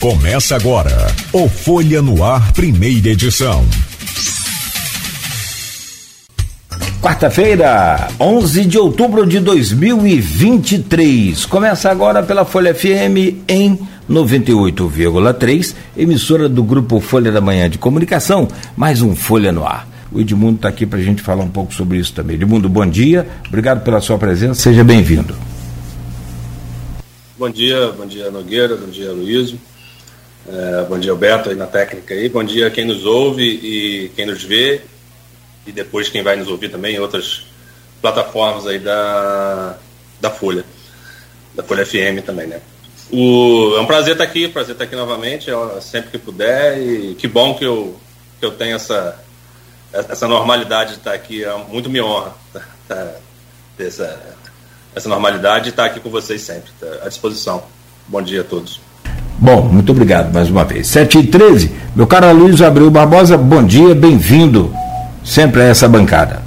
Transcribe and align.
Começa 0.00 0.56
agora 0.56 1.08
o 1.30 1.46
Folha 1.46 2.00
no 2.00 2.24
Ar, 2.24 2.54
primeira 2.54 3.10
edição. 3.10 3.62
Quarta-feira, 7.02 8.08
11 8.18 8.64
de 8.64 8.78
outubro 8.78 9.26
de 9.26 9.38
2023. 9.40 11.44
Começa 11.44 11.90
agora 11.90 12.22
pela 12.22 12.46
Folha 12.46 12.74
FM 12.74 13.44
em 13.46 13.78
98,3, 14.08 15.74
emissora 15.94 16.48
do 16.48 16.62
grupo 16.62 16.98
Folha 16.98 17.30
da 17.30 17.42
Manhã 17.42 17.68
de 17.68 17.76
Comunicação, 17.76 18.48
mais 18.74 19.02
um 19.02 19.14
Folha 19.14 19.52
no 19.52 19.66
Ar. 19.66 19.86
O 20.10 20.18
Edmundo 20.18 20.56
está 20.56 20.70
aqui 20.70 20.86
para 20.86 20.98
a 20.98 21.02
gente 21.02 21.20
falar 21.20 21.44
um 21.44 21.50
pouco 21.50 21.74
sobre 21.74 21.98
isso 21.98 22.14
também. 22.14 22.36
Edmundo, 22.36 22.70
bom 22.70 22.86
dia, 22.86 23.28
obrigado 23.48 23.84
pela 23.84 24.00
sua 24.00 24.16
presença, 24.16 24.62
seja 24.62 24.82
bem-vindo. 24.82 25.36
Bom 27.38 27.50
dia, 27.50 27.92
bom 27.92 28.06
dia 28.06 28.30
Nogueira, 28.30 28.76
bom 28.76 28.88
dia 28.88 29.12
Luísio. 29.12 29.58
É, 30.48 30.84
bom 30.88 30.98
dia, 30.98 31.12
Alberto, 31.12 31.50
aí 31.50 31.54
na 31.54 31.66
técnica 31.66 32.14
aí. 32.14 32.28
Bom 32.28 32.42
dia 32.42 32.70
quem 32.70 32.84
nos 32.84 33.04
ouve 33.04 33.42
e 33.42 34.08
quem 34.16 34.26
nos 34.26 34.42
vê. 34.42 34.80
E 35.66 35.72
depois 35.72 36.08
quem 36.08 36.22
vai 36.22 36.36
nos 36.36 36.48
ouvir 36.48 36.70
também 36.70 36.96
em 36.96 36.98
outras 36.98 37.44
plataformas 38.00 38.66
aí 38.66 38.78
da, 38.78 39.76
da 40.20 40.30
Folha. 40.30 40.64
Da 41.54 41.62
Folha 41.62 41.84
FM 41.84 42.24
também, 42.24 42.46
né? 42.46 42.60
O, 43.12 43.74
é 43.76 43.80
um 43.80 43.86
prazer 43.86 44.12
estar 44.12 44.24
aqui, 44.24 44.48
prazer 44.48 44.72
estar 44.72 44.84
aqui 44.84 44.96
novamente, 44.96 45.50
sempre 45.82 46.10
que 46.10 46.18
puder. 46.18 46.78
E 46.80 47.14
que 47.14 47.28
bom 47.28 47.54
que 47.54 47.64
eu, 47.64 48.00
que 48.38 48.46
eu 48.46 48.52
tenho 48.52 48.76
essa, 48.76 49.22
essa 49.92 50.26
normalidade 50.26 50.92
de 50.92 50.98
estar 50.98 51.12
aqui. 51.12 51.44
É 51.44 51.54
muito 51.68 51.90
me 51.90 52.00
honra 52.00 52.34
tá, 52.52 52.62
tá, 52.88 53.12
ter 53.76 53.88
essa, 53.88 54.36
essa 54.94 55.08
normalidade 55.08 55.66
e 55.66 55.70
estar 55.70 55.84
aqui 55.84 56.00
com 56.00 56.08
vocês 56.08 56.40
sempre, 56.40 56.72
tá, 56.80 57.04
à 57.04 57.08
disposição. 57.08 57.62
Bom 58.08 58.22
dia 58.22 58.40
a 58.40 58.44
todos. 58.44 58.89
Bom, 59.42 59.62
muito 59.62 59.92
obrigado 59.92 60.34
mais 60.34 60.50
uma 60.50 60.66
vez. 60.66 60.86
7 60.88 61.18
e 61.18 61.26
13 61.28 61.72
meu 61.96 62.06
caro 62.06 62.30
Luiz 62.30 62.60
Abreu 62.60 62.90
Barbosa, 62.90 63.38
bom 63.38 63.64
dia, 63.64 63.94
bem-vindo 63.94 64.70
sempre 65.24 65.62
a 65.62 65.64
essa 65.64 65.88
bancada. 65.88 66.42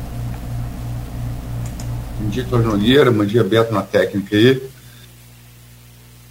Bom 2.20 2.30
dia, 2.30 2.44
Cláudio 2.44 2.70
Nogueira, 2.70 3.10
bom 3.10 3.26
dia, 3.26 3.44
Beto 3.44 3.74
na 3.74 3.82
técnica 3.82 4.36
aí. 4.36 4.62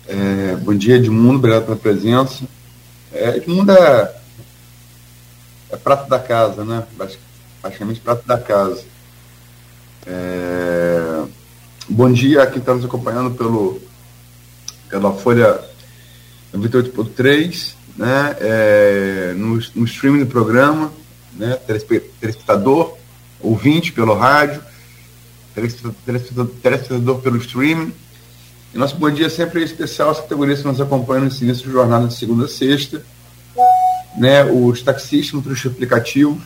É, 0.06 0.56
bom 0.62 0.72
dia, 0.72 0.94
Edmundo, 0.94 1.38
obrigado 1.38 1.64
pela 1.64 1.76
presença. 1.76 2.44
É, 3.12 3.38
Edmundo 3.38 3.72
é, 3.72 4.14
é 5.72 5.76
prato 5.76 6.08
da 6.08 6.20
casa, 6.20 6.64
né? 6.64 6.84
Praticamente 7.60 7.98
prato 7.98 8.24
da 8.24 8.38
casa. 8.38 8.84
É, 10.06 11.22
bom 11.88 12.12
dia 12.12 12.44
a 12.44 12.46
quem 12.46 12.60
está 12.60 12.72
nos 12.72 12.84
acompanhando 12.84 13.32
pelo, 13.32 13.82
pela 14.88 15.12
Folha 15.12 15.71
98.3, 16.54 17.74
né, 17.96 18.36
é, 18.40 19.34
no, 19.36 19.60
no 19.74 19.84
streaming 19.84 20.20
do 20.20 20.26
programa, 20.26 20.92
né, 21.34 21.56
telespectador, 21.66 22.96
ouvinte 23.40 23.92
pelo 23.92 24.14
rádio, 24.14 24.62
telespectador, 26.04 27.18
pelo 27.20 27.36
streaming. 27.38 27.92
E 28.74 28.78
nosso 28.78 28.96
bom 28.96 29.10
dia 29.10 29.28
sempre 29.28 29.60
é 29.60 29.64
especial 29.64 30.10
às 30.10 30.20
categorias 30.20 30.60
que 30.60 30.66
nos 30.66 30.80
acompanham 30.80 31.24
nesse 31.24 31.44
início 31.44 31.66
de 31.66 31.72
jornada 31.72 32.08
de 32.08 32.14
segunda 32.14 32.46
a 32.46 32.48
sexta, 32.48 33.04
né, 34.16 34.44
os 34.44 34.82
taxistas, 34.82 35.32
motoristas 35.32 35.72
aplicativos, 35.72 36.42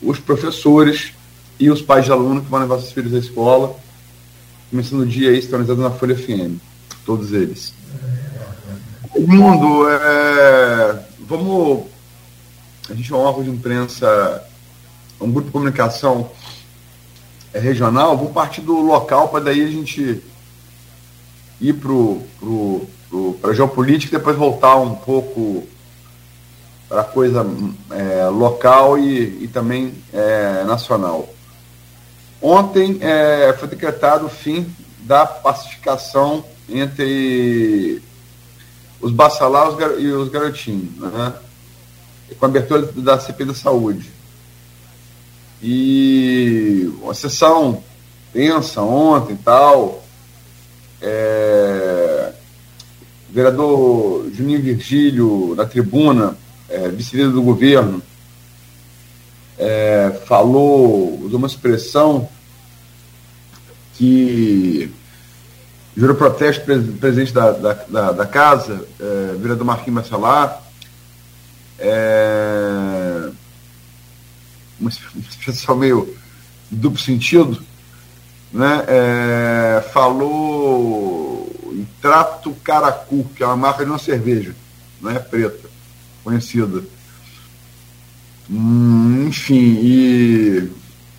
os 0.00 0.18
professores 0.18 1.12
e 1.58 1.70
os 1.70 1.80
pais 1.80 2.04
de 2.04 2.12
aluno 2.12 2.42
que 2.42 2.50
vão 2.50 2.60
levar 2.60 2.78
seus 2.78 2.92
filhos 2.92 3.14
à 3.14 3.18
escola, 3.18 3.76
começando 4.70 5.00
o 5.00 5.06
dia 5.06 5.30
aí 5.30 5.40
sintonizado 5.40 5.80
na 5.80 5.90
Folha 5.90 6.16
FM, 6.16 6.58
todos 7.04 7.32
eles. 7.32 7.72
Mundo, 9.18 9.88
é, 9.88 10.98
vamos. 11.20 11.84
A 12.88 12.94
gente 12.94 13.12
é 13.12 13.16
um 13.16 13.20
órgão 13.20 13.44
de 13.44 13.50
imprensa, 13.50 14.42
um 15.20 15.30
grupo 15.30 15.46
de 15.46 15.52
comunicação 15.52 16.30
é, 17.52 17.58
regional, 17.58 18.16
vamos 18.16 18.32
partir 18.32 18.62
do 18.62 18.80
local 18.80 19.28
para 19.28 19.44
daí 19.44 19.62
a 19.62 19.68
gente 19.68 20.22
ir 21.60 21.72
para 21.74 21.88
pro, 21.88 22.22
pro, 23.08 23.38
a 23.44 23.52
geopolítica 23.52 24.16
e 24.16 24.18
depois 24.18 24.36
voltar 24.36 24.76
um 24.76 24.94
pouco 24.94 25.66
para 26.88 27.02
a 27.02 27.04
coisa 27.04 27.46
é, 27.90 28.26
local 28.26 28.98
e, 28.98 29.44
e 29.44 29.48
também 29.48 29.94
é, 30.12 30.64
nacional. 30.64 31.28
Ontem 32.40 32.98
é, 33.00 33.54
foi 33.58 33.68
decretado 33.68 34.26
o 34.26 34.30
fim 34.30 34.74
da 35.00 35.24
pacificação 35.24 36.44
entre 36.68 38.02
os 39.02 39.10
Bassalá 39.10 39.76
e 39.98 40.06
os 40.06 40.28
garotinhos, 40.28 40.96
né? 40.98 41.34
com 42.38 42.46
a 42.46 42.48
abertura 42.48 42.82
da 42.96 43.18
CP 43.18 43.44
da 43.44 43.54
Saúde. 43.54 44.10
E 45.62 46.90
uma 47.02 47.12
sessão 47.12 47.82
tensa 48.32 48.80
ontem 48.80 49.34
e 49.34 49.38
tal. 49.38 50.02
É, 51.00 52.32
o 53.28 53.32
vereador 53.32 54.30
Juninho 54.32 54.62
Virgílio, 54.62 55.54
na 55.56 55.66
tribuna, 55.66 56.36
é, 56.68 56.88
vice-líder 56.88 57.32
do 57.32 57.42
governo, 57.42 58.00
é, 59.58 60.20
falou, 60.26 61.20
usou 61.22 61.38
uma 61.38 61.46
expressão 61.46 62.28
que 63.94 64.90
jurou 65.96 66.16
protesto 66.16 66.64
presidente 66.64 67.32
da, 67.32 67.52
da, 67.52 67.72
da, 67.74 68.12
da 68.12 68.26
casa, 68.26 68.86
é, 68.98 69.34
vereador 69.36 69.64
Marquinhos 69.64 69.94
Marcelar, 69.94 70.62
é, 71.78 73.30
uma 74.80 74.90
expressão 74.90 75.76
meio 75.76 76.16
duplo 76.70 76.98
sentido, 76.98 77.62
né, 78.52 78.84
é, 78.86 79.84
falou 79.92 81.50
em 81.72 81.86
Trato 82.00 82.52
Caracu, 82.64 83.24
que 83.34 83.42
é 83.42 83.46
uma 83.46 83.56
marca 83.56 83.84
de 83.84 83.90
uma 83.90 83.98
cerveja, 83.98 84.54
é 85.06 85.18
preta, 85.18 85.68
conhecida. 86.22 86.82
Hum, 88.50 89.26
enfim, 89.28 89.78
e 89.82 90.70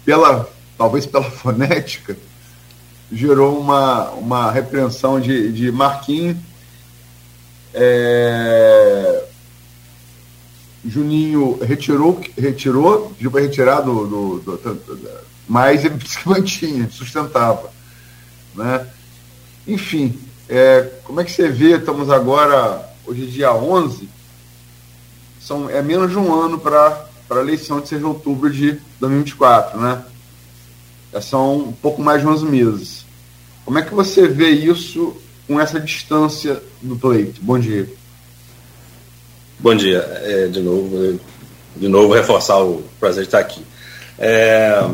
pela, 0.06 0.50
talvez 0.78 1.06
pela 1.06 1.24
fonética, 1.24 2.18
gerou 3.13 3.59
uma, 3.59 4.09
uma 4.12 4.51
repreensão 4.51 5.19
de, 5.19 5.51
de 5.51 5.72
Marquinhos. 5.72 6.38
É, 7.74 9.24
Juninho 10.85 11.57
retirou, 11.63 12.19
retirou, 12.38 13.12
pediu 13.12 13.31
retirar 13.31 13.81
do, 13.81 14.06
do, 14.06 14.40
do, 14.40 14.57
do, 14.57 15.09
mas 15.47 15.85
ele 15.85 16.00
se 16.06 16.19
mantinha, 16.28 16.90
sustentava. 16.90 17.72
Né? 18.53 18.85
Enfim, 19.66 20.19
é, 20.50 20.90
como 21.03 21.22
é 21.22 21.24
que 21.24 21.31
você 21.31 21.47
vê, 21.47 21.78
estamos 21.78 22.09
agora, 22.09 22.90
hoje 23.06 23.24
é 23.24 23.28
dia 23.28 23.53
11, 23.53 24.09
são, 25.40 25.69
é 25.69 25.81
menos 25.81 26.12
de 26.12 26.18
um 26.18 26.34
ano 26.34 26.59
para 26.59 27.07
a 27.30 27.35
eleição 27.35 27.80
de 27.80 27.88
6 27.88 28.01
de 28.01 28.07
outubro 28.07 28.50
de 28.50 28.80
2024, 29.00 29.80
né? 29.80 30.03
Já 31.12 31.22
são 31.22 31.57
um 31.57 31.72
pouco 31.72 32.01
mais 32.01 32.22
de 32.22 32.28
11 32.28 32.45
meses. 32.45 33.03
Como 33.66 33.79
é 33.79 33.81
que 33.81 33.94
você 33.94 34.28
vê 34.28 34.50
isso 34.50 35.16
com 35.47 35.59
essa 35.59 35.79
distância 35.79 36.62
do 36.81 36.96
pleito? 36.96 37.41
Bom 37.41 37.57
dia. 37.57 37.88
Bom 39.59 39.75
dia. 39.75 40.00
É, 40.24 40.47
de 40.47 40.59
novo, 40.59 41.19
de 41.75 41.88
novo 41.88 42.13
reforçar 42.13 42.62
o 42.62 42.84
prazer 43.00 43.24
de 43.24 43.29
estar 43.29 43.40
aqui. 43.40 43.66
É, 44.19 44.85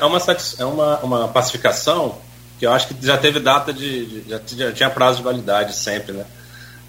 é 0.00 0.04
uma, 0.04 0.18
é 0.58 0.64
uma, 0.64 0.98
uma 1.00 1.28
pacificação 1.28 2.18
que 2.58 2.66
eu 2.66 2.72
acho 2.72 2.88
que 2.88 3.06
já 3.06 3.16
teve 3.16 3.40
data 3.40 3.72
de, 3.72 4.06
de 4.06 4.30
já, 4.30 4.40
já, 4.46 4.72
tinha 4.72 4.90
prazo 4.90 5.18
de 5.18 5.24
validade 5.24 5.74
sempre, 5.74 6.12
né? 6.12 6.24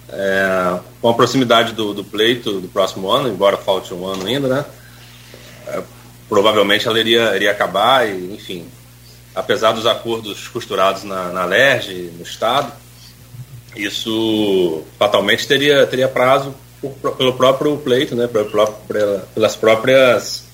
É, 0.09 0.79
com 1.01 1.09
a 1.09 1.13
proximidade 1.13 1.73
do, 1.73 1.93
do, 1.93 2.03
pleito 2.03 2.61
do 2.61 2.67
próximo 2.69 3.09
ano, 3.11 3.27
embora 3.27 3.57
falte 3.57 3.93
um 3.93 4.05
ano 4.05 4.25
ainda, 4.25 4.47
né? 4.47 4.65
É, 5.67 5.81
provavelmente 6.29 6.87
ela 6.87 6.99
iria, 6.99 7.35
iria 7.35 7.51
acabar 7.51 8.07
e, 8.07 8.33
enfim, 8.33 8.65
apesar 9.37 9.71
dos 9.71 9.85
acordos 9.85 10.47
costurados 10.47 11.03
na, 11.03 11.29
na 11.29 11.45
LERJ, 11.45 12.11
no 12.17 12.23
Estado, 12.23 12.71
isso 13.75 14.83
fatalmente 14.97 15.47
teria, 15.47 15.85
teria 15.85 16.07
prazo 16.07 16.55
por, 16.81 17.15
pelo 17.15 17.33
próprio 17.33 17.77
pleito, 17.77 18.15
né, 18.15 18.27
pelas 18.27 19.55
próprias 19.55 20.45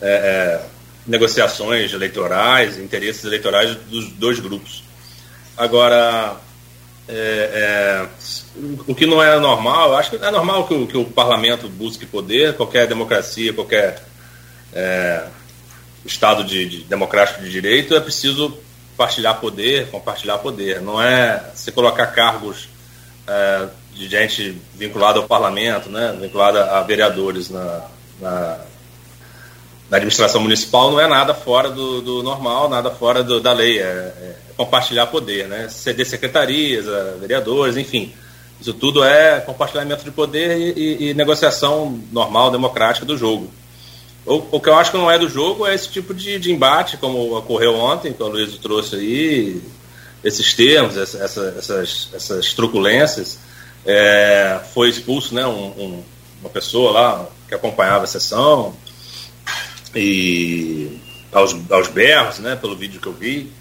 é, 0.00 0.08
é, 0.08 0.66
negociações 1.04 1.92
eleitorais, 1.92 2.78
interesses 2.78 3.24
eleitorais 3.24 3.74
dos 3.74 4.12
dois 4.12 4.38
grupos. 4.38 4.84
Agora, 5.56 6.36
é, 7.08 7.12
é, 7.12 8.08
o 8.86 8.94
que 8.94 9.06
não 9.06 9.20
é 9.20 9.36
normal, 9.40 9.96
acho 9.96 10.10
que 10.10 10.16
é 10.16 10.30
normal 10.30 10.68
que 10.68 10.74
o, 10.74 10.86
que 10.86 10.96
o 10.96 11.04
parlamento 11.04 11.68
busque 11.68 12.06
poder, 12.06 12.54
qualquer 12.54 12.86
democracia, 12.86 13.52
qualquer 13.52 14.00
é, 14.72 15.24
Estado 16.06 16.44
de, 16.44 16.66
de, 16.66 16.84
democrático 16.84 17.42
de 17.42 17.50
direito, 17.50 17.94
é 17.94 18.00
preciso 18.00 18.56
partilhar 18.96 19.40
poder, 19.40 19.88
compartilhar 19.90 20.38
poder. 20.38 20.80
Não 20.80 21.00
é 21.00 21.50
se 21.54 21.70
colocar 21.72 22.06
cargos 22.08 22.68
é, 23.26 23.68
de 23.92 24.08
gente 24.08 24.56
vinculada 24.74 25.18
ao 25.18 25.26
parlamento, 25.26 25.88
né, 25.88 26.16
vinculada 26.20 26.76
a 26.76 26.82
vereadores 26.82 27.50
na, 27.50 27.82
na, 28.20 28.58
na 29.90 29.96
administração 29.96 30.40
municipal, 30.40 30.90
não 30.90 31.00
é 31.00 31.06
nada 31.06 31.34
fora 31.34 31.70
do, 31.70 32.00
do 32.00 32.22
normal, 32.22 32.68
nada 32.68 32.90
fora 32.90 33.22
do, 33.22 33.40
da 33.40 33.52
lei. 33.52 33.78
É, 33.78 33.82
é, 33.82 34.36
compartilhar 34.56 35.06
poder, 35.06 35.46
né? 35.46 35.68
Ceder 35.68 36.06
secretarias, 36.06 36.86
vereadores, 37.20 37.76
enfim. 37.76 38.12
Isso 38.60 38.72
tudo 38.72 39.04
é 39.04 39.38
compartilhamento 39.40 40.02
de 40.02 40.10
poder 40.10 40.56
e, 40.56 40.72
e, 40.72 41.10
e 41.10 41.14
negociação 41.14 42.00
normal, 42.10 42.50
democrática 42.50 43.04
do 43.04 43.18
jogo. 43.18 43.50
O, 44.26 44.56
o, 44.56 44.60
que 44.60 44.68
eu 44.68 44.74
acho 44.74 44.90
que 44.90 44.96
não 44.96 45.10
é 45.10 45.18
do 45.18 45.28
jogo 45.28 45.66
é 45.66 45.74
esse 45.74 45.88
tipo 45.88 46.12
de, 46.12 46.38
de 46.38 46.52
embate, 46.52 46.96
como 46.96 47.36
ocorreu 47.36 47.76
ontem, 47.76 48.12
que 48.12 48.22
o 48.22 48.26
Luiz 48.26 48.56
trouxe 48.58 48.96
aí, 48.96 49.62
esses 50.24 50.52
termos, 50.52 50.96
essa, 50.96 51.18
essa, 51.22 51.54
essas, 51.56 52.08
essas 52.12 52.52
truculências. 52.52 53.38
É, 53.84 54.60
foi 54.74 54.88
expulso 54.88 55.32
né, 55.32 55.46
um, 55.46 55.66
um, 55.78 56.04
uma 56.40 56.50
pessoa 56.50 56.90
lá 56.90 57.28
que 57.46 57.54
acompanhava 57.54 58.02
a 58.02 58.08
sessão, 58.08 58.74
e 59.94 61.00
aos, 61.32 61.54
aos 61.70 61.88
berros, 61.88 62.38
né, 62.38 62.56
pelo 62.56 62.76
vídeo 62.76 63.00
que 63.00 63.06
eu 63.06 63.12
vi. 63.12 63.52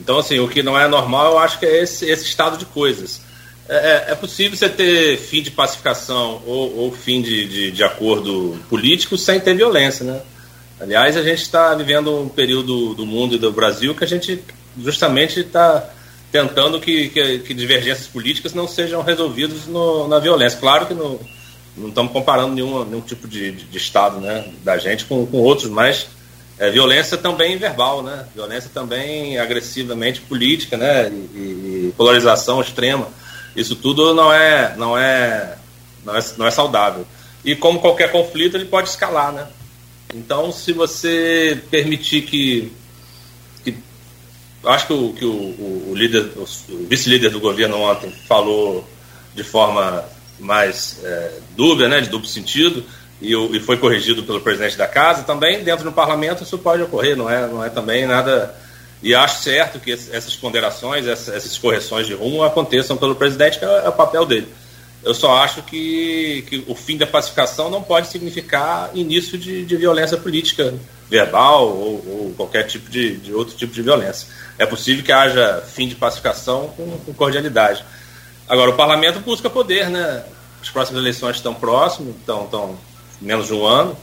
Então, 0.00 0.18
assim, 0.18 0.40
o 0.40 0.48
que 0.48 0.62
não 0.62 0.78
é 0.78 0.88
normal, 0.88 1.32
eu 1.32 1.38
acho 1.38 1.58
que 1.58 1.66
é 1.66 1.82
esse, 1.82 2.10
esse 2.10 2.24
estado 2.24 2.56
de 2.58 2.66
coisas. 2.66 3.22
É, 3.68 3.76
é, 3.76 4.04
é 4.08 4.14
possível 4.14 4.56
você 4.56 4.68
ter 4.68 5.16
fim 5.16 5.42
de 5.42 5.50
pacificação 5.50 6.42
ou, 6.46 6.76
ou 6.78 6.92
fim 6.92 7.22
de, 7.22 7.46
de, 7.46 7.70
de, 7.70 7.84
acordo 7.84 8.58
político 8.68 9.16
sem 9.16 9.38
ter 9.38 9.54
violência, 9.54 10.04
né? 10.04 10.20
Aliás, 10.80 11.16
a 11.16 11.22
gente 11.22 11.42
está 11.42 11.74
vivendo 11.74 12.22
um 12.22 12.28
período 12.28 12.92
do 12.94 13.06
mundo 13.06 13.36
e 13.36 13.38
do 13.38 13.52
Brasil 13.52 13.94
que 13.94 14.02
a 14.02 14.06
gente 14.06 14.42
justamente 14.76 15.40
está 15.40 15.88
tentando 16.32 16.80
que, 16.80 17.08
que, 17.10 17.38
que, 17.40 17.54
divergências 17.54 18.08
políticas 18.08 18.52
não 18.52 18.66
sejam 18.66 19.02
resolvidas 19.02 19.66
no, 19.66 20.08
na 20.08 20.18
violência. 20.18 20.58
Claro 20.58 20.86
que 20.86 20.94
no, 20.94 21.20
não 21.76 21.88
estamos 21.88 22.10
comparando 22.10 22.54
nenhum, 22.54 22.84
nenhum 22.84 23.00
tipo 23.00 23.28
de, 23.28 23.52
de, 23.52 23.76
Estado 23.78 24.18
né, 24.20 24.50
da 24.64 24.76
gente 24.76 25.04
com, 25.04 25.24
com 25.26 25.38
outros, 25.38 25.70
mas 25.70 26.08
é, 26.58 26.70
violência 26.70 27.16
também 27.16 27.56
verbal, 27.56 28.02
né? 28.02 28.26
Violência 28.34 28.70
também 28.72 29.38
agressivamente 29.38 30.20
política, 30.20 30.76
né? 30.76 31.08
E, 31.08 31.38
e, 31.88 31.94
polarização 31.96 32.60
extrema. 32.60 33.08
Isso 33.54 33.76
tudo 33.76 34.14
não 34.14 34.32
é, 34.32 34.74
não 34.76 34.96
é, 34.96 35.56
não 36.04 36.16
é, 36.16 36.24
não 36.38 36.46
é 36.46 36.50
saudável. 36.50 37.06
E 37.44 37.56
como 37.56 37.80
qualquer 37.80 38.10
conflito, 38.10 38.56
ele 38.56 38.64
pode 38.64 38.88
escalar, 38.88 39.32
né? 39.32 39.46
Então, 40.14 40.52
se 40.52 40.72
você 40.72 41.60
permitir 41.70 42.22
que, 42.22 42.72
que 43.64 43.74
acho 44.64 44.86
que 44.86 44.92
o, 44.92 45.12
que 45.12 45.24
o, 45.24 45.90
o 45.90 45.92
líder, 45.94 46.30
o, 46.36 46.46
vice-líder 46.86 47.30
do 47.30 47.40
governo 47.40 47.78
ontem 47.78 48.12
falou 48.28 48.86
de 49.34 49.42
forma 49.42 50.04
mais 50.38 50.98
é, 51.02 51.38
dúbia, 51.56 51.88
né, 51.88 52.00
de 52.00 52.08
duplo 52.08 52.28
sentido, 52.28 52.84
e, 53.20 53.32
e, 53.32 53.60
foi 53.60 53.76
corrigido 53.76 54.22
pelo 54.24 54.40
presidente 54.40 54.76
da 54.76 54.86
casa, 54.86 55.22
também 55.22 55.62
dentro 55.62 55.84
do 55.84 55.92
parlamento 55.92 56.42
isso 56.42 56.58
pode 56.58 56.82
ocorrer, 56.82 57.16
não 57.16 57.30
é, 57.30 57.46
não 57.46 57.64
é 57.64 57.70
também 57.70 58.06
nada. 58.06 58.54
E 59.02 59.14
acho 59.14 59.42
certo 59.42 59.80
que 59.80 59.90
essas 59.90 60.36
ponderações, 60.36 61.06
essas 61.06 61.58
correções 61.58 62.06
de 62.06 62.14
rumo 62.14 62.44
aconteçam 62.44 62.96
pelo 62.96 63.16
presidente, 63.16 63.58
que 63.58 63.64
é, 63.64 63.68
é 63.84 63.88
o 63.88 63.92
papel 63.92 64.24
dele. 64.24 64.48
Eu 65.02 65.12
só 65.12 65.36
acho 65.38 65.62
que, 65.62 66.44
que 66.48 66.64
o 66.68 66.76
fim 66.76 66.96
da 66.96 67.06
pacificação 67.06 67.68
não 67.68 67.82
pode 67.82 68.06
significar 68.06 68.90
início 68.94 69.36
de, 69.36 69.64
de 69.64 69.76
violência 69.76 70.16
política 70.16 70.72
verbal 71.10 71.68
ou, 71.68 71.94
ou 72.06 72.34
qualquer 72.36 72.62
tipo 72.62 72.88
de, 72.88 73.16
de, 73.16 73.34
outro 73.34 73.56
tipo 73.56 73.72
de 73.72 73.82
violência. 73.82 74.28
É 74.56 74.64
possível 74.64 75.04
que 75.04 75.10
haja 75.10 75.60
fim 75.66 75.88
de 75.88 75.96
pacificação 75.96 76.72
com, 76.76 76.98
com 76.98 77.12
cordialidade. 77.12 77.84
Agora, 78.48 78.70
o 78.70 78.74
parlamento 78.74 79.18
busca 79.18 79.50
poder, 79.50 79.90
né? 79.90 80.24
As 80.62 80.70
próximas 80.70 81.02
eleições 81.02 81.36
estão 81.36 81.52
próximas, 81.52 82.14
estão, 82.14 82.44
estão 82.44 82.78
menos 83.20 83.48
de 83.48 83.54
um 83.54 83.66
ano, 83.66 83.96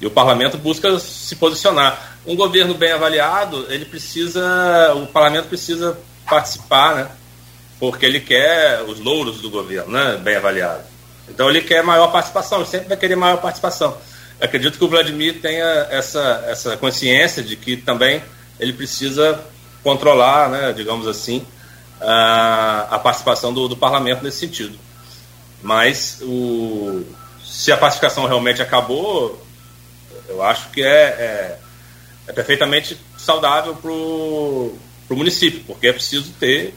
e 0.00 0.06
o 0.06 0.10
parlamento 0.10 0.58
busca 0.58 0.98
se 0.98 1.36
posicionar. 1.36 2.16
Um 2.26 2.36
governo 2.36 2.74
bem 2.74 2.92
avaliado, 2.92 3.66
ele 3.68 3.84
precisa, 3.84 4.94
o 4.94 5.06
parlamento 5.06 5.48
precisa 5.48 5.98
participar, 6.28 6.94
né? 6.94 7.08
Porque 7.78 8.06
ele 8.06 8.20
quer 8.20 8.82
os 8.82 8.98
louros 8.98 9.40
do 9.40 9.50
governo, 9.50 9.92
né? 9.92 10.16
Bem 10.22 10.36
avaliado. 10.36 10.82
Então 11.28 11.48
ele 11.48 11.60
quer 11.60 11.82
maior 11.82 12.08
participação, 12.08 12.58
ele 12.58 12.68
sempre 12.68 12.88
vai 12.88 12.96
querer 12.96 13.16
maior 13.16 13.38
participação. 13.38 13.96
Eu 14.40 14.46
acredito 14.46 14.78
que 14.78 14.84
o 14.84 14.88
Vladimir 14.88 15.40
tenha 15.40 15.86
essa, 15.90 16.44
essa 16.48 16.76
consciência 16.76 17.42
de 17.42 17.56
que 17.56 17.76
também 17.76 18.22
ele 18.58 18.72
precisa 18.72 19.40
controlar, 19.82 20.48
né, 20.48 20.72
digamos 20.72 21.06
assim, 21.06 21.46
a, 22.00 22.88
a 22.90 22.98
participação 22.98 23.52
do, 23.52 23.68
do 23.68 23.76
parlamento 23.76 24.22
nesse 24.22 24.38
sentido. 24.38 24.78
Mas 25.62 26.18
o, 26.22 27.04
se 27.44 27.72
a 27.72 27.76
pacificação 27.76 28.26
realmente 28.26 28.60
acabou, 28.60 29.42
eu 30.28 30.42
acho 30.42 30.70
que 30.70 30.82
é, 30.82 30.88
é, 30.88 31.58
é 32.28 32.32
perfeitamente 32.32 32.98
saudável 33.16 33.74
para 33.76 33.90
o 33.90 34.78
município, 35.10 35.62
porque 35.66 35.88
é 35.88 35.92
preciso 35.92 36.32
ter 36.38 36.74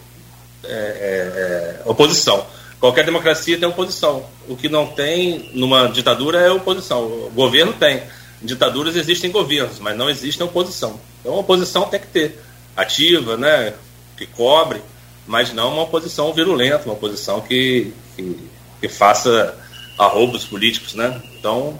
é, 0.64 0.70
é, 0.70 1.82
é, 1.86 1.90
oposição. 1.90 2.46
Qualquer 2.80 3.06
democracia 3.06 3.58
tem 3.58 3.68
oposição. 3.68 4.26
O 4.48 4.56
que 4.56 4.70
não 4.70 4.88
tem 4.88 5.50
numa 5.54 5.88
ditadura 5.88 6.40
é 6.40 6.52
oposição. 6.52 7.04
O 7.06 7.32
governo 7.34 7.74
tem. 7.74 8.04
Em 8.42 8.46
ditaduras 8.46 8.96
existem 8.96 9.32
governos, 9.32 9.80
mas 9.80 9.98
não 9.98 10.10
existe 10.10 10.42
oposição. 10.44 11.00
Então 11.20 11.34
a 11.34 11.40
oposição 11.40 11.88
tem 11.90 12.00
que 12.00 12.08
ter. 12.08 12.40
Ativa, 12.76 13.36
né, 13.36 13.74
que 14.16 14.28
cobre, 14.28 14.80
mas 15.26 15.52
não 15.52 15.74
uma 15.74 15.84
oposição 15.84 16.32
virulenta, 16.32 16.86
uma 16.86 16.94
oposição 16.94 17.42
que, 17.42 17.92
que, 18.16 18.38
que 18.80 18.88
faça 18.88 19.58
arroubos 19.98 20.46
políticos, 20.46 20.94
né? 20.94 21.20
Então, 21.40 21.80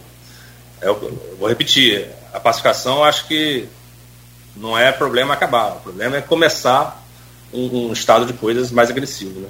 eu, 0.82 0.94
eu 1.02 1.38
vou 1.40 1.50
repetir, 1.50 2.10
a 2.34 2.40
pacificação 2.40 3.04
acho 3.04 3.28
que 3.28 3.68
não 4.56 4.78
é 4.78 4.92
problema 4.92 5.34
acabar, 5.34 5.78
o 5.78 5.80
problema 5.80 6.18
é 6.18 6.22
começar 6.22 7.04
um, 7.54 7.88
um 7.88 7.94
estado 7.94 8.26
de 8.26 8.34
coisas 8.34 8.72
mais 8.72 8.90
agressivo, 8.90 9.40
né? 9.40 9.50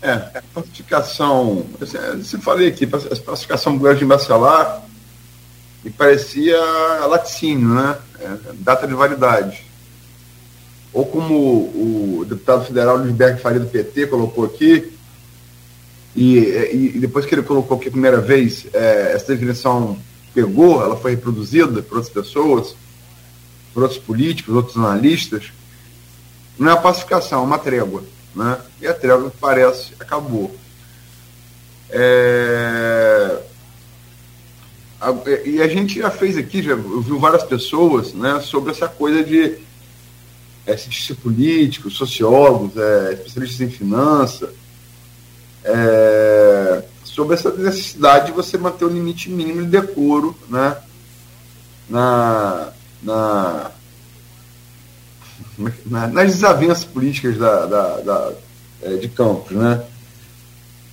É, 0.00 0.40
pacificação, 0.54 1.66
você 1.80 2.38
falei 2.38 2.68
aqui, 2.68 2.86
pacificação 2.86 3.76
do 3.76 3.94
de 3.94 4.04
Bacelar 4.04 4.84
me 5.82 5.90
parecia 5.90 6.56
laticínio, 7.06 7.68
né? 7.68 7.98
É, 8.20 8.36
data 8.54 8.86
de 8.86 8.94
validade. 8.94 9.64
Ou 10.92 11.04
como 11.04 11.34
o 11.34 12.24
deputado 12.28 12.64
federal 12.64 12.96
Luiz 12.96 13.12
Berg 13.12 13.40
Faria 13.40 13.60
do 13.60 13.66
PT 13.66 14.06
colocou 14.06 14.44
aqui, 14.44 14.97
e, 16.20 16.96
e 16.96 16.98
depois 16.98 17.24
que 17.24 17.34
ele 17.34 17.42
colocou 17.42 17.76
aqui 17.76 17.88
a 17.88 17.92
primeira 17.92 18.20
vez, 18.20 18.66
é, 18.72 19.12
essa 19.14 19.32
definição 19.32 19.96
pegou, 20.34 20.82
ela 20.82 20.96
foi 20.96 21.12
reproduzida 21.12 21.80
por 21.80 21.98
outras 21.98 22.12
pessoas, 22.12 22.74
por 23.72 23.84
outros 23.84 24.00
políticos, 24.00 24.52
outros 24.54 24.76
analistas, 24.76 25.52
não 26.58 26.70
é 26.70 26.74
uma 26.74 26.82
pacificação, 26.82 27.42
é 27.42 27.44
uma 27.44 27.58
trégua. 27.58 28.02
Né? 28.34 28.58
E 28.80 28.86
a 28.88 28.94
trégua, 28.94 29.32
parece, 29.40 29.92
acabou. 30.00 30.54
É... 31.88 33.38
E 35.46 35.62
a 35.62 35.68
gente 35.68 36.00
já 36.00 36.10
fez 36.10 36.36
aqui, 36.36 36.60
já 36.60 36.74
ouviu 36.74 37.20
várias 37.20 37.44
pessoas 37.44 38.12
né, 38.12 38.40
sobre 38.40 38.72
essa 38.72 38.88
coisa 38.88 39.22
de 39.22 39.56
é, 40.66 40.76
cientistas 40.76 41.16
políticos, 41.16 41.96
sociólogos, 41.96 42.76
é, 42.76 43.12
especialistas 43.12 43.60
em 43.60 43.70
finanças, 43.70 44.50
é, 45.64 46.82
sobre 47.04 47.34
essa 47.34 47.50
necessidade 47.50 48.26
de 48.26 48.32
você 48.32 48.56
manter 48.56 48.84
o 48.84 48.88
limite 48.88 49.30
mínimo 49.30 49.62
de 49.62 49.68
decoro 49.68 50.36
né, 50.48 50.76
na, 51.88 52.68
na, 53.02 53.70
na 55.86 56.06
nas 56.06 56.32
desavenças 56.32 56.84
políticas 56.84 57.36
da, 57.36 57.66
da, 57.66 58.00
da 58.00 58.32
é, 58.82 58.94
de 58.94 59.08
Campos. 59.08 59.56
Né? 59.56 59.82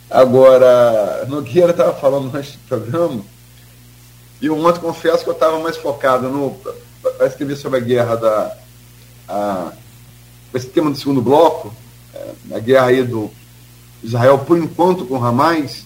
Agora, 0.10 1.26
Nogueira 1.28 1.72
estava 1.72 1.94
falando 1.94 2.36
antes 2.36 2.54
do 2.54 2.68
programa, 2.68 3.22
e 4.42 4.48
eu 4.48 4.58
ontem 4.58 4.80
confesso 4.80 5.24
que 5.24 5.30
eu 5.30 5.34
estava 5.34 5.60
mais 5.60 5.78
focado 5.78 6.30
no 6.30 6.58
para 7.18 7.28
escrever 7.28 7.56
sobre 7.56 7.80
a 7.80 7.84
guerra 7.84 8.16
da. 8.16 8.58
A, 9.28 9.72
esse 10.54 10.68
tema 10.68 10.90
do 10.90 10.98
segundo 10.98 11.22
bloco, 11.22 11.74
é, 12.14 12.32
a 12.56 12.60
guerra 12.60 12.88
aí 12.88 13.04
do 13.04 13.30
Israel, 14.04 14.40
por 14.40 14.58
enquanto, 14.58 15.06
com 15.06 15.24
Hamas. 15.24 15.86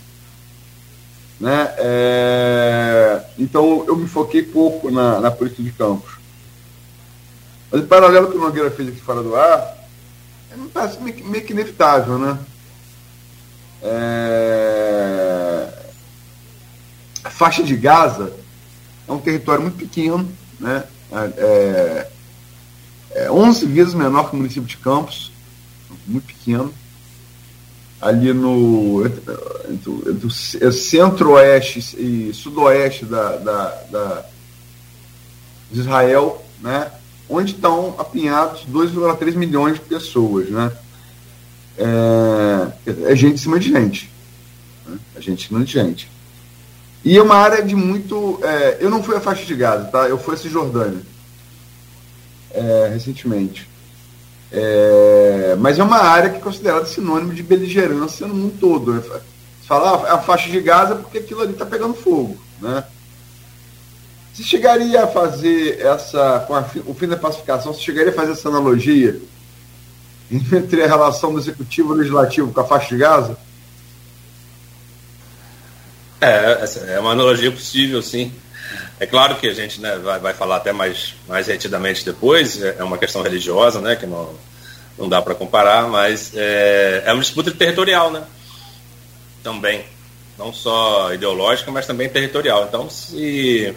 Né? 1.39 1.73
É, 1.77 3.23
então, 3.37 3.85
eu 3.87 3.95
me 3.95 4.07
foquei 4.07 4.43
pouco 4.43 4.91
na, 4.91 5.19
na 5.19 5.31
política 5.31 5.63
de 5.63 5.71
campos. 5.71 6.11
Mas, 7.71 7.81
em 7.81 7.85
paralelo 7.87 8.29
que 8.29 8.37
o 8.37 8.41
Nogueira 8.41 8.71
fez 8.71 8.89
aqui 8.89 8.99
fora 8.99 9.23
do 9.23 9.35
ar, 9.35 9.77
é 10.51 10.57
me 10.57 10.69
parece 10.69 10.99
meio, 11.01 11.23
meio 11.25 11.45
que 11.45 11.53
inevitável, 11.53 12.17
né? 12.17 12.37
É, 13.81 15.69
a 17.23 17.29
faixa 17.29 17.63
de 17.63 17.75
Gaza 17.75 18.33
é 19.07 19.11
um 19.11 19.19
território 19.19 19.61
muito 19.61 19.77
pequeno, 19.77 20.29
né? 20.59 20.83
É, 21.11 22.07
é 23.11 23.31
11 23.31 23.65
vezes 23.67 23.93
menor 23.93 24.29
que 24.29 24.35
o 24.35 24.37
município 24.37 24.67
de 24.67 24.77
Campos, 24.77 25.31
muito 26.05 26.25
pequeno. 26.25 26.73
Ali 28.01 28.33
no 28.33 29.03
do, 29.09 30.31
centro-oeste 30.71 31.79
e 31.97 32.33
sudoeste 32.33 33.05
da, 33.05 33.35
da, 33.37 33.67
da, 33.91 34.25
de 35.71 35.79
Israel, 35.79 36.43
né? 36.61 36.91
onde 37.27 37.53
estão 37.53 37.95
apinhados 37.97 38.65
2,3 38.71 39.35
milhões 39.35 39.75
de 39.75 39.81
pessoas. 39.81 40.49
Né? 40.49 40.71
É, 41.77 43.11
é 43.11 43.15
gente 43.15 43.35
em 43.35 43.37
cima 43.37 43.59
de 43.59 43.69
gente. 43.69 44.09
Né? 44.87 44.97
É 45.15 45.21
gente 45.21 45.43
em 45.43 45.47
cima 45.47 45.63
de 45.63 45.71
gente. 45.71 46.09
E 47.03 47.17
é 47.17 47.21
uma 47.21 47.35
área 47.35 47.63
de 47.63 47.75
muito. 47.75 48.39
É, 48.43 48.77
eu 48.81 48.89
não 48.89 49.01
fui 49.01 49.15
a 49.15 49.21
faixa 49.21 49.45
de 49.45 49.55
Gaza, 49.55 49.85
tá? 49.85 50.09
Eu 50.09 50.17
fui 50.17 50.35
a 50.35 50.37
Cisjordânia. 50.37 51.01
É, 52.51 52.89
recentemente. 52.91 53.69
É, 54.51 55.55
mas 55.59 55.77
é 55.77 55.83
uma 55.83 55.99
área 55.99 56.29
que 56.29 56.37
é 56.37 56.41
considerada 56.41 56.85
sinônimo 56.85 57.33
de 57.33 57.43
beligerância 57.43 58.25
no 58.27 58.33
mundo 58.33 58.57
todo. 58.59 58.93
Né? 58.93 59.21
Falar 59.67 60.05
ah, 60.05 60.15
a 60.15 60.17
faixa 60.19 60.49
de 60.49 60.59
Gaza 60.59 60.95
porque 60.95 61.19
aquilo 61.19 61.41
ali 61.41 61.53
está 61.53 61.65
pegando 61.65 61.93
fogo. 61.93 62.37
Né? 62.59 62.83
Se 64.33 64.43
chegaria 64.43 65.03
a 65.03 65.07
fazer 65.07 65.79
essa, 65.79 66.43
com 66.47 66.55
a, 66.55 66.65
o 66.85 66.93
fim 66.93 67.07
da 67.07 67.17
pacificação, 67.17 67.73
se 67.73 67.81
chegaria 67.81 68.11
a 68.11 68.15
fazer 68.15 68.31
essa 68.31 68.49
analogia 68.49 69.19
entre 70.31 70.83
a 70.83 70.87
relação 70.87 71.33
do 71.33 71.39
executivo 71.39 71.89
e 71.89 71.93
do 71.93 71.99
legislativo 71.99 72.51
com 72.51 72.61
a 72.61 72.65
faixa 72.65 72.89
de 72.89 72.97
Gaza? 72.97 73.37
É, 76.21 76.65
é 76.95 76.99
uma 76.99 77.11
analogia 77.11 77.51
possível, 77.51 78.01
sim. 78.01 78.31
É 78.99 79.05
claro 79.05 79.37
que 79.37 79.47
a 79.47 79.53
gente 79.53 79.79
né, 79.79 79.97
vai, 79.97 80.19
vai 80.19 80.33
falar 80.33 80.57
até 80.57 80.73
mais, 80.73 81.13
mais 81.25 81.47
retidamente 81.47 82.03
depois, 82.03 82.61
é, 82.61 82.75
é 82.79 82.83
uma 82.83 82.97
questão 82.97 83.21
religiosa, 83.21 83.79
né, 83.79 83.95
que 83.95 84.05
não, 84.05 84.35
não 84.97 85.07
dá 85.07 85.21
para 85.21 85.33
comparar, 85.33 85.87
mas 85.87 86.33
é, 86.35 87.03
é 87.05 87.13
uma 87.13 87.21
disputa 87.21 87.49
territorial, 87.49 88.11
né? 88.11 88.23
Também. 89.41 89.85
Não 90.37 90.53
só 90.53 91.13
ideológica, 91.13 91.71
mas 91.71 91.87
também 91.87 92.09
territorial. 92.09 92.65
Então, 92.67 92.89
se, 92.89 93.73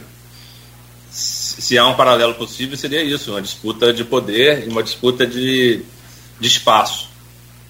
se 1.09 1.79
há 1.79 1.87
um 1.87 1.95
paralelo 1.95 2.35
possível, 2.35 2.77
seria 2.77 3.03
isso, 3.03 3.31
uma 3.31 3.43
disputa 3.43 3.93
de 3.93 4.05
poder 4.05 4.67
e 4.67 4.69
uma 4.69 4.83
disputa 4.83 5.25
de, 5.25 5.85
de 6.41 6.49
espaço. 6.49 7.09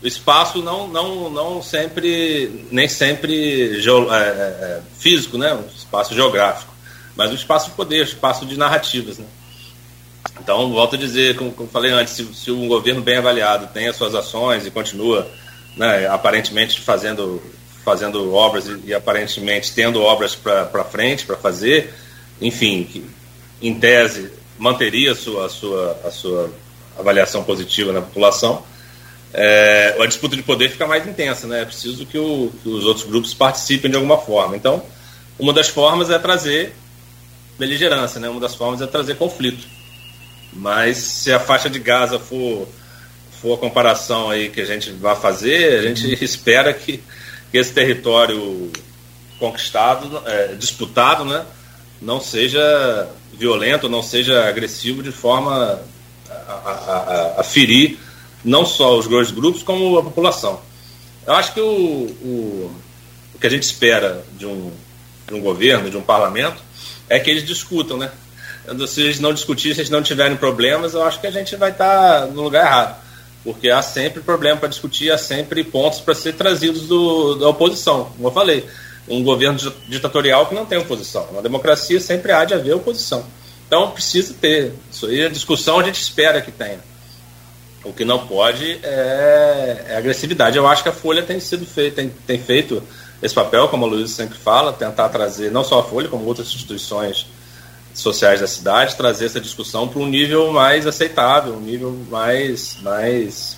O 0.02 0.06
espaço 0.06 0.62
não, 0.62 0.88
não, 0.88 1.30
não 1.30 1.62
sempre, 1.62 2.66
nem 2.70 2.88
sempre 2.88 3.76
é, 3.76 3.78
é, 3.78 4.18
é, 4.18 4.80
físico, 4.98 5.36
né? 5.36 5.52
Um 5.54 5.66
espaço 5.76 6.14
geográfico 6.14 6.71
mas 7.16 7.30
o 7.30 7.34
espaço 7.34 7.70
de 7.70 7.76
poder, 7.76 8.00
o 8.00 8.04
espaço 8.04 8.46
de 8.46 8.56
narrativas. 8.56 9.18
Né? 9.18 9.26
Então, 10.40 10.70
volto 10.72 10.96
a 10.96 10.98
dizer, 10.98 11.36
como, 11.36 11.52
como 11.52 11.68
falei 11.68 11.90
antes, 11.92 12.14
se, 12.14 12.24
se, 12.34 12.50
um 12.50 12.68
governo 12.68 13.02
bem 13.02 13.16
avaliado 13.16 13.68
tem 13.72 13.88
as 13.88 13.96
suas 13.96 14.14
ações 14.14 14.66
e 14.66 14.70
continua 14.70 15.30
né, 15.76 16.06
aparentemente 16.06 16.80
fazendo, 16.80 17.42
fazendo 17.84 18.32
obras 18.32 18.66
e, 18.66 18.80
e 18.86 18.94
aparentemente 18.94 19.72
tendo 19.72 20.00
obras 20.02 20.34
para 20.34 20.84
frente, 20.84 21.26
para 21.26 21.36
fazer, 21.36 21.92
enfim, 22.40 22.84
que, 22.84 23.04
em 23.60 23.74
tese 23.74 24.32
manteria 24.58 25.12
a 25.12 25.14
sua, 25.14 25.46
a 25.46 25.48
sua, 25.48 26.00
a 26.04 26.10
sua 26.10 26.50
avaliação 26.98 27.42
positiva 27.44 27.92
na 27.92 28.00
população, 28.00 28.64
é, 29.34 29.96
a 29.98 30.06
disputa 30.06 30.36
de 30.36 30.42
poder 30.42 30.70
fica 30.70 30.86
mais 30.86 31.06
intensa, 31.06 31.46
né? 31.46 31.62
É 31.62 31.64
preciso 31.64 32.04
que, 32.04 32.18
o, 32.18 32.52
que 32.62 32.68
os 32.68 32.84
outros 32.84 33.06
grupos 33.06 33.32
participem 33.32 33.90
de 33.90 33.96
alguma 33.96 34.18
forma. 34.18 34.56
Então, 34.56 34.82
uma 35.38 35.52
das 35.52 35.68
formas 35.68 36.10
é 36.10 36.18
trazer 36.18 36.74
beligerância, 37.58 38.20
né? 38.20 38.28
Uma 38.28 38.40
das 38.40 38.54
formas 38.54 38.80
é 38.80 38.86
trazer 38.86 39.16
conflito. 39.16 39.66
Mas 40.52 40.98
se 40.98 41.32
a 41.32 41.40
faixa 41.40 41.70
de 41.70 41.78
Gaza 41.78 42.18
for, 42.18 42.68
for 43.40 43.54
a 43.54 43.58
comparação 43.58 44.30
aí 44.30 44.50
que 44.50 44.60
a 44.60 44.64
gente 44.64 44.90
vai 44.92 45.16
fazer, 45.16 45.78
a 45.78 45.82
gente 45.82 46.06
uhum. 46.06 46.18
espera 46.20 46.72
que, 46.74 47.02
que 47.50 47.58
esse 47.58 47.72
território 47.72 48.70
conquistado, 49.38 50.22
é, 50.26 50.54
disputado, 50.54 51.24
né? 51.24 51.44
Não 52.00 52.20
seja 52.20 53.08
violento, 53.32 53.88
não 53.88 54.02
seja 54.02 54.48
agressivo 54.48 55.02
de 55.02 55.10
forma 55.10 55.80
a, 56.28 56.52
a, 56.52 57.40
a 57.40 57.42
ferir 57.42 57.98
não 58.44 58.66
só 58.66 58.98
os 58.98 59.06
grandes 59.06 59.30
grupos, 59.30 59.62
como 59.62 59.98
a 59.98 60.02
população. 60.02 60.60
Eu 61.26 61.34
acho 61.34 61.54
que 61.54 61.60
o, 61.60 61.64
o, 61.64 62.76
o 63.34 63.38
que 63.38 63.46
a 63.46 63.50
gente 63.50 63.62
espera 63.62 64.24
de 64.36 64.46
um, 64.46 64.72
de 65.26 65.34
um 65.34 65.40
governo, 65.40 65.90
de 65.90 65.96
um 65.96 66.02
parlamento, 66.02 66.60
é 67.08 67.18
que 67.18 67.30
eles 67.30 67.44
discutam, 67.44 67.96
né? 67.96 68.10
Se 68.86 69.00
eles 69.02 69.18
não 69.18 69.34
discutirem, 69.34 69.74
se 69.74 69.80
eles 69.80 69.90
não 69.90 70.02
tiverem 70.02 70.36
problemas, 70.36 70.94
eu 70.94 71.02
acho 71.02 71.20
que 71.20 71.26
a 71.26 71.30
gente 71.30 71.56
vai 71.56 71.70
estar 71.70 72.26
no 72.26 72.42
lugar 72.42 72.64
errado. 72.64 73.02
Porque 73.42 73.70
há 73.70 73.82
sempre 73.82 74.22
problema 74.22 74.56
para 74.56 74.68
discutir, 74.68 75.10
há 75.10 75.18
sempre 75.18 75.64
pontos 75.64 76.00
para 76.00 76.14
ser 76.14 76.34
trazidos 76.34 76.82
do, 76.82 77.34
da 77.34 77.48
oposição. 77.48 78.04
Como 78.16 78.28
eu 78.28 78.32
falei, 78.32 78.64
um 79.08 79.22
governo 79.24 79.58
ditatorial 79.88 80.46
que 80.46 80.54
não 80.54 80.64
tem 80.64 80.78
oposição. 80.78 81.28
Na 81.32 81.40
democracia 81.40 81.98
sempre 82.00 82.30
há 82.30 82.44
de 82.44 82.54
haver 82.54 82.74
oposição. 82.74 83.24
Então 83.66 83.90
precisa 83.90 84.34
ter. 84.40 84.74
Isso 84.90 85.06
aí, 85.06 85.24
a 85.24 85.28
discussão 85.28 85.80
a 85.80 85.82
gente 85.82 86.00
espera 86.00 86.40
que 86.40 86.52
tenha. 86.52 86.78
O 87.82 87.92
que 87.92 88.04
não 88.04 88.28
pode 88.28 88.78
é, 88.82 89.86
é 89.88 89.96
agressividade. 89.96 90.56
Eu 90.56 90.68
acho 90.68 90.84
que 90.84 90.88
a 90.88 90.92
Folha 90.92 91.22
tem 91.22 91.40
sido 91.40 91.66
feita, 91.66 91.96
tem, 91.96 92.12
tem 92.26 92.38
feito 92.38 92.80
esse 93.22 93.34
papel, 93.34 93.68
como 93.68 93.86
a 93.86 93.88
Luísa 93.88 94.12
sempre 94.12 94.36
fala, 94.36 94.72
tentar 94.72 95.08
trazer 95.08 95.50
não 95.50 95.62
só 95.62 95.78
a 95.78 95.84
Folha, 95.84 96.08
como 96.08 96.24
outras 96.24 96.48
instituições 96.48 97.26
sociais 97.94 98.40
da 98.40 98.46
cidade, 98.46 98.96
trazer 98.96 99.26
essa 99.26 99.40
discussão 99.40 99.86
para 99.86 100.00
um 100.00 100.08
nível 100.08 100.52
mais 100.52 100.86
aceitável, 100.86 101.54
um 101.54 101.60
nível 101.60 101.96
mais, 102.10 102.78
mais 102.82 103.56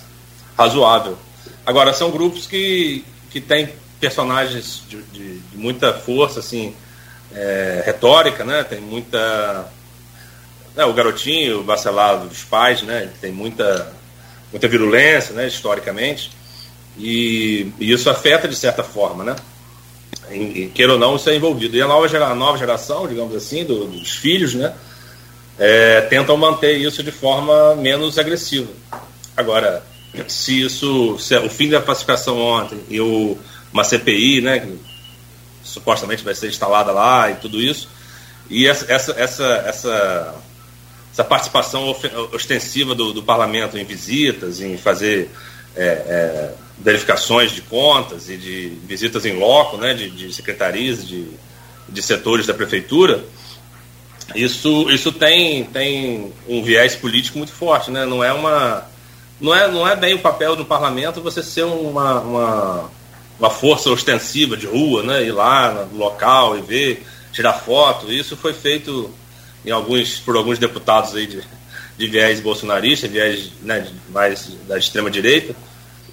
razoável. 0.55 1.17
Agora, 1.65 1.93
são 1.93 2.11
grupos 2.11 2.45
que, 2.45 3.03
que 3.31 3.41
têm 3.41 3.69
personagens 3.99 4.83
de, 4.87 5.01
de, 5.03 5.39
de 5.39 5.57
muita 5.57 5.93
força, 5.93 6.41
assim, 6.41 6.75
é, 7.33 7.81
retórica, 7.85 8.43
né? 8.43 8.63
Tem 8.63 8.79
muita... 8.79 9.67
É, 10.77 10.85
o 10.85 10.93
garotinho, 10.93 11.61
o 11.61 11.63
bacelado 11.63 12.27
dos 12.27 12.43
pais, 12.43 12.83
né? 12.83 13.09
Tem 13.19 13.31
muita, 13.31 13.91
muita 14.51 14.67
virulência, 14.67 15.33
né? 15.33 15.47
Historicamente. 15.47 16.31
E, 16.97 17.71
e 17.79 17.91
isso 17.91 18.09
afeta 18.09 18.47
de 18.47 18.55
certa 18.55 18.83
forma, 18.83 19.23
né? 19.23 19.35
Queira 20.73 20.93
ou 20.93 20.99
não, 20.99 21.15
isso 21.15 21.29
é 21.29 21.35
envolvido. 21.35 21.75
E 21.75 21.81
a 21.81 21.87
nova, 21.87 22.07
gera, 22.07 22.27
a 22.27 22.35
nova 22.35 22.57
geração, 22.57 23.07
digamos 23.07 23.35
assim, 23.35 23.63
do, 23.63 23.85
dos 23.85 24.11
filhos, 24.11 24.53
né, 24.53 24.73
é, 25.57 26.01
tentam 26.01 26.35
manter 26.37 26.77
isso 26.77 27.03
de 27.03 27.11
forma 27.11 27.75
menos 27.75 28.17
agressiva. 28.17 28.71
Agora, 29.35 29.83
se 30.27 30.61
isso, 30.61 31.17
se 31.19 31.35
é 31.35 31.39
o 31.39 31.49
fim 31.49 31.69
da 31.69 31.81
pacificação 31.81 32.39
ontem 32.39 32.79
e 32.89 32.99
o, 32.99 33.37
uma 33.71 33.83
CPI, 33.83 34.41
né, 34.41 34.59
que 34.59 34.79
supostamente 35.63 36.23
vai 36.23 36.35
ser 36.35 36.47
instalada 36.47 36.91
lá 36.91 37.31
e 37.31 37.35
tudo 37.35 37.61
isso, 37.61 37.89
e 38.49 38.67
essa, 38.67 38.91
essa, 38.91 39.11
essa, 39.13 39.63
essa, 39.65 40.35
essa 41.11 41.23
participação 41.23 41.95
ostensiva 42.31 42.93
do, 42.93 43.11
do 43.11 43.23
parlamento 43.23 43.77
em 43.77 43.83
visitas, 43.83 44.61
em 44.61 44.77
fazer 44.77 45.29
é, 45.75 45.85
é, 45.85 46.53
verificações 46.77 47.51
de 47.51 47.61
contas 47.61 48.29
e 48.29 48.37
de 48.37 48.67
visitas 48.85 49.25
em 49.25 49.37
loco, 49.37 49.77
né, 49.77 49.93
de, 49.93 50.09
de 50.09 50.33
secretarias, 50.33 51.07
de, 51.07 51.27
de 51.87 52.01
setores 52.01 52.45
da 52.45 52.53
prefeitura, 52.53 53.23
isso, 54.33 54.89
isso 54.89 55.11
tem, 55.11 55.65
tem 55.65 56.33
um 56.47 56.63
viés 56.63 56.95
político 56.95 57.37
muito 57.37 57.53
forte, 57.53 57.91
né? 57.91 58.05
Não 58.05 58.23
é 58.23 58.33
uma 58.33 58.89
não 59.39 59.53
é, 59.53 59.69
não 59.69 59.87
é 59.87 59.95
bem 59.95 60.13
o 60.13 60.19
papel 60.19 60.55
do 60.55 60.65
parlamento 60.65 61.21
você 61.21 61.43
ser 61.43 61.63
uma, 61.63 62.21
uma, 62.21 62.91
uma 63.37 63.49
força 63.49 63.89
ostensiva 63.91 64.57
de 64.57 64.65
rua, 64.65 65.03
né? 65.03 65.23
Ir 65.23 65.31
lá 65.31 65.85
no 65.91 65.97
local 65.97 66.57
e 66.57 66.61
ver, 66.61 67.05
tirar 67.31 67.53
foto. 67.53 68.11
Isso 68.11 68.35
foi 68.35 68.53
feito 68.53 69.13
em 69.63 69.71
alguns, 69.71 70.19
por 70.19 70.35
alguns 70.35 70.57
deputados 70.57 71.13
aí 71.15 71.27
de, 71.27 71.43
de 71.97 72.07
viés 72.07 72.39
bolsonarista, 72.39 73.07
viés 73.07 73.51
né, 73.61 73.87
mais 74.09 74.47
da 74.67 74.77
extrema 74.77 75.11
direita 75.11 75.55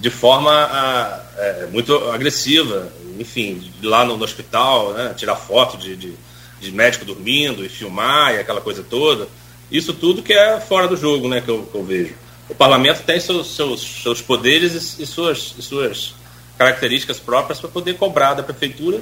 de 0.03 0.11
forma 0.11 0.51
a, 0.51 1.21
é, 1.39 1.67
muito 1.71 1.95
agressiva, 2.11 2.93
enfim, 3.21 3.73
lá 3.85 4.05
no, 4.05 4.17
no 4.17 4.25
hospital, 4.25 4.93
né, 4.95 5.15
tirar 5.17 5.37
foto 5.37 5.77
de, 5.79 5.95
de, 5.97 6.15
de, 6.61 6.73
médico 6.73 7.05
dormindo 7.05 7.65
e 7.65 7.69
filmar 7.69 8.35
e 8.35 8.41
aquela 8.41 8.61
coisa 8.61 8.83
toda. 8.83 9.29
Isso 9.71 9.95
tudo 9.95 10.21
que 10.21 10.33
é 10.33 10.59
fora 10.59 10.89
do 10.89 10.97
jogo, 10.97 11.29
né, 11.29 11.41
que 11.41 11.49
eu, 11.49 11.63
que 11.71 11.75
eu 11.77 11.85
vejo. 11.85 12.15
O 12.51 12.55
parlamento 12.55 13.05
tem 13.05 13.21
seus, 13.21 13.55
seus, 13.55 14.03
seus 14.03 14.21
poderes 14.21 14.99
e, 14.99 15.05
e 15.05 15.07
suas, 15.07 15.55
e 15.57 15.63
suas 15.63 16.17
características 16.59 17.21
próprias 17.21 17.61
para 17.61 17.71
poder 17.71 17.95
cobrar 17.95 18.35
da 18.35 18.43
prefeitura 18.43 19.01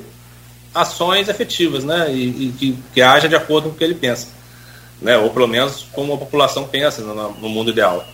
ações 0.75 1.31
efetivas, 1.31 1.83
né, 1.83 2.13
e, 2.13 2.49
e 2.49 2.55
que, 2.59 2.79
que 2.93 3.01
haja 3.01 3.27
de 3.27 3.35
acordo 3.35 3.71
com 3.71 3.75
o 3.75 3.79
que 3.79 3.85
ele 3.85 3.95
pensa, 3.95 4.29
né, 5.01 5.17
ou 5.17 5.31
pelo 5.31 5.49
menos 5.49 5.87
como 5.95 6.13
a 6.13 6.19
população 6.19 6.65
pensa 6.65 7.01
no, 7.01 7.15
no 7.15 7.49
mundo 7.49 7.71
ideal. 7.71 8.07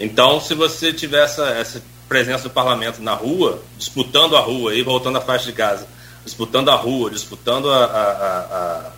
Então, 0.00 0.40
se 0.40 0.54
você 0.54 0.92
tiver 0.92 1.24
essa, 1.24 1.48
essa 1.50 1.82
presença 2.08 2.44
do 2.44 2.50
parlamento 2.50 3.02
na 3.02 3.14
rua, 3.14 3.62
disputando 3.76 4.36
a 4.36 4.40
rua 4.40 4.74
e 4.74 4.82
voltando 4.82 5.18
à 5.18 5.20
faixa 5.20 5.46
de 5.46 5.52
Gaza, 5.52 5.86
disputando 6.24 6.70
a 6.70 6.74
rua, 6.74 7.10
disputando 7.10 7.70
a, 7.70 7.84
a, 7.84 8.10
a, 8.10 8.92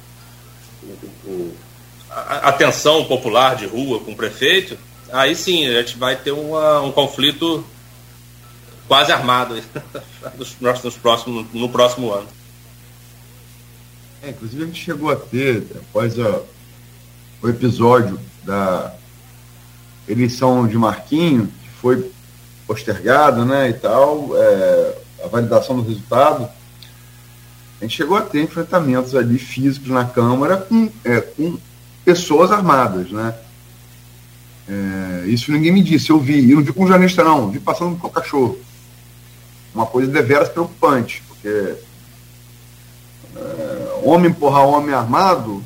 a, 2.11 2.49
atenção 2.49 3.05
popular 3.05 3.57
de 3.57 3.67
rua 3.67 4.01
com 4.01 4.13
o 4.13 4.17
prefeito, 4.17 4.77
aí 5.13 5.35
sim 5.35 5.67
a 5.67 5.81
gente 5.81 5.97
vai 5.97 6.17
ter 6.17 6.33
uma, 6.33 6.83
um 6.83 6.93
conflito 6.93 7.65
quase 8.87 9.13
armado 9.13 9.61
nos, 10.37 10.57
nos 10.61 10.97
próximos, 10.97 11.47
no 11.53 11.69
próximo 11.69 12.13
ano. 12.13 12.29
É, 14.23 14.31
inclusive 14.31 14.63
a 14.63 14.67
gente 14.67 14.85
chegou 14.85 15.11
a 15.11 15.17
ter, 15.17 15.65
após 15.77 16.19
a, 16.19 16.41
o 17.43 17.49
episódio 17.49 18.21
da 18.45 18.95
eleição 20.09 20.67
de 20.67 20.77
Marquinho, 20.77 21.47
que 21.47 21.69
foi 21.81 22.11
postergado 22.67 23.45
né, 23.45 23.71
e 23.71 23.75
tal, 23.75 24.31
é, 24.37 24.99
a 25.25 25.29
validação 25.29 25.77
do 25.77 25.83
resultado, 25.83 26.49
a 27.81 27.85
gente 27.85 27.97
chegou 27.97 28.17
a 28.17 28.23
ter 28.23 28.43
enfrentamentos 28.43 29.15
ali 29.15 29.39
físicos 29.39 29.89
na 29.89 30.05
Câmara 30.05 30.59
com, 30.59 30.91
é, 31.05 31.21
com 31.21 31.59
pessoas 32.05 32.53
armadas, 32.53 33.11
né? 33.11 33.35
É, 34.69 35.25
isso 35.27 35.51
ninguém 35.51 35.73
me 35.73 35.83
disse, 35.83 36.11
eu 36.11 36.21
vi, 36.21 36.39
e 36.39 36.55
não 36.55 36.63
vi 36.63 36.73
com 36.73 36.87
jornalista 36.87 37.25
não, 37.25 37.51
vi 37.51 37.59
passando 37.59 37.99
com 37.99 38.07
o 38.07 38.11
cachorro. 38.11 38.59
Uma 39.75 39.87
coisa 39.87 40.11
deveras 40.11 40.49
preocupante, 40.49 41.23
porque 41.27 41.75
é, 43.37 44.01
homem 44.05 44.31
empurrar 44.31 44.67
homem 44.67 44.95
armado 44.95 45.65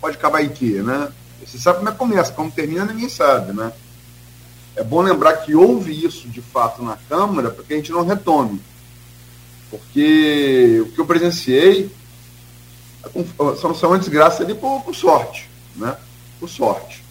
pode 0.00 0.16
acabar 0.16 0.42
em 0.42 0.48
quê, 0.48 0.82
né? 0.82 1.08
Você 1.46 1.58
sabe 1.58 1.78
como 1.78 1.88
é 1.88 1.92
que 1.92 1.98
começa, 1.98 2.32
como 2.32 2.50
termina 2.50 2.84
ninguém 2.84 3.08
sabe, 3.08 3.52
né? 3.52 3.72
É 4.74 4.82
bom 4.82 5.00
lembrar 5.00 5.36
que 5.38 5.54
houve 5.54 6.04
isso 6.04 6.28
de 6.28 6.42
fato 6.42 6.82
na 6.82 6.98
Câmara 7.08 7.50
para 7.50 7.64
que 7.64 7.72
a 7.72 7.76
gente 7.76 7.92
não 7.92 8.04
retome. 8.04 8.60
Porque 9.70 10.82
o 10.82 10.92
que 10.92 11.00
eu 11.00 11.06
presenciei 11.06 11.90
são 13.58 13.88
uma 13.90 13.98
desgraça 13.98 14.42
ali 14.42 14.54
por, 14.54 14.82
por 14.82 14.94
sorte, 14.94 15.48
né? 15.74 15.96
Por 16.38 16.48
sorte. 16.48 17.02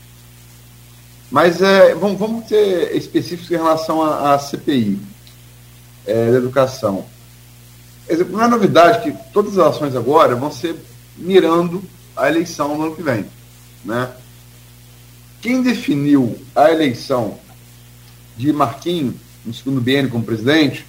Mas 1.31 1.61
é, 1.61 1.95
vamos, 1.95 2.19
vamos 2.19 2.47
ser 2.47 2.95
específicos 2.95 3.49
em 3.49 3.55
relação 3.55 4.01
à, 4.01 4.37
CPI 4.37 4.99
é, 6.05 6.31
da 6.31 6.37
educação. 6.37 7.05
Não 8.29 8.43
é 8.43 8.47
novidade 8.47 9.01
que 9.01 9.17
todas 9.33 9.57
as 9.57 9.75
ações 9.75 9.95
agora 9.95 10.35
vão 10.35 10.51
ser 10.51 10.75
mirando 11.17 11.83
a 12.15 12.29
eleição 12.29 12.77
no 12.77 12.83
ano 12.83 12.95
que 12.95 13.01
vem. 13.01 13.25
Né? 13.83 14.11
Quem 15.45 15.61
definiu 15.61 16.35
a 16.55 16.71
eleição 16.71 17.37
de 18.35 18.51
Marquinhos 18.51 19.13
no 19.45 19.53
segundo 19.53 19.79
biênio 19.79 20.09
como 20.09 20.23
presidente 20.23 20.83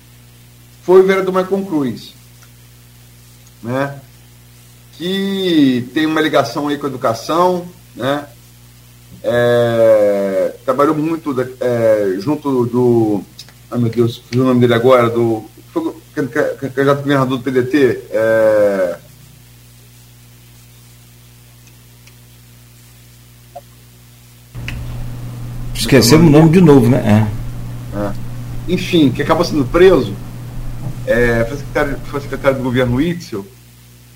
foi 0.82 1.02
o 1.02 1.06
vereador 1.06 1.34
Michael 1.34 1.66
Cruz, 1.66 2.14
né? 3.62 4.00
que 4.92 5.86
tem 5.92 6.06
uma 6.06 6.22
ligação 6.22 6.68
aí 6.68 6.78
com 6.78 6.86
a 6.86 6.88
educação, 6.88 7.68
né? 7.94 8.26
É, 9.22 10.54
trabalhou 10.64 10.94
muito 10.94 11.36
é, 11.60 12.16
junto 12.18 12.64
do. 12.64 13.22
Ai 13.70 13.78
meu 13.78 13.90
Deus, 13.90 14.22
fiz 14.26 14.40
o 14.40 14.44
nome 14.44 14.60
dele 14.60 14.72
agora, 14.72 15.10
do. 15.10 15.44
Candidato 16.14 17.02
governador 17.02 17.36
do 17.36 17.44
PDT. 17.44 18.04
É, 18.10 18.96
Esquecemos 25.86 26.26
o 26.26 26.30
nome 26.30 26.50
de 26.50 26.60
novo, 26.60 26.88
né? 26.88 27.28
É. 27.94 27.96
É. 27.96 28.12
Enfim, 28.68 29.12
que 29.12 29.22
acabou 29.22 29.44
sendo 29.44 29.64
preso, 29.64 30.12
é, 31.06 31.44
foi, 31.44 31.58
secretário, 31.58 31.98
foi 32.06 32.20
secretário 32.20 32.58
do 32.58 32.64
governo 32.64 33.00
Itzel, 33.00 33.46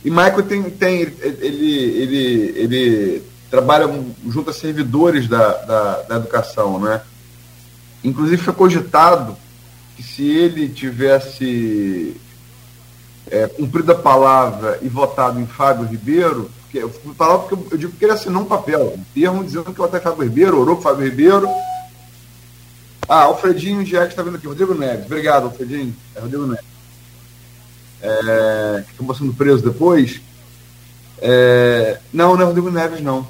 e 0.04 0.10
Michael 0.10 0.42
tem, 0.42 0.62
tem 0.64 1.00
ele, 1.02 1.14
ele, 1.52 2.52
ele 2.56 3.22
trabalha 3.48 3.88
junto 4.26 4.50
a 4.50 4.52
servidores 4.52 5.28
da, 5.28 5.52
da, 5.62 6.02
da 6.02 6.16
educação, 6.16 6.80
né? 6.80 7.02
Inclusive 8.02 8.42
foi 8.42 8.54
cogitado 8.54 9.36
que 9.96 10.02
se 10.02 10.28
ele 10.28 10.68
tivesse 10.68 12.16
é, 13.30 13.46
cumprido 13.46 13.92
a 13.92 13.94
palavra 13.94 14.78
e 14.82 14.88
votado 14.88 15.38
em 15.38 15.46
Fábio 15.46 15.86
Ribeiro, 15.86 16.50
eu 16.78 16.88
porque 16.88 17.74
eu 17.74 17.78
digo 17.78 17.92
que 17.92 18.04
ele 18.04 18.12
assinou 18.12 18.42
um 18.42 18.46
papel, 18.46 18.94
um 18.96 19.04
termo 19.14 19.44
dizendo 19.44 19.64
que 19.64 19.72
votou 19.72 19.98
em 19.98 20.02
Fábio 20.02 20.24
Ribeiro, 20.24 20.60
orou 20.60 20.76
com 20.76 20.82
Fábio 20.82 21.04
Ribeiro. 21.04 21.48
Ah, 23.08 23.22
Alfredinho 23.22 23.84
já 23.84 24.06
está 24.06 24.22
vendo 24.22 24.36
aqui, 24.36 24.46
Rodrigo 24.46 24.74
Neves. 24.74 25.06
Obrigado, 25.06 25.44
Alfredinho. 25.44 25.94
É 26.14 26.20
Rodrigo 26.20 26.46
Neves. 26.46 26.64
É, 28.00 28.84
que 28.86 28.94
acabou 28.94 29.14
sendo 29.14 29.34
preso 29.34 29.64
depois. 29.64 30.20
É, 31.18 31.98
não, 32.12 32.36
não 32.36 32.42
é 32.42 32.44
Rodrigo 32.44 32.70
Neves, 32.70 33.00
não. 33.00 33.26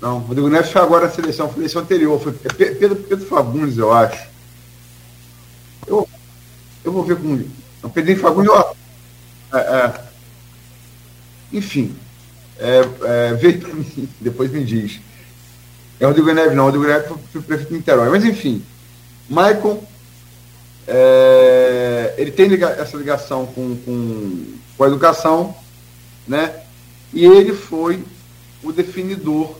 Não, 0.00 0.18
Rodrigo 0.20 0.48
Neves 0.48 0.70
foi 0.70 0.80
agora 0.80 1.06
a 1.06 1.10
seleção, 1.10 1.48
foi 1.48 1.52
a 1.52 1.68
seleção 1.68 1.82
anterior, 1.82 2.20
foi 2.20 2.32
Pedro, 2.32 2.96
Pedro 2.96 3.26
Fagundes, 3.26 3.78
eu 3.78 3.92
acho. 3.92 4.26
Eu, 5.86 6.08
eu 6.82 6.92
vou 6.92 7.04
ver 7.04 7.16
com. 7.16 7.44
Não, 7.82 7.90
Pedro 7.90 8.16
Fagundes, 8.16 8.50
ó. 8.50 8.74
É, 9.52 9.58
é, 9.58 10.00
enfim, 11.54 11.94
é, 12.58 12.80
é, 13.02 13.34
veio 13.34 13.60
para 13.60 13.72
mim, 13.72 14.08
depois 14.20 14.50
me 14.50 14.64
diz. 14.64 15.00
É 15.98 16.06
Rodrigo 16.06 16.32
Neves, 16.32 16.56
não, 16.56 16.64
Rodrigo 16.64 16.86
Neves 16.86 17.08
foi 17.32 17.42
prefeito 17.42 17.70
de 17.70 17.76
Niterói. 17.76 18.10
Mas 18.10 18.24
enfim, 18.24 18.64
Michael, 19.28 19.82
é, 20.86 22.14
ele 22.18 22.30
tem 22.30 22.48
liga, 22.48 22.68
essa 22.68 22.96
ligação 22.96 23.46
com, 23.46 23.76
com, 23.76 24.46
com 24.76 24.84
a 24.84 24.86
educação, 24.86 25.54
né? 26.26 26.60
E 27.12 27.24
ele 27.24 27.54
foi 27.54 28.02
o 28.62 28.72
definidor 28.72 29.54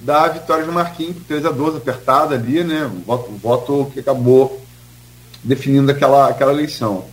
da 0.00 0.28
vitória 0.28 0.64
de 0.64 0.70
Marquinhos, 0.70 1.16
3 1.26 1.46
a 1.46 1.50
12 1.50 1.78
apertada 1.78 2.34
ali, 2.34 2.62
né? 2.62 2.84
O 2.84 3.00
voto, 3.00 3.30
o 3.30 3.36
voto 3.38 3.90
que 3.92 4.00
acabou 4.00 4.62
definindo 5.42 5.90
aquela, 5.90 6.28
aquela 6.28 6.52
eleição. 6.52 7.04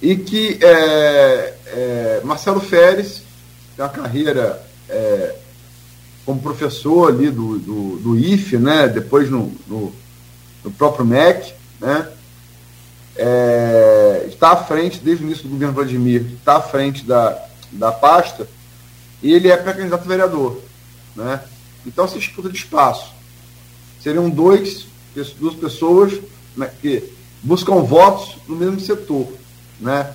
E 0.00 0.16
que 0.16 0.58
é, 0.60 1.54
é, 1.72 2.20
Marcelo 2.24 2.60
Feres 2.60 3.22
tem 3.76 3.84
uma 3.84 3.90
carreira 3.90 4.62
é, 4.88 5.34
como 6.24 6.40
professor 6.40 7.08
ali 7.08 7.30
do, 7.30 7.58
do, 7.58 7.96
do 7.98 8.18
IFE, 8.18 8.58
né? 8.58 8.88
depois 8.88 9.30
no, 9.30 9.52
no, 9.66 9.92
no 10.62 10.70
próprio 10.70 11.04
MEC, 11.04 11.52
né? 11.80 12.08
É, 13.14 14.24
está 14.28 14.52
à 14.52 14.56
frente, 14.56 14.98
desde 15.00 15.22
o 15.22 15.26
início 15.26 15.44
do 15.44 15.50
governo 15.50 15.74
Vladimir, 15.74 16.24
está 16.32 16.56
à 16.56 16.62
frente 16.62 17.04
da, 17.04 17.46
da 17.70 17.92
pasta, 17.92 18.48
e 19.22 19.32
ele 19.32 19.50
é 19.50 19.56
pré-candidato 19.56 20.08
vereador. 20.08 20.60
Né? 21.14 21.40
Então 21.86 22.08
se 22.08 22.18
disputa 22.18 22.48
de 22.48 22.56
espaço. 22.56 23.12
Seriam 24.00 24.30
dois, 24.30 24.86
duas 25.38 25.54
pessoas 25.54 26.18
né, 26.56 26.70
que 26.80 27.12
buscam 27.42 27.82
votos 27.82 28.36
no 28.48 28.56
mesmo 28.56 28.80
setor. 28.80 29.28
Né? 29.78 30.14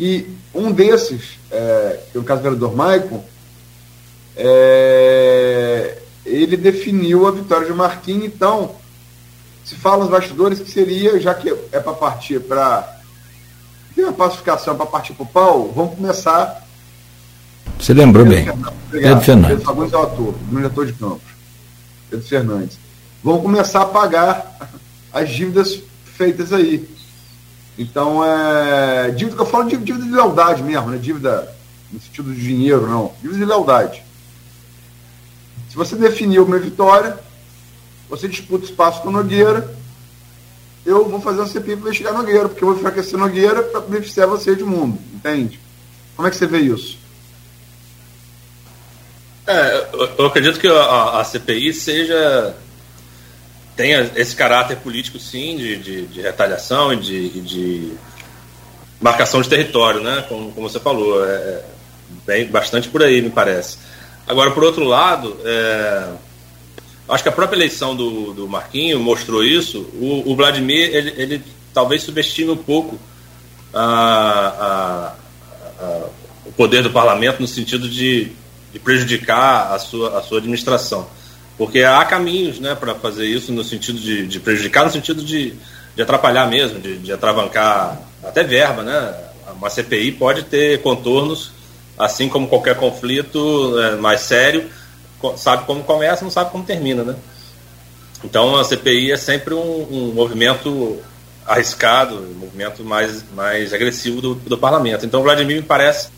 E 0.00 0.26
um 0.54 0.72
desses, 0.72 1.38
é, 1.50 2.00
que 2.10 2.16
é 2.16 2.20
o 2.20 2.24
caso 2.24 2.40
do 2.40 2.44
vereador 2.44 2.74
Maicon, 2.74 3.22
é, 4.34 5.98
ele 6.24 6.56
definiu 6.56 7.26
a 7.26 7.30
vitória 7.30 7.66
de 7.66 7.74
Marquinhos, 7.74 8.24
então 8.24 8.76
se 9.62 9.74
fala 9.74 9.98
nos 9.98 10.10
bastidores 10.10 10.58
que 10.58 10.70
seria, 10.70 11.20
já 11.20 11.34
que 11.34 11.54
é 11.70 11.78
para 11.78 11.92
partir 11.92 12.40
para. 12.40 12.98
Tem 13.94 14.04
uma 14.04 14.12
pacificação 14.14 14.74
para 14.74 14.86
partir 14.86 15.12
para 15.12 15.24
o 15.24 15.26
pau, 15.26 15.70
vamos 15.74 15.96
começar 15.96 16.66
você 17.80 17.94
lembrou 17.94 18.26
Pedro 18.26 18.36
bem. 18.36 18.44
Fernandes. 18.44 18.80
Pedro 18.90 19.20
Fernandes. 19.20 19.48
Pedro 19.48 19.64
Fagundes 19.64 19.92
é 19.92 19.96
o 19.96 20.02
ator, 20.02 20.34
grande 20.50 20.66
ator 20.66 20.86
de 20.86 20.92
campos. 20.92 21.30
Pedro 22.10 22.26
Fernandes. 22.26 22.78
Vão 23.24 23.40
começar 23.40 23.82
a 23.82 23.86
pagar 23.86 24.58
as 25.12 25.30
dívidas 25.30 25.80
feitas 26.04 26.52
aí. 26.52 26.86
Então, 27.80 28.22
é. 28.22 29.10
Dívida 29.12 29.40
eu 29.40 29.46
falo 29.46 29.66
de 29.66 29.78
dívida 29.78 30.04
de 30.04 30.10
lealdade 30.10 30.62
mesmo, 30.62 30.90
né? 30.90 30.98
Dívida 30.98 31.50
no 31.90 31.98
sentido 31.98 32.34
de 32.34 32.40
dinheiro, 32.40 32.86
não. 32.86 33.14
Dívida 33.22 33.38
de 33.38 33.44
lealdade. 33.46 34.02
Se 35.70 35.76
você 35.76 35.96
definiu 35.96 36.44
uma 36.44 36.58
vitória, 36.58 37.18
você 38.06 38.28
disputa 38.28 38.66
espaço 38.66 39.00
com 39.00 39.10
Nogueira, 39.10 39.74
eu 40.84 41.08
vou 41.08 41.22
fazer 41.22 41.40
uma 41.40 41.46
CPI 41.46 41.76
para 41.76 41.86
investigar 41.86 42.12
Nogueira, 42.12 42.50
porque 42.50 42.62
eu 42.62 42.68
vou 42.68 42.76
enfraquecer 42.76 43.18
Nogueira 43.18 43.62
para 43.62 43.80
beneficiar 43.80 44.26
você 44.26 44.54
de 44.54 44.62
mundo. 44.62 44.98
Entende? 45.14 45.58
Como 46.14 46.28
é 46.28 46.30
que 46.30 46.36
você 46.36 46.46
vê 46.46 46.58
isso? 46.58 46.98
É, 49.46 49.88
eu 50.18 50.26
acredito 50.26 50.60
que 50.60 50.68
a, 50.68 51.20
a, 51.20 51.24
CPI 51.24 51.72
seja 51.72 52.54
tenha 53.80 54.10
esse 54.14 54.36
caráter 54.36 54.76
político 54.76 55.18
sim 55.18 55.56
de, 55.56 55.76
de, 55.76 56.06
de 56.06 56.20
retaliação 56.20 56.92
e 56.92 56.96
de, 56.96 57.40
de, 57.40 57.92
marcação 59.00 59.40
de 59.40 59.48
território, 59.48 60.02
né? 60.02 60.22
Como, 60.28 60.52
como 60.52 60.68
você 60.68 60.78
falou, 60.78 61.24
é, 61.24 61.30
é, 61.30 61.64
bem, 62.26 62.46
bastante 62.46 62.90
por 62.90 63.02
aí 63.02 63.22
me 63.22 63.30
parece. 63.30 63.78
Agora, 64.28 64.50
por 64.50 64.62
outro 64.62 64.84
lado, 64.84 65.34
é, 65.42 66.08
acho 67.08 67.22
que 67.22 67.30
a 67.30 67.32
própria 67.32 67.56
eleição 67.56 67.96
do, 67.96 68.34
do 68.34 68.46
Marquinho 68.46 69.00
mostrou 69.00 69.42
isso. 69.42 69.80
O, 69.94 70.30
o 70.30 70.36
Vladimir 70.36 70.94
ele, 70.94 71.14
ele, 71.16 71.42
talvez 71.72 72.02
subestime 72.02 72.50
um 72.50 72.56
pouco 72.58 72.98
a, 73.72 75.14
a, 75.80 75.84
a, 75.84 76.06
o 76.44 76.52
poder 76.52 76.82
do 76.82 76.90
parlamento 76.90 77.40
no 77.40 77.48
sentido 77.48 77.88
de 77.88 78.30
de 78.72 78.78
prejudicar 78.78 79.72
a 79.72 79.78
sua, 79.78 80.18
a 80.18 80.22
sua 80.22 80.38
administração. 80.38 81.08
Porque 81.60 81.82
há 81.82 82.02
caminhos 82.06 82.58
né, 82.58 82.74
para 82.74 82.94
fazer 82.94 83.26
isso 83.26 83.52
no 83.52 83.62
sentido 83.62 83.98
de, 84.00 84.26
de, 84.26 84.40
prejudicar, 84.40 84.82
no 84.82 84.90
sentido 84.90 85.22
de, 85.22 85.52
de 85.94 86.00
atrapalhar 86.00 86.46
mesmo, 86.48 86.80
de, 86.80 86.96
de 86.96 87.12
atravancar 87.12 88.00
até 88.24 88.42
verba. 88.42 88.82
Né? 88.82 89.14
Uma 89.54 89.68
CPI 89.68 90.12
pode 90.12 90.44
ter 90.44 90.80
contornos, 90.80 91.52
assim 91.98 92.30
como 92.30 92.48
qualquer 92.48 92.76
conflito 92.76 93.78
é, 93.78 93.96
mais 93.96 94.22
sério, 94.22 94.70
sabe 95.36 95.66
como 95.66 95.84
começa, 95.84 96.24
não 96.24 96.30
sabe 96.30 96.50
como 96.50 96.64
termina. 96.64 97.04
Né? 97.04 97.14
Então 98.24 98.56
a 98.56 98.64
CPI 98.64 99.12
é 99.12 99.18
sempre 99.18 99.52
um, 99.52 99.86
um 99.90 100.14
movimento 100.14 100.98
arriscado, 101.46 102.22
um 102.22 102.38
movimento 102.38 102.82
mais, 102.82 103.22
mais 103.36 103.74
agressivo 103.74 104.22
do, 104.22 104.34
do 104.34 104.56
parlamento. 104.56 105.04
Então 105.04 105.22
Vladimir 105.22 105.56
me 105.56 105.62
parece 105.62 106.08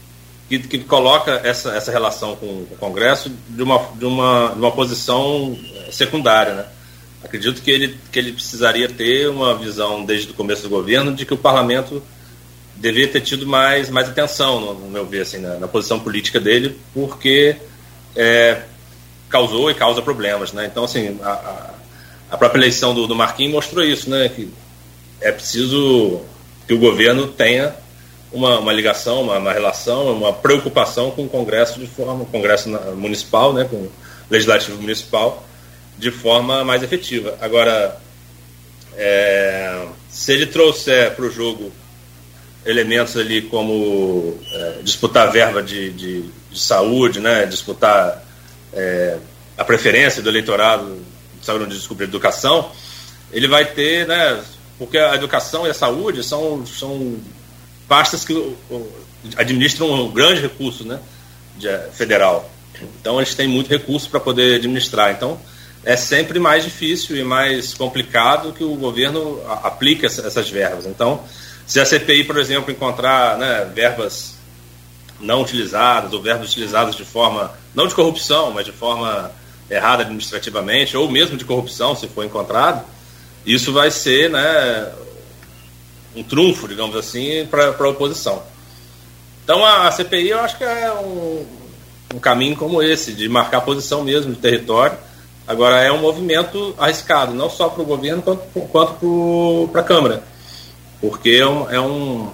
que, 0.48 0.58
que 0.58 0.78
coloca 0.80 1.40
essa, 1.44 1.74
essa 1.74 1.90
relação 1.90 2.36
com, 2.36 2.46
o 2.46 2.76
Congresso 2.78 3.30
de 3.48 3.62
uma, 3.62 3.78
de, 3.94 4.04
uma, 4.04 4.50
de 4.50 4.58
uma 4.58 4.70
posição 4.70 5.58
eh, 5.76 5.90
secundária. 5.90 6.54
Né? 6.54 6.64
Acredito 7.24 7.62
que 7.62 7.70
ele, 7.70 7.98
que 8.10 8.18
ele 8.18 8.32
precisaria 8.32 8.88
ter 8.88 9.28
uma 9.28 9.54
visão 9.54 10.04
desde 10.04 10.30
o 10.30 10.34
começo 10.34 10.62
do 10.62 10.68
governo 10.68 11.14
de 11.14 11.24
que 11.24 11.32
o 11.32 11.38
parlamento 11.38 12.02
deveria 12.76 13.08
ter 13.08 13.20
tido 13.20 13.46
mais, 13.46 13.88
mais 13.88 14.08
atenção, 14.08 14.60
no, 14.60 14.74
no 14.74 14.90
meu 14.90 15.06
ver, 15.06 15.22
assim, 15.22 15.38
na, 15.38 15.58
na, 15.58 15.68
posição 15.68 16.00
política 16.00 16.40
dele, 16.40 16.78
porque 16.92 17.56
é, 18.16 18.62
causou 19.28 19.70
e 19.70 19.74
causa 19.74 20.02
problemas. 20.02 20.52
Né? 20.52 20.66
Então, 20.66 20.84
assim, 20.84 21.18
a, 21.22 21.70
a 22.30 22.36
própria 22.36 22.58
eleição 22.58 22.92
do, 22.94 23.06
do 23.06 23.14
Marquinhos 23.14 23.52
mostrou 23.52 23.84
isso, 23.84 24.10
né? 24.10 24.28
que 24.28 24.52
é 25.20 25.30
preciso 25.30 26.22
que 26.66 26.74
o 26.74 26.78
governo 26.78 27.28
tenha 27.28 27.74
uma, 28.32 28.58
uma 28.58 28.72
ligação, 28.72 29.22
uma, 29.22 29.38
uma, 29.38 29.52
relação, 29.52 30.12
uma 30.12 30.32
preocupação 30.32 31.10
com 31.10 31.24
o 31.24 31.28
Congresso 31.28 31.78
de 31.78 31.86
forma, 31.86 32.24
Congresso 32.24 32.68
municipal, 32.96 33.52
né, 33.52 33.64
com 33.64 33.76
o 33.76 33.92
legislativo 34.30 34.80
municipal, 34.80 35.46
de 35.98 36.10
forma 36.10 36.64
mais 36.64 36.82
efetiva. 36.82 37.36
Agora, 37.40 38.00
é, 38.96 39.86
se 40.08 40.32
ele 40.32 40.46
trouxer 40.46 41.14
para 41.14 41.24
o 41.24 41.30
jogo 41.30 41.72
elementos 42.64 43.16
ali 43.16 43.42
como 43.42 44.38
é, 44.52 44.78
disputar 44.82 45.30
verba 45.30 45.62
de, 45.62 45.90
de, 45.90 46.22
de, 46.50 46.58
saúde, 46.58 47.20
né, 47.20 47.44
disputar 47.46 48.24
é, 48.72 49.18
a 49.58 49.64
preferência 49.64 50.22
do 50.22 50.28
eleitorado, 50.28 50.98
saúde, 51.42 51.74
desculpa, 51.74 52.04
educação, 52.04 52.70
ele 53.32 53.48
vai 53.48 53.64
ter, 53.64 54.06
né, 54.06 54.42
porque 54.78 54.96
a 54.96 55.14
educação 55.14 55.66
e 55.66 55.70
a 55.70 55.74
saúde 55.74 56.22
são, 56.22 56.64
são 56.64 57.16
pastas 57.92 58.24
que 58.24 58.56
administram 59.36 59.92
um 59.92 60.10
grande 60.10 60.40
recurso 60.40 60.82
né, 60.82 60.98
de, 61.58 61.68
eh, 61.68 61.90
federal. 61.92 62.50
Então, 62.98 63.18
eles 63.18 63.34
têm 63.34 63.46
muito 63.46 63.68
recurso 63.68 64.08
para 64.08 64.18
poder 64.18 64.54
administrar. 64.54 65.12
Então, 65.12 65.38
é 65.84 65.94
sempre 65.94 66.38
mais 66.38 66.64
difícil 66.64 67.14
e 67.18 67.22
mais 67.22 67.74
complicado 67.74 68.54
que 68.54 68.64
o 68.64 68.76
governo 68.76 69.42
aplique 69.62 70.06
essas 70.06 70.48
verbas. 70.48 70.86
Então, 70.86 71.22
se 71.66 71.80
a 71.80 71.84
CPI, 71.84 72.24
por 72.24 72.38
exemplo, 72.38 72.72
encontrar 72.72 73.36
né, 73.36 73.70
verbas 73.74 74.36
não 75.20 75.42
utilizadas 75.42 76.14
ou 76.14 76.22
verbas 76.22 76.48
utilizadas 76.48 76.96
de 76.96 77.04
forma, 77.04 77.52
não 77.74 77.86
de 77.86 77.94
corrupção, 77.94 78.52
mas 78.52 78.64
de 78.64 78.72
forma 78.72 79.30
errada 79.68 80.02
administrativamente, 80.02 80.96
ou 80.96 81.10
mesmo 81.10 81.36
de 81.36 81.44
corrupção, 81.44 81.94
se 81.94 82.08
for 82.08 82.24
encontrado, 82.24 82.86
isso 83.44 83.70
vai 83.70 83.90
ser 83.90 84.30
né, 84.30 84.90
um 86.14 86.22
trunfo, 86.22 86.68
digamos 86.68 86.96
assim, 86.96 87.46
para 87.50 87.68
a 87.68 87.88
oposição. 87.88 88.42
Então 89.44 89.64
a, 89.64 89.88
a, 89.88 89.92
CPI 89.92 90.30
eu 90.30 90.40
acho 90.40 90.56
que 90.56 90.64
é 90.64 90.92
um, 90.92 91.44
um 92.14 92.18
caminho 92.18 92.56
como 92.56 92.82
esse, 92.82 93.12
de 93.12 93.28
marcar 93.28 93.60
posição 93.62 94.04
mesmo 94.04 94.32
de 94.32 94.40
território. 94.40 94.96
Agora 95.46 95.80
é 95.82 95.90
um 95.90 95.98
movimento 95.98 96.74
arriscado, 96.78 97.34
não 97.34 97.50
só 97.50 97.68
para 97.68 97.82
o 97.82 97.84
governo 97.84 98.22
quanto, 98.22 98.42
quanto 98.68 99.68
para 99.72 99.80
a 99.80 99.84
Câmara, 99.84 100.22
porque 101.00 101.30
é 101.30 101.46
um, 101.46 101.70
é, 101.70 101.80
um, 101.80 102.30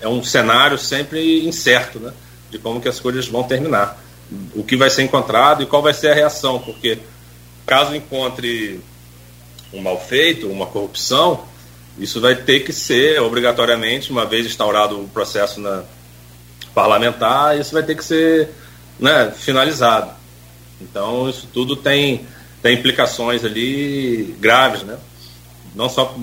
é 0.00 0.08
um 0.08 0.24
cenário 0.24 0.76
sempre 0.76 1.46
incerto 1.46 2.00
né, 2.00 2.12
de 2.50 2.58
como 2.58 2.80
que 2.80 2.88
as 2.88 2.98
coisas 2.98 3.28
vão 3.28 3.44
terminar. 3.44 4.02
O 4.56 4.64
que 4.64 4.76
vai 4.76 4.90
ser 4.90 5.02
encontrado 5.02 5.62
e 5.62 5.66
qual 5.66 5.82
vai 5.82 5.94
ser 5.94 6.08
a 6.08 6.14
reação, 6.14 6.58
porque 6.58 6.98
caso 7.64 7.94
encontre 7.94 8.80
um 9.72 9.80
mal 9.80 10.00
feito, 10.00 10.48
uma 10.48 10.66
corrupção, 10.66 11.44
isso 11.98 12.20
vai 12.20 12.34
ter 12.34 12.60
que 12.60 12.72
ser, 12.72 13.20
obrigatoriamente, 13.20 14.10
uma 14.10 14.24
vez 14.24 14.46
instaurado 14.46 15.00
o 15.00 15.08
processo 15.08 15.60
na 15.60 15.82
parlamentar, 16.74 17.58
isso 17.58 17.72
vai 17.72 17.82
ter 17.82 17.94
que 17.94 18.04
ser 18.04 18.48
né, 18.98 19.32
finalizado. 19.36 20.10
Então, 20.80 21.28
isso 21.28 21.46
tudo 21.52 21.76
tem, 21.76 22.26
tem 22.62 22.74
implicações 22.74 23.44
ali 23.44 24.34
graves, 24.40 24.82
né? 24.82 24.96
não 25.74 25.88
só 25.88 26.14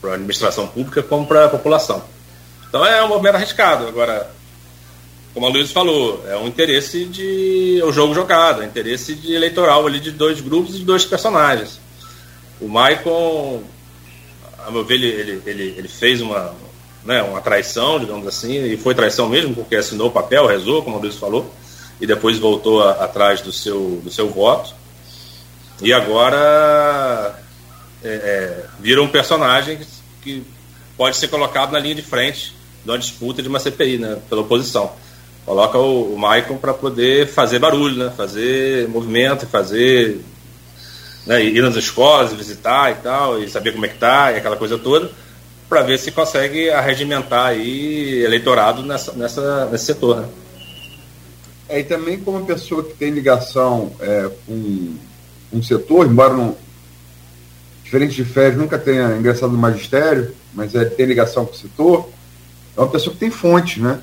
para 0.00 0.12
a 0.12 0.14
administração 0.14 0.66
pública, 0.66 1.02
como 1.02 1.26
para 1.26 1.46
a 1.46 1.48
população. 1.48 2.02
Então, 2.68 2.84
é 2.84 3.02
um 3.04 3.08
movimento 3.08 3.36
arriscado. 3.36 3.86
Agora, 3.86 4.30
como 5.34 5.46
a 5.46 5.48
Luiz 5.48 5.70
falou, 5.70 6.24
é 6.26 6.36
um 6.36 6.46
interesse 6.46 7.04
de. 7.04 7.82
É 7.86 7.92
jogo 7.92 8.14
jogado, 8.14 8.62
é 8.62 8.64
um 8.64 8.68
interesse 8.68 9.14
de 9.14 9.34
eleitoral 9.34 9.86
ali 9.86 10.00
de 10.00 10.10
dois 10.10 10.40
grupos 10.40 10.74
e 10.74 10.78
de 10.78 10.84
dois 10.84 11.04
personagens. 11.04 11.80
O 12.60 12.68
Maicon 12.68 13.62
a 14.66 14.70
meu 14.70 14.84
ver, 14.84 14.94
ele, 14.94 15.06
ele, 15.06 15.42
ele, 15.46 15.74
ele 15.78 15.88
fez 15.88 16.20
uma, 16.20 16.54
né, 17.04 17.22
uma 17.22 17.40
traição, 17.40 17.98
digamos 17.98 18.26
assim, 18.26 18.64
e 18.64 18.76
foi 18.76 18.94
traição 18.94 19.28
mesmo, 19.28 19.54
porque 19.54 19.76
assinou 19.76 20.08
o 20.08 20.12
papel, 20.12 20.46
rezou, 20.46 20.82
como 20.82 20.96
o 20.96 21.00
Luiz 21.00 21.16
falou, 21.16 21.52
e 22.00 22.06
depois 22.06 22.38
voltou 22.38 22.82
a, 22.82 23.04
atrás 23.04 23.40
do 23.40 23.52
seu, 23.52 24.00
do 24.02 24.10
seu 24.10 24.28
voto. 24.28 24.74
E 25.80 25.92
agora 25.92 27.38
é, 28.04 28.08
é, 28.08 28.64
vira 28.78 29.02
um 29.02 29.08
personagem 29.08 29.78
que, 29.78 29.86
que, 30.22 30.44
pode 30.96 31.16
ser 31.16 31.28
colocado 31.28 31.72
na 31.72 31.78
linha 31.78 31.94
de 31.94 32.02
frente 32.02 32.54
de 32.84 32.90
uma 32.90 32.98
disputa 32.98 33.42
de 33.42 33.48
uma 33.48 33.58
CPI, 33.58 33.98
né, 33.98 34.18
pela 34.28 34.42
oposição. 34.42 34.92
Coloca 35.44 35.76
o, 35.78 36.14
o 36.14 36.18
Maicon 36.18 36.56
para 36.56 36.72
poder 36.72 37.26
fazer 37.26 37.58
barulho, 37.58 37.96
né, 37.96 38.12
fazer 38.16 38.88
movimento, 38.88 39.46
fazer 39.46 40.20
né, 41.26 41.42
ir 41.44 41.62
nas 41.62 41.76
escolas, 41.76 42.32
visitar 42.32 42.90
e 42.90 42.94
tal, 42.96 43.42
e 43.42 43.48
saber 43.48 43.72
como 43.72 43.86
é 43.86 43.88
que 43.88 43.98
tá, 43.98 44.32
e 44.32 44.36
aquela 44.36 44.56
coisa 44.56 44.78
toda, 44.78 45.10
para 45.68 45.82
ver 45.82 45.98
se 45.98 46.10
consegue 46.10 46.70
arregimentar 46.70 47.46
aí 47.46 48.22
eleitorado 48.22 48.82
nessa, 48.82 49.12
nessa, 49.12 49.66
nesse 49.66 49.86
setor. 49.86 50.20
Né? 50.20 50.28
É, 51.68 51.80
e 51.80 51.84
também 51.84 52.18
como 52.18 52.44
pessoa 52.44 52.84
que 52.84 52.94
tem 52.94 53.10
ligação 53.10 53.92
é, 54.00 54.30
com 54.46 54.94
um 55.52 55.62
setor, 55.62 56.06
embora 56.06 56.34
não, 56.34 56.56
diferente 57.84 58.14
de 58.14 58.24
Férias, 58.24 58.56
nunca 58.56 58.78
tenha 58.78 59.16
ingressado 59.16 59.52
no 59.52 59.58
magistério, 59.58 60.34
mas 60.52 60.74
é, 60.74 60.84
tem 60.84 61.06
ligação 61.06 61.46
com 61.46 61.52
o 61.52 61.56
setor, 61.56 62.08
é 62.76 62.80
uma 62.80 62.88
pessoa 62.88 63.12
que 63.12 63.20
tem 63.20 63.30
fonte, 63.30 63.80
né? 63.80 64.00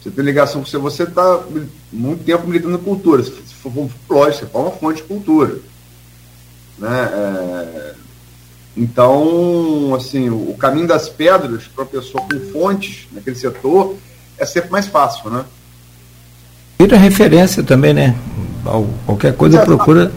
Você 0.00 0.10
tem 0.10 0.24
ligação 0.24 0.62
com 0.62 0.66
você, 0.66 0.78
você 0.78 1.02
está 1.02 1.42
muito 1.92 2.24
tempo 2.24 2.46
militando 2.46 2.78
na 2.78 2.84
cultura. 2.84 3.22
Se 3.22 3.32
for, 3.32 3.72
lógico, 4.08 4.46
você 4.46 4.50
forma 4.50 4.68
uma 4.68 4.76
fonte 4.76 5.02
de 5.02 5.08
cultura. 5.08 5.58
Né? 6.78 7.10
É, 7.12 7.94
então, 8.76 9.92
assim, 9.96 10.30
o, 10.30 10.54
caminho 10.56 10.86
das 10.86 11.08
pedras 11.08 11.64
para 11.64 11.82
a 11.82 11.86
pessoa 11.86 12.22
com 12.24 12.52
fontes 12.52 13.08
naquele 13.10 13.34
setor 13.34 13.96
é 14.38 14.46
sempre 14.46 14.70
mais 14.70 14.86
fácil, 14.86 15.30
né? 15.30 15.44
Vira 16.78 16.96
referência 16.96 17.64
também, 17.64 17.92
né? 17.92 18.16
Qualquer 19.04 19.34
coisa 19.34 19.60
é, 19.60 19.64
procura. 19.64 20.12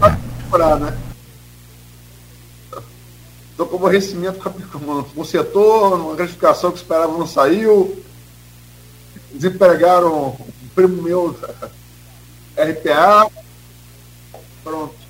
Procurar, 0.48 0.78
né? 0.78 0.96
Estou 3.50 3.66
com 3.66 3.76
aborrecimento 3.76 4.38
com 4.38 5.20
o 5.20 5.24
setor, 5.24 5.98
uma 5.98 6.14
gratificação 6.14 6.70
que 6.70 6.78
esperava 6.78 7.18
não 7.18 7.26
saiu. 7.26 8.00
Desempregaram 9.32 10.28
um 10.28 10.68
primo 10.72 11.02
meu, 11.02 11.36
RPA. 12.56 13.28
Pronto. 14.62 15.01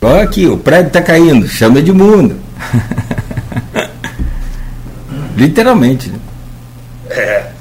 Olha 0.00 0.22
aqui, 0.22 0.46
o 0.46 0.56
prédio 0.56 0.88
está 0.88 1.02
caindo, 1.02 1.48
chama 1.48 1.82
de 1.82 1.92
mundo. 1.92 2.40
Literalmente. 5.36 6.08
Né? 6.08 6.18
É. 7.10 7.52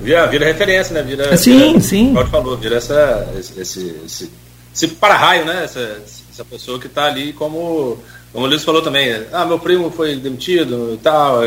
Vira, 0.00 0.26
vira 0.26 0.46
referência, 0.46 0.94
né? 0.94 1.02
Vira, 1.02 1.36
sim, 1.36 1.72
vira, 1.74 1.80
sim. 1.80 2.14
Pode 2.14 2.30
falou, 2.30 2.56
vira 2.56 2.76
essa, 2.76 3.28
esse, 3.38 3.60
esse, 3.60 3.96
esse, 4.04 4.30
esse 4.74 4.88
para-raio, 4.88 5.44
né? 5.44 5.64
Essa, 5.64 5.98
essa 6.32 6.44
pessoa 6.44 6.78
que 6.78 6.86
está 6.86 7.04
ali 7.06 7.32
como. 7.32 7.98
Como 8.32 8.46
o 8.46 8.48
Luiz 8.48 8.62
falou 8.62 8.80
também, 8.80 9.26
ah, 9.32 9.44
meu 9.44 9.58
primo 9.58 9.90
foi 9.90 10.14
demitido 10.14 10.94
e 10.94 10.98
tal, 10.98 11.40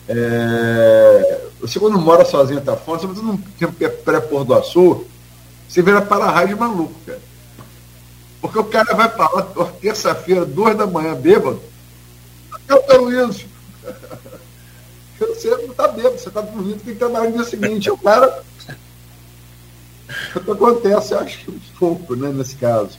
É, 0.09 1.41
você 1.61 1.81
quando 1.81 1.99
mora 1.99 2.25
sozinho 2.25 2.61
tá 2.61 2.77
fora, 2.77 3.01
sobretudo 3.01 3.27
num 3.27 3.37
tempo 3.37 3.73
que 3.73 3.85
é 3.85 3.89
pré-pôr 3.89 4.45
do 4.45 4.55
açul, 4.55 5.05
você 5.69 5.83
vira 5.83 6.01
para-raio 6.01 6.49
de 6.49 6.55
maluco, 6.55 6.95
cara. 7.07 7.21
Porque 8.41 8.59
o 8.59 8.65
cara 8.65 8.95
vai 8.95 9.09
para 9.09 9.29
lá 9.31 9.73
terça-feira, 9.81 10.45
duas 10.45 10.77
da 10.77 10.87
manhã, 10.87 11.15
bêbado. 11.15 11.61
Eu 12.69 12.83
tô 12.83 13.11
isso. 13.11 13.47
Você 15.19 15.49
não 15.49 15.71
está 15.71 15.89
bêbado, 15.89 16.19
você 16.19 16.29
está 16.29 16.41
dormindo, 16.41 16.81
tem 16.85 16.93
que 16.93 16.99
trabalhar 16.99 17.31
no 17.31 17.37
dia 17.37 17.45
seguinte. 17.45 17.91
O 17.91 17.99
cara. 17.99 18.43
O 20.37 20.41
que 20.41 20.51
acontece, 20.51 21.13
eu 21.15 21.19
acho 21.19 21.39
que 21.39 21.51
um 21.51 21.61
pouco, 21.79 22.15
né, 22.15 22.29
nesse 22.29 22.55
caso. 22.57 22.99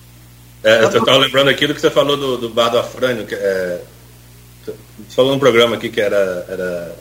É, 0.64 0.84
eu 0.84 0.88
estava 0.88 1.18
lembrando 1.18 1.50
aqui 1.50 1.66
do 1.66 1.74
que 1.74 1.80
você 1.80 1.90
falou 1.90 2.18
do, 2.18 2.38
do 2.38 2.50
bar 2.50 2.70
do 2.70 2.80
Afrânio, 2.80 3.26
que 3.26 3.36
é, 3.36 3.82
falou 5.10 5.32
num 5.32 5.40
programa 5.40 5.76
aqui 5.76 5.90
que 5.90 6.02
era, 6.02 6.46
era 6.50 6.96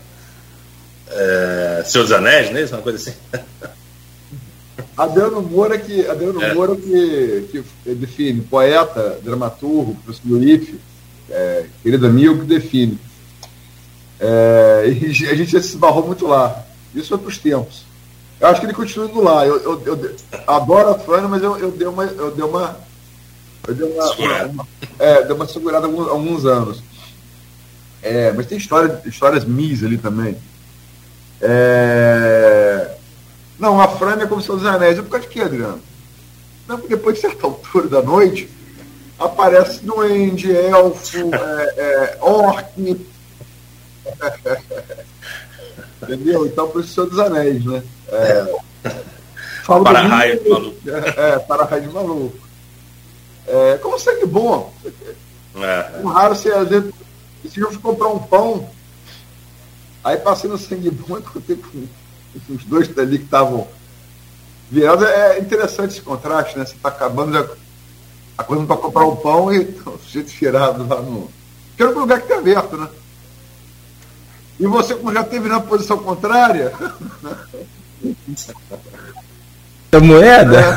é, 1.08 1.82
dos 1.82 2.12
Anéis, 2.12 2.50
né? 2.50 2.64
Uma 2.66 2.82
coisa 2.82 2.98
assim. 2.98 3.16
Adriano 4.96 5.42
Moura 5.42 5.78
que, 5.78 6.06
Adriano 6.06 6.42
é. 6.42 6.54
Moura 6.54 6.74
que, 6.74 7.48
que 7.50 7.94
define, 7.94 8.40
poeta, 8.40 9.18
dramaturgo, 9.22 9.94
professor 9.96 10.26
do 10.26 10.42
IFE, 10.42 10.80
é, 11.28 11.66
querido 11.82 12.06
amigo, 12.06 12.38
que 12.40 12.46
define. 12.46 12.98
É, 14.18 14.84
e 14.86 15.06
a 15.28 15.34
gente 15.34 15.52
já 15.52 15.60
se 15.60 15.68
esbarrou 15.68 16.06
muito 16.06 16.26
lá. 16.26 16.64
Isso 16.94 17.08
foi 17.08 17.18
para 17.18 17.28
os 17.28 17.38
tempos. 17.38 17.84
Eu 18.40 18.48
acho 18.48 18.60
que 18.60 18.66
ele 18.66 18.72
continua 18.72 19.08
indo 19.08 19.20
lá. 19.20 19.46
Eu, 19.46 19.60
eu, 19.60 19.82
eu 19.84 20.16
adoro 20.46 20.90
a 20.90 20.98
Fran, 20.98 21.28
mas 21.28 21.42
eu, 21.42 21.56
eu 21.58 21.70
dei 21.70 21.86
uma. 21.86 22.04
Eu 22.04 22.30
dei 22.30 22.44
uma. 22.44 22.76
Eu 23.66 23.74
dei 23.74 23.86
uma, 23.86 24.14
uma, 24.14 24.44
uma 24.44 24.68
é, 24.98 25.22
dei 25.24 25.34
uma 25.34 25.46
segurada 25.46 25.86
há 25.86 25.88
alguns, 25.88 26.08
alguns 26.08 26.44
anos. 26.46 26.82
É, 28.02 28.32
mas 28.32 28.46
tem 28.46 28.56
história, 28.56 29.02
histórias 29.04 29.44
mis 29.44 29.82
ali 29.82 29.98
também. 29.98 30.36
É... 31.40 32.95
Não, 33.58 33.80
a 33.80 33.88
Fran 33.88 34.20
é 34.20 34.26
como 34.26 34.40
se 34.40 34.46
fosse 34.46 34.66
anéis. 34.66 34.98
Por 35.00 35.08
causa 35.08 35.26
de 35.26 35.32
quê, 35.32 35.40
Adriano? 35.40 35.80
Não, 36.68 36.78
porque 36.78 36.96
depois 36.96 37.16
de 37.16 37.22
certa 37.22 37.46
altura 37.46 37.88
da 37.88 38.02
noite, 38.02 38.50
aparece 39.18 39.84
duende, 39.84 40.54
elfo, 40.54 41.30
é, 41.34 41.74
é, 41.76 42.18
orc. 42.20 42.66
Entendeu? 46.02 46.46
Então, 46.46 46.68
por 46.68 46.84
isso 46.84 47.06
dos 47.06 47.18
Anéis, 47.18 47.64
né? 47.64 47.82
É, 48.08 48.54
falo 49.64 49.82
para 49.82 50.02
raio 50.02 50.42
de 50.42 50.48
maluco. 50.48 50.76
É, 50.88 51.38
para 51.38 51.64
raio 51.64 51.82
de 51.82 51.88
maluco. 51.88 52.38
É, 53.46 53.78
como 53.78 53.98
sangue 53.98 54.26
bom. 54.26 54.72
É. 55.56 56.00
Um 56.02 56.08
raro 56.08 56.34
você, 56.34 56.50
às 56.50 56.68
vezes, 56.68 56.92
se 57.48 57.60
eu 57.60 57.80
comprar 57.80 58.08
um 58.08 58.18
pão, 58.18 58.68
aí 60.04 60.18
passei 60.18 60.50
no 60.50 60.58
sangue 60.58 60.90
bom 60.90 61.16
e 61.18 61.22
contei 61.22 61.56
com 61.56 61.86
os 62.48 62.64
dois 62.64 62.96
ali 62.98 63.18
que 63.18 63.24
estavam 63.24 63.66
virados. 64.70 65.06
É 65.06 65.38
interessante 65.38 65.92
esse 65.92 66.02
contraste, 66.02 66.58
né? 66.58 66.64
Você 66.64 66.74
está 66.74 66.88
acabando 66.88 67.38
a 68.36 68.44
coisa 68.44 68.64
para 68.64 68.76
comprar 68.76 69.06
um 69.06 69.16
pão 69.16 69.52
e 69.52 69.60
o 69.86 69.98
sujeito 69.98 70.28
virado 70.28 70.86
lá 70.86 71.00
no. 71.00 71.30
Quero 71.76 71.96
um 71.96 72.00
lugar 72.00 72.18
que 72.18 72.26
está 72.26 72.38
aberto, 72.38 72.76
né? 72.76 72.88
E 74.58 74.66
você, 74.66 74.94
como 74.94 75.12
já 75.12 75.22
teve 75.22 75.48
na 75.48 75.60
posição 75.60 75.98
contrária. 75.98 76.72
A 79.92 80.00
moeda? 80.00 80.60
É. 80.60 80.76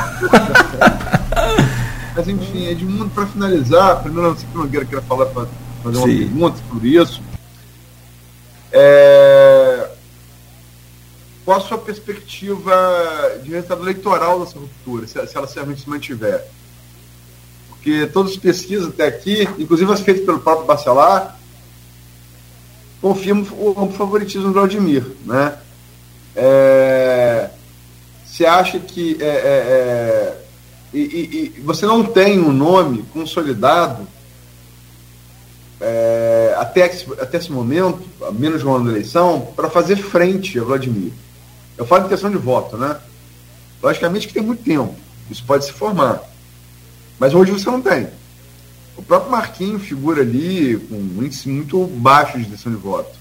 Mas 2.15 2.27
enfim, 2.27 2.67
Edmundo, 2.67 3.09
para 3.09 3.25
finalizar, 3.25 4.01
primeiro 4.01 4.33
você 4.33 4.45
Nogueira 4.53 4.85
queria 4.85 5.01
falar 5.01 5.25
para 5.27 5.47
fazer 5.83 5.97
uma 5.97 6.07
Sim. 6.07 6.17
pergunta 6.17 6.59
por 6.69 6.85
isso. 6.85 7.21
É... 8.71 9.89
Qual 11.49 11.57
a 11.57 11.61
sua 11.61 11.79
perspectiva 11.79 12.71
de 13.41 13.49
resultado 13.49 13.81
eleitoral 13.81 14.41
dessa 14.41 14.59
ruptura, 14.59 15.07
se, 15.07 15.13
se 15.25 15.35
ela 15.35 15.49
realmente 15.51 15.81
se 15.81 15.89
mantiver? 15.89 16.45
Porque 17.69 18.05
todas 18.05 18.33
as 18.33 18.37
pesquisas 18.37 18.89
até 18.89 19.07
aqui, 19.07 19.49
inclusive 19.57 19.91
as 19.91 19.99
feitas 20.01 20.23
pelo 20.23 20.41
próprio 20.41 20.67
Bacelar, 20.67 21.39
confirmam 23.01 23.47
o 23.59 23.91
favoritismo 23.97 24.49
do 24.49 24.53
Vladimir. 24.53 25.03
Né? 25.25 25.57
É, 26.35 27.49
você 28.23 28.45
acha 28.45 28.79
que 28.79 29.17
é, 29.19 29.25
é, 29.25 29.29
é, 29.33 30.41
e, 30.93 30.99
e, 30.99 31.53
e, 31.57 31.61
você 31.61 31.87
não 31.87 32.03
tem 32.03 32.39
um 32.39 32.53
nome 32.53 33.03
consolidado 33.11 34.07
é, 35.81 36.53
até, 36.59 36.83
até 37.19 37.39
esse 37.39 37.51
momento, 37.51 38.03
a 38.21 38.31
menos 38.31 38.61
de 38.61 38.67
um 38.67 38.75
ano 38.75 38.85
da 38.85 38.91
eleição, 38.91 39.51
para 39.55 39.67
fazer 39.67 39.95
frente 39.95 40.59
a 40.59 40.63
Vladimir. 40.63 41.11
Eu 41.79 41.85
falo 41.85 42.05
em 42.05 42.09
questão 42.09 42.29
de 42.29 42.37
voto, 42.37 42.75
né? 42.75 42.99
Logicamente 43.81 44.27
que 44.27 44.33
tem 44.33 44.43
muito 44.43 44.61
tempo, 44.61 44.93
isso 45.31 45.45
pode 45.45 45.63
se 45.63 45.71
formar. 45.71 46.21
Mas 47.17 47.33
hoje 47.33 47.53
você 47.53 47.71
não 47.71 47.81
tem. 47.81 48.09
O 48.97 49.01
próprio 49.01 49.31
Marquinho 49.31 49.79
figura 49.79 50.21
ali 50.21 50.77
com 50.77 50.95
um 50.95 51.23
índice 51.23 51.47
muito 51.47 51.87
baixo 51.87 52.37
de 52.37 52.45
intenção 52.45 52.69
de 52.69 52.77
voto. 52.77 53.17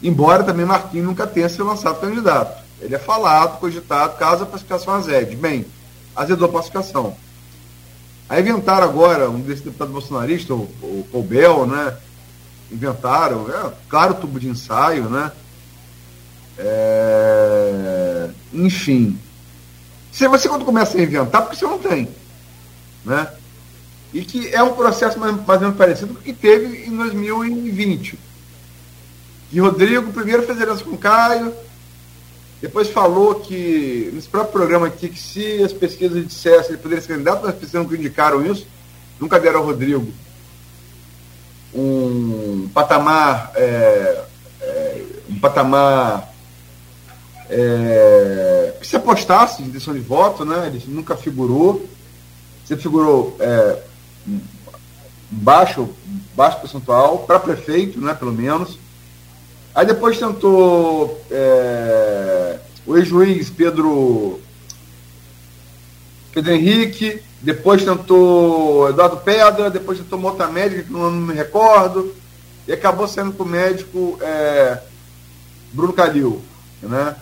Embora 0.00 0.44
também 0.44 0.64
Marquinho 0.64 1.02
nunca 1.02 1.26
tenha 1.26 1.48
se 1.48 1.60
lançado 1.60 2.00
candidato. 2.00 2.62
Ele 2.80 2.94
é 2.94 2.98
falado, 2.98 3.58
cogitado, 3.58 4.16
caso 4.16 4.44
a 4.44 4.46
pacificação 4.46 4.94
azede. 4.94 5.34
Bem, 5.34 5.66
azedou 6.14 6.48
a 6.48 6.52
pacificação. 6.52 7.16
Aí 8.28 8.40
inventaram 8.40 8.84
agora, 8.84 9.28
um 9.28 9.40
desses 9.40 9.64
deputados 9.64 9.92
bolsonaristas, 9.92 10.56
o, 10.56 10.60
o 10.60 11.08
Colbel, 11.10 11.66
né? 11.66 11.96
Inventaram, 12.70 13.48
é, 13.50 13.72
claro, 13.88 14.14
tubo 14.14 14.38
de 14.38 14.48
ensaio, 14.48 15.08
né? 15.08 15.32
É, 16.58 18.30
enfim. 18.52 19.18
Se 20.10 20.26
você 20.26 20.48
quando 20.48 20.64
começa 20.64 20.98
a 20.98 21.02
inventar, 21.02 21.42
porque 21.42 21.56
você 21.56 21.64
não 21.64 21.78
tem. 21.78 22.08
Né? 23.04 23.28
E 24.12 24.22
que 24.22 24.52
é 24.54 24.62
um 24.62 24.74
processo 24.74 25.18
mais, 25.18 25.34
mais 25.34 25.48
ou 25.48 25.60
menos 25.60 25.76
parecido 25.76 26.14
com 26.14 26.20
o 26.20 26.22
que 26.22 26.32
teve 26.32 26.86
em 26.86 26.96
2020. 26.96 28.18
Que 29.50 29.60
Rodrigo 29.60 30.12
primeiro 30.12 30.42
fez 30.42 30.60
aliança 30.60 30.84
com 30.84 30.96
Caio, 30.96 31.54
depois 32.60 32.88
falou 32.88 33.36
que, 33.36 34.10
nesse 34.12 34.28
próprio 34.28 34.52
programa 34.52 34.88
aqui, 34.88 35.08
que 35.08 35.20
se 35.20 35.62
as 35.62 35.72
pesquisas 35.72 36.26
dissessem 36.26 36.72
ele 36.72 36.82
poderia 36.82 37.00
ser 37.00 37.12
candidato, 37.12 37.42
mas 37.42 37.50
as 37.50 37.58
pesquisas 37.60 37.82
nunca 37.82 37.96
indicaram 37.96 38.44
isso, 38.44 38.66
nunca 39.20 39.38
deram 39.38 39.60
ao 39.60 39.66
Rodrigo 39.66 40.12
um 41.72 42.68
patamar, 42.72 43.52
é, 43.54 44.24
é, 44.60 45.02
um 45.28 45.38
patamar 45.38 46.32
é, 47.50 48.74
que 48.80 48.86
se 48.86 48.96
apostasse 48.96 49.62
de 49.62 49.68
intenção 49.68 49.94
de 49.94 50.00
voto, 50.00 50.44
né? 50.44 50.66
Ele 50.66 50.82
nunca 50.88 51.16
figurou, 51.16 51.88
você 52.64 52.76
figurou 52.76 53.36
é, 53.40 53.82
baixo, 55.30 55.88
baixo 56.34 56.60
percentual, 56.60 57.20
para 57.20 57.38
prefeito, 57.38 58.00
né, 58.00 58.14
pelo 58.14 58.32
menos. 58.32 58.78
Aí 59.74 59.86
depois 59.86 60.18
tentou 60.18 61.22
é, 61.30 62.58
o 62.86 62.96
ex-juiz 62.96 63.50
Pedro, 63.50 64.40
Pedro 66.32 66.52
Henrique, 66.52 67.22
depois 67.40 67.84
tentou 67.84 68.88
Eduardo 68.90 69.18
Pedra, 69.18 69.70
depois 69.70 69.98
tentou 69.98 70.18
uma 70.18 70.30
outra 70.30 70.48
médica 70.48 70.82
que 70.82 70.92
não, 70.92 71.10
me 71.10 71.34
recordo, 71.34 72.14
e 72.66 72.72
acabou 72.72 73.06
sendo 73.06 73.32
com 73.32 73.44
o 73.44 73.48
médico 73.48 74.18
é, 74.20 74.78
Bruno 75.72 75.92
Calil. 75.92 76.42
Né? 76.82 77.14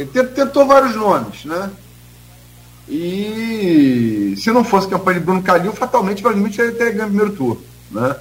Ele 0.00 0.24
tentou 0.28 0.66
vários 0.66 0.94
nomes, 0.96 1.44
né? 1.44 1.70
E 2.88 4.34
se 4.36 4.50
não 4.50 4.64
fosse 4.64 4.88
campanha 4.88 5.20
de 5.20 5.24
Bruno 5.24 5.42
Calil, 5.42 5.72
fatalmente 5.72 6.18
o 6.18 6.22
Vladimir 6.22 6.52
teria 6.52 6.90
ganho 6.90 7.04
o 7.04 7.08
primeiro 7.08 7.32
turno. 7.32 7.62
Né? 7.90 8.16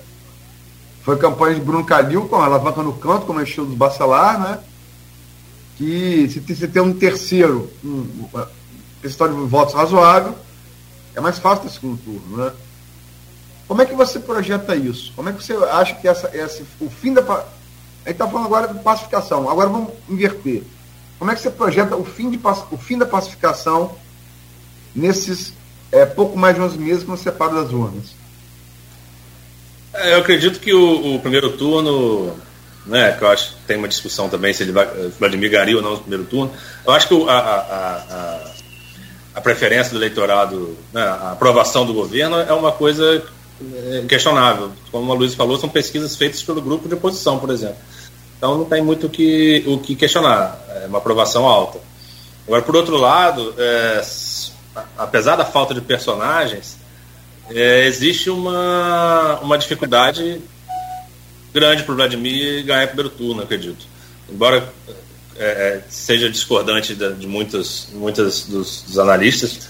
Foi 1.01 1.17
campanha 1.17 1.55
de 1.55 1.61
Bruno 1.61 1.83
Calil 1.83 2.27
com 2.27 2.35
a 2.35 2.45
alavanca 2.45 2.83
no 2.83 2.93
canto, 2.93 3.25
como 3.25 3.39
é 3.39 3.43
o 3.43 3.45
estilo 3.45 3.65
do 3.65 3.75
Bacelar, 3.75 4.39
né? 4.39 4.59
que 5.75 6.29
se 6.29 6.39
você 6.39 6.67
tem 6.67 6.81
um 6.81 6.93
terceiro, 6.93 7.71
um 7.83 8.27
percentual 9.01 9.29
de 9.29 9.49
votos 9.49 9.73
razoável, 9.73 10.35
é 11.15 11.21
mais 11.21 11.39
fácil 11.39 11.63
ter 11.63 11.71
segundo 11.71 11.97
turno. 12.03 12.37
Né? 12.37 12.51
Como 13.67 13.81
é 13.81 13.85
que 13.85 13.95
você 13.95 14.19
projeta 14.19 14.75
isso? 14.75 15.13
Como 15.15 15.29
é 15.29 15.33
que 15.33 15.43
você 15.43 15.53
acha 15.53 15.95
que 15.95 16.07
essa, 16.07 16.27
essa, 16.35 16.63
o 16.79 16.89
fim 16.89 17.13
da. 17.13 17.21
A 17.21 18.09
gente 18.09 18.11
está 18.11 18.27
falando 18.27 18.45
agora 18.45 18.67
de 18.67 18.79
pacificação, 18.79 19.49
agora 19.49 19.69
vamos 19.69 19.93
inverter. 20.07 20.63
Como 21.19 21.29
é 21.29 21.35
que 21.35 21.41
você 21.41 21.51
projeta 21.51 21.97
o 21.97 22.05
fim, 22.05 22.31
de, 22.31 22.39
o 22.71 22.77
fim 22.77 22.97
da 22.97 23.05
pacificação 23.05 23.93
nesses 24.95 25.53
é, 25.91 26.05
pouco 26.05 26.37
mais 26.37 26.55
de 26.55 26.61
11 26.61 26.77
meses 26.77 27.03
que 27.03 27.09
nos 27.09 27.19
separam 27.19 27.55
das 27.55 27.71
urnas? 27.71 28.15
É, 29.93 30.13
eu 30.13 30.19
acredito 30.19 30.59
que 30.59 30.73
o, 30.73 31.15
o, 31.15 31.19
primeiro 31.19 31.57
turno, 31.57 32.33
né, 32.85 33.11
que 33.13 33.23
eu 33.23 33.27
acho 33.27 33.49
que 33.49 33.55
tem 33.67 33.77
uma 33.77 33.87
discussão 33.87 34.29
também 34.29 34.53
se 34.53 34.63
ele 34.63 34.71
vai, 34.71 34.85
Vladimir 35.19 35.51
ganharia 35.51 35.75
ou 35.75 35.81
não 35.81 35.91
no 35.91 35.99
primeiro 35.99 36.23
turno. 36.23 36.53
Eu 36.85 36.93
acho 36.93 37.07
que 37.07 37.29
a, 37.29 37.33
a, 37.33 37.57
a, 37.57 38.51
a 39.35 39.41
preferência 39.41 39.91
do 39.91 39.97
eleitorado, 39.97 40.77
né, 40.93 41.01
a 41.01 41.31
aprovação 41.31 41.85
do 41.85 41.93
governo 41.93 42.37
é 42.37 42.53
uma 42.53 42.71
coisa 42.71 43.23
é, 43.61 44.05
questionável. 44.07 44.71
Como 44.91 45.11
a 45.11 45.15
Luiz 45.15 45.33
falou, 45.33 45.59
são 45.59 45.67
pesquisas 45.67 46.15
feitas 46.15 46.41
pelo 46.43 46.61
grupo 46.61 46.87
de 46.87 46.93
oposição, 46.93 47.39
por 47.39 47.49
exemplo. 47.49 47.77
Então 48.39 48.57
não 48.57 48.63
tem 48.63 48.81
muito 48.81 49.09
que, 49.09 49.65
o 49.67 49.77
que 49.77 49.95
questionar, 49.95 50.57
é 50.69 50.87
uma 50.87 50.99
aprovação 50.99 51.45
alta. 51.45 51.77
Agora, 52.47 52.61
por 52.61 52.75
outro 52.77 52.95
lado, 52.95 53.53
é, 53.57 54.01
apesar 54.97 55.35
da 55.35 55.43
falta 55.43 55.73
de 55.73 55.81
personagens, 55.81 56.77
é, 57.49 57.85
existe 57.85 58.29
uma, 58.29 59.39
uma 59.41 59.57
dificuldade 59.57 60.41
grande 61.53 61.83
para 61.83 61.91
o 61.91 61.95
Vladimir 61.97 62.63
ganhar 62.63 62.87
primeiro 62.87 63.09
turno, 63.09 63.43
acredito. 63.43 63.85
Embora 64.31 64.71
é, 65.35 65.45
é, 65.45 65.83
seja 65.89 66.29
discordante 66.29 66.95
de, 66.95 67.13
de 67.15 67.27
muitos, 67.27 67.89
muitos 67.91 68.45
dos, 68.45 68.83
dos, 68.83 68.99
analistas, 68.99 69.67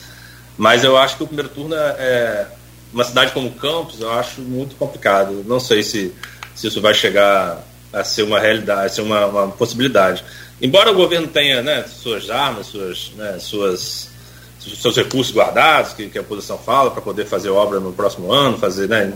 mas 0.57 0.83
eu 0.83 0.95
acho 0.95 1.17
que 1.17 1.23
o 1.23 1.27
primeiro 1.27 1.49
turno 1.49 1.73
é, 1.73 1.95
é 1.97 2.47
uma 2.93 3.03
cidade 3.03 3.31
como 3.31 3.51
Campos, 3.51 3.99
eu 3.99 4.11
acho 4.11 4.41
muito 4.41 4.75
complicado. 4.75 5.43
Não 5.47 5.59
sei 5.59 5.81
se, 5.81 6.13
se 6.53 6.67
isso 6.67 6.79
vai 6.81 6.93
chegar 6.93 7.63
a 7.91 8.03
ser 8.03 8.23
uma 8.23 8.39
realidade, 8.39 8.85
a 8.85 8.89
ser 8.89 9.01
uma, 9.01 9.25
uma 9.25 9.47
possibilidade. 9.49 10.23
Embora 10.61 10.91
o 10.91 10.95
governo 10.95 11.27
tenha 11.27 11.61
né, 11.61 11.83
suas 11.87 12.29
armas, 12.29 12.67
suas, 12.67 13.11
né, 13.15 13.37
suas, 13.39 14.09
seus 14.59 14.95
recursos 14.95 15.33
guardados, 15.33 15.93
que, 15.93 16.09
que 16.09 16.17
a 16.17 16.21
oposição 16.21 16.57
fala, 16.57 16.91
para 16.91 17.01
poder 17.01 17.25
fazer 17.25 17.49
obra 17.49 17.79
no 17.79 17.93
próximo 17.93 18.31
ano, 18.31 18.57
fazer 18.57 18.87
né, 18.87 19.13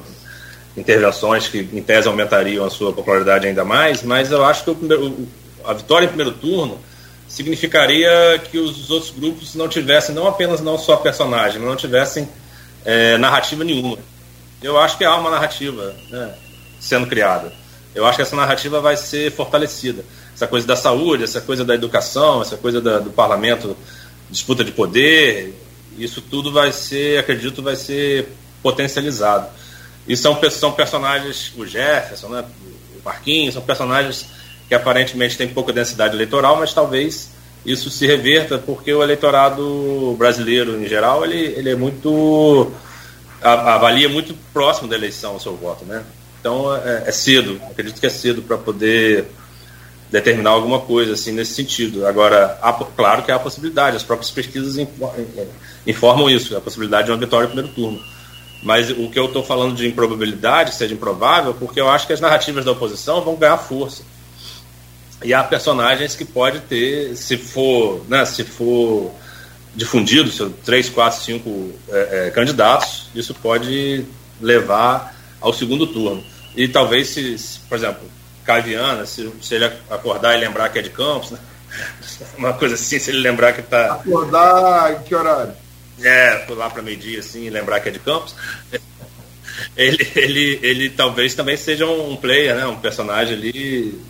intervenções 0.76 1.48
que, 1.48 1.60
em 1.60 1.82
tese, 1.84 2.08
aumentariam 2.08 2.66
a 2.66 2.70
sua 2.70 2.94
popularidade 2.94 3.48
ainda 3.48 3.64
mais, 3.64 4.02
mas 4.04 4.32
eu 4.32 4.44
acho 4.44 4.64
que 4.64 4.70
o, 4.72 4.74
o 4.74 5.28
a 5.64 5.74
vitória 5.74 6.06
em 6.06 6.10
primeiro 6.10 6.32
turno 6.34 6.80
significaria 7.28 8.40
que 8.52 8.58
os 8.58 8.92
outros 8.92 9.12
grupos 9.12 9.56
não 9.56 9.68
tivessem, 9.68 10.14
não 10.14 10.28
apenas 10.28 10.62
não 10.62 10.78
só 10.78 10.98
personagem, 10.98 11.60
mas 11.60 11.70
não 11.70 11.76
tivessem 11.76 12.28
é, 12.86 13.18
narrativa 13.18 13.64
nenhuma. 13.64 13.98
Eu 14.62 14.78
acho 14.78 14.98
que 14.98 15.04
há 15.04 15.16
uma 15.16 15.32
narrativa 15.32 15.96
né, 16.10 16.36
sendo 16.80 17.08
criada. 17.08 17.52
Eu 17.96 18.06
acho 18.06 18.18
que 18.18 18.22
essa 18.22 18.36
narrativa 18.36 18.82
vai 18.82 18.98
ser 18.98 19.32
fortalecida. 19.32 20.04
Essa 20.34 20.48
coisa 20.48 20.66
da 20.66 20.76
saúde, 20.76 21.24
essa 21.24 21.42
coisa 21.42 21.64
da 21.64 21.76
educação, 21.76 22.42
essa 22.42 22.58
coisa 22.58 22.82
da, 22.82 23.00
do 23.00 23.12
parlamento, 23.12 23.78
disputa 24.30 24.64
de 24.64 24.72
poder, 24.72 25.54
isso 25.98 26.22
tudo 26.22 26.52
vai 26.52 26.72
ser, 26.72 27.20
acredito, 27.20 27.62
vai 27.62 27.76
ser 27.76 28.30
potencializado. 28.62 29.48
E 30.08 30.18
são, 30.18 30.38
são 30.50 30.72
personagens, 30.72 31.54
o 31.56 31.66
Jefferson, 31.66 32.30
né, 32.30 32.44
o 33.00 33.06
Marquinhos, 33.06 33.54
são 33.54 33.62
personagens 33.62 34.26
que 34.68 34.74
aparentemente 34.74 35.38
tem 35.38 35.48
pouca 35.48 35.72
densidade 35.72 36.16
eleitoral, 36.16 36.58
mas 36.58 36.74
talvez 36.74 37.32
isso 37.66 37.90
se 37.90 38.06
reverta 38.06 38.58
porque 38.58 38.94
o 38.94 39.02
eleitorado 39.02 40.16
brasileiro 40.18 40.82
em 40.82 40.88
geral 40.88 41.24
ele, 41.24 41.38
ele 41.38 41.70
é 41.70 41.76
muito 41.76 42.72
avalia 43.42 44.10
muito 44.10 44.34
próximo 44.54 44.88
da 44.88 44.96
eleição 44.96 45.36
o 45.36 45.40
seu 45.40 45.56
voto, 45.56 45.86
né? 45.86 46.04
Então 46.44 46.76
é, 46.76 47.04
é 47.06 47.12
cedo, 47.14 47.58
acredito 47.72 48.02
que 48.02 48.06
é 48.06 48.10
cedo 48.10 48.42
para 48.42 48.58
poder 48.58 49.28
determinar 50.12 50.50
alguma 50.50 50.82
coisa 50.82 51.14
assim 51.14 51.32
nesse 51.32 51.54
sentido. 51.54 52.06
Agora, 52.06 52.60
há, 52.62 52.74
claro 52.74 53.24
que 53.24 53.32
há 53.32 53.38
a 53.38 53.40
possibilidade, 53.40 53.96
as 53.96 54.04
próprias 54.04 54.30
pesquisas 54.30 54.76
informam 55.88 56.30
isso, 56.30 56.58
a 56.58 56.60
possibilidade 56.60 57.06
de 57.06 57.12
uma 57.12 57.18
vitória 57.18 57.48
no 57.48 57.54
primeiro 57.54 57.74
turno. 57.74 58.04
Mas 58.62 58.90
o 58.90 59.10
que 59.10 59.18
eu 59.18 59.28
estou 59.28 59.42
falando 59.42 59.74
de 59.74 59.88
improbabilidade, 59.88 60.76
seja 60.76 60.94
improvável, 60.94 61.54
porque 61.54 61.80
eu 61.80 61.90
acho 61.90 62.06
que 62.06 62.12
as 62.12 62.20
narrativas 62.20 62.66
da 62.66 62.74
oposição 62.74 63.22
vão 63.22 63.36
ganhar 63.36 63.58
força. 63.58 64.04
E 65.24 65.34
há 65.34 65.42
personagens 65.46 66.14
que 66.14 66.26
pode 66.26 66.60
ter, 66.60 67.16
se 67.16 67.38
for, 67.38 68.04
né, 68.10 68.26
se 68.26 68.44
for 68.44 69.14
difundido, 69.74 70.30
se 70.30 70.46
três, 70.66 70.90
quatro, 70.90 71.22
cinco 71.22 71.72
é, 71.88 72.28
é, 72.28 72.32
candidatos, 72.32 73.08
isso 73.16 73.34
pode 73.34 74.04
levar 74.42 75.16
ao 75.40 75.54
segundo 75.54 75.88
turno. 75.88 76.33
E 76.56 76.68
talvez, 76.68 77.10
se, 77.10 77.60
por 77.68 77.78
exemplo, 77.78 78.10
Caviana, 78.46 79.06
se, 79.06 79.32
se, 79.42 79.56
ele 79.56 79.66
acordar 79.89 80.36
e 80.36 80.39
lembrar 80.39 80.70
que 80.70 80.80
é 80.80 80.82
de 80.82 80.89
Campos, 80.89 81.32
né? 81.32 81.39
uma 82.38 82.54
coisa 82.54 82.76
assim, 82.76 83.00
se 83.00 83.10
ele 83.10 83.20
lembrar 83.20 83.54
que 83.54 83.62
está. 83.62 83.94
Acordar 83.94 84.94
em 84.94 85.04
que 85.04 85.16
horário? 85.16 85.54
É, 86.02 86.46
lá 86.50 86.70
para 86.70 86.82
meio-dia, 86.82 87.20
assim, 87.20 87.46
e 87.46 87.50
lembrar 87.50 87.80
que 87.80 87.89
é 87.89 87.92
de 87.92 88.00
Campos. 88.00 88.36
Ele, 89.78 90.12
ele, 90.16 90.60
ele 90.63 90.89
talvez 90.89 91.36
também 91.36 91.56
seja 91.56 91.86
um 91.86 92.16
player, 92.16 92.56
né? 92.56 92.66
um 92.66 92.76
personagem 92.76 93.36
ali 93.36 94.02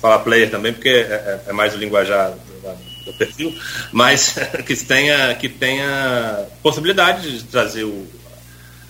falar 0.00 0.18
player 0.18 0.50
também, 0.50 0.72
porque 0.72 0.88
é, 0.88 0.92
é, 0.92 1.40
é 1.46 1.52
mais 1.52 1.74
o 1.74 1.78
linguajar 1.78 2.32
do, 2.32 3.04
do, 3.04 3.12
perfil, 3.16 3.56
mas 3.92 4.34
que 4.66 4.76
tenha, 4.76 5.32
que 5.36 5.48
tenha 5.48 6.44
possibilidade 6.60 7.38
de 7.38 7.44
trazer 7.44 7.84
o, 7.84 8.06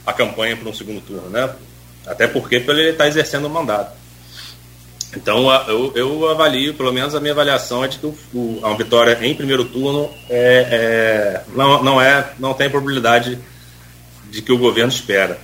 a 0.07 0.13
campanha 0.13 0.57
para 0.57 0.69
um 0.69 0.75
segundo 0.75 1.03
turno, 1.03 1.29
né? 1.29 1.55
Até 2.07 2.27
porque 2.27 2.57
ele 2.57 2.91
está 2.91 3.07
exercendo 3.07 3.47
o 3.47 3.51
mandato. 3.51 3.97
Então 5.15 5.51
eu, 5.69 5.93
eu, 5.95 6.31
avalio, 6.31 6.75
pelo 6.75 6.93
menos 6.93 7.15
a 7.15 7.21
minha 7.21 7.33
avaliação 7.33 7.85
é 7.85 7.89
de 7.89 7.99
que 7.99 8.15
a 8.63 8.75
vitória 8.75 9.19
em 9.21 9.35
primeiro 9.35 9.67
turno 9.67 10.11
é, 10.31 10.69
é, 10.71 11.45
não, 11.55 11.83
não, 11.85 12.01
é, 12.01 12.33
não 12.39 12.55
tem 12.55 12.71
probabilidade 12.71 13.39
de 14.31 14.41
que 14.41 14.53
o 14.53 14.59
governo 14.59 14.91
espera. 14.91 15.39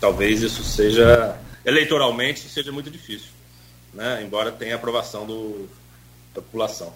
Talvez 0.00 0.40
isso 0.40 0.64
seja, 0.64 1.36
eleitoralmente, 1.66 2.48
seja 2.48 2.72
muito 2.72 2.90
difícil 2.90 3.30
né, 3.94 4.22
embora 4.24 4.50
tenha 4.50 4.74
aprovação 4.74 5.26
do, 5.26 5.68
da 6.34 6.40
população. 6.40 6.92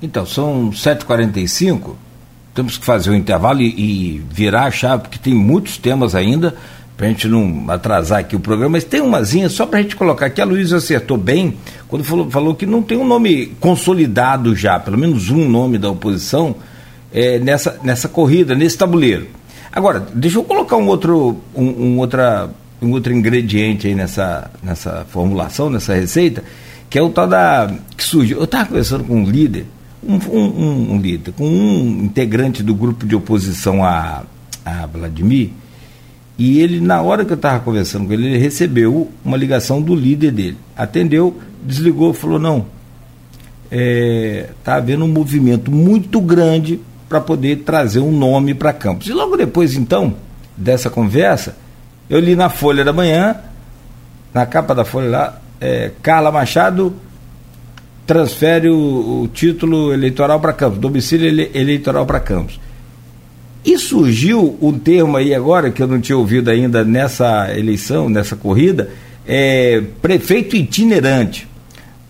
Então, 0.00 0.26
são 0.26 0.70
7h45, 0.70 1.94
temos 2.54 2.76
que 2.76 2.84
fazer 2.84 3.10
o 3.10 3.12
um 3.12 3.16
intervalo 3.16 3.60
e, 3.60 4.16
e, 4.16 4.18
virar 4.18 4.64
a 4.64 4.70
chave, 4.70 5.02
porque 5.02 5.18
tem 5.18 5.34
muitos 5.34 5.78
temas 5.78 6.14
ainda, 6.14 6.56
para 6.96 7.06
a 7.06 7.08
gente 7.08 7.26
não 7.26 7.64
atrasar 7.68 8.20
aqui 8.20 8.36
o 8.36 8.40
programa, 8.40 8.72
mas 8.72 8.84
tem 8.84 9.00
umazinha 9.00 9.48
só 9.48 9.66
para 9.66 9.78
a 9.78 9.82
gente 9.82 9.96
colocar 9.96 10.26
aqui. 10.26 10.40
A 10.40 10.44
Luísa 10.44 10.76
acertou 10.76 11.16
bem 11.16 11.56
quando 11.88 12.04
falou, 12.04 12.30
falou, 12.30 12.54
que 12.54 12.66
não 12.66 12.82
tem 12.82 12.98
um 12.98 13.06
nome 13.06 13.54
consolidado 13.58 14.54
já, 14.54 14.78
pelo 14.78 14.98
menos 14.98 15.30
um 15.30 15.48
nome 15.48 15.78
da 15.78 15.90
oposição 15.90 16.54
é, 17.12 17.38
nessa, 17.38 17.78
nessa 17.82 18.08
corrida, 18.08 18.54
nesse 18.54 18.78
tabuleiro. 18.78 19.26
Agora, 19.72 20.06
deixa 20.14 20.38
eu 20.38 20.44
colocar 20.44 20.76
um 20.76 20.86
outro, 20.86 21.38
um, 21.54 21.64
um 21.64 21.98
outra 21.98 22.50
um 22.82 22.90
outro 22.90 23.12
ingrediente 23.12 23.86
aí 23.86 23.94
nessa, 23.94 24.50
nessa 24.62 25.06
formulação, 25.08 25.70
nessa 25.70 25.94
receita, 25.94 26.42
que 26.90 26.98
é 26.98 27.02
o 27.02 27.08
tal 27.08 27.28
da. 27.28 27.72
que 27.96 28.02
surgiu. 28.02 28.38
Eu 28.38 28.44
estava 28.44 28.66
conversando 28.66 29.04
com 29.04 29.22
um 29.22 29.24
líder, 29.24 29.64
um, 30.06 30.16
um, 30.16 30.92
um, 30.94 31.00
líder, 31.00 31.32
com 31.32 31.46
um 31.46 32.04
integrante 32.04 32.62
do 32.62 32.74
grupo 32.74 33.06
de 33.06 33.14
oposição 33.14 33.84
a, 33.84 34.24
a 34.64 34.86
Vladimir, 34.86 35.50
e 36.44 36.60
ele, 36.60 36.80
na 36.80 37.00
hora 37.00 37.24
que 37.24 37.30
eu 37.30 37.36
estava 37.36 37.60
conversando 37.60 38.04
com 38.04 38.12
ele, 38.12 38.26
ele 38.26 38.38
recebeu 38.38 39.08
uma 39.24 39.36
ligação 39.36 39.80
do 39.80 39.94
líder 39.94 40.32
dele. 40.32 40.56
Atendeu, 40.76 41.38
desligou, 41.62 42.12
falou: 42.12 42.36
não, 42.36 42.66
está 43.66 43.70
é, 43.70 44.48
tá 44.64 44.74
havendo 44.74 45.04
um 45.04 45.08
movimento 45.08 45.70
muito 45.70 46.20
grande 46.20 46.80
para 47.08 47.20
poder 47.20 47.58
trazer 47.58 48.00
um 48.00 48.10
nome 48.10 48.54
para 48.54 48.72
Campos. 48.72 49.06
E 49.06 49.12
logo 49.12 49.36
depois, 49.36 49.76
então, 49.76 50.16
dessa 50.56 50.90
conversa, 50.90 51.56
eu 52.10 52.18
li 52.18 52.34
na 52.34 52.48
Folha 52.48 52.84
da 52.84 52.92
Manhã, 52.92 53.36
na 54.34 54.44
capa 54.44 54.74
da 54.74 54.84
Folha 54.84 55.08
lá, 55.08 55.40
é, 55.60 55.92
Carla 56.02 56.32
Machado 56.32 56.92
transfere 58.04 58.68
o, 58.68 59.22
o 59.22 59.28
título 59.28 59.92
eleitoral 59.92 60.40
para 60.40 60.52
Campos, 60.52 60.80
domicílio 60.80 61.24
ele, 61.24 61.52
eleitoral 61.54 62.04
para 62.04 62.18
Campos. 62.18 62.58
E 63.64 63.78
surgiu 63.78 64.58
um 64.60 64.76
termo 64.76 65.16
aí 65.16 65.34
agora, 65.34 65.70
que 65.70 65.82
eu 65.82 65.86
não 65.86 66.00
tinha 66.00 66.18
ouvido 66.18 66.50
ainda 66.50 66.84
nessa 66.84 67.56
eleição, 67.56 68.08
nessa 68.08 68.34
corrida, 68.34 68.90
é 69.26 69.80
prefeito 70.00 70.56
itinerante. 70.56 71.46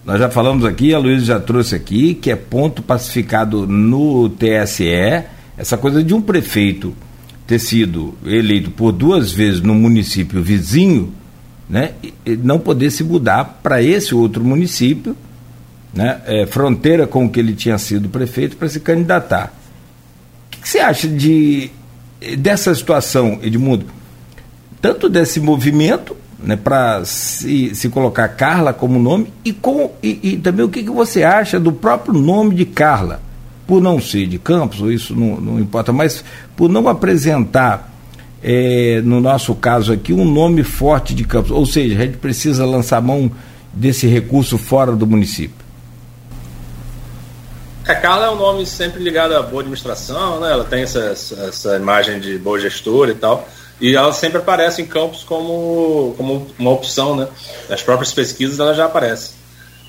Nós 0.04 0.18
já 0.18 0.30
falamos 0.30 0.64
aqui, 0.64 0.94
a 0.94 0.98
Luísa 0.98 1.26
já 1.26 1.40
trouxe 1.40 1.74
aqui, 1.74 2.14
que 2.14 2.30
é 2.30 2.36
ponto 2.36 2.82
pacificado 2.82 3.66
no 3.66 4.30
TSE, 4.30 5.24
essa 5.56 5.76
coisa 5.76 6.02
de 6.02 6.14
um 6.14 6.20
prefeito 6.20 6.94
ter 7.46 7.58
sido 7.58 8.14
eleito 8.24 8.70
por 8.70 8.90
duas 8.90 9.30
vezes 9.30 9.60
no 9.60 9.74
município 9.74 10.42
vizinho, 10.42 11.12
né, 11.68 11.92
não 12.42 12.58
poder 12.58 12.90
se 12.90 13.04
mudar 13.04 13.60
para 13.62 13.82
esse 13.82 14.14
outro 14.14 14.42
município, 14.42 15.16
né, 15.94 16.20
é, 16.26 16.46
fronteira 16.46 17.06
com 17.06 17.26
o 17.26 17.28
que 17.28 17.38
ele 17.38 17.52
tinha 17.52 17.78
sido 17.78 18.08
prefeito, 18.08 18.56
para 18.56 18.68
se 18.68 18.80
candidatar. 18.80 19.52
Que 20.62 20.68
você 20.68 20.78
acha 20.78 21.08
de, 21.08 21.70
dessa 22.38 22.74
situação, 22.74 23.38
Edmundo? 23.42 23.84
Tanto 24.80 25.08
desse 25.08 25.40
movimento, 25.40 26.16
né, 26.42 26.56
para 26.56 27.04
se, 27.04 27.74
se 27.74 27.88
colocar 27.88 28.28
Carla 28.28 28.72
como 28.72 28.98
nome, 28.98 29.32
e, 29.44 29.52
com, 29.52 29.92
e, 30.02 30.18
e 30.22 30.36
também 30.38 30.64
o 30.64 30.68
que, 30.68 30.82
que 30.82 30.90
você 30.90 31.22
acha 31.22 31.60
do 31.60 31.72
próprio 31.72 32.14
nome 32.14 32.54
de 32.54 32.64
Carla? 32.64 33.20
por 33.66 33.80
não 33.80 34.00
ser 34.00 34.26
de 34.26 34.38
Campos, 34.38 34.80
isso 34.92 35.14
não, 35.14 35.40
não 35.40 35.60
importa, 35.60 35.92
mas 35.92 36.24
por 36.54 36.68
não 36.68 36.88
apresentar, 36.88 37.90
é, 38.42 39.00
no 39.02 39.20
nosso 39.20 39.54
caso 39.54 39.92
aqui, 39.92 40.12
um 40.12 40.30
nome 40.30 40.62
forte 40.62 41.14
de 41.14 41.24
Campos, 41.24 41.50
ou 41.50 41.64
seja, 41.64 41.96
a 41.96 42.04
gente 42.04 42.18
precisa 42.18 42.66
lançar 42.66 43.00
mão 43.00 43.30
desse 43.72 44.06
recurso 44.06 44.58
fora 44.58 44.92
do 44.92 45.06
município. 45.06 45.61
A 47.86 47.94
Carla 47.96 48.26
é 48.26 48.30
um 48.30 48.36
nome 48.36 48.64
sempre 48.64 49.02
ligado 49.02 49.34
à 49.34 49.42
boa 49.42 49.60
administração, 49.60 50.38
né? 50.38 50.52
Ela 50.52 50.64
tem 50.64 50.82
essa, 50.82 51.00
essa 51.00 51.76
imagem 51.76 52.20
de 52.20 52.38
boa 52.38 52.58
gestora 52.58 53.10
e 53.10 53.14
tal. 53.14 53.48
E 53.80 53.96
ela 53.96 54.12
sempre 54.12 54.38
aparece 54.38 54.80
em 54.80 54.86
campos 54.86 55.24
como, 55.24 56.14
como 56.16 56.46
uma 56.56 56.70
opção, 56.70 57.16
né? 57.16 57.26
Nas 57.68 57.82
próprias 57.82 58.12
pesquisas 58.12 58.60
ela 58.60 58.72
já 58.72 58.84
aparece. 58.84 59.34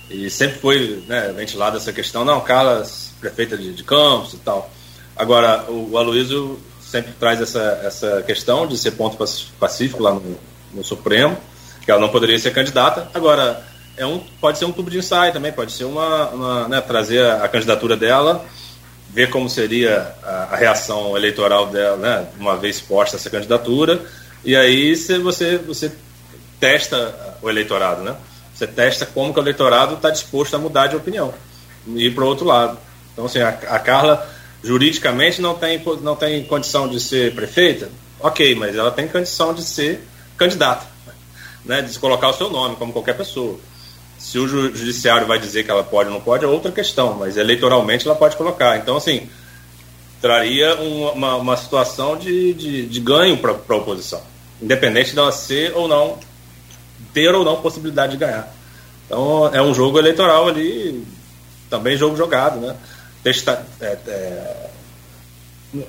E 0.10 0.28
sempre 0.30 0.60
foi 0.60 1.04
né, 1.08 1.32
ventilada 1.36 1.78
essa 1.78 1.94
questão, 1.94 2.26
não, 2.26 2.42
Carla, 2.42 2.84
prefeita 3.20 3.56
de, 3.56 3.74
de 3.74 3.84
Campos 3.84 4.34
e 4.34 4.38
tal. 4.38 4.72
Agora, 5.16 5.66
o, 5.70 5.92
o 5.92 5.98
Aloysio 5.98 6.60
sempre 6.82 7.14
traz 7.20 7.40
essa, 7.42 7.80
essa 7.84 8.24
questão 8.24 8.66
de 8.66 8.76
ser 8.76 8.92
ponto 8.92 9.18
pacífico 9.60 10.02
lá 10.02 10.14
no, 10.14 10.38
no 10.74 10.84
Supremo, 10.84 11.38
que 11.86 11.92
ela 11.92 12.02
não 12.02 12.10
poderia 12.10 12.40
ser 12.40 12.52
candidata. 12.52 13.08
Agora, 13.14 13.64
é 13.98 14.06
um, 14.06 14.20
pode 14.40 14.58
ser 14.58 14.66
um 14.66 14.72
tubo 14.72 14.90
de 14.90 14.98
ensaio 14.98 15.34
também, 15.34 15.52
pode 15.52 15.72
ser 15.72 15.86
uma, 15.86 16.30
uma 16.30 16.68
né, 16.68 16.82
trazer 16.82 17.24
a, 17.24 17.44
a, 17.44 17.48
candidatura 17.48 17.96
dela, 17.96 18.46
ver 19.10 19.30
como 19.30 19.50
seria 19.50 20.16
a, 20.24 20.48
a, 20.52 20.56
reação 20.56 21.16
eleitoral 21.16 21.68
dela, 21.68 21.98
né, 21.98 22.28
uma 22.40 22.58
vez 22.58 22.82
posta 22.82 23.18
essa 23.18 23.30
candidatura, 23.30 24.02
e 24.44 24.56
aí 24.56 24.96
se 24.96 25.18
você, 25.20 25.58
você 25.58 25.92
testa 26.60 27.38
o 27.42 27.50
eleitorado, 27.50 28.02
né? 28.04 28.16
Você 28.54 28.68
testa 28.68 29.06
como 29.06 29.34
que 29.34 29.40
o 29.40 29.44
eleitorado 29.44 29.96
está 29.96 30.10
disposto 30.10 30.56
a 30.56 30.60
mudar 30.60 30.88
de 30.88 30.96
opinião 30.96 31.34
e 31.88 32.06
ir 32.06 32.16
para 32.16 32.24
o 32.24 32.28
outro 32.28 32.46
lado. 32.46 32.78
Então, 33.12 33.26
assim, 33.26 33.40
a, 33.40 33.50
a 33.50 33.80
Carla 33.80 34.28
juridicamente 34.64 35.42
não 35.42 35.56
tem, 35.56 35.82
não 36.02 36.16
tem 36.16 36.44
condição 36.46 36.88
de 36.88 37.00
ser 37.00 37.36
prefeita, 37.36 37.90
ok, 38.20 38.56
mas 38.56 38.76
ela 38.76 38.92
tem 38.92 39.08
condição 39.08 39.54
de 39.54 39.64
ser 39.64 40.08
candidata, 40.38 40.86
né, 41.66 41.82
de 41.82 42.00
colocar 42.00 42.30
o 42.30 42.34
seu 42.34 42.50
nome, 42.50 42.76
como 42.76 42.94
qualquer 42.94 43.18
pessoa. 43.18 43.60
Se 44.24 44.40
o 44.40 44.48
judiciário 44.48 45.28
vai 45.28 45.38
dizer 45.38 45.66
que 45.66 45.70
ela 45.70 45.84
pode 45.84 46.08
ou 46.08 46.16
não 46.16 46.22
pode, 46.22 46.46
é 46.46 46.48
outra 46.48 46.72
questão, 46.72 47.14
mas 47.14 47.36
eleitoralmente 47.36 48.08
ela 48.08 48.16
pode 48.16 48.38
colocar. 48.38 48.78
Então, 48.78 48.96
assim, 48.96 49.30
traria 50.22 50.76
uma, 50.76 51.12
uma, 51.12 51.36
uma 51.36 51.58
situação 51.58 52.18
de, 52.18 52.54
de, 52.54 52.86
de 52.86 53.00
ganho 53.02 53.38
para 53.38 53.52
a 53.52 53.76
oposição, 53.76 54.22
independente 54.62 55.14
dela 55.14 55.30
ser 55.34 55.76
ou 55.76 55.90
não, 55.90 56.18
ter 57.14 57.36
ou 57.36 57.44
não 57.44 57.62
possibilidade 57.62 58.14
de 58.14 58.18
ganhar. 58.18 58.50
Então, 59.06 59.54
é 59.54 59.62
um 59.62 59.74
jogo 59.74 60.00
eleitoral 60.00 60.48
ali, 60.48 61.06
também 61.70 61.98
jogo 61.98 62.16
jogado, 62.16 62.62
né? 62.62 62.78
Testa, 63.22 63.66
é, 63.82 63.98
é, 64.08 64.70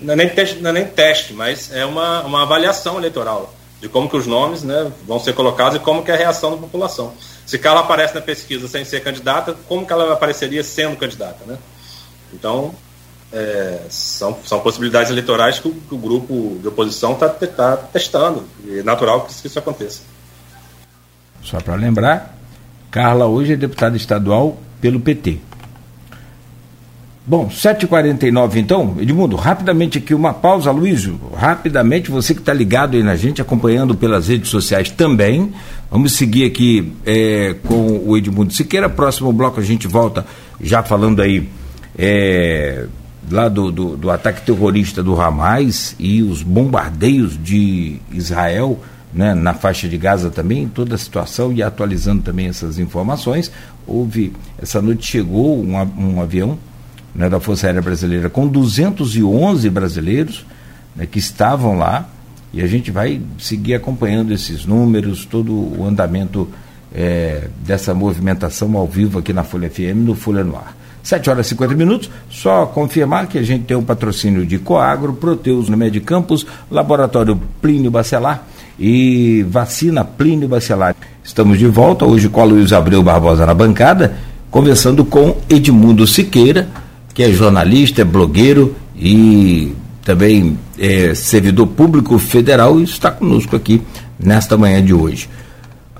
não, 0.00 0.12
é 0.12 0.16
nem 0.16 0.28
teste, 0.28 0.56
não 0.56 0.70
é 0.70 0.72
nem 0.72 0.86
teste, 0.86 1.32
mas 1.32 1.72
é 1.72 1.86
uma, 1.86 2.22
uma 2.22 2.42
avaliação 2.42 2.98
eleitoral 2.98 3.54
de 3.80 3.88
como 3.88 4.10
que 4.10 4.16
os 4.16 4.26
nomes 4.26 4.64
né, 4.64 4.90
vão 5.06 5.20
ser 5.20 5.34
colocados 5.34 5.76
e 5.76 5.80
como 5.80 6.02
que 6.02 6.10
é 6.10 6.14
a 6.14 6.18
reação 6.18 6.50
da 6.50 6.56
população. 6.56 7.14
Se 7.46 7.58
Carla 7.58 7.80
aparece 7.80 8.14
na 8.14 8.20
pesquisa 8.20 8.66
sem 8.68 8.84
ser 8.84 9.02
candidata, 9.02 9.54
como 9.68 9.86
que 9.86 9.92
ela 9.92 10.12
apareceria 10.12 10.64
sendo 10.64 10.96
candidata, 10.96 11.44
né? 11.46 11.58
Então, 12.32 12.74
é, 13.32 13.80
são, 13.88 14.38
são 14.44 14.60
possibilidades 14.60 15.10
eleitorais 15.10 15.58
que 15.58 15.68
o, 15.68 15.72
que 15.72 15.94
o 15.94 15.98
grupo 15.98 16.58
de 16.60 16.68
oposição 16.68 17.12
está 17.12 17.28
tá 17.28 17.76
testando. 17.76 18.44
É 18.68 18.82
natural 18.82 19.22
que 19.22 19.46
isso 19.46 19.58
aconteça. 19.58 20.02
Só 21.42 21.60
para 21.60 21.74
lembrar, 21.74 22.34
Carla 22.90 23.26
hoje 23.26 23.52
é 23.52 23.56
deputada 23.56 23.96
estadual 23.96 24.56
pelo 24.80 25.00
PT. 25.00 25.40
Bom, 27.26 27.48
7h49 27.48 28.56
então, 28.56 28.96
Edmundo, 29.00 29.34
rapidamente 29.34 29.96
aqui 29.96 30.12
uma 30.12 30.34
pausa, 30.34 30.70
Luísio, 30.70 31.18
rapidamente, 31.34 32.10
você 32.10 32.34
que 32.34 32.40
está 32.40 32.52
ligado 32.52 32.98
aí 32.98 33.02
na 33.02 33.16
gente, 33.16 33.40
acompanhando 33.40 33.94
pelas 33.94 34.28
redes 34.28 34.50
sociais 34.50 34.90
também, 34.90 35.50
vamos 35.90 36.12
seguir 36.12 36.44
aqui 36.44 36.92
é, 37.06 37.56
com 37.66 38.02
o 38.04 38.14
Edmundo 38.14 38.52
Siqueira, 38.52 38.90
próximo 38.90 39.32
bloco 39.32 39.58
a 39.58 39.62
gente 39.62 39.88
volta 39.88 40.26
já 40.60 40.82
falando 40.82 41.22
aí 41.22 41.48
é, 41.96 42.88
lá 43.30 43.48
do, 43.48 43.72
do, 43.72 43.96
do, 43.96 44.10
ataque 44.10 44.42
terrorista 44.42 45.02
do 45.02 45.18
Hamas 45.18 45.96
e 45.98 46.22
os 46.22 46.42
bombardeios 46.42 47.42
de 47.42 48.00
Israel 48.12 48.78
né, 49.14 49.32
na 49.32 49.54
faixa 49.54 49.88
de 49.88 49.96
Gaza 49.96 50.28
também, 50.28 50.68
toda 50.68 50.94
a 50.94 50.98
situação 50.98 51.50
e 51.54 51.62
atualizando 51.62 52.20
também 52.20 52.48
essas 52.48 52.78
informações, 52.78 53.50
houve, 53.86 54.34
essa 54.60 54.82
noite 54.82 55.10
chegou 55.10 55.58
um, 55.58 55.74
um 55.74 56.20
avião 56.20 56.58
né, 57.14 57.28
da 57.28 57.38
Força 57.38 57.66
Aérea 57.66 57.80
Brasileira 57.80 58.28
com 58.28 58.46
211 58.46 59.70
brasileiros 59.70 60.44
né, 60.96 61.06
que 61.06 61.18
estavam 61.18 61.78
lá 61.78 62.08
e 62.52 62.62
a 62.62 62.66
gente 62.66 62.90
vai 62.90 63.20
seguir 63.38 63.74
acompanhando 63.74 64.32
esses 64.32 64.64
números, 64.64 65.24
todo 65.24 65.52
o 65.52 65.84
andamento 65.86 66.48
é, 66.94 67.48
dessa 67.66 67.92
movimentação 67.92 68.76
ao 68.76 68.86
vivo 68.86 69.18
aqui 69.18 69.32
na 69.32 69.42
Folha 69.42 69.68
FM, 69.68 69.96
no 70.04 70.14
Folha 70.14 70.44
no 70.44 70.56
Ar. 70.56 70.76
7 71.02 71.28
horas 71.28 71.46
e 71.46 71.48
50 71.50 71.74
minutos, 71.74 72.10
só 72.30 72.64
confirmar 72.64 73.26
que 73.26 73.36
a 73.36 73.42
gente 73.42 73.64
tem 73.64 73.76
um 73.76 73.82
patrocínio 73.82 74.46
de 74.46 74.58
Coagro, 74.58 75.12
Proteus 75.12 75.68
no 75.68 75.76
Medicampos, 75.76 76.46
Laboratório 76.70 77.38
Plínio 77.60 77.90
Bacelar 77.90 78.46
e 78.78 79.44
Vacina 79.50 80.02
Plínio 80.02 80.48
Bacelar. 80.48 80.96
Estamos 81.22 81.58
de 81.58 81.66
volta 81.66 82.06
hoje 82.06 82.28
com 82.28 82.40
a 82.40 82.44
Luiz 82.44 82.72
Abreu 82.72 83.02
Barbosa 83.02 83.44
na 83.44 83.52
bancada, 83.52 84.16
conversando 84.50 85.04
com 85.04 85.36
Edmundo 85.50 86.06
Siqueira, 86.06 86.68
que 87.14 87.22
é 87.22 87.32
jornalista, 87.32 88.02
é 88.02 88.04
blogueiro 88.04 88.74
e 88.96 89.72
também 90.04 90.58
é 90.78 91.14
servidor 91.14 91.68
público 91.68 92.18
federal 92.18 92.78
e 92.80 92.82
está 92.82 93.10
conosco 93.10 93.56
aqui 93.56 93.80
nesta 94.18 94.56
manhã 94.56 94.84
de 94.84 94.92
hoje. 94.92 95.28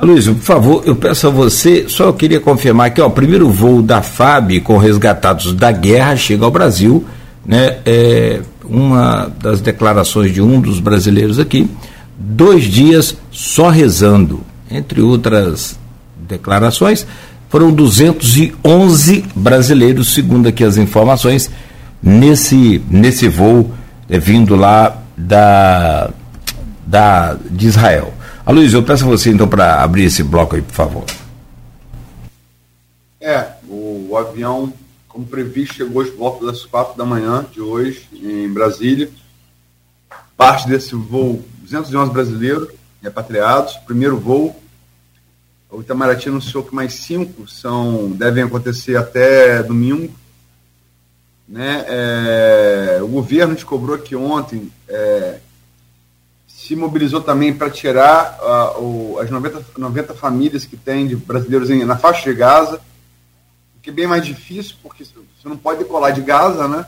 Luiz, 0.00 0.26
por 0.26 0.34
favor, 0.34 0.82
eu 0.84 0.96
peço 0.96 1.28
a 1.28 1.30
você, 1.30 1.88
só 1.88 2.06
eu 2.06 2.14
queria 2.14 2.40
confirmar 2.40 2.92
que 2.92 3.00
o 3.00 3.08
primeiro 3.08 3.48
voo 3.48 3.80
da 3.80 4.02
FAB 4.02 4.60
com 4.60 4.76
resgatados 4.76 5.54
da 5.54 5.70
guerra 5.70 6.16
chega 6.16 6.44
ao 6.44 6.50
Brasil, 6.50 7.04
né? 7.46 7.78
É 7.86 8.40
uma 8.64 9.30
das 9.40 9.60
declarações 9.60 10.32
de 10.32 10.42
um 10.42 10.60
dos 10.60 10.80
brasileiros 10.80 11.38
aqui, 11.38 11.70
dois 12.18 12.64
dias 12.64 13.16
só 13.30 13.68
rezando, 13.68 14.40
entre 14.70 15.00
outras 15.00 15.78
declarações, 16.16 17.06
foram 17.54 17.72
211 17.72 19.26
brasileiros, 19.32 20.12
segundo 20.12 20.48
aqui 20.48 20.64
as 20.64 20.76
informações, 20.76 21.48
nesse, 22.02 22.82
nesse 22.90 23.28
voo 23.28 23.72
é, 24.08 24.18
vindo 24.18 24.56
lá 24.56 25.00
da, 25.16 26.10
da, 26.84 27.34
de 27.48 27.68
Israel. 27.68 28.12
Aloysio, 28.44 28.78
eu 28.78 28.82
peço 28.82 29.04
a 29.04 29.06
você 29.06 29.30
então 29.30 29.46
para 29.46 29.84
abrir 29.84 30.02
esse 30.02 30.20
bloco 30.24 30.56
aí, 30.56 30.62
por 30.62 30.74
favor. 30.74 31.04
É, 33.20 33.46
o, 33.68 34.08
o 34.10 34.16
avião, 34.18 34.72
como 35.06 35.24
previsto, 35.24 35.76
chegou 35.76 36.02
às 36.02 36.10
voltas 36.10 36.48
das 36.48 36.64
quatro 36.64 36.98
da 36.98 37.04
manhã 37.04 37.46
de 37.52 37.60
hoje, 37.60 38.08
em 38.14 38.52
Brasília. 38.52 39.08
Parte 40.36 40.66
desse 40.66 40.96
voo, 40.96 41.40
211 41.62 42.12
brasileiros 42.12 42.68
repatriados, 43.00 43.74
primeiro 43.86 44.18
voo, 44.18 44.60
o 45.74 45.80
Itamaraty 45.80 46.28
anunciou 46.28 46.62
que 46.62 46.74
mais 46.74 46.94
cinco 46.94 47.48
são, 47.48 48.10
devem 48.10 48.44
acontecer 48.44 48.96
até 48.96 49.62
domingo. 49.62 50.14
Né? 51.48 51.84
É, 51.88 53.00
o 53.02 53.08
governo 53.08 53.54
descobriu 53.54 53.98
que 53.98 54.16
ontem 54.16 54.72
é, 54.88 55.40
se 56.46 56.74
mobilizou 56.74 57.20
também 57.20 57.52
para 57.52 57.68
tirar 57.68 58.38
o, 58.78 59.18
as 59.20 59.28
90, 59.28 59.64
90 59.76 60.14
famílias 60.14 60.64
que 60.64 60.76
tem 60.76 61.06
de 61.06 61.16
brasileiros 61.16 61.68
em, 61.68 61.84
na 61.84 61.96
faixa 61.96 62.30
de 62.30 62.34
Gaza, 62.36 62.80
o 63.76 63.80
que 63.82 63.90
é 63.90 63.92
bem 63.92 64.06
mais 64.06 64.24
difícil, 64.24 64.76
porque 64.82 65.04
você 65.04 65.48
não 65.48 65.56
pode 65.56 65.80
decolar 65.80 66.12
de 66.12 66.22
Gaza, 66.22 66.66
né? 66.66 66.86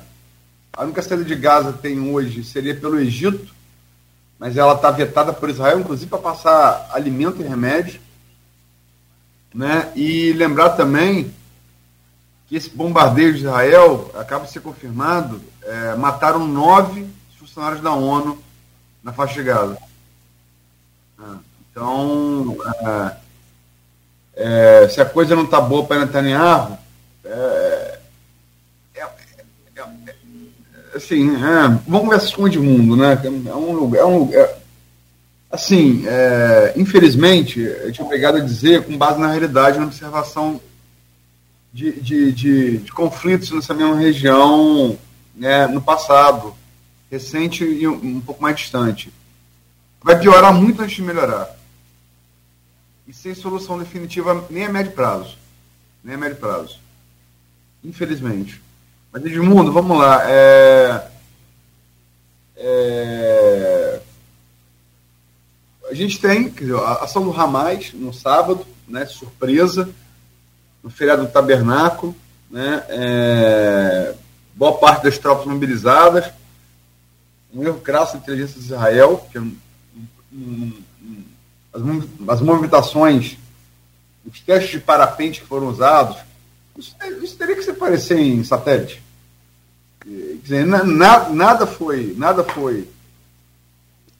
A 0.73 0.85
única 0.85 1.03
saída 1.03 1.25
de 1.25 1.35
Gaza 1.35 1.73
tem 1.73 2.01
hoje 2.01 2.45
seria 2.45 2.75
pelo 2.75 2.99
Egito, 2.99 3.55
mas 4.39 4.57
ela 4.57 4.75
está 4.75 4.91
vetada 4.91 5.33
por 5.33 5.51
Israel, 5.51 5.81
inclusive 5.81 6.09
para 6.09 6.19
passar 6.19 6.89
alimento 6.93 7.43
e 7.43 7.45
remédio. 7.45 8.01
Né? 9.55 9.91
E 9.95 10.33
lembrar 10.33 10.71
também 10.71 11.33
que 12.47 12.57
esse 12.57 12.71
bombardeio 12.71 13.33
de 13.33 13.41
Israel, 13.41 14.11
acaba 14.15 14.45
de 14.45 14.53
ser 14.53 14.61
confirmado, 14.61 15.41
é, 15.63 15.95
mataram 15.97 16.47
nove 16.47 17.07
funcionários 17.39 17.81
da 17.81 17.93
ONU 17.93 18.39
na 19.03 19.13
faixa 19.13 19.35
de 19.35 19.45
Gaza. 19.45 19.79
Ah, 21.19 21.37
então, 21.71 22.57
é, 24.37 24.83
é, 24.85 24.89
se 24.89 25.01
a 25.01 25.05
coisa 25.05 25.35
não 25.35 25.45
está 25.45 25.61
boa 25.61 25.85
para 25.85 26.05
Netanyahu, 26.05 26.79
é, 27.25 27.99
é, 28.95 29.01
é, 29.77 29.87
assim, 30.95 31.35
vamos 31.87 32.03
conversar 32.03 32.37
com 32.37 32.43
o 32.43 32.49
Edmundo, 32.49 32.97
né? 32.97 33.19
É 33.25 33.55
um 33.55 33.73
lugar, 33.73 34.01
é 34.01 34.05
um 34.05 34.19
lugar 34.19 34.49
Assim, 35.57 36.07
é, 36.07 36.75
infelizmente, 36.77 37.61
eu 37.61 37.91
tinha 37.91 38.05
obrigado 38.05 38.37
a 38.37 38.41
dizer, 38.41 38.85
com 38.85 38.99
base 38.99 39.19
na 39.19 39.29
realidade, 39.29 39.79
na 39.79 39.87
observação 39.87 40.61
de, 41.73 41.93
de, 41.93 42.31
de, 42.31 42.79
de 42.79 42.93
conflitos 42.93 43.51
nessa 43.53 43.73
mesma 43.73 43.97
região 43.97 44.99
né, 45.35 45.67
no 45.67 45.81
passado, 45.81 46.55
recente 47.11 47.65
e 47.65 47.89
um, 47.89 47.95
um 47.95 48.21
pouco 48.21 48.43
mais 48.43 48.55
distante. 48.55 49.11
Vai 50.03 50.21
piorar 50.21 50.53
muito 50.53 50.83
antes 50.83 50.97
de 50.97 51.03
melhorar. 51.03 51.49
E 53.09 53.15
sem 53.15 53.35
solução 53.35 53.79
definitiva 53.79 54.47
nem 54.51 54.67
a 54.67 54.71
médio 54.71 54.93
prazo. 54.93 55.39
Nem 56.05 56.17
a 56.17 56.19
médio 56.19 56.37
prazo. 56.37 56.79
Infelizmente. 57.83 58.61
Mas 59.11 59.25
Edmundo, 59.25 59.73
vamos 59.73 59.97
lá. 59.97 60.21
É, 60.31 61.03
é, 62.59 63.86
a 65.89 65.95
gente 65.95 66.21
tem 66.21 66.49
dizer, 66.49 66.77
a 66.77 67.05
ação 67.05 67.23
do 67.23 67.31
Ramais 67.31 67.93
no 67.93 68.13
sábado, 68.13 68.67
né, 68.89 69.07
surpresa, 69.07 69.89
no 70.83 70.91
feriado 70.91 71.25
do 71.25 71.33
Tabernáculo, 71.33 72.15
né, 72.51 72.85
é, 72.89 74.15
boa 74.55 74.79
parte 74.79 75.05
das 75.05 75.19
tropas 75.19 75.47
mobilizadas, 75.47 76.33
um 77.53 77.63
erro 77.63 77.81
crasso 77.81 78.15
da 78.15 78.19
inteligência 78.19 78.59
de 78.59 78.67
Israel, 78.67 79.27
que 79.31 79.39
um, 79.39 79.57
um, 80.33 80.73
um, 81.01 81.25
as, 81.73 82.35
as 82.37 82.41
movimentações, 82.41 83.37
os 84.25 84.41
testes 84.41 84.73
de 84.73 84.81
parapente 84.81 85.41
que 85.41 85.47
foram 85.47 85.69
usados, 85.69 86.17
isso, 86.77 86.95
isso 87.23 87.37
teria 87.37 87.57
que 87.57 87.63
se 87.63 87.73
parecer 87.73 88.19
em 88.19 88.45
satélite. 88.45 89.03
Quer 90.01 90.39
dizer, 90.43 90.67
na, 90.67 90.85
nada 91.31 91.67
foi, 91.67 92.15
nada 92.17 92.45
foi, 92.45 92.89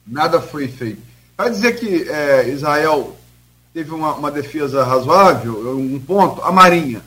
nada 0.05 0.41
foi 0.41 0.67
feito. 0.67 1.06
Vai 1.37 1.51
dizer 1.51 1.79
que 1.79 2.09
é, 2.09 2.49
Israel 2.49 3.15
teve 3.71 3.93
uma, 3.93 4.15
uma, 4.15 4.31
defesa 4.31 4.83
razoável, 4.83 5.77
um 5.77 5.99
ponto, 5.99 6.41
a 6.41 6.51
Marinha. 6.51 7.03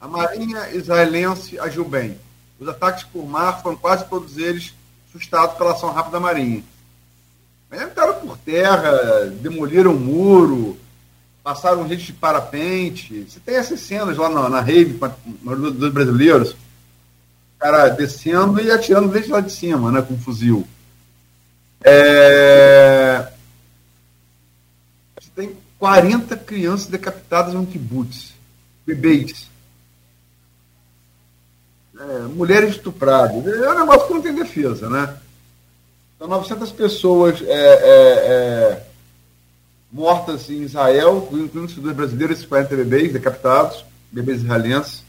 A 0.00 0.06
Marinha 0.06 0.70
israelense 0.70 1.58
agiu 1.58 1.84
bem. 1.84 2.16
Os 2.60 2.68
ataques 2.68 3.02
por 3.02 3.26
mar 3.26 3.60
foram 3.60 3.76
quase 3.76 4.04
todos 4.08 4.38
eles 4.38 4.72
sustados 5.10 5.56
pela 5.56 5.72
ação 5.72 5.90
rápida 5.90 6.12
da 6.12 6.20
Marinha. 6.20 6.62
Mas 7.68 7.82
entraram 7.82 8.20
por 8.20 8.38
terra, 8.38 9.26
demoliram 9.40 9.90
um 9.90 9.98
muro, 9.98 10.78
passaram 11.42 11.88
gente 11.88 12.06
de 12.06 12.12
parapente. 12.12 13.26
Você 13.28 13.40
tem 13.40 13.56
essas 13.56 13.80
cenas 13.80 14.16
lá 14.16 14.28
na, 14.28 14.48
na 14.48 14.60
rave 14.60 14.96
dos 15.72 15.92
brasileiros, 15.92 16.52
o 16.52 16.56
cara 17.58 17.88
descendo 17.88 18.60
e 18.60 18.70
atirando 18.70 19.08
desde 19.08 19.32
lá 19.32 19.40
de 19.40 19.50
cima, 19.50 19.90
né, 19.90 20.02
com 20.02 20.14
um 20.14 20.20
fuzil. 20.20 20.64
É... 21.84 23.28
Tem 25.36 25.54
40 25.78 26.36
crianças 26.36 26.86
decapitadas 26.86 27.52
no 27.52 27.66
kibutz, 27.66 28.32
bebês. 28.86 29.50
É, 31.98 32.18
mulheres 32.28 32.70
estupradas. 32.70 33.46
É 33.46 33.70
um 33.70 33.78
negócio 33.78 34.06
que 34.06 34.14
não 34.14 34.22
tem 34.22 34.34
defesa, 34.34 34.88
né? 34.88 35.16
São 36.18 36.26
900 36.26 36.72
pessoas 36.72 37.42
é, 37.42 37.52
é, 37.52 38.80
é 38.80 38.86
mortas 39.92 40.50
em 40.50 40.62
Israel, 40.62 41.28
incluindo 41.30 41.66
os 41.66 41.94
brasileiros, 41.94 42.38
esses 42.38 42.48
40 42.48 42.76
bebês 42.76 43.12
decapitados, 43.12 43.84
bebês 44.10 44.42
israelenses. 44.42 45.04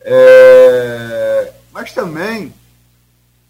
É, 0.00 1.52
mas 1.72 1.92
também 1.92 2.54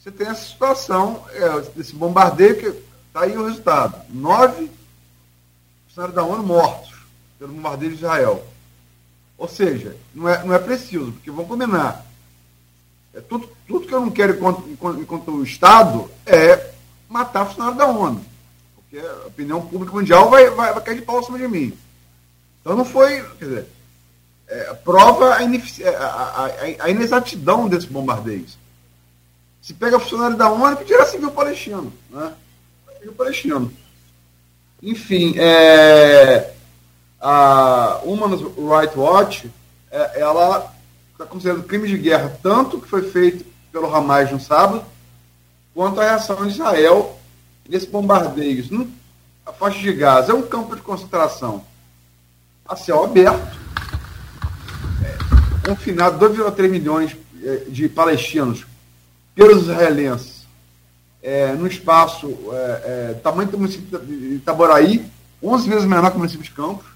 você 0.01 0.11
tem 0.11 0.27
essa 0.27 0.47
situação 0.47 1.23
é, 1.31 1.61
desse 1.77 1.95
bombardeio 1.95 2.57
que 2.57 2.67
está 3.09 3.21
aí 3.21 3.37
o 3.37 3.45
resultado. 3.45 4.01
Nove 4.09 4.71
funcionários 5.87 6.17
da 6.17 6.25
ONU 6.25 6.43
mortos 6.43 6.95
pelo 7.39 7.53
bombardeio 7.53 7.93
de 7.93 7.99
Israel. 7.99 8.43
Ou 9.37 9.47
seja, 9.47 9.95
não 10.15 10.27
é, 10.27 10.43
não 10.43 10.55
é 10.55 10.59
preciso, 10.59 11.13
porque 11.13 11.31
vamos 11.31 11.49
combinar. 11.49 12.07
É 13.13 13.21
tudo, 13.21 13.51
tudo 13.69 13.87
que 13.87 13.93
eu 13.93 14.01
não 14.01 14.11
quero 14.11 14.35
enquanto, 14.35 15.01
enquanto 15.01 15.31
o 15.33 15.45
Estado 15.45 16.11
é 16.25 16.73
matar 17.07 17.45
funcionário 17.45 17.77
da 17.77 17.87
ONU. 17.87 18.25
Porque 18.77 18.99
a 18.99 19.27
opinião 19.27 19.61
pública 19.67 19.93
mundial 19.93 20.31
vai, 20.31 20.49
vai, 20.51 20.73
vai 20.73 20.83
cair 20.83 20.97
de 20.97 21.03
pau 21.03 21.21
em 21.21 21.25
cima 21.25 21.39
de 21.39 21.49
mim. 21.49 21.79
Então 22.61 22.75
não 22.75 22.85
foi. 22.87 23.23
Quer 23.39 23.45
dizer, 23.45 23.69
é, 24.49 24.75
prova 24.75 25.35
a, 25.35 25.39
a, 25.39 26.07
a, 26.47 26.85
a, 26.85 26.91
inexatidão 26.91 27.69
desses 27.69 27.89
bombardeios. 27.89 28.59
Se 29.61 29.75
pega 29.75 30.01
funcionário 30.01 30.37
da 30.37 30.51
ONU, 30.51 30.77
que 30.77 30.85
tira 30.85 31.05
civil 31.05 31.31
palestino. 31.31 31.93
Né? 32.11 32.33
Civil 32.99 33.13
palestino. 33.13 33.73
Enfim, 34.83 35.35
é, 35.39 36.53
a 37.21 38.01
Human 38.05 38.37
Rights 38.37 38.97
Watch, 38.97 39.51
é, 39.91 40.21
ela 40.21 40.73
está 41.13 41.27
considerando 41.27 41.65
crime 41.65 41.87
de 41.87 41.99
guerra 41.99 42.39
tanto 42.43 42.81
que 42.81 42.89
foi 42.89 43.03
feito 43.11 43.45
pelo 43.71 43.95
Hamas 43.95 44.31
no 44.31 44.41
sábado, 44.41 44.85
quanto 45.75 46.01
a 46.01 46.05
reação 46.05 46.47
de 46.47 46.53
Israel 46.53 47.19
nesses 47.69 47.89
bombardeios, 47.89 48.69
a 49.45 49.53
faixa 49.53 49.79
de 49.79 49.93
Gaza 49.93 50.33
é 50.33 50.35
um 50.35 50.43
campo 50.43 50.75
de 50.75 50.83
concentração 50.83 51.65
a 52.71 52.77
céu 52.77 53.03
aberto, 53.05 53.59
é, 55.05 55.69
confinado 55.69 56.25
2,3 56.25 56.69
milhões 56.69 57.17
é, 57.43 57.65
de 57.69 57.89
palestinos 57.89 58.65
pelos 59.41 59.63
israelenses 59.63 60.47
é, 61.23 61.53
no 61.53 61.67
espaço 61.67 62.39
é, 62.53 62.57
é, 62.85 63.15
tamanho 63.23 63.49
do 63.49 63.57
município 63.57 63.99
de 63.99 64.35
Itaboraí, 64.35 65.11
11 65.43 65.67
vezes 65.67 65.85
menor 65.87 66.11
que 66.11 66.17
o 66.17 66.19
município 66.19 66.45
de 66.45 66.51
Campos. 66.51 66.87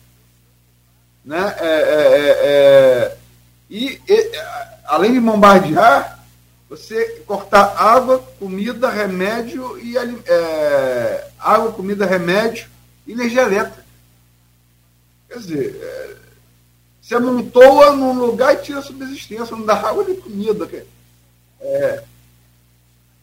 Né? 1.25 1.57
É, 1.59 1.67
é, 1.67 3.17
e, 3.71 3.99
e, 4.07 4.33
além 4.85 5.15
de 5.15 5.21
bombardear, 5.21 6.23
você 6.69 7.23
cortar 7.27 7.77
água, 7.79 8.19
comida, 8.39 8.91
remédio 8.91 9.79
e 9.79 9.97
é, 9.97 11.27
água, 11.39 11.73
comida, 11.73 12.05
remédio 12.05 12.69
e 13.07 13.13
energia 13.13 13.41
elétrica. 13.41 13.87
Quer 15.31 15.39
dizer, 15.39 15.81
é, 15.81 16.17
você 17.01 17.15
amontoa 17.15 17.93
num 17.93 18.13
lugar 18.13 18.53
e 18.53 18.59
tira 18.59 18.81
a 18.81 18.83
subsistência, 18.83 19.57
não 19.57 19.65
dá 19.65 19.77
água 19.77 20.05
nem 20.05 20.21
comida. 20.21 20.69
É, 21.59 22.05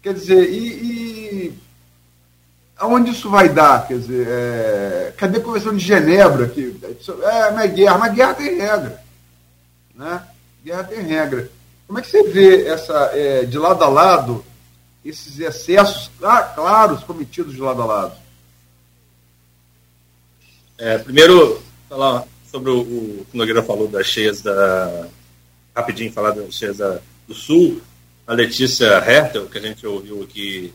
quer 0.02 0.14
dizer, 0.14 0.50
e, 0.50 0.68
e, 0.68 1.54
aonde 2.78 3.12
isso 3.12 3.30
vai 3.30 3.50
dar? 3.50 3.88
Quer 3.88 4.00
dizer, 4.00 4.28
é, 4.28 5.14
cadê 5.18 5.38
a 5.38 5.42
Convenção 5.42 5.76
de 5.76 5.86
Genebra? 5.86 6.48
Que, 6.48 6.76
é, 7.24 7.64
é 7.64 7.68
guerra, 7.68 7.98
mas 7.98 8.14
guerra 8.14 8.34
tem 8.34 8.58
regra. 8.58 9.04
Né? 9.96 10.24
Guerra 10.64 10.84
tem 10.84 11.02
regra. 11.02 11.52
Como 11.88 12.00
é 12.00 12.02
que 12.02 12.10
você 12.10 12.24
vê 12.24 12.68
essa, 12.68 13.12
é, 13.14 13.46
de 13.46 13.58
lado 13.58 13.84
a 13.84 13.90
lado, 13.90 14.46
esses 15.04 15.40
excessos 15.40 16.10
claros 16.56 17.04
cometidos 17.04 17.54
de 17.54 17.62
lado 17.62 17.82
a 17.82 17.86
lado? 17.86 18.16
É, 20.78 20.98
primeiro, 20.98 21.62
falar 21.88 22.26
sobre 22.52 22.72
o, 22.72 22.80
o 22.80 23.26
que 23.30 23.36
o 23.36 23.38
Nogueira 23.38 23.62
falou 23.62 23.88
das 23.88 24.08
cheias 24.08 24.42
da. 24.42 25.08
Rapidinho, 25.76 26.12
falar 26.12 26.32
das 26.32 26.54
cheias 26.54 26.78
da, 26.78 27.00
do 27.28 27.34
Sul. 27.34 27.82
A 28.32 28.34
Letícia 28.34 28.86
Hertel, 28.86 29.48
que 29.48 29.58
a 29.58 29.62
gente 29.62 29.86
ouviu 29.86 30.24
aqui, 30.24 30.74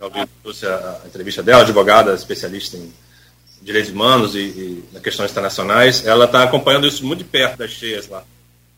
ouviu, 0.00 0.22
a, 0.22 1.06
entrevista 1.06 1.42
dela, 1.42 1.62
advogada 1.62 2.12
especialista 2.14 2.76
em 2.76 2.92
direitos 3.62 3.92
humanos 3.92 4.34
e, 4.34 4.38
e 4.38 5.00
questões 5.02 5.30
internacionais, 5.30 6.04
ela 6.04 6.24
está 6.24 6.42
acompanhando 6.42 6.86
isso 6.86 7.06
muito 7.06 7.20
de 7.20 7.30
perto 7.30 7.58
das 7.58 7.70
cheias 7.70 8.08
lá 8.08 8.24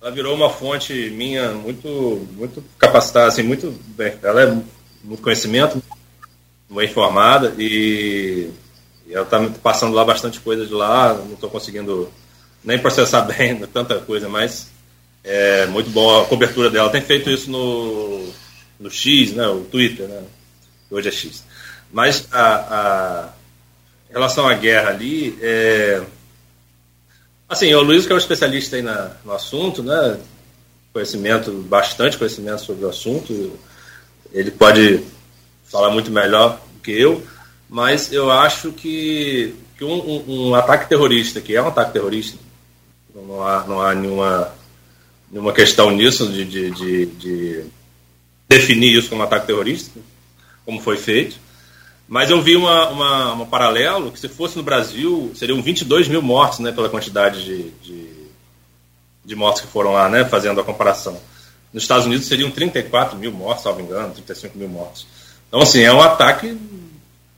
ela 0.00 0.10
virou 0.10 0.34
uma 0.34 0.48
fonte 0.48 1.10
minha 1.10 1.50
muito 1.52 2.26
muito 2.32 2.62
capacitada, 2.78 3.26
assim, 3.26 3.42
muito 3.42 3.74
bem. 3.88 4.16
Ela 4.22 4.42
é 4.42 4.46
muito 5.02 5.22
conhecimento, 5.22 5.82
bem 6.70 6.84
informada 6.86 7.54
e, 7.58 8.50
e 9.06 9.12
ela 9.14 9.24
está 9.24 9.40
passando 9.62 9.94
lá 9.94 10.04
bastante 10.04 10.40
coisa 10.40 10.66
de 10.66 10.72
lá. 10.72 11.14
Não 11.14 11.32
estou 11.32 11.50
conseguindo 11.50 12.12
nem 12.62 12.78
processar 12.78 13.22
bem 13.26 13.58
tanta 13.66 13.98
coisa, 13.98 14.28
mas 14.28 14.68
é 15.24 15.66
muito 15.66 15.90
bom 15.90 16.22
a 16.22 16.26
cobertura 16.26 16.70
dela. 16.70 16.90
Tem 16.90 17.02
feito 17.02 17.30
isso 17.30 17.50
no, 17.50 18.28
no 18.78 18.90
X, 18.90 19.32
né, 19.32 19.46
o 19.48 19.60
Twitter, 19.64 20.06
né? 20.06 20.22
Hoje 20.90 21.08
é 21.08 21.12
X. 21.12 21.44
Mas 21.92 22.28
a, 22.32 22.54
a 22.54 23.28
em 24.10 24.12
relação 24.14 24.48
à 24.48 24.54
guerra 24.54 24.88
ali, 24.88 25.38
é, 25.42 26.02
Assim, 27.48 27.72
o 27.72 27.80
Luiz, 27.80 28.04
que 28.04 28.12
é 28.12 28.14
um 28.14 28.18
especialista 28.18 28.76
aí 28.76 28.82
na, 28.82 29.12
no 29.24 29.32
assunto, 29.32 29.82
né? 29.82 30.20
Conhecimento, 30.92 31.50
bastante 31.50 32.18
conhecimento 32.18 32.60
sobre 32.60 32.84
o 32.84 32.90
assunto. 32.90 33.58
Ele 34.32 34.50
pode 34.50 35.02
falar 35.64 35.88
muito 35.90 36.10
melhor 36.10 36.60
do 36.74 36.80
que 36.80 36.92
eu, 36.92 37.26
mas 37.66 38.12
eu 38.12 38.30
acho 38.30 38.70
que, 38.72 39.54
que 39.78 39.82
um, 39.82 39.94
um, 39.94 40.48
um 40.48 40.54
ataque 40.54 40.90
terrorista, 40.90 41.40
que 41.40 41.56
é 41.56 41.62
um 41.62 41.68
ataque 41.68 41.94
terrorista, 41.94 42.38
não 43.14 43.42
há, 43.42 43.64
não 43.66 43.80
há 43.80 43.94
nenhuma, 43.94 44.52
nenhuma 45.30 45.52
questão 45.52 45.90
nisso 45.90 46.26
de, 46.30 46.44
de, 46.44 46.70
de, 46.70 47.06
de 47.06 47.64
definir 48.48 48.96
isso 48.96 49.10
como 49.10 49.22
ataque 49.22 49.46
terrorista, 49.46 50.00
como 50.64 50.80
foi 50.80 50.96
feito. 50.96 51.36
Mas 52.08 52.30
eu 52.30 52.40
vi 52.40 52.56
uma, 52.56 52.88
uma, 52.88 53.32
uma, 53.34 53.46
paralelo 53.46 54.10
que 54.10 54.18
se 54.18 54.28
fosse 54.28 54.56
no 54.56 54.62
Brasil, 54.62 55.30
seriam 55.34 55.60
22 55.60 56.08
mil 56.08 56.22
mortes, 56.22 56.58
né, 56.60 56.72
pela 56.72 56.88
quantidade 56.88 57.44
de, 57.44 57.70
de, 57.82 58.08
de, 59.24 59.36
mortes 59.36 59.60
que 59.60 59.68
foram 59.68 59.92
lá, 59.92 60.08
né, 60.08 60.24
fazendo 60.24 60.58
a 60.58 60.64
comparação. 60.64 61.20
Nos 61.70 61.82
Estados 61.82 62.06
Unidos 62.06 62.26
seriam 62.26 62.50
34 62.50 63.18
mil 63.18 63.30
mortes, 63.30 63.62
salvo 63.62 63.82
engano, 63.82 64.14
35 64.14 64.56
mil 64.56 64.70
mortes. 64.70 65.06
Então, 65.48 65.60
assim, 65.60 65.82
é 65.82 65.92
um 65.92 66.00
ataque 66.00 66.56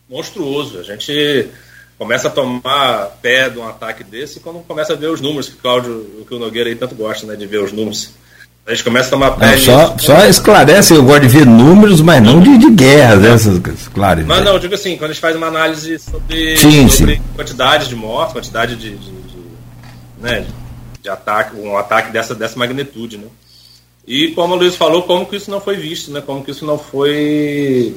monstruoso. 0.09 0.79
A 0.79 0.83
gente 0.85 1.51
começa 2.01 2.29
a 2.29 2.31
tomar 2.31 3.19
pé 3.21 3.51
de 3.51 3.59
um 3.59 3.69
ataque 3.69 4.03
desse 4.03 4.41
quando 4.41 4.61
começa 4.61 4.95
a 4.95 4.97
ver 4.97 5.09
os 5.09 5.21
números, 5.21 5.51
que 5.51 5.57
o 5.57 5.59
Cláudio, 5.59 6.25
que 6.27 6.35
o 6.35 6.39
Nogueira 6.39 6.71
aí 6.71 6.75
tanto 6.75 6.95
gosta, 6.95 7.27
né, 7.27 7.37
de 7.37 7.47
ver 7.47 7.63
os 7.63 7.73
números 7.73 8.13
A 8.67 8.71
gente 8.71 8.83
começa 8.83 9.09
a 9.09 9.11
tomar 9.11 9.33
pé. 9.33 9.51
Não, 9.51 9.59
só, 9.59 9.99
só 9.99 10.25
esclarece, 10.25 10.95
eu 10.95 11.05
gosto 11.05 11.21
de 11.21 11.29
ver 11.29 11.45
números, 11.45 12.01
mas 12.01 12.23
não 12.23 12.41
de, 12.41 12.57
de 12.57 12.71
guerras, 12.71 13.23
essas, 13.23 13.89
claro. 13.89 14.25
Mas 14.27 14.43
não, 14.43 14.55
eu 14.55 14.59
digo 14.59 14.75
assim, 14.75 14.97
quando 14.97 15.11
a 15.11 15.13
gente 15.13 15.21
faz 15.21 15.37
uma 15.37 15.49
análise 15.49 15.99
sobre, 15.99 16.57
sim, 16.57 16.89
sobre 16.89 17.17
sim. 17.17 17.23
quantidade 17.37 17.87
de 17.87 17.95
mortes, 17.95 18.33
quantidade 18.33 18.77
de, 18.77 18.97
de, 18.97 19.11
de, 19.11 19.39
né, 20.19 20.47
de 21.03 21.11
ataque, 21.11 21.55
um 21.55 21.77
ataque 21.77 22.11
dessa, 22.11 22.35
dessa 22.35 22.59
magnitude, 22.59 23.19
né? 23.19 23.27
E 24.07 24.29
como 24.29 24.55
o 24.55 24.57
Luiz 24.57 24.75
falou, 24.75 25.03
como 25.03 25.27
que 25.27 25.37
isso 25.37 25.51
não 25.51 25.61
foi 25.61 25.77
visto, 25.77 26.11
né? 26.11 26.23
Como 26.23 26.43
que 26.43 26.51
isso 26.51 26.65
não 26.65 26.79
foi. 26.79 27.95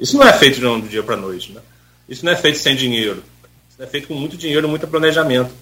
Isso 0.00 0.16
não 0.16 0.26
é 0.26 0.32
feito 0.32 0.58
de 0.58 0.66
um 0.66 0.80
dia 0.80 1.02
para 1.02 1.16
noite, 1.18 1.52
né? 1.52 1.60
Isso 2.08 2.24
não 2.24 2.32
é 2.32 2.36
feito 2.36 2.56
sem 2.56 2.74
dinheiro. 2.74 3.22
É 3.82 3.86
feito 3.88 4.06
com 4.06 4.14
muito 4.14 4.36
dinheiro, 4.36 4.68
muito 4.68 4.86
planejamento. 4.86 5.52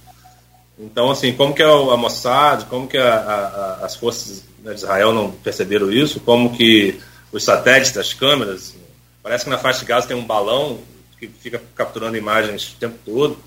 Então, 0.79 1.11
assim, 1.11 1.33
como 1.33 1.55
que 1.55 1.63
a 1.63 1.97
Mossad, 1.97 2.65
como 2.67 2.87
que 2.87 2.99
a, 2.99 3.15
a, 3.15 3.87
as 3.87 3.97
forças 3.97 4.45
né, 4.63 4.75
de 4.75 4.81
Israel 4.81 5.15
não 5.15 5.31
perceberam 5.31 5.91
isso, 5.91 6.21
como 6.21 6.55
que 6.55 7.01
os 7.33 7.43
satélites, 7.43 7.97
as 7.97 8.13
câmeras, 8.13 8.77
parece 9.23 9.45
que 9.45 9.51
na 9.51 9.57
faixa 9.57 9.81
de 9.81 9.87
Gaza 9.87 10.07
tem 10.09 10.17
um 10.19 10.27
balão 10.27 10.81
que 11.19 11.29
fica 11.29 11.63
capturando 11.75 12.15
imagens 12.15 12.75
o 12.75 12.77
tempo 12.77 12.99
todo. 13.07 13.39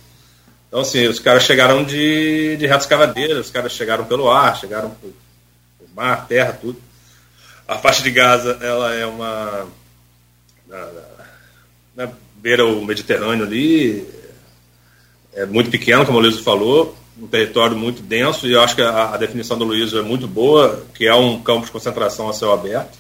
Então, 0.67 0.79
assim, 0.79 1.05
os 1.05 1.19
caras 1.19 1.43
chegaram 1.43 1.83
de, 1.83 2.57
de 2.57 2.65
reto 2.65 2.81
escavadeira, 2.81 3.39
os 3.39 3.51
caras 3.51 3.73
chegaram 3.73 4.05
pelo 4.05 4.31
ar, 4.31 4.57
chegaram 4.57 4.89
por, 4.89 5.13
por 5.77 5.95
mar, 5.95 6.27
terra, 6.27 6.57
tudo. 6.59 6.81
A 7.67 7.77
faixa 7.77 8.01
de 8.01 8.09
Gaza, 8.09 8.57
ela 8.59 8.91
é 8.91 9.05
uma... 9.05 9.67
Na, 10.67 10.85
na, 10.85 11.01
na 11.95 12.11
beira 12.37 12.65
o 12.65 12.83
Mediterrâneo 12.83 13.45
ali, 13.45 14.22
é 15.35 15.45
muito 15.45 15.69
pequeno, 15.69 16.05
como 16.05 16.17
o 16.17 16.21
Luiz 16.21 16.39
falou, 16.39 16.95
um 17.19 17.27
território 17.27 17.75
muito 17.77 18.01
denso, 18.01 18.47
e 18.47 18.53
eu 18.53 18.61
acho 18.61 18.75
que 18.75 18.81
a, 18.81 19.13
a 19.13 19.17
definição 19.17 19.57
do 19.57 19.65
Luiz 19.65 19.93
é 19.93 20.01
muito 20.01 20.27
boa, 20.27 20.85
que 20.93 21.05
é 21.05 21.13
um 21.13 21.41
campo 21.41 21.65
de 21.65 21.71
concentração 21.71 22.29
a 22.29 22.33
céu 22.33 22.51
aberto. 22.51 22.97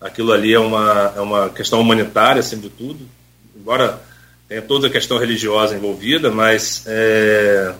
Aquilo 0.00 0.32
ali 0.32 0.52
é 0.52 0.58
uma, 0.58 1.12
é 1.16 1.20
uma 1.20 1.50
questão 1.50 1.80
humanitária, 1.80 2.40
acima 2.40 2.62
de 2.62 2.70
tudo, 2.70 3.06
embora 3.54 4.02
tenha 4.48 4.62
toda 4.62 4.88
a 4.88 4.90
questão 4.90 5.18
religiosa 5.18 5.76
envolvida, 5.76 6.30
mas 6.30 6.84
é, 6.86 7.74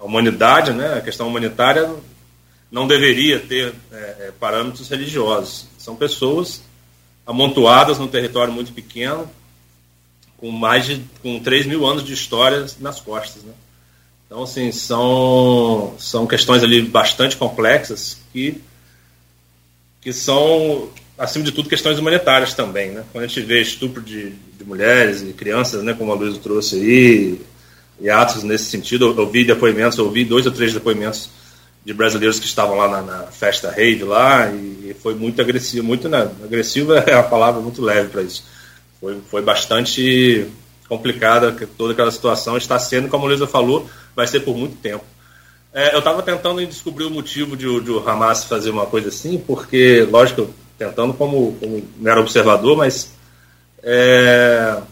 a 0.00 0.04
humanidade, 0.04 0.72
né, 0.72 0.94
a 0.94 1.00
questão 1.00 1.28
humanitária 1.28 1.88
não 2.72 2.86
deveria 2.86 3.38
ter 3.38 3.74
é, 3.92 3.96
é 3.96 4.32
parâmetros 4.38 4.88
religiosos. 4.88 5.66
São 5.78 5.94
pessoas 5.94 6.62
amontoadas 7.26 7.98
num 7.98 8.08
território 8.08 8.52
muito 8.52 8.72
pequeno, 8.72 9.30
com 10.40 10.50
mais 10.50 10.86
de 10.86 11.04
com 11.22 11.38
3 11.38 11.66
mil 11.66 11.86
anos 11.86 12.02
de 12.02 12.14
história 12.14 12.66
nas 12.80 12.98
costas. 12.98 13.42
Né? 13.42 13.52
Então, 14.26 14.42
assim, 14.42 14.72
são, 14.72 15.94
são 15.98 16.26
questões 16.26 16.62
ali 16.62 16.80
bastante 16.82 17.36
complexas 17.36 18.18
que, 18.32 18.60
que 20.00 20.12
são, 20.12 20.88
acima 21.18 21.44
de 21.44 21.52
tudo, 21.52 21.68
questões 21.68 21.98
humanitárias 21.98 22.54
também. 22.54 22.90
Né? 22.90 23.04
Quando 23.12 23.24
a 23.24 23.26
gente 23.26 23.42
vê 23.42 23.60
estupro 23.60 24.00
de, 24.00 24.30
de 24.30 24.64
mulheres 24.64 25.20
e 25.20 25.32
crianças, 25.32 25.82
né, 25.82 25.94
como 25.94 26.12
a 26.12 26.14
Luísa 26.14 26.38
trouxe 26.38 26.76
aí, 26.76 27.40
e 28.00 28.08
atos 28.08 28.42
nesse 28.42 28.64
sentido, 28.64 29.06
eu, 29.06 29.18
eu 29.18 29.28
vi 29.28 29.44
depoimentos, 29.44 29.98
eu 29.98 30.10
vi 30.10 30.24
dois 30.24 30.46
ou 30.46 30.52
três 30.52 30.72
depoimentos 30.72 31.28
de 31.84 31.92
brasileiros 31.92 32.38
que 32.38 32.46
estavam 32.46 32.76
lá 32.76 32.88
na, 32.88 33.02
na 33.02 33.22
festa 33.26 33.70
rave 33.70 34.04
lá, 34.04 34.50
e 34.50 34.94
foi 35.02 35.14
muito 35.14 35.40
agressivo, 35.40 35.84
muito, 35.84 36.08
né, 36.08 36.30
agressivo 36.44 36.94
é 37.06 37.14
a 37.14 37.22
palavra 37.22 37.60
muito 37.60 37.82
leve 37.82 38.08
para 38.08 38.22
isso. 38.22 38.44
Foi, 39.00 39.20
foi 39.30 39.42
bastante 39.42 40.46
complicada 40.88 41.56
toda 41.78 41.92
aquela 41.92 42.10
situação, 42.10 42.56
está 42.56 42.78
sendo, 42.78 43.08
como 43.08 43.24
a 43.24 43.28
Luísa 43.28 43.46
falou, 43.46 43.88
vai 44.14 44.26
ser 44.26 44.40
por 44.40 44.56
muito 44.56 44.76
tempo. 44.76 45.04
É, 45.72 45.94
eu 45.94 46.00
estava 46.00 46.20
tentando 46.20 46.64
descobrir 46.66 47.04
o 47.04 47.10
motivo 47.10 47.56
de, 47.56 47.80
de, 47.80 47.90
o 47.90 48.08
Hamas 48.08 48.44
fazer 48.44 48.70
uma 48.70 48.86
coisa 48.86 49.08
assim, 49.08 49.38
porque, 49.38 50.06
lógico, 50.10 50.52
tentando 50.76 51.14
como, 51.14 51.54
como 51.60 51.88
mero 51.96 52.20
observador, 52.20 52.76
mas 52.76 53.12
é, 53.82 54.82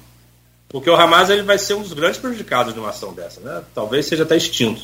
porque 0.68 0.88
o 0.88 0.94
Hamas 0.94 1.30
ele 1.30 1.42
vai 1.42 1.58
ser 1.58 1.74
um 1.74 1.82
dos 1.82 1.92
grandes 1.92 2.18
prejudicados 2.18 2.74
de 2.74 2.78
uma 2.78 2.90
ação 2.90 3.12
dessa, 3.12 3.40
né? 3.40 3.62
Talvez 3.74 4.06
seja 4.06 4.22
até 4.22 4.36
extinto. 4.36 4.82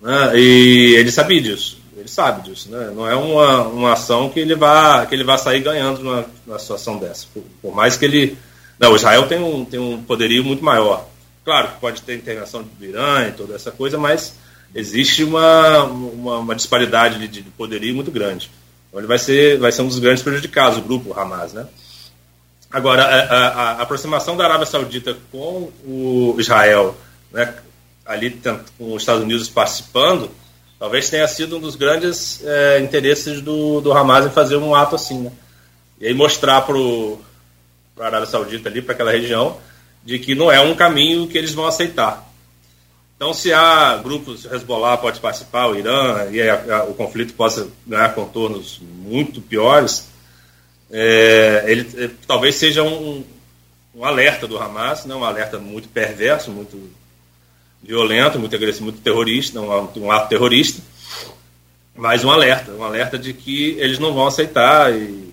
Né? 0.00 0.38
E 0.38 0.94
ele 0.96 1.10
sabia 1.10 1.42
disso, 1.42 1.78
ele 2.00 2.08
sabe 2.08 2.48
disso, 2.48 2.70
né? 2.70 2.90
Não 2.94 3.06
é 3.06 3.14
uma, 3.14 3.68
uma 3.68 3.92
ação 3.92 4.30
que 4.30 4.40
ele 4.40 4.54
vá 4.54 5.04
que 5.06 5.14
ele 5.14 5.24
vá 5.24 5.36
sair 5.36 5.60
ganhando 5.60 6.02
numa, 6.02 6.26
numa 6.46 6.58
situação 6.58 6.98
dessa. 6.98 7.26
Por, 7.32 7.42
por 7.60 7.74
mais 7.74 7.96
que 7.96 8.04
ele, 8.04 8.38
não, 8.78 8.92
o 8.92 8.96
Israel 8.96 9.26
tem 9.26 9.38
um, 9.38 9.64
tem 9.64 9.78
um 9.78 10.02
poderio 10.02 10.42
muito 10.42 10.64
maior. 10.64 11.06
Claro 11.44 11.68
que 11.68 11.80
pode 11.80 12.02
ter 12.02 12.16
intervenção 12.16 12.62
do 12.62 12.84
Irã 12.84 13.28
e 13.28 13.32
toda 13.32 13.54
essa 13.54 13.70
coisa, 13.70 13.98
mas 13.98 14.34
existe 14.74 15.22
uma, 15.24 15.84
uma, 15.84 16.38
uma 16.38 16.54
disparidade 16.54 17.18
de, 17.18 17.42
de, 17.42 17.50
poderio 17.50 17.94
muito 17.94 18.10
grande. 18.10 18.50
Então 18.88 19.00
ele 19.00 19.06
vai 19.06 19.18
ser, 19.18 19.58
vai 19.58 19.70
ser 19.70 19.82
um 19.82 19.88
dos 19.88 19.98
grandes 19.98 20.22
prejudicados, 20.22 20.78
o 20.78 20.82
grupo 20.82 21.18
Hamas. 21.18 21.52
Né? 21.52 21.66
Agora, 22.70 23.04
a, 23.04 23.36
a, 23.36 23.70
a 23.72 23.82
aproximação 23.82 24.36
da 24.36 24.44
Arábia 24.44 24.66
Saudita 24.66 25.16
com 25.30 25.70
o 25.84 26.36
Israel, 26.38 26.96
né, 27.32 27.54
ali 28.06 28.40
com 28.78 28.94
os 28.94 29.02
Estados 29.02 29.22
Unidos 29.22 29.48
participando, 29.48 30.30
talvez 30.80 31.10
tenha 31.10 31.28
sido 31.28 31.58
um 31.58 31.60
dos 31.60 31.76
grandes 31.76 32.42
é, 32.42 32.80
interesses 32.80 33.42
do, 33.42 33.82
do 33.82 33.92
Hamas 33.92 34.26
em 34.26 34.30
fazer 34.30 34.56
um 34.56 34.74
ato 34.74 34.96
assim. 34.96 35.20
Né? 35.20 35.32
E 36.00 36.06
aí 36.06 36.14
mostrar 36.14 36.62
para 36.62 36.74
a 38.00 38.06
Arábia 38.06 38.26
Saudita 38.26 38.70
ali, 38.70 38.80
para 38.80 38.94
aquela 38.94 39.12
região, 39.12 39.58
de 40.02 40.18
que 40.18 40.34
não 40.34 40.50
é 40.50 40.58
um 40.58 40.74
caminho 40.74 41.28
que 41.28 41.36
eles 41.36 41.52
vão 41.52 41.66
aceitar. 41.66 42.26
Então, 43.14 43.34
se 43.34 43.52
há 43.52 43.98
grupos, 44.02 44.46
Hezbollah 44.46 44.96
pode 44.96 45.20
participar, 45.20 45.66
o 45.66 45.76
Irã, 45.76 46.26
e 46.30 46.40
a, 46.40 46.78
a, 46.78 46.84
o 46.84 46.94
conflito 46.94 47.34
possa 47.34 47.68
ganhar 47.86 48.14
contornos 48.14 48.80
muito 48.80 49.42
piores, 49.42 50.08
é, 50.90 51.64
ele 51.66 51.86
é, 52.02 52.10
talvez 52.26 52.54
seja 52.54 52.82
um, 52.82 53.22
um, 53.94 54.04
alerta 54.06 54.48
do 54.48 54.58
Hamas, 54.58 55.04
não 55.04 55.20
um 55.20 55.24
alerta 55.24 55.58
muito 55.58 55.90
perverso, 55.90 56.50
muito 56.50 56.90
violento, 57.82 58.38
muito 58.38 58.54
agressivo, 58.54 58.84
muito 58.84 59.00
terrorista, 59.00 59.60
um, 59.60 59.88
um 59.96 60.10
ato 60.10 60.28
terrorista, 60.28 60.82
mas 61.96 62.24
um 62.24 62.30
alerta, 62.30 62.72
um 62.72 62.84
alerta 62.84 63.18
de 63.18 63.32
que 63.32 63.76
eles 63.78 63.98
não 63.98 64.12
vão 64.12 64.26
aceitar. 64.26 64.92
E... 64.94 65.30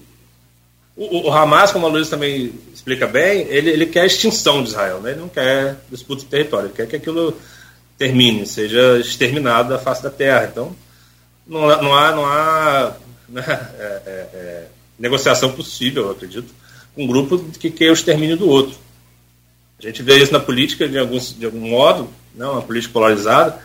O, 0.95 1.27
o 1.27 1.31
Hamas, 1.31 1.71
como 1.71 1.85
a 1.85 1.89
Luiz 1.89 2.09
também 2.09 2.53
explica 2.73 3.05
bem, 3.05 3.41
ele, 3.49 3.69
ele 3.69 3.85
quer 3.85 4.01
a 4.01 4.05
extinção 4.05 4.63
de 4.63 4.69
Israel, 4.69 4.99
né? 4.99 5.11
ele 5.11 5.19
não 5.19 5.29
quer 5.29 5.77
disputa 5.91 6.23
de 6.23 6.27
território, 6.27 6.67
ele 6.67 6.73
quer 6.73 6.87
que 6.87 6.95
aquilo 6.95 7.37
termine, 7.97 8.45
seja 8.45 8.97
exterminado 8.99 9.69
da 9.69 9.79
face 9.79 10.01
da 10.01 10.09
terra. 10.09 10.49
Então, 10.51 10.75
não, 11.45 11.61
não 11.81 11.95
há, 11.95 12.11
não 12.11 12.25
há 12.25 12.93
né, 13.29 13.43
é, 13.79 14.01
é, 14.05 14.11
é, 14.33 14.67
negociação 14.97 15.51
possível, 15.51 16.05
eu 16.05 16.11
acredito, 16.11 16.53
com 16.95 17.03
um 17.03 17.07
grupo 17.07 17.39
que 17.59 17.69
quer 17.69 17.89
o 17.89 17.93
extermínio 17.93 18.37
do 18.37 18.49
outro. 18.49 18.77
A 19.79 19.85
gente 19.85 20.01
vê 20.01 20.17
isso 20.17 20.33
na 20.33 20.39
política 20.39 20.87
de, 20.87 20.97
alguns, 20.97 21.37
de 21.37 21.45
algum 21.45 21.69
modo, 21.69 22.09
né, 22.37 22.45
uma 22.45 22.61
política 22.61 22.93
polarizada. 22.93 23.59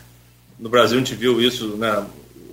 No 0.58 0.68
Brasil 0.68 0.96
a 0.96 1.00
gente 1.00 1.14
viu 1.14 1.40
isso, 1.40 1.76
né, 1.76 2.04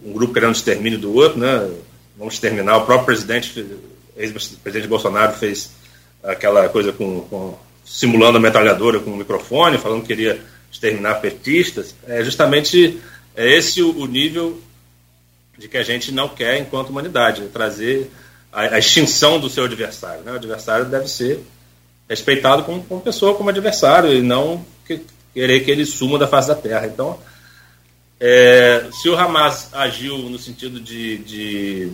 um 0.05 0.13
grupo 0.13 0.33
querendo 0.33 0.49
o 0.49 0.57
extermínio 0.57 0.99
do 0.99 1.13
outro, 1.15 1.39
né, 1.39 1.69
vamos 2.17 2.35
exterminar. 2.35 2.77
O 2.77 2.85
próprio 2.85 3.05
presidente, 3.05 3.65
ex-presidente 4.15 4.87
Bolsonaro 4.87 5.33
fez 5.33 5.71
aquela 6.23 6.67
coisa 6.69 6.91
com, 6.91 7.21
com 7.21 7.57
simulando 7.85 8.37
a 8.37 8.41
metralhadora 8.41 8.99
com 8.99 9.11
o 9.11 9.17
microfone, 9.17 9.77
falando 9.77 10.01
que 10.01 10.07
queria 10.07 10.39
exterminar 10.71 11.15
petistas, 11.15 11.95
é 12.07 12.23
justamente 12.23 12.99
é 13.35 13.57
esse 13.57 13.81
o, 13.81 13.97
o 13.97 14.05
nível 14.05 14.61
de 15.57 15.67
que 15.67 15.77
a 15.77 15.83
gente 15.83 16.11
não 16.11 16.29
quer 16.29 16.59
enquanto 16.59 16.89
humanidade, 16.89 17.47
trazer 17.51 18.11
a, 18.51 18.75
a, 18.75 18.79
extinção 18.79 19.39
do 19.39 19.49
seu 19.49 19.65
adversário. 19.65 20.23
Né? 20.23 20.31
O 20.31 20.35
adversário 20.35 20.85
deve 20.85 21.07
ser 21.07 21.43
respeitado 22.07 22.63
como, 22.63 22.83
como 22.83 23.01
pessoa, 23.01 23.35
como 23.35 23.49
adversário, 23.49 24.13
e 24.13 24.21
não 24.21 24.65
que, 24.85 25.01
querer 25.39 25.61
que 25.61 25.71
ele 25.71 25.85
suma 25.85 26.19
da 26.19 26.27
face 26.27 26.49
da 26.49 26.55
terra. 26.55 26.85
Então, 26.85 27.17
é, 28.19 28.89
se 28.91 29.07
o 29.07 29.17
Hamas 29.17 29.73
agiu 29.73 30.17
no 30.17 30.37
sentido 30.37 30.81
de, 30.81 31.17
de, 31.19 31.91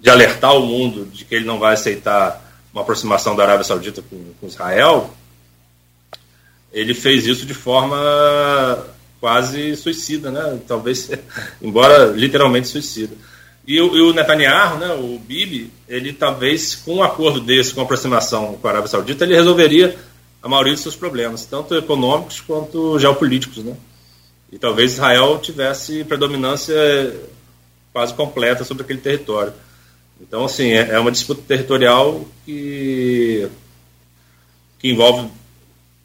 de 0.00 0.10
alertar 0.10 0.56
o 0.56 0.66
mundo 0.66 1.04
de 1.04 1.24
que 1.24 1.36
ele 1.36 1.44
não 1.44 1.60
vai 1.60 1.74
aceitar 1.74 2.44
uma 2.72 2.82
aproximação 2.82 3.36
da 3.36 3.44
Arábia 3.44 3.62
Saudita 3.62 4.02
com, 4.02 4.32
com 4.40 4.46
Israel, 4.48 5.14
ele 6.72 6.92
fez 6.92 7.26
isso 7.26 7.46
de 7.46 7.54
forma 7.54 7.96
quase 9.20 9.76
suicida, 9.76 10.32
né? 10.32 10.58
Talvez, 10.66 11.12
embora 11.62 12.06
literalmente 12.06 12.66
suicida. 12.66 13.14
E 13.64 13.80
o, 13.80 13.96
e 13.96 14.00
o, 14.00 14.12
Netanyahu, 14.12 14.78
né, 14.78 14.94
o 14.94 15.16
Bibi, 15.16 15.70
ele 15.88 16.12
talvez 16.12 16.74
com 16.74 16.96
um 16.96 17.02
acordo 17.04 17.40
desse, 17.40 17.72
com 17.72 17.82
aproximação 17.82 18.54
com 18.54 18.66
a 18.66 18.70
Arábia 18.72 18.88
Saudita, 18.88 19.24
ele 19.24 19.36
resolveria 19.36 19.96
a 20.42 20.48
maioria 20.48 20.72
dos 20.72 20.82
seus 20.82 20.96
problemas, 20.96 21.44
tanto 21.44 21.74
econômicos 21.74 22.40
quanto 22.40 22.98
geopolíticos, 22.98 23.58
né? 23.64 23.76
E 24.50 24.58
talvez 24.58 24.94
Israel 24.94 25.38
tivesse 25.38 26.02
predominância 26.04 26.74
quase 27.92 28.14
completa 28.14 28.64
sobre 28.64 28.82
aquele 28.82 29.00
território. 29.00 29.52
Então, 30.20 30.44
assim, 30.44 30.70
é, 30.70 30.90
é 30.90 30.98
uma 30.98 31.10
disputa 31.10 31.42
territorial 31.46 32.24
que, 32.44 33.48
que 34.78 34.90
envolve 34.90 35.30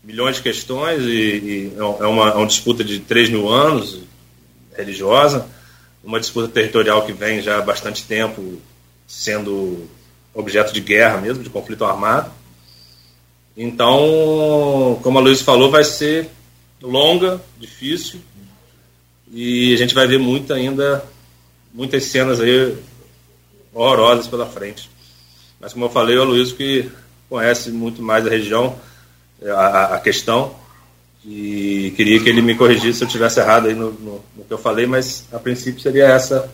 milhões 0.03 0.37
de 0.37 0.43
questões 0.43 1.01
e, 1.01 1.71
e 1.71 1.73
é, 1.77 1.83
uma, 1.83 2.29
é 2.29 2.35
uma 2.35 2.45
disputa 2.45 2.83
de 2.83 2.99
3 2.99 3.29
mil 3.29 3.49
anos, 3.49 3.99
religiosa, 4.77 5.47
uma 6.03 6.19
disputa 6.19 6.47
territorial 6.47 7.05
que 7.05 7.11
vem 7.11 7.41
já 7.41 7.57
há 7.57 7.61
bastante 7.61 8.03
tempo 8.03 8.61
sendo 9.07 9.87
objeto 10.33 10.71
de 10.73 10.81
guerra 10.81 11.19
mesmo, 11.19 11.43
de 11.43 11.49
conflito 11.49 11.83
armado. 11.83 12.31
Então, 13.57 14.99
como 15.01 15.17
a 15.17 15.21
Luiz 15.21 15.41
falou, 15.41 15.71
vai 15.71 15.83
ser 15.83 16.29
longa, 16.81 17.41
difícil, 17.57 18.19
e 19.31 19.73
a 19.73 19.77
gente 19.77 19.95
vai 19.95 20.05
ver 20.07 20.19
muito 20.19 20.53
ainda, 20.53 21.03
muitas 21.73 22.03
cenas 22.05 22.39
aí 22.39 22.77
horrorosas 23.73 24.27
pela 24.27 24.45
frente. 24.45 24.89
Mas 25.59 25.73
como 25.73 25.85
eu 25.85 25.89
falei, 25.89 26.17
o 26.17 26.23
Luiz 26.23 26.51
que 26.51 26.89
conhece 27.29 27.71
muito 27.71 28.01
mais 28.01 28.27
a 28.27 28.29
região, 28.29 28.77
a, 29.45 29.95
a 29.95 29.99
questão, 29.99 30.55
e 31.25 31.91
queria 31.95 32.21
que 32.21 32.29
ele 32.29 32.41
me 32.41 32.55
corrigisse 32.55 32.99
se 32.99 33.03
eu 33.03 33.07
tivesse 33.07 33.39
errado 33.39 33.67
aí 33.67 33.73
no, 33.73 33.91
no, 33.91 34.23
no 34.35 34.45
que 34.45 34.53
eu 34.53 34.57
falei, 34.57 34.85
mas 34.85 35.25
a 35.31 35.39
princípio 35.39 35.81
seria 35.81 36.05
essa 36.05 36.51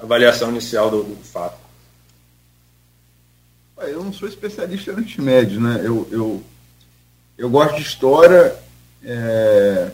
avaliação 0.00 0.50
inicial 0.50 0.90
do, 0.90 1.02
do 1.02 1.24
fato. 1.24 1.67
Eu 3.80 4.02
não 4.02 4.12
sou 4.12 4.28
especialista 4.28 4.90
no 4.90 4.98
Oriente 4.98 5.20
Médio, 5.20 5.60
né? 5.60 5.80
Eu, 5.84 6.08
eu, 6.10 6.42
eu 7.36 7.48
gosto 7.48 7.76
de 7.76 7.82
história, 7.82 8.56
é, 9.04 9.92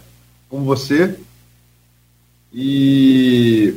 como 0.49 0.64
você, 0.64 1.18
e 2.51 3.74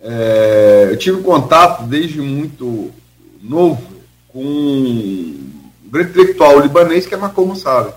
é, 0.00 0.88
eu 0.90 0.96
tive 0.98 1.22
contato 1.22 1.84
desde 1.84 2.20
muito 2.20 2.92
novo 3.40 3.82
com 4.28 4.44
um 4.44 5.50
grande 5.86 6.10
intelectual 6.10 6.60
libanês 6.60 7.06
que 7.06 7.14
é 7.14 7.16
Macomo 7.16 7.56
Saleh. 7.56 7.94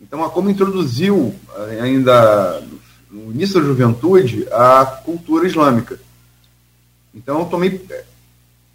Então, 0.00 0.20
Macomo 0.20 0.48
introduziu, 0.48 1.34
ainda 1.82 2.62
no 3.10 3.32
início 3.32 3.60
da 3.60 3.66
juventude, 3.66 4.48
a 4.50 4.86
cultura 5.04 5.46
islâmica. 5.46 6.00
Então, 7.14 7.40
eu 7.40 7.46
tomei 7.46 7.84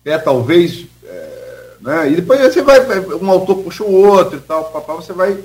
pé, 0.03 0.17
talvez, 0.17 0.85
é, 1.03 1.69
né? 1.81 2.11
e 2.11 2.15
depois 2.17 2.39
você 2.41 2.61
vai, 2.61 2.79
um 2.99 3.29
autor 3.29 3.63
puxa 3.63 3.83
o 3.83 3.91
outro 3.91 4.37
e 4.37 4.41
tal, 4.41 4.65
papá, 4.65 4.93
você 4.93 5.13
vai, 5.13 5.43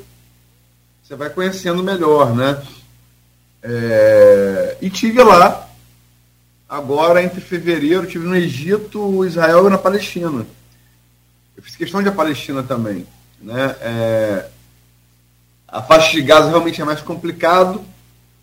você 1.02 1.14
vai 1.14 1.30
conhecendo 1.30 1.82
melhor, 1.82 2.34
né? 2.34 2.62
É, 3.62 4.76
e 4.80 4.90
tive 4.90 5.22
lá, 5.22 5.68
agora 6.68 7.22
entre 7.22 7.40
fevereiro, 7.40 8.06
tive 8.06 8.26
no 8.26 8.36
Egito, 8.36 9.24
Israel 9.24 9.66
e 9.66 9.70
na 9.70 9.78
Palestina. 9.78 10.46
Eu 11.56 11.62
fiz 11.62 11.74
questão 11.74 12.02
de 12.02 12.08
a 12.08 12.12
Palestina 12.12 12.62
também. 12.62 13.06
Né? 13.40 13.74
É, 13.80 14.46
a 15.66 15.82
faixa 15.82 16.12
de 16.12 16.22
Gaza 16.22 16.48
realmente 16.48 16.80
é 16.80 16.84
mais 16.84 17.00
complicado. 17.00 17.84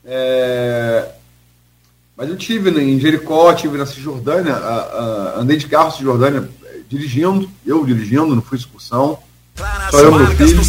É, 0.03 1.11
mas 2.17 2.29
eu 2.29 2.37
tive 2.37 2.71
né, 2.71 2.81
em 2.81 2.99
Jericó, 2.99 3.53
tive 3.53 3.77
na 3.77 3.85
Cisjordânia, 3.85 4.53
a, 4.53 4.75
a, 5.35 5.39
andei 5.39 5.57
de 5.57 5.67
carro 5.67 5.85
na 5.85 5.91
Cisjordânia 5.91 6.49
dirigindo, 6.87 7.49
eu 7.65 7.85
dirigindo, 7.85 8.35
não 8.35 8.41
fui 8.41 8.57
excursão. 8.57 9.17
Só 9.91 9.99
eu 9.99 10.11
meu 10.11 10.27
filho. 10.27 10.61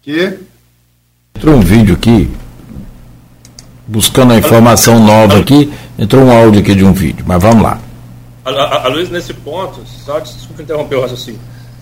Que? 0.00 0.38
Entrou 1.36 1.56
um 1.56 1.60
vídeo 1.60 1.94
aqui, 1.94 2.30
buscando 3.86 4.32
a 4.32 4.36
informação 4.36 4.98
nova 4.98 5.38
aqui, 5.38 5.72
entrou 5.98 6.24
um 6.24 6.30
áudio 6.30 6.60
aqui 6.60 6.74
de 6.74 6.84
um 6.84 6.92
vídeo, 6.92 7.24
mas 7.26 7.42
vamos 7.42 7.62
lá. 7.62 7.80
A, 8.44 8.50
a, 8.50 8.86
a 8.86 8.88
Luiz, 8.88 9.10
nesse 9.10 9.32
ponto, 9.34 9.80
só 9.86 10.18
desculpa 10.18 10.62
interromper 10.62 10.96
o 10.96 11.02
raciocínio, 11.02 11.40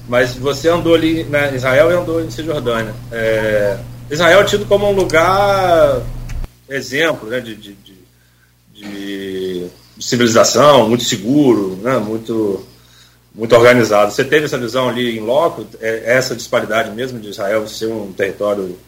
mas 0.09 0.35
você 0.35 0.68
andou 0.68 0.95
ali 0.95 1.24
na 1.24 1.51
Israel 1.53 1.91
e 1.91 1.95
andou 1.95 2.22
em 2.22 2.31
Cisjordânia. 2.31 2.95
É, 3.11 3.78
Israel 4.11 4.41
é 4.41 4.45
tido 4.45 4.66
como 4.66 4.89
um 4.89 4.93
lugar 4.93 6.01
exemplo 6.71 7.29
né, 7.29 7.41
de, 7.41 7.55
de, 7.57 7.75
de, 7.75 7.99
de, 8.73 9.71
civilização, 9.99 10.89
muito 10.89 11.05
seguro, 11.05 11.77
né, 11.77 11.99
muito, 11.99 12.66
muito 13.35 13.55
organizado. 13.55 14.11
Você 14.11 14.25
teve 14.25 14.47
essa 14.47 14.57
visão 14.57 14.89
ali 14.89 15.18
em 15.18 15.21
loco, 15.21 15.66
é, 15.81 16.14
essa 16.16 16.35
disparidade 16.35 16.91
mesmo 16.93 17.21
de 17.21 17.29
Israel 17.29 17.66
ser 17.68 17.89
um 17.89 18.12
território 18.12 18.79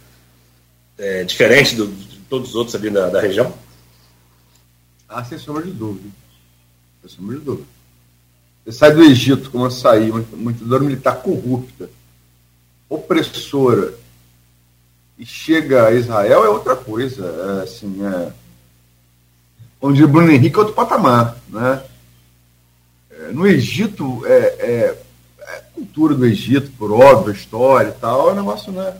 é, 0.97 1.25
diferente 1.25 1.75
do, 1.75 1.87
de 1.87 2.19
todos 2.31 2.51
os 2.51 2.55
outros 2.55 2.75
ali 2.77 2.89
da, 2.89 3.09
da 3.11 3.21
região? 3.21 3.53
Ah, 5.09 5.25
sem 5.25 5.37
sombra 5.37 5.65
de 5.65 5.73
dúvida. 5.73 6.09
Sem 7.03 7.11
sombra 7.11 7.39
de 7.39 7.45
dúvida. 7.45 7.69
Você 8.65 8.73
sai 8.73 8.93
do 8.93 9.03
Egito, 9.03 9.51
como 9.51 9.67
eu 9.67 9.71
saí, 9.71 10.11
uma, 10.11 10.25
uma 10.33 10.53
ditadura 10.53 10.85
militar 10.85 11.17
corrupta, 11.17 11.91
opressora, 12.89 13.93
e 15.19 15.27
chega 15.27 15.87
a 15.87 15.93
Israel 15.93 16.45
é 16.45 16.49
outra 16.49 16.77
coisa. 16.77 17.25
É, 17.61 17.63
assim, 17.65 18.05
é, 18.05 18.33
onde 19.81 20.07
Bruno 20.07 20.31
Henrique 20.31 20.57
é 20.57 20.59
outro 20.59 20.75
patamar. 20.75 21.37
Né? 21.49 21.83
É, 23.11 23.33
no 23.33 23.47
Egito, 23.47 24.25
é, 24.27 24.39
é, 24.39 24.99
é, 25.41 25.63
cultura 25.75 26.15
do 26.15 26.25
Egito, 26.25 26.71
por 26.73 26.93
óbvio, 26.93 27.33
história 27.33 27.89
e 27.89 28.01
tal, 28.01 28.31
é 28.31 28.33
um 28.33 28.37
negócio, 28.37 28.73
né? 28.73 28.95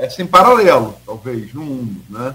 é 0.00 0.08
sem 0.08 0.26
paralelo, 0.26 0.96
talvez, 1.04 1.52
no 1.52 1.62
mundo, 1.62 2.02
né? 2.08 2.34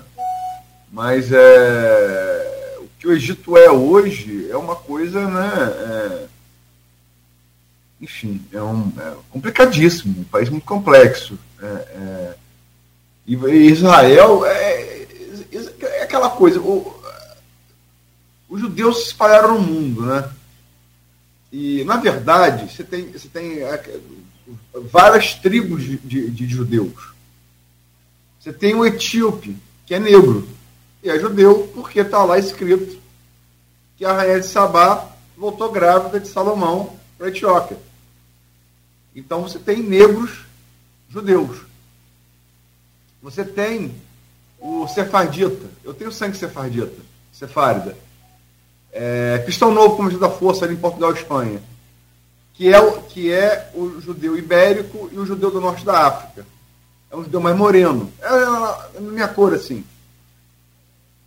Mas 0.91 1.31
é, 1.31 2.77
o 2.79 2.87
que 2.99 3.07
o 3.07 3.11
Egito 3.11 3.57
é 3.57 3.71
hoje 3.71 4.47
é 4.51 4.55
uma 4.55 4.75
coisa, 4.75 5.27
né? 5.27 5.51
É, 5.51 6.25
enfim, 7.99 8.39
é, 8.53 8.61
um, 8.61 8.91
complicadíssimo, 9.31 10.19
um 10.19 10.23
país 10.25 10.47
muito 10.47 10.65
complexo. 10.65 11.39
É 11.59 12.44
e 13.27 13.33
Israel 13.33 14.45
é, 14.45 15.07
é, 15.81 16.03
aquela 16.03 16.29
coisa. 16.29 16.59
O, 16.59 16.93
os 18.47 18.61
judeus 18.61 18.97
se 18.97 19.07
espalharam 19.07 19.55
no 19.55 19.61
mundo, 19.61 20.05
né? 20.05 20.29
E, 21.51 21.83
na 21.85 21.97
verdade, 21.97 22.71
você 22.71 22.83
tem, 22.83 23.11
você 23.11 23.27
tem 23.27 23.63
é, 23.63 23.99
várias 24.91 25.33
tribos 25.35 25.83
de, 25.83 25.97
de, 25.97 26.29
de 26.29 26.47
judeus. 26.47 27.13
Você 28.39 28.53
tem 28.53 28.75
o 28.75 28.85
etíope, 28.85 29.57
que 29.85 29.95
é 29.95 29.99
negro, 29.99 30.47
e 31.01 31.09
é 31.09 31.19
judeu, 31.19 31.71
porque 31.73 32.01
está 32.01 32.23
lá 32.23 32.37
escrito 32.37 32.99
que 33.97 34.05
a 34.05 34.13
rainha 34.13 34.39
de 34.39 34.45
Sabá 34.45 35.09
voltou 35.37 35.71
grávida 35.71 36.19
de 36.19 36.27
Salomão 36.27 36.95
para 37.17 37.29
Etiópia. 37.29 37.77
Então 39.15 39.41
você 39.41 39.57
tem 39.57 39.81
negros 39.81 40.45
judeus. 41.09 41.59
Você 43.25 43.43
tem 43.43 43.91
o 44.59 44.87
sefardita. 44.87 45.65
Eu 45.83 45.95
tenho 45.95 46.11
sangue 46.11 46.37
sefardita, 46.37 47.01
sefárida. 47.33 47.97
É, 48.91 49.41
Cristão 49.43 49.73
Novo 49.73 49.95
como 49.97 50.15
da 50.19 50.29
Força 50.29 50.63
ali 50.63 50.75
em 50.75 50.77
Portugal 50.77 51.09
e 51.09 51.15
Espanha. 51.15 51.59
Que 52.53 52.71
é, 52.71 52.79
o, 52.79 53.01
que 53.01 53.31
é 53.31 53.71
o 53.73 53.99
judeu 53.99 54.37
ibérico 54.37 55.09
e 55.11 55.17
o 55.17 55.25
judeu 55.25 55.49
do 55.49 55.59
norte 55.59 55.83
da 55.83 56.05
África 56.05 56.45
é 57.09 57.15
um 57.15 57.23
judeu 57.23 57.41
mais 57.41 57.57
moreno. 57.57 58.13
É, 58.21 58.27
é, 58.27 58.97
é 58.97 59.01
minha 59.01 59.27
cor, 59.27 59.55
assim. 59.55 59.83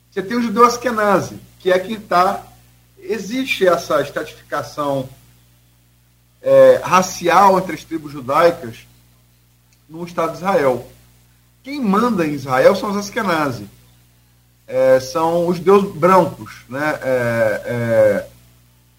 Você 0.09 0.23
tem 0.23 0.37
o 0.37 0.43
judeu 0.43 0.65
Askenazi, 0.65 1.41
que 1.59 1.73
é 1.73 1.81
quem 1.81 1.97
está. 1.97 2.47
Existe 2.97 3.67
essa 3.67 4.01
estratificação 4.03 5.09
é, 6.41 6.81
racial 6.81 7.59
entre 7.59 7.75
as 7.75 7.83
tribos 7.83 8.13
judaicas 8.13 8.87
no 9.89 10.05
Estado 10.05 10.31
de 10.31 10.37
Israel. 10.37 10.89
Quem 11.63 11.81
manda 11.81 12.27
em 12.27 12.33
Israel 12.33 12.75
são 12.75 12.91
os 12.91 12.97
Askenazi. 12.97 13.69
É, 14.67 15.01
são 15.01 15.47
os 15.47 15.57
judeus 15.57 15.95
brancos. 15.95 16.53
Né? 16.69 16.99
É, 17.03 17.63
é, 17.65 18.27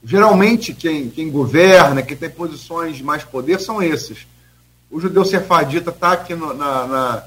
geralmente, 0.04 0.74
quem, 0.74 1.10
quem 1.10 1.30
governa, 1.30 2.02
quem 2.02 2.18
tem 2.18 2.30
posições 2.30 2.98
de 2.98 3.04
mais 3.04 3.24
poder, 3.24 3.60
são 3.60 3.82
esses 3.82 4.28
o 4.90 5.00
judeu 5.00 5.24
sefardita 5.24 5.92
está 5.92 6.14
aqui 6.14 6.34
no, 6.34 6.54
na, 6.54 6.88
na, 6.88 7.24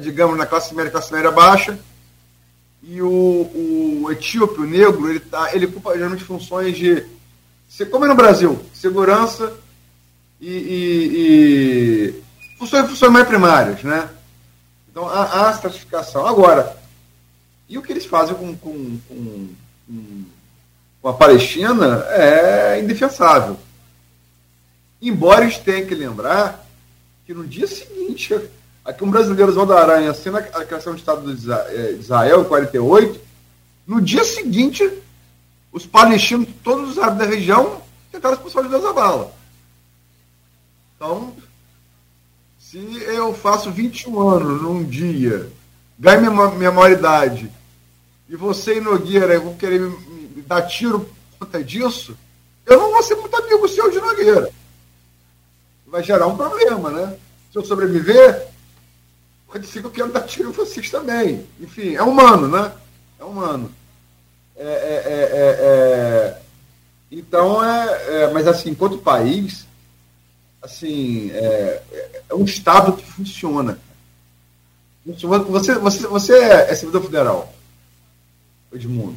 digamos, 0.00 0.38
na 0.38 0.46
classe 0.46 0.74
média, 0.74 0.90
classe 0.90 1.12
média 1.12 1.30
baixa, 1.30 1.78
e 2.82 3.00
o, 3.02 4.02
o 4.04 4.08
etíope, 4.10 4.60
o 4.60 4.66
negro, 4.66 5.08
ele, 5.08 5.20
tá, 5.20 5.54
ele 5.54 5.66
ocupa 5.66 5.94
geralmente 5.94 6.24
funções 6.24 6.76
de, 6.76 7.04
como 7.90 8.04
é 8.04 8.08
no 8.08 8.14
Brasil, 8.14 8.60
segurança 8.72 9.52
e, 10.40 10.50
e, 10.50 12.14
e 12.14 12.58
funções, 12.58 12.88
funções 12.88 13.12
mais 13.12 13.26
primárias, 13.26 13.82
né? 13.82 14.08
Então, 14.92 15.08
há, 15.08 15.48
há 15.48 15.58
classificação. 15.58 16.26
Agora, 16.26 16.76
e 17.66 17.78
o 17.78 17.82
que 17.82 17.90
eles 17.90 18.04
fazem 18.04 18.34
com, 18.36 18.54
com, 18.54 18.98
com, 19.08 19.48
com 21.00 21.08
a 21.08 21.14
Palestina 21.14 22.04
é 22.10 22.78
indefensável. 22.78 23.58
Embora 25.00 25.44
eles 25.44 25.56
tenham 25.56 25.86
que 25.86 25.94
lembrar 25.94 26.64
que 27.26 27.32
no 27.32 27.46
dia 27.46 27.66
seguinte, 27.66 28.38
aqui 28.84 29.02
um 29.02 29.10
brasileiro 29.10 29.66
da 29.66 29.80
Aranha 29.80 30.10
assina 30.10 30.38
a 30.40 30.64
criação 30.66 30.92
do 30.92 30.98
Estado 30.98 31.34
de 31.34 31.50
eh, 31.50 31.96
Israel 31.98 32.42
em 32.42 32.44
48, 32.44 33.18
no 33.86 34.00
dia 34.02 34.24
seguinte, 34.24 34.86
os 35.72 35.86
palestinos, 35.86 36.48
todos 36.62 36.90
os 36.90 36.98
árabes 36.98 37.18
da 37.18 37.34
região, 37.34 37.80
tentaram 38.12 38.34
expulsar 38.34 38.62
os 38.62 38.70
judeus 38.70 38.84
da 38.84 38.92
bala. 38.92 39.34
Então, 40.94 41.34
se 42.72 42.78
eu 43.02 43.34
faço 43.34 43.70
21 43.70 44.18
anos 44.18 44.62
num 44.62 44.82
dia 44.82 45.52
ganha 45.98 46.30
minha, 46.30 46.50
minha 46.52 46.72
maioridade 46.72 47.52
e 48.26 48.34
você 48.34 48.78
e 48.78 48.80
Nogueira 48.80 49.38
vão 49.38 49.54
querer 49.54 49.78
me, 49.78 50.28
me 50.34 50.40
dar 50.40 50.62
tiro 50.62 51.00
por 51.00 51.46
conta 51.46 51.62
disso, 51.62 52.16
eu 52.64 52.78
não 52.78 52.90
vou 52.90 53.02
ser 53.02 53.16
muito 53.16 53.36
amigo 53.36 53.68
seu 53.68 53.90
de 53.90 54.00
Nogueira. 54.00 54.50
Vai 55.86 56.02
gerar 56.02 56.26
um 56.26 56.36
problema, 56.36 56.90
né? 56.90 57.18
Se 57.52 57.58
eu 57.58 57.64
sobreviver, 57.64 58.48
pode 59.46 59.66
ser 59.66 59.80
que 59.80 59.86
eu 59.88 59.90
quero 59.90 60.10
dar 60.10 60.22
tiro 60.22 60.48
em 60.48 60.52
vocês 60.52 60.90
também. 60.90 61.46
Enfim, 61.60 61.94
é 61.94 62.02
humano, 62.02 62.48
né? 62.48 62.72
É 63.20 63.24
humano. 63.24 63.70
É, 64.56 64.64
é, 64.64 64.66
é, 64.66 65.20
é, 65.30 65.58
é... 65.60 66.42
então, 67.10 67.62
é, 67.62 68.22
é, 68.22 68.32
mas 68.32 68.46
assim, 68.46 68.70
enquanto 68.70 68.96
país, 68.96 69.66
assim, 70.62 71.30
é, 71.32 71.82
é 72.30 72.34
um 72.34 72.44
Estado 72.44 72.92
que 72.92 73.04
funciona. 73.04 73.78
Você, 75.04 75.74
você, 75.74 76.06
você 76.06 76.38
é 76.38 76.74
servidor 76.74 77.02
federal, 77.02 77.52
Edmundo. 78.72 79.16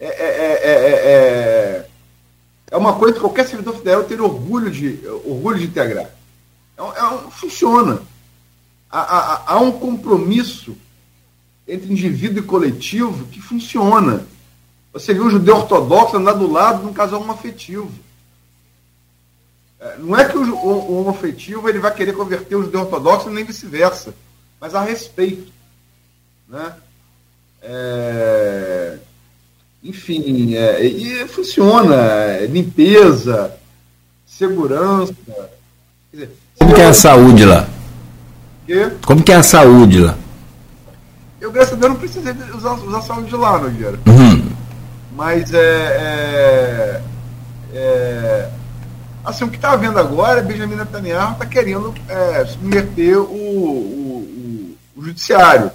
É, 0.00 0.06
é, 0.06 0.62
é, 0.62 0.72
é, 1.12 1.88
é 2.70 2.76
uma 2.76 2.94
coisa 2.94 3.14
que 3.14 3.20
qualquer 3.20 3.46
servidor 3.46 3.76
federal 3.76 4.04
ter 4.04 4.20
orgulho 4.20 4.70
de, 4.70 5.00
orgulho 5.24 5.58
de 5.58 5.66
integrar. 5.66 6.10
É, 6.76 6.82
é, 6.82 7.30
funciona. 7.30 8.00
Há, 8.90 9.00
há, 9.00 9.42
há 9.54 9.60
um 9.60 9.72
compromisso 9.72 10.76
entre 11.68 11.92
indivíduo 11.92 12.42
e 12.42 12.46
coletivo 12.46 13.26
que 13.26 13.40
funciona. 13.40 14.26
Você 14.92 15.12
viu 15.12 15.26
o 15.26 15.30
judeu 15.30 15.56
ortodoxo 15.56 16.16
andar 16.16 16.32
do 16.32 16.50
lado 16.50 16.80
de 16.80 16.86
um 16.86 16.92
casal 16.94 17.20
homoafetivo. 17.20 18.05
É, 19.80 19.96
não 19.98 20.16
é 20.16 20.24
que 20.24 20.36
o, 20.36 20.54
o, 20.54 20.92
o 20.92 21.00
homoafetivo 21.00 21.68
ele 21.68 21.78
vai 21.78 21.92
querer 21.92 22.12
converter 22.12 22.56
o 22.56 22.62
judeu 22.64 22.80
ortodoxo, 22.80 23.30
nem 23.30 23.44
vice-versa, 23.44 24.14
mas 24.60 24.74
a 24.74 24.82
respeito. 24.82 25.52
Né? 26.48 26.72
É, 27.62 28.98
enfim, 29.82 30.54
é, 30.54 30.84
e 30.84 31.26
funciona. 31.28 31.94
É, 31.94 32.46
limpeza, 32.46 33.52
segurança. 34.26 35.14
Dizer, 36.12 36.30
Como 36.58 36.74
que 36.74 36.80
é 36.80 36.86
a 36.86 36.94
saúde 36.94 37.44
lá? 37.44 37.68
Quê? 38.66 38.90
Como 39.04 39.22
que 39.22 39.32
é 39.32 39.36
a 39.36 39.42
saúde 39.42 40.00
lá? 40.00 40.16
Eu, 41.40 41.52
graças 41.52 41.74
a 41.74 41.76
Deus, 41.76 41.92
não 41.92 42.00
precisei 42.00 42.32
usar, 42.54 42.74
usar 42.74 43.02
saúde 43.02 43.34
lá, 43.36 43.58
Nogueira. 43.58 43.98
Uhum. 44.06 44.50
Mas 45.14 45.52
é, 45.52 45.58
é, 45.58 47.02
é, 47.72 48.50
Assim, 49.26 49.42
o 49.42 49.50
que 49.50 49.56
está 49.56 49.72
havendo 49.72 49.98
agora 49.98 50.38
é 50.38 50.42
Benjamin 50.42 50.76
Netanyahu 50.76 51.32
está 51.32 51.44
querendo 51.44 51.92
é, 52.08 52.46
submeter 52.46 53.18
o, 53.18 53.24
o, 53.24 54.76
o, 54.94 55.00
o 55.00 55.04
judiciário. 55.04 55.72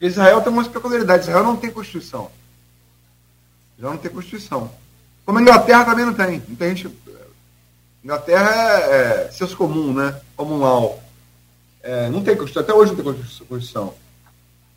Israel 0.00 0.40
tem 0.40 0.52
uma 0.52 0.64
peculiaridade. 0.64 1.24
Israel 1.24 1.42
não 1.42 1.56
tem 1.56 1.68
Constituição. 1.68 2.30
Israel 3.76 3.94
não 3.94 4.00
tem 4.00 4.12
Constituição. 4.12 4.70
Como 5.26 5.36
a 5.36 5.42
Inglaterra 5.42 5.84
também 5.84 6.06
não 6.06 6.14
tem. 6.14 6.40
Não 6.48 6.54
tem 6.54 6.76
gente... 6.76 6.96
Inglaterra 8.04 8.50
é, 8.52 9.26
é 9.26 9.30
senso 9.32 9.56
comum, 9.56 9.92
né? 9.92 10.14
Comunal. 10.36 11.02
É, 11.82 12.08
não 12.08 12.22
tem 12.22 12.36
Constituição. 12.36 12.62
Até 12.62 12.72
hoje 12.72 12.92
não 12.92 13.02
tem 13.02 13.14
Constituição. 13.14 13.94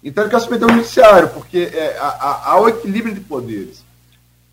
Então 0.03 0.24
ele 0.24 0.32
quer 0.32 0.39
submeter 0.39 0.68
o 0.68 0.74
judiciário, 0.74 1.30
porque 1.30 1.70
é, 1.72 1.95
há, 1.99 2.53
há 2.53 2.59
o 2.59 2.68
equilíbrio 2.68 3.14
de 3.14 3.22
poderes. 3.22 3.84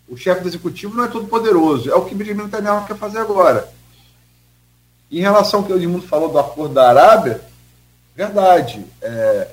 O 0.09 0.17
chefe 0.17 0.41
do 0.41 0.47
executivo 0.47 0.95
não 0.95 1.05
é 1.05 1.07
todo 1.07 1.27
poderoso. 1.27 1.89
É 1.89 1.95
o 1.95 2.05
que 2.05 2.15
Benjamin 2.15 2.43
Netanyahu 2.43 2.87
quer 2.87 2.97
fazer 2.97 3.19
agora. 3.19 3.71
Em 5.11 5.21
relação 5.21 5.59
ao 5.59 5.65
que 5.65 5.73
o 5.73 5.75
Edmundo 5.77 6.07
falou 6.07 6.29
do 6.29 6.39
acordo 6.39 6.73
da 6.73 6.89
Arábia, 6.89 7.41
verdade. 8.15 8.85
É, 9.01 9.47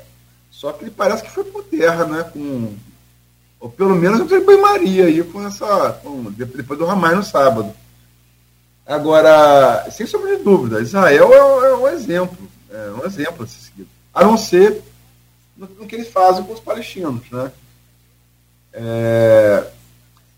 só 0.50 0.72
que 0.72 0.84
ele 0.84 0.90
parece 0.90 1.22
que 1.22 1.30
foi 1.30 1.44
por 1.44 1.62
terra, 1.64 2.06
né? 2.06 2.24
Com, 2.24 2.74
ou 3.60 3.70
pelo 3.70 3.94
menos 3.94 4.18
eu 4.20 4.26
tenho 4.26 4.62
maria 4.62 5.04
aí 5.04 5.22
com 5.22 5.46
essa. 5.46 5.92
Com, 6.02 6.32
depois 6.32 6.78
do 6.78 6.88
Hamas 6.88 7.16
no 7.16 7.22
sábado. 7.22 7.72
Agora, 8.86 9.86
sem 9.90 10.06
sombra 10.06 10.36
de 10.36 10.44
dúvida, 10.44 10.80
Israel 10.80 11.32
é, 11.32 11.68
é 11.70 11.74
um 11.74 11.88
exemplo. 11.88 12.38
É 12.70 12.90
um 12.90 13.04
exemplo 13.04 13.44
a 13.44 13.46
ser 13.46 13.58
seguido. 13.58 13.88
A 14.14 14.24
não 14.24 14.38
ser 14.38 14.82
no, 15.56 15.66
no, 15.66 15.86
que 15.86 15.94
eles 15.94 16.08
fazem 16.08 16.44
com 16.44 16.52
os 16.52 16.60
palestinos, 16.60 17.22
né? 17.30 17.50
É, 18.72 19.66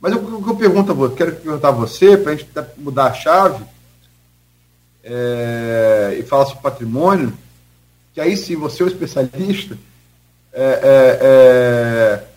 mas 0.01 0.15
o 0.15 0.43
que 0.43 0.51
eu 0.51 0.57
pergunto 0.57 1.11
quero 1.11 1.37
perguntar 1.37 1.69
a 1.69 1.73
você, 1.73 2.17
para 2.17 2.33
a 2.33 2.35
gente 2.37 2.49
mudar 2.77 3.07
a 3.07 3.15
chave 3.15 3.65
é, 5.03 6.17
e 6.19 6.23
falar 6.23 6.47
sobre 6.47 6.63
patrimônio, 6.63 7.33
que 8.15 8.21
aí 8.21 8.37
sim 8.37 8.57
você 8.57 8.83
é 8.83 8.87
o 8.87 8.89
especialista. 8.89 9.77
É, 10.53 10.63
é, 10.63 11.19
é 11.23 12.29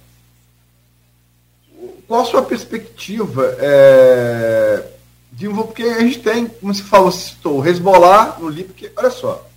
qual 2.11 2.23
a 2.23 2.25
sua 2.25 2.41
perspectiva 2.41 3.55
é, 3.57 4.85
de 5.31 5.47
porque 5.47 5.83
a 5.83 6.01
gente 6.01 6.19
tem, 6.19 6.45
como 6.45 6.73
você 6.73 6.83
falou, 6.83 7.09
citou 7.09 7.59
o 7.59 7.61
no 8.37 8.49
Líbano, 8.49 8.73
porque, 8.73 8.91
olha 8.97 9.09
só, 9.09 9.47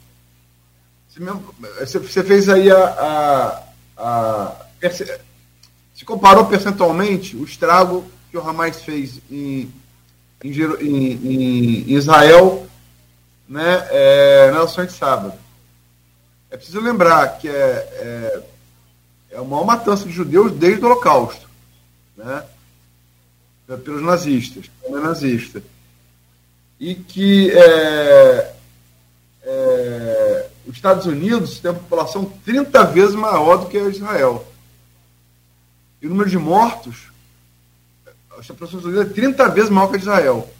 você, 1.80 1.98
você 1.98 2.22
fez 2.22 2.48
aí 2.48 2.70
a, 2.70 2.76
a, 2.76 3.62
a, 3.96 4.56
se 5.94 6.04
comparou 6.04 6.46
percentualmente 6.46 7.36
o 7.36 7.44
estrago 7.44 8.04
que 8.30 8.36
o 8.36 8.46
Hamas 8.46 8.82
fez 8.82 9.20
em, 9.30 9.72
em, 10.42 10.50
em, 10.50 11.84
em 11.88 11.94
Israel 11.94 12.66
né, 13.48 13.86
é, 13.90 14.50
na 14.50 14.60
nação 14.60 14.84
de 14.84 14.92
sábado. 14.92 15.34
É 16.50 16.56
preciso 16.56 16.80
lembrar 16.80 17.38
que 17.38 17.48
é, 17.48 17.52
é, 17.52 18.42
é 19.30 19.36
a 19.38 19.44
maior 19.44 19.64
matança 19.64 20.04
de 20.04 20.12
judeus 20.12 20.52
desde 20.52 20.84
o 20.84 20.86
Holocausto, 20.86 21.48
né, 22.16 22.44
pelos 23.84 24.02
nazistas, 24.02 24.66
pelo 24.82 25.00
nazista. 25.00 25.62
E 26.78 26.94
que 26.94 27.50
é, 27.50 28.54
é, 29.42 30.48
os 30.66 30.74
Estados 30.74 31.06
Unidos 31.06 31.60
têm 31.60 31.70
uma 31.70 31.80
população 31.80 32.24
30 32.44 32.84
vezes 32.86 33.14
maior 33.14 33.58
do 33.58 33.66
que 33.66 33.78
Israel. 33.78 34.46
E 36.04 36.06
o 36.06 36.10
número 36.10 36.28
de 36.28 36.36
mortos, 36.36 37.10
a 38.30 38.42
população 38.42 39.00
é 39.00 39.06
30 39.06 39.48
vezes 39.48 39.70
maior 39.70 39.88
que 39.88 39.94
a 39.94 39.96
de 39.96 40.04
Israel. 40.04 40.52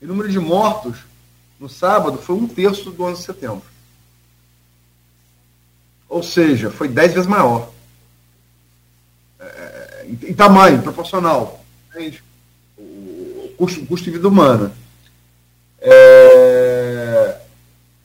E 0.00 0.06
o 0.06 0.08
número 0.08 0.30
de 0.30 0.38
mortos 0.38 0.96
no 1.60 1.68
sábado 1.68 2.16
foi 2.16 2.36
um 2.36 2.48
terço 2.48 2.90
do 2.90 3.02
11 3.02 3.20
de 3.20 3.26
setembro. 3.26 3.66
Ou 6.08 6.22
seja, 6.22 6.70
foi 6.70 6.88
10 6.88 7.12
vezes 7.12 7.26
maior. 7.26 7.70
É, 9.38 10.06
em, 10.08 10.32
tamanho, 10.32 10.80
proporcional. 10.80 11.62
O 12.78 13.52
custo, 13.58 13.82
o 13.82 13.86
custo 13.86 14.06
de 14.06 14.12
vida 14.12 14.26
humana. 14.26 14.72
É, 15.82 17.38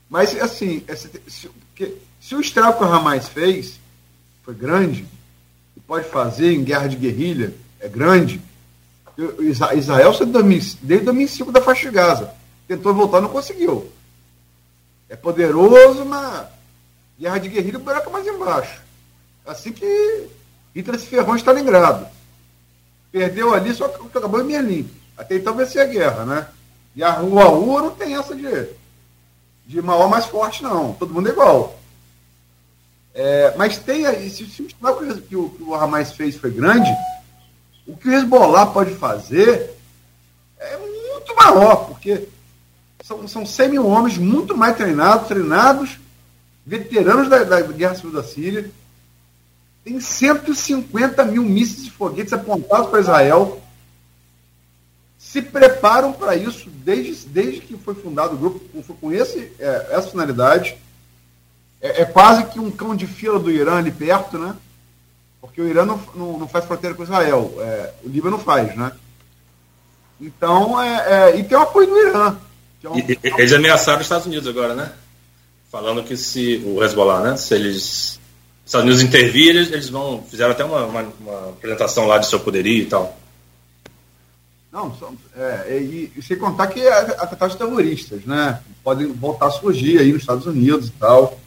mas, 0.10 0.36
assim, 0.36 0.84
se, 0.98 1.22
se, 1.30 1.98
se 2.20 2.36
o 2.36 2.42
estrago 2.42 2.78
que 2.78 2.84
o 2.84 2.88
Hamas 2.88 3.30
fez 3.30 3.80
foi 4.44 4.54
grande, 4.54 5.08
pode 5.88 6.08
fazer 6.10 6.54
em 6.54 6.64
guerra 6.64 6.88
de 6.88 6.96
guerrilha, 6.96 7.54
é 7.80 7.88
grande, 7.88 8.42
Israel, 9.76 10.12
desde 10.82 11.06
2005 11.06 11.52
da 11.52 11.62
faixa 11.62 11.90
de 11.90 11.96
Gaza, 11.96 12.34
tentou 12.68 12.94
voltar 12.94 13.22
não 13.22 13.30
conseguiu. 13.30 13.92
É 15.08 15.16
poderoso, 15.16 16.04
mas 16.06 16.48
guerra 17.20 17.38
de 17.38 17.50
guerrilha, 17.50 17.78
o 17.78 17.82
buraco 17.82 18.10
é 18.10 18.14
mais 18.14 18.28
embaixo. 18.28 18.82
Assim 19.46 19.72
que 19.72 20.30
Hitler 20.76 21.00
se 21.00 21.06
ferrou 21.06 21.36
em 21.36 21.38
Stalingrado. 21.38 22.08
Perdeu 23.12 23.54
ali, 23.54 23.74
só 23.74 23.88
que 23.88 24.18
acabou 24.18 24.42
em 24.42 24.48
Berlim. 24.48 24.90
Até 25.16 25.36
então 25.36 25.54
vencer 25.54 25.82
a 25.82 25.86
guerra, 25.86 26.26
né? 26.26 26.48
E 26.96 27.04
a 27.04 27.12
rua 27.12 27.44
rua 27.44 27.82
não 27.84 27.92
tem 27.92 28.16
essa 28.16 28.36
de, 28.36 28.68
de 29.68 29.82
maior 29.82 30.10
mais 30.10 30.26
forte, 30.26 30.64
não. 30.64 30.94
Todo 30.94 31.14
mundo 31.14 31.30
é 31.30 31.32
igual. 31.32 31.80
É, 33.14 33.54
mas 33.56 33.78
tem 33.78 34.06
aí, 34.06 34.30
se, 34.30 34.46
se 34.48 34.62
o 34.64 34.68
estrago 34.68 35.22
que 35.22 35.36
o, 35.36 35.56
o 35.62 35.76
Hamas 35.76 36.14
fez 36.14 36.36
foi 36.36 36.50
grande, 36.50 36.90
o 37.86 37.96
que 37.96 38.10
o 38.10 38.14
Hezbollah 38.14 38.68
pode 38.68 38.96
fazer 38.96 39.72
é 40.58 40.78
muito 40.78 41.36
maior, 41.36 41.88
porque 41.88 42.28
são, 43.04 43.28
são 43.28 43.46
100 43.46 43.70
mil 43.70 43.86
homens 43.86 44.18
muito 44.18 44.58
mais 44.58 44.76
treinados, 44.78 45.28
treinados, 45.28 46.00
veteranos 46.66 47.30
da, 47.30 47.44
da 47.44 47.62
Guerra 47.62 47.96
Civil 47.96 48.14
da 48.14 48.24
Síria. 48.24 48.72
Tem 49.84 50.00
150 50.00 51.26
mil 51.26 51.44
mísseis 51.44 51.88
e 51.88 51.92
foguetes 51.92 52.32
apontados 52.32 52.90
para 52.90 53.02
Israel. 53.02 53.62
Se 55.18 55.42
preparam 55.42 56.14
para 56.14 56.36
isso 56.36 56.70
desde, 56.70 57.28
desde 57.28 57.62
que 57.62 57.78
foi 57.78 57.94
fundado 57.94 58.36
o 58.36 58.38
grupo, 58.38 58.60
com, 58.60 58.82
com 58.96 59.12
esse, 59.12 59.52
é, 59.60 59.88
essa 59.92 60.10
finalidade. 60.10 60.78
É, 61.84 62.04
é, 62.04 62.06
quase 62.06 62.46
que 62.46 62.62
um 62.62 62.72
cão 62.72 62.96
de 62.96 63.06
fila 63.06 63.38
do 63.38 63.52
Irã 63.52 63.76
ali 63.76 63.92
perto, 63.92 64.38
né? 64.38 64.56
Porque 65.42 65.62
o 65.62 65.68
Irã 65.68 65.84
não, 65.86 66.02
não, 66.16 66.40
não 66.40 66.48
faz 66.48 66.64
fronteira 66.64 66.96
com 66.96 67.04
Israel, 67.04 67.54
é, 67.60 67.92
o 68.06 68.08
Líbano 68.08 68.40
faz, 68.40 68.74
né? 68.78 68.94
Então, 70.22 70.82
é, 70.82 71.32
é, 71.32 71.38
e 71.38 71.44
tem 71.44 71.58
o 71.58 71.62
apoio 71.62 71.88
do 71.88 71.98
Irã. 71.98 72.38
Um... 72.86 72.98
e, 72.98 73.20
eles 73.22 73.52
ameaçaram 73.52 74.00
os 74.00 74.06
Estados 74.06 74.26
Unidos 74.26 74.48
agora, 74.48 74.74
né? 74.74 74.94
Falando 75.70 76.04
que 76.04 76.16
se 76.16 76.64
o 76.66 76.82
Hezbollah, 76.82 77.22
né? 77.22 77.36
Se 77.36 77.54
eles 77.54 78.18
Estados 78.66 78.86
Unidos 78.86 79.04
intervir, 79.04 79.50
eles, 79.50 79.70
eles 79.70 79.90
vão 79.90 80.24
fizeram 80.30 80.52
até 80.52 80.64
uma, 80.64 80.86
uma, 80.86 81.02
uma, 81.20 81.50
apresentação 81.50 82.08
lá 82.08 82.18
de 82.18 82.28
seu 82.28 82.40
poderio 82.40 82.84
e 82.84 82.86
tal. 82.86 83.18
Não, 84.72 84.96
é, 85.36 85.78
e, 85.80 86.14
e, 86.16 86.22
sem 86.22 86.38
contar 86.38 86.68
que 86.68 86.80
é 86.80 86.94
atentados 87.20 87.58
terroristas, 87.58 88.24
né? 88.24 88.62
Podem 88.82 89.12
voltar 89.12 89.48
a 89.48 89.52
surgir 89.52 90.00
aí 90.00 90.14
nos 90.14 90.22
Estados 90.22 90.46
Unidos 90.46 90.88
e 90.88 90.92
tal. 90.92 91.43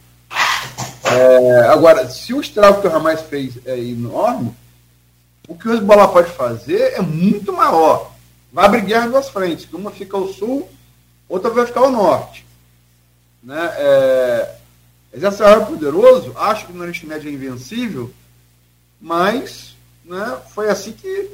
É, 1.13 1.69
agora, 1.69 2.09
se 2.11 2.35
o 2.35 2.41
estrago 2.41 2.81
que 2.81 2.89
o 2.89 2.95
Hamas 2.95 3.23
fez 3.23 3.55
é 3.65 3.79
enorme, 3.79 4.55
o 5.49 5.55
que 5.55 5.69
o 5.69 5.75
Hezbollah 5.75 6.09
pode 6.09 6.31
fazer 6.33 6.95
é 6.95 7.01
muito 7.01 7.53
maior. 7.53 8.13
Vai 8.53 8.65
abrir 8.67 8.83
guerra 8.83 9.07
em 9.07 9.11
duas 9.11 9.29
frentes, 9.29 9.69
uma 9.73 9.91
fica 9.91 10.17
ao 10.17 10.29
sul, 10.29 10.69
outra 11.29 11.51
vai 11.51 11.67
ficar 11.67 11.81
ao 11.81 11.91
norte. 11.91 12.45
Né? 13.43 13.71
É, 13.77 14.55
exército 15.13 15.45
é 15.45 15.61
poderoso, 15.61 16.33
acho 16.37 16.67
que 16.67 16.73
no 16.73 16.81
Oriente 16.81 17.07
Médio 17.07 17.31
é 17.31 17.33
invencível, 17.33 18.13
mas 19.01 19.77
né, 20.05 20.39
foi 20.55 20.69
assim 20.69 20.93
que 20.93 21.31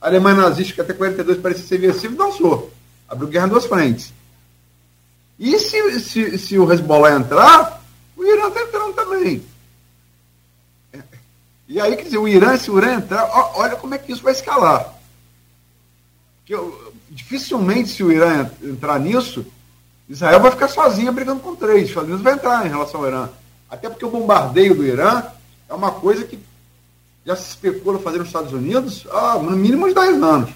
a 0.00 0.06
Alemanha 0.06 0.36
nazista, 0.36 0.74
que 0.74 0.80
até 0.80 0.92
42 0.92 1.38
parecia 1.40 1.66
ser 1.66 1.76
invencível, 1.76 2.16
dançou. 2.16 2.72
Abriu 3.08 3.28
guerra 3.28 3.46
em 3.46 3.50
duas 3.50 3.66
frentes. 3.66 4.12
E 5.38 5.58
se, 5.58 6.00
se, 6.00 6.38
se 6.38 6.58
o 6.58 6.70
Hezbollah 6.70 7.16
entrar, 7.16 7.77
o 8.18 8.24
Irã 8.24 8.48
está 8.48 8.62
entrando 8.62 8.94
também. 8.94 9.42
E 11.68 11.80
aí, 11.80 11.96
quer 11.96 12.04
dizer, 12.04 12.18
o 12.18 12.26
Irã, 12.26 12.56
se 12.56 12.70
o 12.70 12.78
Irã 12.78 12.94
entrar, 12.94 13.30
olha 13.54 13.76
como 13.76 13.94
é 13.94 13.98
que 13.98 14.10
isso 14.10 14.22
vai 14.22 14.32
escalar. 14.32 14.94
Que 16.44 16.54
eu, 16.54 16.92
dificilmente, 17.10 17.90
se 17.90 18.02
o 18.02 18.10
Irã 18.10 18.50
entrar 18.62 18.98
nisso, 18.98 19.46
Israel 20.08 20.40
vai 20.40 20.50
ficar 20.50 20.68
sozinha 20.68 21.12
brigando 21.12 21.40
com 21.40 21.54
três. 21.54 21.84
Os 21.84 21.88
Estados 21.90 22.08
Unidos 22.08 22.24
vai 22.24 22.32
entrar 22.32 22.66
em 22.66 22.70
relação 22.70 23.00
ao 23.00 23.06
Irã. 23.06 23.28
Até 23.70 23.88
porque 23.88 24.04
o 24.04 24.10
bombardeio 24.10 24.74
do 24.74 24.84
Irã 24.84 25.24
é 25.68 25.74
uma 25.74 25.92
coisa 25.92 26.24
que 26.24 26.38
já 27.24 27.36
se 27.36 27.50
especula 27.50 27.98
fazer 27.98 28.18
nos 28.18 28.28
Estados 28.28 28.54
Unidos 28.54 29.06
há 29.12 29.38
no 29.38 29.50
mínimo 29.50 29.86
uns 29.86 29.94
10 29.94 30.22
anos. 30.22 30.50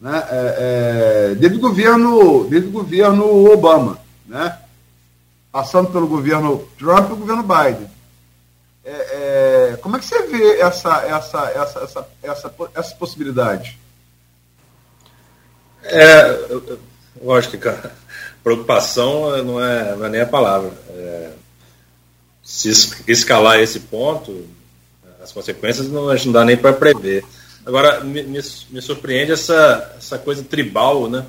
Né? 0.00 0.26
É, 0.30 0.56
é, 0.58 1.34
desde, 1.34 1.58
o 1.58 1.60
governo, 1.60 2.44
desde 2.44 2.68
o 2.68 2.72
governo 2.72 3.52
Obama. 3.52 3.98
Né? 4.26 4.58
Passando 5.54 5.92
pelo 5.92 6.08
governo 6.08 6.68
Trump 6.76 7.10
e 7.10 7.12
o 7.12 7.16
governo 7.16 7.44
Biden. 7.44 7.88
É, 8.84 8.90
é, 8.90 9.76
como 9.76 9.96
é 9.96 10.00
que 10.00 10.04
você 10.04 10.26
vê 10.26 10.58
essa, 10.58 11.00
essa, 11.06 11.48
essa, 11.50 11.80
essa, 11.80 12.08
essa, 12.24 12.54
essa 12.74 12.94
possibilidade? 12.96 13.78
É, 15.84 16.48
lógico, 17.22 17.56
cara. 17.58 17.94
Preocupação 18.42 19.44
não 19.44 19.64
é, 19.64 19.94
não 19.94 20.04
é 20.04 20.08
nem 20.08 20.22
a 20.22 20.26
palavra. 20.26 20.72
É, 20.90 21.30
se 22.42 22.68
escalar 23.06 23.60
esse 23.60 23.78
ponto, 23.78 24.48
as 25.22 25.30
consequências 25.30 25.86
não, 25.86 26.12
não 26.12 26.32
dá 26.32 26.44
nem 26.44 26.56
para 26.56 26.72
prever. 26.72 27.24
Agora, 27.64 28.00
me, 28.00 28.24
me, 28.24 28.40
me, 28.70 28.82
surpreende 28.82 29.30
essa, 29.30 29.94
essa 29.96 30.18
coisa 30.18 30.42
tribal, 30.42 31.08
né? 31.08 31.24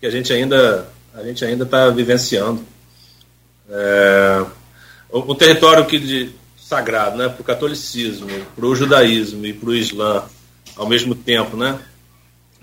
Que 0.00 0.06
a 0.06 0.10
gente 0.10 0.32
ainda 0.32 0.88
a 1.12 1.22
gente 1.22 1.44
ainda 1.44 1.64
está 1.64 1.90
vivenciando. 1.90 2.64
É, 3.70 4.44
o, 5.10 5.34
território 5.34 5.84
que 5.86 5.98
de, 5.98 6.30
sagrado, 6.56 7.16
né? 7.16 7.28
Para 7.28 7.40
o 7.40 7.44
catolicismo, 7.44 8.28
para 8.54 8.66
o 8.66 8.74
judaísmo 8.74 9.44
e 9.46 9.52
para 9.52 9.70
o 9.70 9.74
islã, 9.74 10.24
ao 10.76 10.86
mesmo 10.86 11.14
tempo, 11.14 11.56
né? 11.56 11.78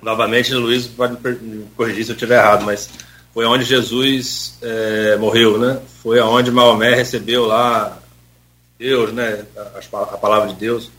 Novamente, 0.02 0.54
Luiz 0.54 0.86
pode 0.88 1.18
me 1.42 1.66
corrigir 1.76 2.06
se 2.06 2.12
eu 2.12 2.16
estiver 2.16 2.38
errado, 2.38 2.64
mas 2.64 2.90
foi 3.34 3.46
onde 3.46 3.64
Jesus 3.64 4.58
é, 4.62 5.18
morreu, 5.18 5.58
né? 5.58 5.80
Foi 6.04 6.20
aonde 6.20 6.52
Maomé 6.52 6.94
recebeu 6.94 7.46
lá 7.46 7.98
Deus, 8.78 9.12
né? 9.12 9.46
A, 9.58 9.80
a 10.00 10.18
palavra 10.18 10.50
de 10.50 10.56
Deus, 10.56 10.92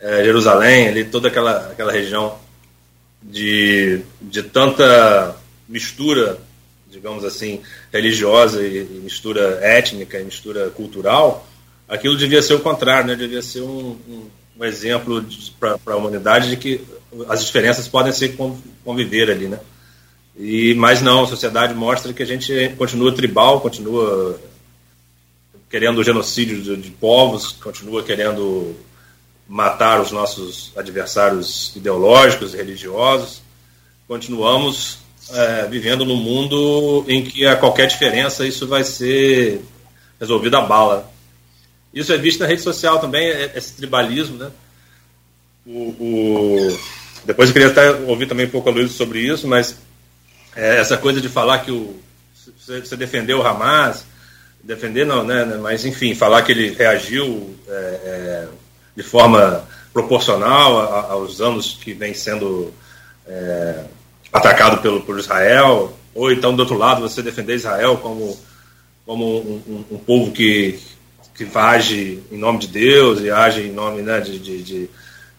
é, 0.00 0.24
Jerusalém, 0.24 0.88
ali 0.88 1.04
toda 1.04 1.28
aquela 1.28 1.68
aquela 1.70 1.92
região 1.92 2.38
de 3.22 4.00
de 4.20 4.42
tanta 4.42 5.36
mistura, 5.68 6.38
digamos 6.92 7.24
assim, 7.24 7.60
religiosa 7.92 8.62
e, 8.64 8.84
mistura 9.02 9.58
étnica 9.62 10.20
e 10.20 10.24
mistura 10.24 10.70
cultural 10.70 11.48
aquilo 11.92 12.16
devia 12.16 12.40
ser 12.40 12.54
o 12.54 12.60
contrário, 12.60 13.08
né? 13.08 13.14
devia 13.14 13.42
ser 13.42 13.60
um, 13.60 13.98
um, 14.08 14.30
um 14.58 14.64
exemplo 14.64 15.24
para 15.60 15.78
a 15.86 15.96
humanidade 15.96 16.48
de 16.48 16.56
que 16.56 16.80
as 17.28 17.44
diferenças 17.44 17.86
podem 17.86 18.12
ser 18.12 18.34
conviver 18.82 19.30
ali, 19.30 19.46
né? 19.46 19.60
E, 20.34 20.72
mas 20.74 21.02
não, 21.02 21.24
a 21.24 21.26
sociedade 21.26 21.74
mostra 21.74 22.14
que 22.14 22.22
a 22.22 22.26
gente 22.26 22.74
continua 22.78 23.14
tribal, 23.14 23.60
continua 23.60 24.40
querendo 25.68 25.98
o 25.98 26.04
genocídio 26.04 26.62
de, 26.62 26.76
de 26.78 26.90
povos, 26.90 27.52
continua 27.52 28.02
querendo 28.02 28.74
matar 29.46 30.00
os 30.00 30.10
nossos 30.10 30.72
adversários 30.74 31.76
ideológicos 31.76 32.54
e 32.54 32.56
religiosos. 32.56 33.42
Continuamos 34.08 35.00
é, 35.30 35.66
vivendo 35.66 36.04
num 36.04 36.16
mundo 36.16 37.04
em 37.08 37.24
que 37.24 37.46
a 37.46 37.56
qualquer 37.56 37.86
diferença 37.86 38.46
isso 38.46 38.66
vai 38.66 38.84
ser 38.84 39.62
resolvido 40.20 40.56
a 40.56 40.62
bala. 40.62 41.10
Isso 41.92 42.12
é 42.12 42.18
visto 42.18 42.40
na 42.40 42.46
rede 42.46 42.62
social 42.62 42.98
também, 42.98 43.28
é, 43.28 43.52
esse 43.54 43.74
tribalismo, 43.74 44.38
né? 44.38 44.50
O, 45.66 45.80
o... 46.00 46.78
Depois 47.24 47.48
eu 47.48 47.52
queria 47.52 47.68
até 47.68 47.90
ouvir 47.90 48.26
também 48.26 48.46
um 48.46 48.50
pouco 48.50 48.68
a 48.68 48.72
Luísa 48.72 48.92
sobre 48.92 49.20
isso, 49.20 49.46
mas 49.46 49.76
é, 50.56 50.78
essa 50.78 50.96
coisa 50.96 51.20
de 51.20 51.28
falar 51.28 51.60
que 51.60 51.70
o, 51.70 52.00
você, 52.58 52.96
defendeu 52.96 53.38
o 53.38 53.46
Hamas, 53.46 54.04
defender 54.62 55.04
não, 55.04 55.24
né? 55.24 55.44
Mas 55.60 55.84
enfim, 55.84 56.14
falar 56.14 56.42
que 56.42 56.52
ele 56.52 56.70
reagiu 56.70 57.56
é, 57.68 57.72
é, 57.72 58.48
de 58.96 59.02
forma 59.02 59.66
proporcional 59.92 61.10
aos 61.10 61.40
anos 61.40 61.78
que 61.80 61.92
vem 61.92 62.14
sendo 62.14 62.72
é, 63.26 63.84
atacado 64.32 64.80
pelo, 64.80 65.02
por 65.02 65.18
Israel, 65.18 65.96
ou 66.14 66.32
então 66.32 66.54
do 66.54 66.60
outro 66.60 66.76
lado 66.76 67.02
você 67.02 67.22
defender 67.22 67.54
Israel 67.54 67.98
como, 67.98 68.38
como 69.04 69.38
um, 69.40 69.62
um, 69.66 69.94
um 69.96 69.98
povo 69.98 70.32
que, 70.32 70.78
que 71.34 71.46
age 71.54 72.22
em 72.30 72.38
nome 72.38 72.60
de 72.60 72.68
Deus 72.68 73.20
e 73.20 73.30
age 73.30 73.62
em 73.62 73.72
nome 73.72 74.02
né, 74.02 74.20
de, 74.20 74.38
de, 74.38 74.62
de, 74.62 74.90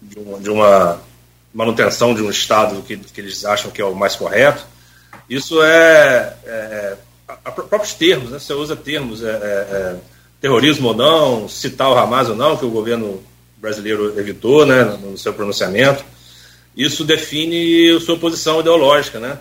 de, 0.02 0.20
uma, 0.20 0.40
de 0.40 0.50
uma 0.50 1.02
manutenção 1.54 2.14
de 2.14 2.22
um 2.22 2.30
Estado 2.30 2.82
que, 2.84 2.98
que 2.98 3.22
eles 3.22 3.46
acham 3.46 3.72
que 3.72 3.82
é 3.82 3.86
o 3.86 3.96
mais 3.96 4.16
correto. 4.16 4.66
Isso 5.30 5.64
é, 5.64 6.36
é 6.46 6.98
a, 7.28 7.34
a 7.46 7.52
próprios 7.52 7.94
termos, 7.94 8.32
né? 8.32 8.40
você 8.40 8.54
usa 8.54 8.76
termos 8.76 9.24
é, 9.24 9.30
é, 9.30 9.32
é, 9.32 9.96
terrorismo 10.42 10.90
ou 10.90 10.96
não, 10.96 11.48
citar 11.48 11.90
o 11.90 11.98
Hamas 11.98 12.30
ou 12.30 12.36
não, 12.36 12.58
que 12.58 12.66
o 12.66 12.72
governo 12.72 13.24
brasileiro 13.58 14.20
evitou 14.20 14.66
né, 14.66 14.84
no 14.84 15.18
seu 15.18 15.34
pronunciamento. 15.34 16.04
Isso 16.76 17.04
define 17.04 18.00
sua 18.00 18.18
posição 18.18 18.60
ideológica, 18.60 19.20
né? 19.20 19.38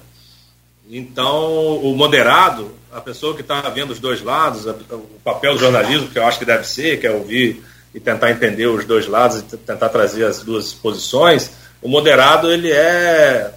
Então, 0.88 1.76
o 1.78 1.94
moderado 1.94 2.72
a 2.92 3.00
pessoa 3.00 3.34
que 3.34 3.40
está 3.40 3.62
vendo 3.70 3.90
os 3.90 3.98
dois 3.98 4.22
lados, 4.22 4.66
o 4.66 5.20
papel 5.24 5.54
do 5.54 5.60
jornalismo, 5.60 6.08
que 6.08 6.18
eu 6.18 6.26
acho 6.26 6.38
que 6.38 6.44
deve 6.44 6.64
ser, 6.68 7.00
que 7.00 7.06
é 7.06 7.10
ouvir 7.10 7.62
e 7.94 7.98
tentar 7.98 8.30
entender 8.30 8.66
os 8.66 8.84
dois 8.84 9.06
lados 9.06 9.38
e 9.38 9.56
tentar 9.56 9.88
trazer 9.88 10.26
as 10.26 10.42
duas 10.42 10.74
posições, 10.74 11.50
o 11.80 11.88
moderado 11.88 12.52
ele 12.52 12.70
é 12.70 13.52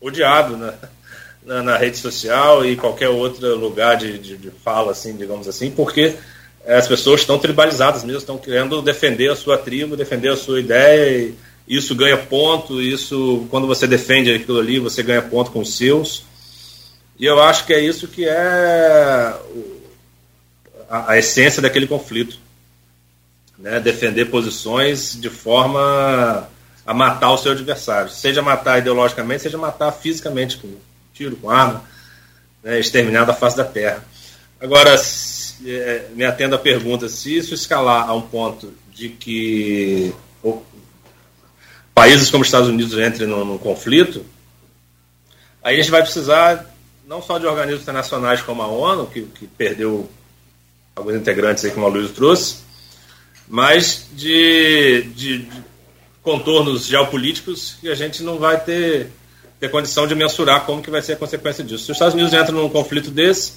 odiado 0.00 0.56
né? 0.56 0.72
na, 1.44 1.62
na, 1.62 1.76
rede 1.76 1.98
social 1.98 2.64
e 2.64 2.76
qualquer 2.76 3.08
outro 3.08 3.54
lugar 3.56 3.96
de, 3.96 4.18
de, 4.18 4.36
de, 4.38 4.50
fala, 4.50 4.92
assim, 4.92 5.14
digamos 5.14 5.46
assim, 5.46 5.70
porque 5.70 6.14
as 6.66 6.88
pessoas 6.88 7.20
estão 7.20 7.38
tribalizadas 7.38 8.04
mesmo, 8.04 8.18
estão 8.18 8.38
querendo 8.38 8.80
defender 8.82 9.30
a 9.30 9.36
sua 9.36 9.58
tribo, 9.58 9.96
defender 9.96 10.30
a 10.30 10.36
sua 10.36 10.60
ideia, 10.60 11.28
e 11.28 11.34
isso 11.66 11.94
ganha 11.94 12.16
ponto, 12.16 12.80
isso, 12.80 13.46
quando 13.50 13.66
você 13.66 13.86
defende 13.86 14.32
aquilo 14.32 14.60
ali, 14.60 14.78
você 14.78 15.02
ganha 15.02 15.22
ponto 15.22 15.50
com 15.50 15.60
os 15.60 15.76
seus. 15.76 16.24
E 17.18 17.24
eu 17.24 17.40
acho 17.42 17.66
que 17.66 17.72
é 17.72 17.80
isso 17.80 18.06
que 18.06 18.24
é 18.24 19.34
a, 20.88 21.12
a 21.12 21.18
essência 21.18 21.60
daquele 21.60 21.86
conflito. 21.86 22.38
Né? 23.58 23.80
Defender 23.80 24.26
posições 24.26 25.18
de 25.20 25.28
forma 25.28 26.48
a 26.86 26.94
matar 26.94 27.32
o 27.32 27.38
seu 27.38 27.52
adversário. 27.52 28.10
Seja 28.10 28.42
matar 28.42 28.78
ideologicamente, 28.78 29.42
seja 29.42 29.58
matar 29.58 29.90
fisicamente, 29.90 30.58
com 30.58 30.72
tiro, 31.12 31.34
com 31.36 31.50
arma, 31.50 31.82
né? 32.62 32.78
exterminar 32.78 33.24
da 33.24 33.34
face 33.34 33.56
da 33.56 33.64
terra. 33.64 34.04
Agora, 34.60 34.96
se, 34.98 35.68
é, 35.68 36.10
me 36.14 36.24
atendo 36.24 36.54
à 36.54 36.58
pergunta, 36.58 37.08
se 37.08 37.36
isso 37.36 37.54
escalar 37.54 38.08
a 38.08 38.14
um 38.14 38.22
ponto 38.22 38.72
de 38.92 39.08
que 39.08 40.14
países 41.96 42.28
como 42.30 42.42
os 42.42 42.48
Estados 42.48 42.68
Unidos 42.68 42.92
entrem 42.92 43.26
num 43.26 43.56
conflito, 43.56 44.22
aí 45.64 45.76
a 45.76 45.78
gente 45.80 45.90
vai 45.90 46.02
precisar 46.02 46.70
não 47.08 47.22
só 47.22 47.38
de 47.38 47.46
organismos 47.46 47.84
internacionais 47.84 48.42
como 48.42 48.60
a 48.60 48.66
ONU, 48.66 49.06
que, 49.06 49.22
que 49.22 49.46
perdeu 49.46 50.06
alguns 50.94 51.14
integrantes 51.14 51.64
aí, 51.64 51.70
como 51.70 51.86
a 51.86 51.88
Luiz 51.88 52.10
trouxe, 52.10 52.58
mas 53.48 54.08
de, 54.12 55.04
de, 55.14 55.38
de, 55.38 55.62
contornos 56.22 56.84
geopolíticos 56.84 57.78
que 57.80 57.88
a 57.88 57.94
gente 57.94 58.22
não 58.22 58.38
vai 58.38 58.60
ter, 58.60 59.10
ter 59.58 59.70
condição 59.70 60.06
de 60.06 60.14
mensurar 60.14 60.66
como 60.66 60.82
que 60.82 60.90
vai 60.90 61.00
ser 61.00 61.14
a 61.14 61.16
consequência 61.16 61.64
disso. 61.64 61.84
Se 61.84 61.92
os 61.92 61.96
Estados 61.96 62.12
Unidos 62.12 62.34
entram 62.34 62.60
num 62.60 62.68
conflito 62.68 63.10
desse, 63.10 63.54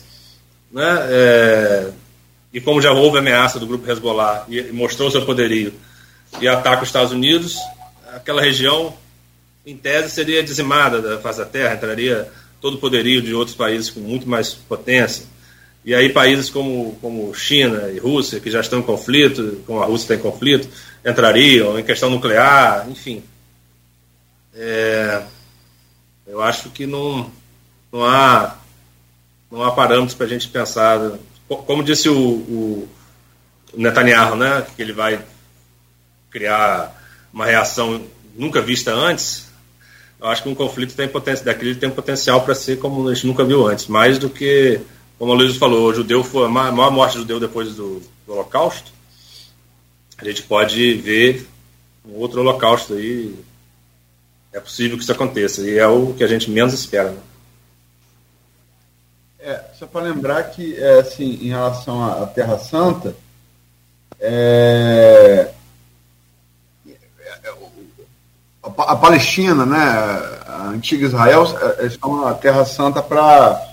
né, 0.71 1.07
é, 1.09 1.91
e 2.53 2.61
como 2.61 2.81
já 2.81 2.93
houve 2.93 3.17
ameaça 3.17 3.59
do 3.59 3.67
grupo 3.67 3.89
Hezbollah 3.91 4.45
e 4.47 4.61
mostrou 4.71 5.11
seu 5.11 5.25
poderio 5.25 5.73
e 6.39 6.47
ataca 6.47 6.83
os 6.83 6.87
Estados 6.87 7.11
Unidos, 7.11 7.57
aquela 8.15 8.41
região, 8.41 8.95
em 9.65 9.77
tese, 9.77 10.09
seria 10.11 10.43
dizimada 10.43 11.01
da 11.01 11.19
face 11.19 11.39
da 11.39 11.45
terra, 11.45 11.75
entraria 11.75 12.31
todo 12.61 12.75
o 12.75 12.79
poderio 12.79 13.21
de 13.21 13.33
outros 13.33 13.55
países 13.55 13.89
com 13.89 13.99
muito 13.99 14.27
mais 14.27 14.53
potência. 14.53 15.25
E 15.85 15.95
aí 15.95 16.09
países 16.09 16.49
como, 16.49 16.97
como 17.01 17.33
China 17.33 17.89
e 17.89 17.99
Rússia, 17.99 18.39
que 18.39 18.51
já 18.51 18.59
estão 18.59 18.79
em 18.79 18.83
conflito, 18.83 19.63
como 19.65 19.81
a 19.81 19.85
Rússia 19.85 20.13
está 20.13 20.15
em 20.15 20.31
conflito, 20.31 20.67
entrariam 21.05 21.79
em 21.79 21.83
questão 21.83 22.09
nuclear, 22.09 22.87
enfim. 22.89 23.23
É, 24.53 25.23
eu 26.27 26.41
acho 26.41 26.69
que 26.69 26.85
não, 26.85 27.31
não 27.91 28.03
há 28.05 28.57
não 29.51 29.63
há 29.63 29.71
parâmetros 29.71 30.13
para 30.13 30.25
a 30.25 30.29
gente 30.29 30.47
pensar. 30.47 30.99
Como 31.47 31.83
disse 31.83 32.09
o, 32.09 32.17
o, 32.17 32.89
Netanyahu, 33.73 34.35
né, 34.35 34.65
que 34.75 34.81
ele 34.81 34.93
vai 34.93 35.19
criar 36.29 36.95
uma 37.33 37.45
reação 37.45 38.01
nunca 38.35 38.61
vista 38.61 38.93
antes. 38.93 39.49
Eu 40.19 40.27
acho 40.27 40.43
que 40.43 40.49
um 40.49 40.55
conflito 40.55 40.95
tem 40.95 41.07
potência, 41.07 41.45
daquele 41.45 41.75
tem 41.75 41.89
potencial 41.89 42.41
para 42.41 42.53
ser 42.53 42.79
como 42.79 43.07
a 43.07 43.13
gente 43.13 43.27
nunca 43.27 43.45
viu 43.45 43.67
antes, 43.67 43.87
mais 43.87 44.17
do 44.17 44.29
que, 44.29 44.81
como 45.17 45.31
o 45.31 45.35
Luiz 45.35 45.55
falou, 45.55 45.87
o 45.87 45.93
judeu 45.93 46.23
foi 46.23 46.45
a 46.45 46.49
maior 46.49 46.91
morte 46.91 47.13
do 47.13 47.19
judeu 47.19 47.39
depois 47.39 47.73
do, 47.75 48.01
do 48.25 48.33
Holocausto. 48.33 48.91
A 50.17 50.25
gente 50.25 50.43
pode 50.43 50.95
ver 50.95 51.47
um 52.05 52.15
outro 52.15 52.41
Holocausto 52.41 52.93
aí. 52.93 53.33
É 54.51 54.59
possível 54.59 54.97
que 54.97 55.03
isso 55.03 55.11
aconteça 55.11 55.61
e 55.61 55.77
é 55.77 55.87
o 55.87 56.13
que 56.13 56.23
a 56.23 56.27
gente 56.27 56.49
menos 56.49 56.73
espera. 56.73 57.11
Né? 57.11 57.19
É, 59.39 59.63
só 59.77 59.87
para 59.87 60.01
lembrar 60.01 60.43
que, 60.51 60.75
é, 60.75 60.99
assim, 60.99 61.39
em 61.41 61.49
relação 61.49 62.03
à 62.03 62.25
Terra 62.25 62.57
Santa, 62.57 63.15
é, 64.19 65.49
a, 68.63 68.95
Palestina, 68.95 69.65
né, 69.65 69.77
a 70.47 70.69
antiga 70.69 71.05
Israel, 71.05 71.45
é, 71.61 71.81
eles 71.81 71.97
são 71.99 72.27
a 72.27 72.33
Terra 72.33 72.65
Santa 72.65 73.01
para 73.01 73.65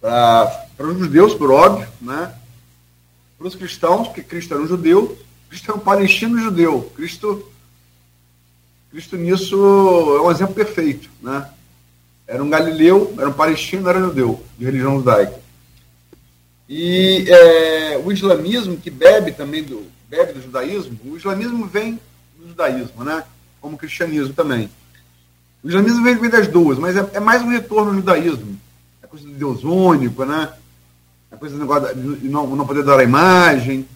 para 0.00 0.88
os 0.88 0.98
judeus, 0.98 1.32
por 1.32 1.52
óbvio, 1.52 1.86
né, 2.00 2.34
para 3.38 3.46
os 3.46 3.54
cristãos, 3.54 4.08
porque 4.08 4.22
Cristo 4.22 4.52
era 4.52 4.62
um 4.62 4.66
judeu, 4.66 5.16
Cristo 5.48 5.70
é 5.70 5.74
um 5.74 5.78
palestino 5.78 6.38
judeu, 6.38 6.90
Cristo, 6.96 7.48
Cristo 8.90 9.16
nisso 9.16 9.54
é 9.54 10.22
um 10.22 10.30
exemplo 10.30 10.54
perfeito, 10.54 11.08
né, 11.20 11.48
era 12.26 12.42
um 12.42 12.50
galileu, 12.50 13.14
era 13.16 13.28
um 13.28 13.32
palestino, 13.32 13.88
era 13.88 13.98
um 13.98 14.06
judeu, 14.06 14.44
de 14.58 14.64
religião 14.64 14.96
judaica. 14.96 15.40
E 16.68 17.26
é, 17.28 18.02
o 18.04 18.10
islamismo, 18.10 18.76
que 18.76 18.90
bebe 18.90 19.30
também 19.30 19.62
do, 19.62 19.86
bebe 20.08 20.32
do 20.32 20.42
judaísmo, 20.42 20.98
o 21.04 21.16
islamismo 21.16 21.66
vem 21.66 22.00
do 22.42 22.48
judaísmo, 22.48 23.04
né? 23.04 23.24
como 23.62 23.76
o 23.76 23.78
cristianismo 23.78 24.34
também. 24.34 24.68
O 25.62 25.68
islamismo 25.68 26.02
vem, 26.02 26.16
vem 26.16 26.28
das 26.28 26.48
duas, 26.48 26.76
mas 26.78 26.96
é, 26.96 27.08
é, 27.14 27.20
mais 27.20 27.40
um 27.40 27.48
retorno 27.48 27.90
ao 27.90 27.94
judaísmo. 27.94 28.58
É 29.00 29.06
coisa 29.06 29.24
do 29.24 29.32
Deus 29.32 29.62
único, 29.62 30.24
né? 30.24 30.52
É 31.30 31.36
coisa 31.36 31.54
do 31.54 31.60
negócio 31.60 31.94
de 31.94 32.28
não, 32.28 32.46
não 32.48 32.66
poder 32.66 32.82
dar 32.82 32.98
a 32.98 33.04
imagem. 33.04 33.86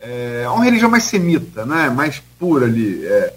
É, 0.00 0.42
é 0.44 0.48
uma 0.48 0.64
religião 0.64 0.90
mais 0.90 1.04
semita, 1.04 1.66
né? 1.66 1.90
mais 1.90 2.22
pura 2.38 2.64
ali. 2.64 3.04
É, 3.04 3.34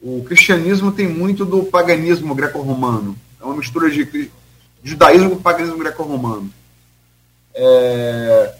o 0.00 0.22
cristianismo 0.24 0.92
tem 0.92 1.08
muito 1.08 1.46
do 1.46 1.64
paganismo 1.64 2.34
greco-romano. 2.34 3.16
É 3.40 3.44
uma 3.44 3.56
mistura 3.56 3.90
de 3.90 4.30
judaísmo 4.84 5.30
com 5.30 5.42
paganismo 5.42 5.78
greco-romano. 5.78 6.50
É, 7.54 8.54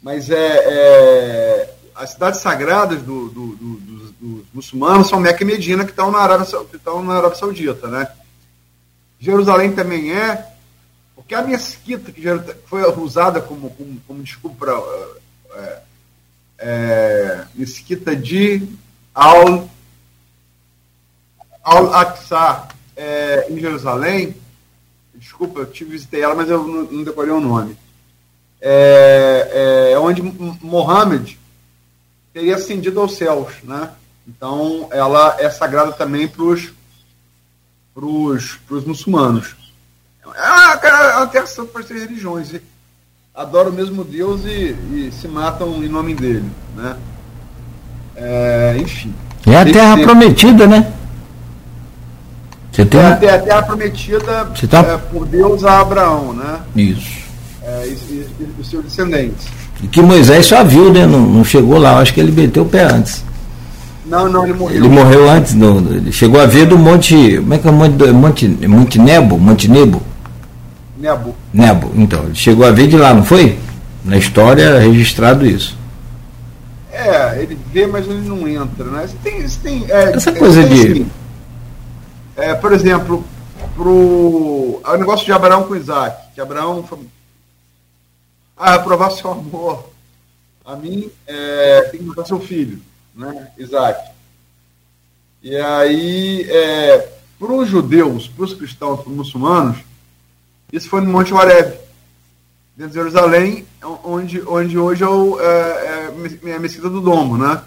mas 0.00 0.30
é, 0.30 0.36
é, 0.36 1.74
as 1.94 2.10
cidades 2.10 2.40
sagradas 2.40 3.02
do, 3.02 3.28
do, 3.28 3.56
do, 3.56 3.76
dos, 4.22 4.46
muçulmanos 4.54 5.08
são 5.08 5.18
Meca 5.20 5.42
e 5.42 5.46
Medina, 5.46 5.84
que 5.84 5.90
estão 5.90 6.10
na 6.10 6.18
Arábia, 6.18 6.46
que 6.70 6.76
estão 6.76 7.02
na 7.02 7.14
Arábia 7.14 7.36
Saudita. 7.36 7.88
Né? 7.88 8.06
Jerusalém 9.18 9.72
também 9.72 10.12
é, 10.12 10.46
porque 11.16 11.34
a 11.34 11.42
mesquita 11.42 12.12
que 12.12 12.22
foi 12.66 12.82
usada 13.00 13.40
como, 13.40 13.70
como, 13.70 14.00
como 14.06 14.22
desculpa 14.22 14.66
para. 14.66 14.80
É, 15.54 15.82
é, 16.64 17.44
mesquita 17.54 18.14
de 18.14 18.68
Al, 19.12 19.68
Al-Aqsa 21.62 22.68
é, 22.96 23.48
em 23.50 23.58
Jerusalém, 23.58 24.36
desculpa, 25.14 25.60
eu 25.60 25.66
te 25.66 25.84
visitei 25.84 26.22
ela, 26.22 26.36
mas 26.36 26.48
eu 26.48 26.62
não, 26.64 26.84
não 26.84 27.02
decorei 27.02 27.32
o 27.32 27.40
nome 27.40 27.76
é, 28.62 29.90
é, 29.92 29.98
onde 29.98 30.22
Mohammed 30.22 31.36
teria 32.32 32.54
ascendido 32.54 33.00
aos 33.00 33.16
céus, 33.16 33.54
né? 33.64 33.90
Então, 34.26 34.88
ela 34.90 35.36
é 35.38 35.50
sagrada 35.50 35.92
também 35.92 36.28
para 36.28 36.42
os 36.44 36.72
muçulmanos. 38.86 39.56
Ah, 40.36 40.76
cara, 40.76 41.12
ela 41.12 41.26
tem 41.26 41.40
ação 41.40 41.66
para 41.66 41.80
as 41.80 41.86
três 41.86 42.02
religiões. 42.02 42.54
Adoram 43.34 43.70
o 43.70 43.74
mesmo 43.74 44.04
Deus 44.04 44.44
e, 44.44 44.76
e, 44.92 45.12
se 45.12 45.26
matam 45.26 45.82
em 45.82 45.88
nome 45.88 46.14
dele, 46.14 46.50
né? 46.76 46.96
É, 48.14 48.76
enfim. 48.78 49.14
É 49.46 49.56
a 49.56 49.64
terra 49.64 49.96
prometida, 49.96 50.66
né? 50.66 50.92
Você 52.70 52.86
tem... 52.86 53.00
É 53.00 53.06
a 53.06 53.42
terra 53.42 53.62
prometida 53.62 54.46
tá... 54.70 54.78
é, 54.80 54.96
por 54.96 55.26
Deus 55.26 55.64
a 55.64 55.80
Abraão, 55.80 56.32
né? 56.32 56.60
Isso 56.76 57.22
é, 57.64 57.86
e, 57.86 57.90
e, 57.90 58.26
e, 58.40 58.60
os 58.60 58.68
seus 58.68 58.84
descendentes. 58.84 59.46
E 59.82 59.86
que 59.86 60.00
Moisés 60.00 60.46
só 60.46 60.62
viu, 60.64 60.92
né? 60.92 61.06
Não, 61.06 61.20
não 61.20 61.44
chegou 61.44 61.78
lá, 61.78 61.98
acho 61.98 62.12
que 62.12 62.20
ele 62.20 62.32
meteu 62.32 62.64
o 62.64 62.68
pé 62.68 62.84
antes. 62.84 63.24
Não, 64.12 64.28
não, 64.28 64.44
ele 64.44 64.52
morreu. 64.52 64.76
Ele 64.76 64.88
morreu 64.90 65.30
antes, 65.30 65.54
não, 65.54 65.78
ele 65.78 66.12
chegou 66.12 66.38
a 66.38 66.44
ver 66.44 66.66
do 66.66 66.76
Monte. 66.76 67.38
Como 67.38 67.54
é 67.54 67.58
que 67.58 67.66
é 67.66 67.70
o 67.70 67.72
Monte, 67.72 68.12
Monte, 68.12 68.48
Monte 68.68 68.98
Nebo? 68.98 69.38
Monte 69.38 69.68
Nebo? 69.68 70.02
Nebo. 70.98 71.34
Nebo, 71.50 71.90
então. 71.94 72.24
Ele 72.24 72.34
chegou 72.34 72.66
a 72.66 72.70
ver 72.70 72.88
de 72.88 72.98
lá, 72.98 73.14
não 73.14 73.24
foi? 73.24 73.58
Na 74.04 74.18
história 74.18 74.64
é 74.64 74.78
registrado 74.80 75.46
isso. 75.46 75.78
É, 76.92 77.42
ele 77.42 77.58
vê, 77.72 77.86
mas 77.86 78.06
ele 78.06 78.20
não 78.28 78.46
entra, 78.46 78.84
né? 78.84 79.06
Você 79.06 79.16
tem, 79.22 79.48
você 79.48 79.58
tem, 79.62 79.86
é, 79.88 80.14
Essa 80.14 80.30
coisa 80.30 80.62
de. 80.62 80.74
Assim, 80.74 81.10
é, 82.36 82.54
por 82.54 82.70
exemplo, 82.74 83.24
pro, 83.74 84.82
o 84.84 84.96
negócio 84.98 85.24
de 85.24 85.32
Abraão 85.32 85.62
com 85.62 85.74
Isaac, 85.74 86.34
que 86.34 86.40
Abraão 86.42 86.82
foi 86.82 86.98
ah, 88.58 88.78
provar 88.78 89.10
seu 89.12 89.32
amor 89.32 89.90
a 90.66 90.76
mim 90.76 91.10
é, 91.26 91.80
tem 91.90 92.00
que 92.00 92.06
matar 92.06 92.26
seu 92.26 92.38
filho, 92.38 92.78
né, 93.14 93.52
Isaac. 93.58 94.10
E 95.42 95.56
aí, 95.56 96.46
é, 96.48 97.08
para 97.38 97.52
os 97.52 97.68
judeus, 97.68 98.28
para 98.28 98.44
os 98.44 98.54
cristãos, 98.54 99.00
para 99.00 99.10
os 99.10 99.16
muçulmanos, 99.16 99.78
isso 100.72 100.88
foi 100.88 101.00
no 101.00 101.10
Monte 101.10 101.34
Horeb, 101.34 101.76
dentro 102.76 102.92
de 102.92 102.98
Jerusalém, 102.98 103.66
onde, 104.04 104.40
onde 104.42 104.78
hoje 104.78 105.02
é, 105.02 105.08
o, 105.08 105.40
é, 105.40 106.12
é 106.44 106.54
a 106.54 106.58
Mesquita 106.60 106.88
do 106.88 107.00
Domo, 107.00 107.36
né? 107.36 107.62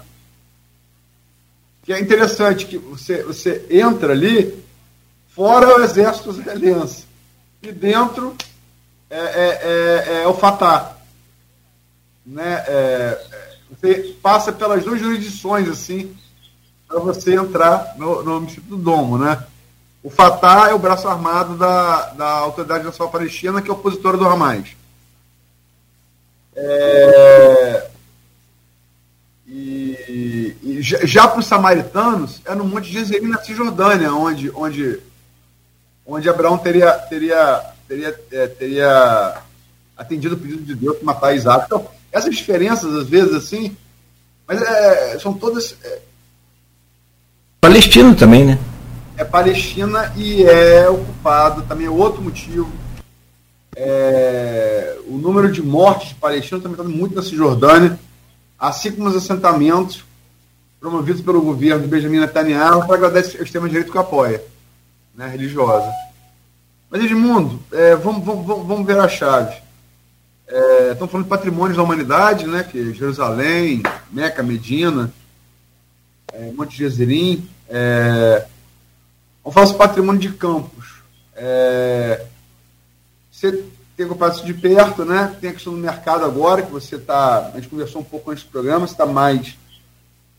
Que 1.84 1.92
é 1.92 2.00
interessante 2.00 2.66
que 2.66 2.78
você, 2.78 3.22
você 3.22 3.64
entra 3.70 4.12
ali, 4.12 4.64
fora 5.28 5.78
o 5.78 5.84
exército 5.84 6.30
israelense, 6.30 7.04
e 7.62 7.70
dentro 7.70 8.34
é, 9.08 9.18
é, 9.18 10.18
é, 10.18 10.22
é 10.22 10.26
o 10.26 10.34
Fatah. 10.34 10.96
Né? 12.24 12.64
É, 12.66 13.45
você 13.70 14.16
passa 14.22 14.52
pelas 14.52 14.84
duas 14.84 15.00
jurisdições 15.00 15.68
assim 15.68 16.16
para 16.86 17.00
você 17.00 17.34
entrar 17.34 17.94
no, 17.96 18.22
no 18.22 18.40
município 18.40 18.70
do 18.70 18.76
Domo. 18.76 19.18
Né? 19.18 19.42
O 20.02 20.10
Fatah 20.10 20.70
é 20.70 20.74
o 20.74 20.78
braço 20.78 21.08
armado 21.08 21.56
da, 21.56 22.10
da 22.10 22.28
Autoridade 22.28 22.84
Nacional 22.84 23.12
Palestina, 23.12 23.60
que 23.60 23.68
é 23.68 23.72
opositora 23.72 24.16
do 24.16 24.26
Hamas. 24.26 24.68
É, 26.54 27.90
e, 29.46 30.56
e, 30.62 30.78
já 30.80 31.28
para 31.28 31.40
os 31.40 31.46
samaritanos, 31.46 32.40
é 32.44 32.54
no 32.54 32.64
Monte 32.64 32.90
Gezerim, 32.90 33.28
na 33.28 33.42
Cisjordânia, 33.42 34.12
onde, 34.14 34.50
onde, 34.54 35.00
onde 36.06 36.28
Abraão 36.30 36.56
teria, 36.56 36.92
teria 36.92 37.74
teria, 37.86 38.20
é, 38.32 38.46
teria 38.48 39.42
atendido 39.96 40.34
o 40.34 40.38
pedido 40.38 40.62
de 40.62 40.74
Deus 40.74 40.96
para 40.96 41.06
matar 41.06 41.34
Isaac. 41.34 41.66
Então, 41.66 41.88
essas 42.16 42.34
diferenças, 42.34 42.94
às 42.94 43.08
vezes, 43.08 43.34
assim, 43.34 43.76
mas 44.46 44.62
é, 44.62 45.18
são 45.18 45.34
todas. 45.34 45.76
É, 45.84 45.98
Palestina 47.60 48.14
também, 48.14 48.44
né? 48.44 48.58
É 49.16 49.24
Palestina 49.24 50.12
e 50.16 50.42
é 50.44 50.88
ocupado, 50.88 51.62
também 51.62 51.86
é 51.86 51.90
outro 51.90 52.22
motivo. 52.22 52.70
É, 53.74 54.96
o 55.06 55.18
número 55.18 55.52
de 55.52 55.62
mortes 55.62 56.10
de 56.10 56.14
palestinos 56.14 56.62
também 56.62 56.78
está 56.80 56.88
muito 56.88 57.14
na 57.14 57.22
Cisjordânia, 57.22 57.98
assim 58.58 58.92
como 58.92 59.08
os 59.08 59.16
assentamentos 59.16 60.04
promovidos 60.80 61.20
pelo 61.20 61.42
governo 61.42 61.82
de 61.82 61.88
Benjamin 61.88 62.20
Netanyahu 62.20 62.86
para 62.86 62.96
agradar 62.96 63.22
o 63.22 63.42
extrema-direita 63.42 63.90
que 63.90 63.98
apoia, 63.98 64.42
né, 65.14 65.28
religiosa. 65.28 65.90
Mas, 66.90 67.04
Edmundo, 67.04 67.60
é, 67.72 67.96
vamos, 67.96 68.24
vamos, 68.24 68.66
vamos 68.66 68.86
ver 68.86 68.98
a 68.98 69.08
chave. 69.08 69.65
É, 70.48 70.92
estão 70.92 71.08
falando 71.08 71.24
de 71.24 71.30
patrimônios 71.30 71.76
da 71.76 71.82
humanidade, 71.82 72.46
né? 72.46 72.62
Que 72.62 72.90
é 72.90 72.94
Jerusalém, 72.94 73.82
Meca, 74.10 74.42
Medina, 74.42 75.12
é, 76.32 76.52
Monte 76.52 76.76
Gezerim. 76.76 77.48
É, 77.68 78.46
vamos 79.42 79.54
falar 79.54 79.66
sobre 79.66 79.86
patrimônio 79.86 80.20
de 80.20 80.32
campos. 80.32 81.02
É, 81.34 82.24
você 83.30 83.64
tem 83.96 84.06
acompanhado 84.06 84.36
isso 84.36 84.46
de 84.46 84.54
perto, 84.54 85.04
né? 85.04 85.34
Tem 85.40 85.50
a 85.50 85.52
questão 85.52 85.72
do 85.72 85.78
mercado 85.78 86.24
agora, 86.24 86.62
que 86.62 86.70
você 86.70 86.96
está. 86.96 87.48
A 87.48 87.56
gente 87.56 87.68
conversou 87.68 88.02
um 88.02 88.04
pouco 88.04 88.30
antes 88.30 88.44
do 88.44 88.50
programa, 88.50 88.86
você 88.86 88.92
está 88.92 89.06
mais. 89.06 89.56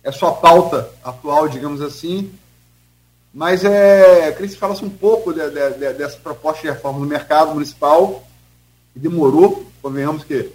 É 0.04 0.12
sua 0.12 0.32
pauta 0.32 0.90
atual, 1.04 1.50
digamos 1.50 1.82
assim. 1.82 2.32
Mas 3.34 3.64
é, 3.64 4.30
eu 4.30 4.34
queria 4.34 4.48
que 4.48 4.54
você 4.54 4.60
falasse 4.60 4.86
um 4.86 4.90
pouco 4.90 5.34
de, 5.34 5.48
de, 5.50 5.74
de, 5.74 5.94
dessa 5.94 6.18
proposta 6.18 6.62
de 6.62 6.70
reforma 6.70 7.00
no 7.00 7.06
mercado 7.06 7.54
municipal, 7.54 8.27
que 8.98 9.10
demorou, 9.10 9.72
convenhamos 9.80 10.24
que 10.24 10.52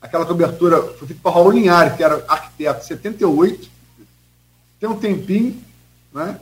aquela 0.00 0.24
cobertura 0.24 0.82
foi 0.94 1.08
feita 1.08 1.22
para 1.22 1.32
Raul 1.32 1.52
Linhares, 1.52 1.94
que 1.94 2.02
era 2.02 2.24
arquiteto 2.26 2.86
78, 2.86 3.68
tem 4.80 4.88
um 4.88 4.96
tempinho, 4.96 5.62
né? 6.12 6.40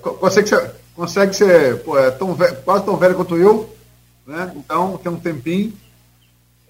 Consegue 0.00 0.48
ser, 0.48 0.70
consegue 0.94 1.34
ser 1.34 1.82
pô, 1.82 1.98
é 1.98 2.10
tão 2.10 2.34
velho, 2.34 2.56
quase 2.62 2.84
tão 2.84 2.96
velho 2.96 3.16
quanto 3.16 3.36
eu, 3.36 3.74
né? 4.26 4.52
Então 4.56 4.96
tem 4.96 5.12
um 5.12 5.20
tempinho. 5.20 5.72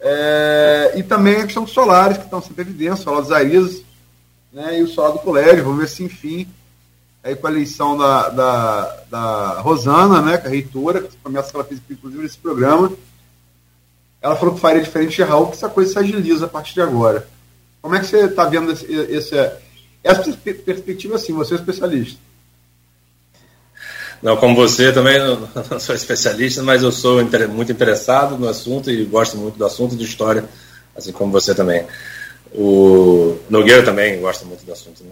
É, 0.01 0.95
e 0.97 1.03
também 1.03 1.37
a 1.37 1.45
questão 1.45 1.65
dos 1.65 1.73
solares, 1.73 2.19
que 2.19 2.25
estão 2.25 2.43
sempre 2.43 2.65
em 2.65 2.69
evidência, 2.69 2.95
o 2.95 3.05
solar 3.05 3.23
dos 3.23 3.33
Arizas, 3.33 3.83
né? 4.53 4.79
E 4.81 4.83
o 4.83 4.89
solar 4.89 5.13
do 5.13 5.19
colégio, 5.21 5.65
vamos 5.65 5.81
ver 5.81 5.89
se 5.89 6.03
enfim 6.03 6.49
aí 7.25 7.35
com 7.35 7.47
a 7.47 7.51
eleição 7.51 7.97
da, 7.97 8.29
da, 8.29 8.97
da 9.11 9.61
Rosana, 9.61 10.21
né, 10.21 10.37
que 10.37 10.47
é 10.47 10.51
a 10.51 10.53
reitora, 10.53 11.01
que 11.01 11.17
começa 11.23 11.51
que 11.51 11.57
ela 11.57 11.65
fez 11.65 11.81
inclusive 11.91 12.23
nesse 12.23 12.37
programa, 12.37 12.93
ela 14.21 14.37
falou 14.37 14.55
que 14.55 14.61
faria 14.61 14.83
diferente 14.83 15.17
de 15.17 15.23
Raul, 15.23 15.47
que 15.47 15.55
essa 15.55 15.71
coisa 15.71 15.91
se 15.91 15.99
agiliza 15.99 16.45
a 16.45 16.49
partir 16.49 16.75
de 16.75 16.83
agora. 16.83 17.27
Como 17.81 17.95
é 17.95 18.01
que 18.01 18.07
você 18.07 18.27
está 18.27 18.45
vendo 18.45 18.73
esse, 18.73 18.85
esse, 18.93 19.35
essa 20.03 20.23
perspectiva 20.65 21.17
assim, 21.17 21.33
você 21.33 21.55
é 21.55 21.57
especialista? 21.57 22.19
Não, 24.23 24.37
como 24.37 24.55
você 24.55 24.93
também 24.93 25.19
não 25.19 25.49
sou 25.81 25.95
especialista, 25.95 26.63
mas 26.63 26.83
eu 26.83 26.93
sou 26.93 27.23
muito 27.51 27.73
interessado 27.73 28.39
no 28.39 28.49
assunto 28.49 28.91
e 28.91 29.05
gosto 29.05 29.37
muito 29.37 29.57
do 29.57 29.65
assunto 29.65 29.97
de 29.97 30.05
história, 30.05 30.45
assim 30.95 31.13
como 31.13 31.33
você 31.33 31.55
também. 31.55 31.87
O 32.53 33.39
Nogueira 33.51 33.83
também 33.83 34.21
gosta 34.21 34.45
muito 34.45 34.65
do 34.65 34.73
assunto, 34.73 35.03
né? 35.03 35.11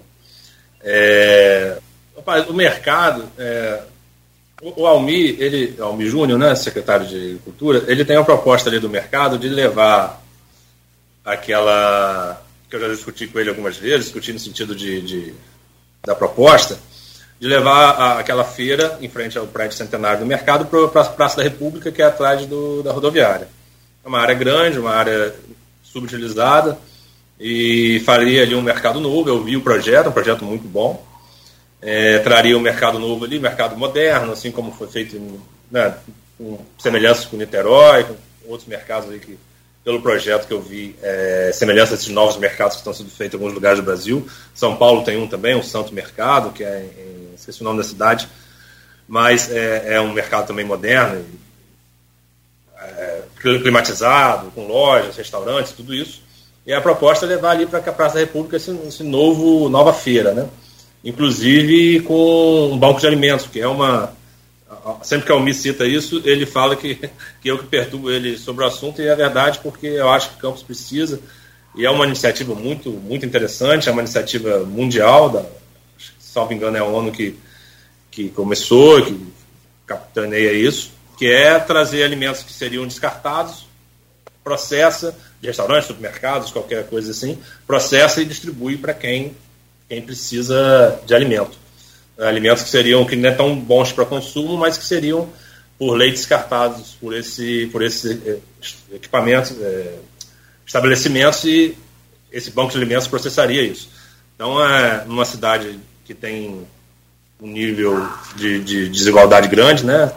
É, 0.84 1.78
o 2.48 2.52
mercado, 2.52 3.28
é, 3.38 3.82
o, 4.62 4.86
Almi, 4.86 5.36
ele, 5.40 5.74
Almi 5.80 6.06
Júnior, 6.06 6.38
né, 6.38 6.54
secretário 6.54 7.06
de 7.06 7.16
Agricultura, 7.16 7.84
ele 7.88 8.04
tem 8.04 8.16
uma 8.16 8.24
proposta 8.24 8.68
ali 8.68 8.78
do 8.78 8.88
mercado 8.88 9.38
de 9.38 9.48
levar 9.48 10.22
aquela 11.24 12.40
que 12.68 12.76
eu 12.76 12.80
já 12.80 12.88
discuti 12.88 13.26
com 13.26 13.38
ele 13.38 13.50
algumas 13.50 13.76
vezes, 13.76 14.06
discuti 14.06 14.32
no 14.32 14.38
sentido 14.38 14.74
de, 14.74 15.02
de 15.02 15.34
da 16.04 16.14
proposta, 16.14 16.78
de 17.38 17.46
levar 17.46 17.90
a, 17.90 18.18
aquela 18.18 18.44
feira 18.44 18.98
em 19.00 19.08
frente 19.08 19.36
ao 19.36 19.46
prédio 19.46 19.76
centenário 19.76 20.20
do 20.20 20.26
mercado 20.26 20.64
para 20.66 21.02
a 21.02 21.04
Praça 21.04 21.36
da 21.36 21.42
República, 21.42 21.92
que 21.92 22.00
é 22.00 22.06
atrás 22.06 22.46
do, 22.46 22.82
da 22.82 22.92
rodoviária. 22.92 23.48
É 24.04 24.08
uma 24.08 24.20
área 24.20 24.34
grande, 24.34 24.78
uma 24.78 24.92
área 24.92 25.34
subutilizada, 25.82 26.78
e 27.38 28.00
faria 28.06 28.42
ali 28.42 28.54
um 28.54 28.62
mercado 28.62 29.00
novo. 29.00 29.28
Eu 29.28 29.42
vi 29.42 29.56
o 29.56 29.60
projeto, 29.60 30.08
um 30.08 30.12
projeto 30.12 30.44
muito 30.44 30.66
bom 30.66 31.04
é, 31.82 32.20
traria 32.20 32.56
um 32.56 32.60
mercado 32.60 32.98
novo 32.98 33.24
ali, 33.24 33.40
mercado 33.40 33.76
moderno, 33.76 34.32
assim 34.32 34.52
como 34.52 34.72
foi 34.72 34.86
feito 34.86 35.20
né, 35.70 35.94
com 36.38 36.58
semelhanças 36.78 37.24
com 37.24 37.36
Niterói, 37.36 38.04
com 38.04 38.14
outros 38.46 38.68
mercados 38.68 39.10
aí 39.10 39.18
que, 39.18 39.36
pelo 39.84 40.00
projeto 40.00 40.46
que 40.46 40.54
eu 40.54 40.62
vi, 40.62 40.94
é, 41.02 41.50
semelhanças 41.52 41.98
desses 41.98 42.12
novos 42.12 42.36
mercados 42.36 42.74
que 42.74 42.80
estão 42.80 42.94
sendo 42.94 43.10
feitos 43.10 43.34
em 43.34 43.42
alguns 43.42 43.54
lugares 43.54 43.80
do 43.80 43.84
Brasil. 43.84 44.26
São 44.54 44.76
Paulo 44.76 45.02
tem 45.02 45.18
um 45.18 45.26
também, 45.26 45.56
o 45.56 45.64
Santo 45.64 45.92
Mercado, 45.92 46.52
que 46.52 46.62
é, 46.62 46.86
em, 46.96 47.34
esqueci 47.34 47.60
o 47.60 47.64
nome 47.64 47.78
da 47.78 47.84
cidade, 47.84 48.28
mas 49.08 49.50
é, 49.50 49.94
é 49.94 50.00
um 50.00 50.12
mercado 50.12 50.46
também 50.46 50.64
moderno, 50.64 51.24
é, 52.78 53.22
climatizado, 53.40 54.52
com 54.52 54.68
lojas, 54.68 55.16
restaurantes, 55.16 55.72
tudo 55.72 55.92
isso. 55.92 56.22
E 56.64 56.72
a 56.72 56.80
proposta 56.80 57.26
é 57.26 57.28
levar 57.28 57.50
ali 57.50 57.66
para 57.66 57.80
a 57.80 57.92
Praça 57.92 58.14
da 58.14 58.20
República 58.20 58.56
esse, 58.56 58.70
esse 58.86 59.02
novo, 59.02 59.68
nova 59.68 59.92
feira, 59.92 60.32
né? 60.32 60.48
Inclusive 61.04 62.00
com 62.00 62.70
um 62.72 62.78
banco 62.78 63.00
de 63.00 63.06
alimentos, 63.06 63.46
que 63.46 63.60
é 63.60 63.66
uma. 63.66 64.14
Sempre 65.02 65.26
que 65.26 65.32
a 65.32 65.34
Almi 65.34 65.54
cita 65.54 65.86
isso, 65.86 66.22
ele 66.24 66.44
fala 66.44 66.74
que, 66.74 66.96
que 67.40 67.48
eu 67.48 67.58
que 67.58 67.66
perturbo 67.66 68.10
ele 68.10 68.36
sobre 68.36 68.64
o 68.64 68.66
assunto, 68.66 69.00
e 69.00 69.06
é 69.06 69.14
verdade, 69.14 69.60
porque 69.62 69.86
eu 69.86 70.08
acho 70.08 70.30
que 70.30 70.40
Campos 70.40 70.62
precisa, 70.62 71.20
e 71.76 71.86
é 71.86 71.90
uma 71.90 72.06
iniciativa 72.06 72.54
muito, 72.54 72.90
muito 72.90 73.24
interessante, 73.24 73.88
é 73.88 73.92
uma 73.92 74.02
iniciativa 74.02 74.64
mundial, 74.64 75.30
da, 75.30 75.44
salvo 76.18 76.52
engano, 76.52 76.76
é 76.76 76.80
a 76.80 76.84
ONU 76.84 77.12
que, 77.12 77.38
que 78.10 78.28
começou, 78.30 79.04
que 79.04 79.24
capitaneia 79.86 80.52
isso, 80.52 80.90
que 81.16 81.26
é 81.26 81.58
trazer 81.58 82.02
alimentos 82.02 82.42
que 82.42 82.52
seriam 82.52 82.86
descartados, 82.86 83.66
processa, 84.42 85.16
de 85.40 85.46
restaurantes, 85.46 85.86
supermercados, 85.86 86.50
qualquer 86.50 86.88
coisa 86.88 87.12
assim, 87.12 87.38
processa 87.66 88.20
e 88.20 88.24
distribui 88.24 88.76
para 88.76 88.92
quem 88.92 89.36
quem 89.92 90.00
precisa 90.00 90.98
de 91.04 91.14
alimento. 91.14 91.58
Alimentos 92.18 92.62
que 92.62 92.70
seriam 92.70 93.04
que 93.04 93.14
não 93.14 93.28
é 93.28 93.32
tão 93.32 93.54
bons 93.54 93.92
para 93.92 94.06
consumo, 94.06 94.56
mas 94.56 94.78
que 94.78 94.84
seriam 94.86 95.28
por 95.78 95.92
lei 95.94 96.10
descartados 96.10 96.96
por 96.98 97.14
esse 97.14 97.68
por 97.70 97.82
esse 97.82 98.18
eh, 98.24 98.38
equipamento, 98.94 99.54
é, 99.60 99.96
estabelecimentos 100.64 101.44
e 101.44 101.76
esse 102.30 102.50
banco 102.50 102.70
de 102.70 102.78
alimentos 102.78 103.06
processaria 103.06 103.60
isso. 103.60 103.90
Então, 104.34 104.64
é 104.64 105.04
numa 105.04 105.26
cidade 105.26 105.78
que 106.06 106.14
tem 106.14 106.66
um 107.38 107.48
nível 107.48 108.08
de, 108.34 108.60
de 108.60 108.88
desigualdade 108.88 109.48
grande, 109.48 109.84
né, 109.84 110.10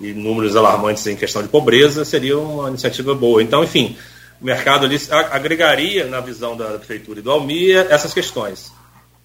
e 0.00 0.12
números 0.12 0.56
alarmantes 0.56 1.06
em 1.06 1.14
questão 1.14 1.42
de 1.42 1.48
pobreza, 1.48 2.04
seria 2.04 2.36
uma 2.36 2.68
iniciativa 2.70 3.14
boa. 3.14 3.40
Então, 3.40 3.62
enfim, 3.62 3.96
o 4.40 4.44
mercado 4.44 4.84
ali 4.84 5.00
agregaria, 5.30 6.06
na 6.06 6.20
visão 6.20 6.56
da 6.56 6.70
prefeitura 6.70 7.20
e 7.20 7.22
do 7.22 7.30
Almia, 7.30 7.86
essas 7.88 8.12
questões 8.12 8.72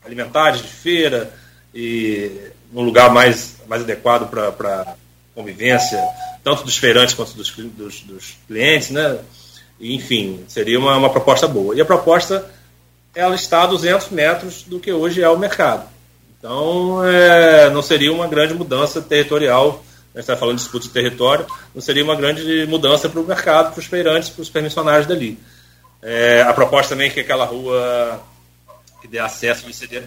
alimentares 0.07 0.61
de 0.61 0.67
feira 0.67 1.31
e 1.73 2.31
um 2.73 2.81
lugar 2.81 3.11
mais, 3.11 3.57
mais 3.67 3.83
adequado 3.83 4.29
para 4.29 4.95
convivência, 5.35 6.01
tanto 6.43 6.63
dos 6.63 6.77
feirantes 6.77 7.13
quanto 7.13 7.33
dos, 7.33 7.51
dos, 7.51 8.01
dos 8.01 8.37
clientes, 8.47 8.89
né? 8.89 9.19
Enfim, 9.79 10.43
seria 10.47 10.79
uma, 10.79 10.97
uma 10.97 11.09
proposta 11.09 11.47
boa. 11.47 11.75
E 11.75 11.81
a 11.81 11.85
proposta, 11.85 12.49
ela 13.13 13.35
está 13.35 13.63
a 13.63 13.67
200 13.67 14.09
metros 14.09 14.63
do 14.63 14.79
que 14.79 14.91
hoje 14.91 15.21
é 15.21 15.29
o 15.29 15.37
mercado. 15.37 15.87
Então, 16.39 17.03
é, 17.05 17.69
não 17.69 17.81
seria 17.81 18.11
uma 18.11 18.27
grande 18.27 18.53
mudança 18.53 19.01
territorial, 19.01 19.83
a 20.13 20.19
gente 20.19 20.21
está 20.21 20.37
falando 20.37 20.55
de 20.55 20.63
disputa 20.63 20.87
de 20.87 20.93
território, 20.93 21.45
não 21.75 21.81
seria 21.81 22.03
uma 22.03 22.15
grande 22.15 22.65
mudança 22.67 23.07
para 23.07 23.19
o 23.19 23.25
mercado, 23.25 23.71
para 23.71 23.79
os 23.79 23.85
feirantes, 23.85 24.29
para 24.29 24.41
os 24.41 24.49
permissionários 24.49 25.05
dali. 25.05 25.37
É, 26.01 26.41
a 26.41 26.53
proposta 26.53 26.95
também 26.95 27.07
é 27.07 27.11
que 27.11 27.19
aquela 27.19 27.45
rua 27.45 28.19
que 29.07 29.11
dê 29.11 29.19
acesso 29.19 29.71
seria 29.73 30.03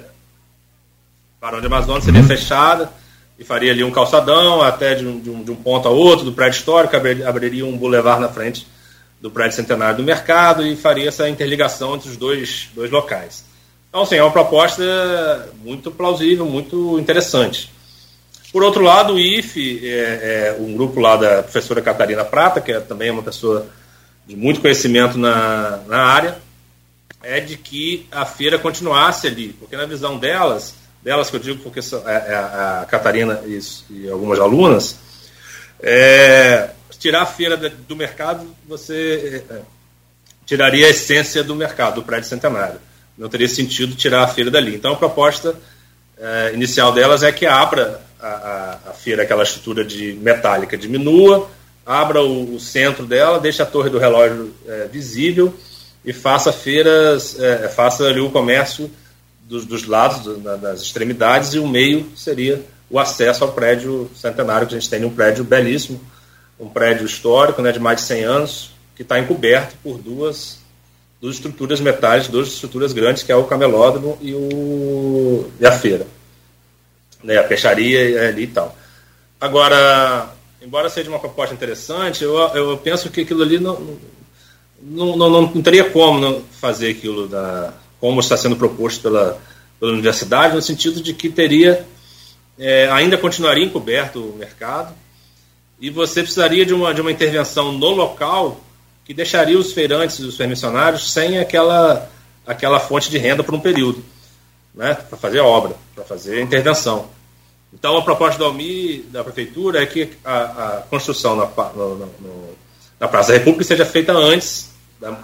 Barão 1.41 1.61
de 1.61 1.67
Amazonas 1.67 2.05
seria 2.05 2.21
uhum. 2.21 2.27
fechada 2.27 2.93
e 3.39 3.45
faria 3.45 3.73
ali 3.73 3.83
um 3.83 3.91
calçadão 3.91 4.61
até 4.61 4.95
de 4.95 5.07
um, 5.07 5.19
de 5.19 5.31
um, 5.31 5.43
de 5.43 5.51
um 5.51 5.57
ponto 5.57 5.89
a 5.89 5.91
outro 5.91 6.27
do 6.27 6.33
prédio 6.33 6.59
histórico, 6.59 6.95
abriria, 6.95 7.27
abriria 7.27 7.65
um 7.65 7.77
bulevar 7.77 8.21
na 8.21 8.29
frente 8.29 8.67
do 9.21 9.31
prédio 9.31 9.57
centenário 9.57 9.97
do 9.97 10.03
mercado 10.03 10.67
e 10.67 10.77
faria 10.77 11.09
essa 11.09 11.29
interligação 11.29 11.95
entre 11.95 12.11
os 12.11 12.17
dois, 12.19 12.69
dois 12.75 12.91
locais. 12.91 13.45
Então, 13.89 14.03
assim, 14.03 14.17
é 14.17 14.23
uma 14.23 14.31
proposta 14.31 14.83
muito 15.65 15.91
plausível, 15.91 16.45
muito 16.45 16.99
interessante. 16.99 17.73
Por 18.53 18.63
outro 18.63 18.83
lado, 18.83 19.15
o 19.15 19.19
IFE, 19.19 19.89
é, 19.89 19.91
é, 19.91 20.57
um 20.61 20.75
grupo 20.75 21.01
lá 21.01 21.17
da 21.17 21.43
professora 21.43 21.81
Catarina 21.81 22.25
Prata, 22.25 22.61
que 22.61 22.73
é 22.73 22.81
também 22.81 23.11
uma 23.11 23.23
pessoa 23.23 23.67
de 24.27 24.37
muito 24.37 24.61
conhecimento 24.61 25.19
na, 25.19 25.79
na 25.89 26.03
área, 26.03 26.37
é 27.23 27.41
de 27.41 27.57
que 27.57 28.07
a 28.11 28.25
feira 28.25 28.59
continuasse 28.59 29.27
ali, 29.27 29.53
porque 29.59 29.77
na 29.77 29.87
visão 29.87 30.19
delas, 30.19 30.75
delas 31.03 31.31
que 31.31 31.37
eu 31.37 31.41
digo 31.41 31.63
porque 31.63 31.81
é, 31.81 32.11
é 32.11 32.35
a 32.35 32.87
Catarina 32.89 33.43
e, 33.47 33.59
e 33.91 34.11
algumas 34.11 34.39
alunas, 34.39 34.97
é, 35.83 36.71
tirar 36.99 37.23
a 37.23 37.27
feira 37.27 37.57
do 37.57 37.97
mercado, 37.97 38.47
você 38.67 39.45
é, 39.51 39.61
tiraria 40.47 40.87
a 40.87 40.91
essência 40.91 41.43
do 41.45 41.55
mercado, 41.55 41.97
do 41.97 42.03
prédio 42.03 42.29
centenário. 42.29 42.81
Não 43.17 43.29
teria 43.29 43.49
sentido 43.49 43.95
tirar 43.95 44.23
a 44.23 44.29
feira 44.29 44.51
dali. 44.51 44.75
Então 44.75 44.93
a 44.93 44.97
proposta 44.97 45.55
é, 46.19 46.53
inicial 46.55 46.93
delas 46.93 47.23
é 47.23 47.31
que 47.31 47.47
abra 47.47 48.01
a, 48.19 48.29
a, 48.29 48.73
a, 48.91 48.93
feira, 48.93 49.23
aquela 49.23 49.43
estrutura 49.43 49.85
de 49.85 50.15
metálica, 50.15 50.77
diminua, 50.77 51.51
abra 51.85 52.23
o, 52.23 52.55
o 52.55 52.61
centro 52.61 53.07
dela, 53.07 53.39
deixe 53.39 53.63
a 53.63 53.67
torre 53.67 53.91
do 53.91 53.99
relógio 53.99 54.55
é, 54.67 54.89
visível 54.91 55.55
e 56.05 56.13
faça 56.13 56.53
feiras, 56.53 57.39
é, 57.39 57.69
faça 57.69 58.05
ali 58.05 58.21
o 58.21 58.31
comércio 58.31 58.91
dos, 59.43 59.67
dos 59.67 59.87
lados, 59.87 60.21
do, 60.21 60.39
das 60.59 60.81
extremidades, 60.81 61.55
e 61.55 61.59
o 61.59 61.67
meio 61.67 62.07
seria 62.17 62.65
o 62.89 62.99
acesso 62.99 63.45
ao 63.45 63.53
prédio 63.53 64.11
centenário, 64.15 64.67
que 64.67 64.75
a 64.75 64.79
gente 64.79 64.91
tem 64.91 65.05
um 65.05 65.15
prédio 65.15 65.45
belíssimo, 65.45 66.01
um 66.59 66.69
prédio 66.69 67.07
histórico, 67.07 67.63
né, 67.63 67.73
de 67.73 67.79
mais 67.79 68.01
de 68.01 68.07
100 68.07 68.25
anos, 68.25 68.71
que 68.97 69.03
está 69.03 69.19
encoberto 69.19 69.77
por 69.83 69.99
duas, 69.99 70.59
duas 71.21 71.37
estruturas 71.37 71.81
metálicas, 71.81 72.29
duas 72.29 72.49
estruturas 72.49 72.93
grandes, 72.93 73.23
que 73.23 73.33
é 73.33 73.37
o 73.37 73.45
camelódromo 73.45 74.19
e, 74.21 74.35
o, 74.35 75.51
e 75.59 75.67
a 75.67 75.73
feira. 75.73 76.07
Né, 77.23 77.39
a 77.39 77.45
peixaria 77.45 78.29
ali 78.29 78.45
e 78.45 78.47
tal. 78.47 78.77
Agora, 79.41 80.31
embora 80.61 80.91
seja 80.91 81.09
uma 81.09 81.19
proposta 81.19 81.55
interessante, 81.55 82.25
eu, 82.25 82.37
eu 82.55 82.77
penso 82.79 83.11
que 83.11 83.23
aquilo 83.23 83.43
ali 83.43 83.59
não, 83.59 83.99
não, 84.83 85.17
não, 85.17 85.31
não, 85.31 85.63
teria 85.63 85.85
como 85.85 86.43
fazer 86.61 86.91
aquilo 86.91 87.29
da, 87.29 87.75
como 88.01 88.21
está 88.21 88.37
sendo 88.37 88.57
proposto 88.57 89.03
pela, 89.03 89.41
pela 89.79 89.93
universidade, 89.93 90.55
no 90.55 90.63
sentido 90.63 91.03
de 91.03 91.13
que 91.13 91.29
teria 91.29 91.87
é, 92.59 92.89
ainda 92.91 93.17
continuaria 93.17 93.65
encoberto 93.65 94.21
o 94.21 94.37
mercado 94.37 94.95
e 95.81 95.89
você 95.91 96.23
precisaria 96.23 96.65
de 96.65 96.75
uma, 96.75 96.93
de 96.93 97.01
uma 97.01 97.11
intervenção 97.11 97.73
no 97.73 97.89
local 97.91 98.61
que 99.05 99.15
deixaria 99.15 99.59
os 99.59 99.73
feirantes 99.73 100.19
e 100.19 100.23
os 100.23 100.37
permissionários 100.37 101.13
sem 101.13 101.39
aquela, 101.39 102.11
aquela 102.47 102.79
fonte 102.79 103.11
de 103.11 103.19
renda 103.19 103.43
por 103.43 103.55
um 103.55 103.61
período, 103.61 104.05
né, 104.75 104.95
para 104.95 105.19
fazer 105.19 105.41
a 105.41 105.45
obra, 105.45 105.75
para 105.95 106.05
fazer 106.05 106.41
intervenção. 106.41 107.09
Então, 107.73 107.97
a 107.97 108.03
proposta 108.03 108.39
da 108.39 108.47
ALMI, 108.47 109.07
da 109.11 109.23
Prefeitura, 109.25 109.83
é 109.83 109.87
que 109.87 110.11
a, 110.25 110.41
a 110.43 110.83
construção 110.83 111.37
na, 111.37 111.47
no, 111.75 111.97
no, 111.97 112.51
na 112.99 113.09
Praça 113.09 113.33
da 113.33 113.39
República 113.39 113.65
seja 113.65 113.87
feita 113.87 114.13
antes 114.13 114.70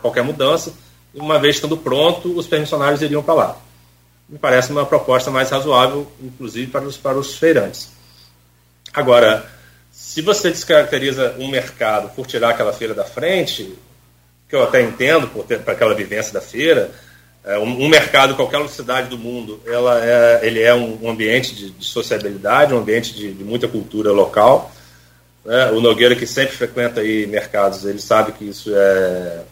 qualquer 0.00 0.22
mudança, 0.22 0.72
uma 1.14 1.38
vez 1.38 1.56
estando 1.56 1.76
pronto, 1.76 2.36
os 2.36 2.46
permissionários 2.46 3.02
iriam 3.02 3.22
para 3.22 3.34
lá. 3.34 3.56
Me 4.28 4.38
parece 4.38 4.72
uma 4.72 4.84
proposta 4.84 5.30
mais 5.30 5.50
razoável, 5.50 6.10
inclusive 6.20 6.70
para 6.70 6.84
os, 6.84 6.96
para 6.96 7.16
os 7.16 7.36
feirantes. 7.36 7.90
Agora, 8.92 9.48
se 9.90 10.20
você 10.20 10.50
descaracteriza 10.50 11.36
um 11.38 11.48
mercado 11.48 12.10
por 12.14 12.26
tirar 12.26 12.50
aquela 12.50 12.72
feira 12.72 12.92
da 12.92 13.04
frente, 13.04 13.74
que 14.48 14.54
eu 14.54 14.62
até 14.62 14.82
entendo 14.82 15.28
por 15.28 15.44
ter 15.44 15.60
para 15.60 15.74
aquela 15.74 15.94
vivência 15.94 16.32
da 16.32 16.40
feira, 16.40 16.90
é, 17.44 17.58
um, 17.58 17.84
um, 17.84 17.88
mercado 17.88 18.34
qualquer 18.34 18.68
cidade 18.68 19.08
do 19.08 19.16
mundo, 19.16 19.60
ela 19.66 20.04
é, 20.04 20.40
ele 20.42 20.60
é 20.60 20.74
um, 20.74 21.08
ambiente 21.08 21.54
de, 21.54 21.70
de, 21.70 21.84
sociabilidade, 21.84 22.74
um 22.74 22.78
ambiente 22.78 23.14
de, 23.14 23.32
de 23.32 23.44
muita 23.44 23.68
cultura 23.68 24.10
local. 24.10 24.72
Né? 25.44 25.70
O 25.70 25.80
Nogueira 25.80 26.16
que 26.16 26.26
sempre 26.26 26.56
frequenta 26.56 27.00
aí 27.00 27.26
mercados, 27.26 27.84
ele 27.84 28.00
sabe 28.00 28.32
que 28.32 28.44
isso 28.44 28.72
é, 28.74 29.42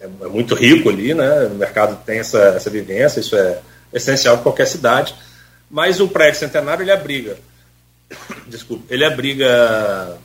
é, 0.00 0.04
é 0.04 0.28
muito 0.28 0.54
rico 0.54 0.88
ali, 0.88 1.14
né? 1.14 1.46
O 1.46 1.54
mercado 1.54 2.02
tem 2.04 2.18
essa, 2.18 2.38
essa 2.38 2.70
vivência, 2.70 3.20
isso 3.20 3.36
é 3.36 3.60
essencial 3.92 4.36
para 4.36 4.44
qualquer 4.44 4.66
cidade. 4.66 5.14
Mas 5.70 6.00
o 6.00 6.08
prédio 6.08 6.40
centenário 6.40 6.82
ele 6.82 6.90
abriga 6.90 7.36
desculpa, 8.46 8.84
ele 8.92 9.04
abriga 9.04 10.18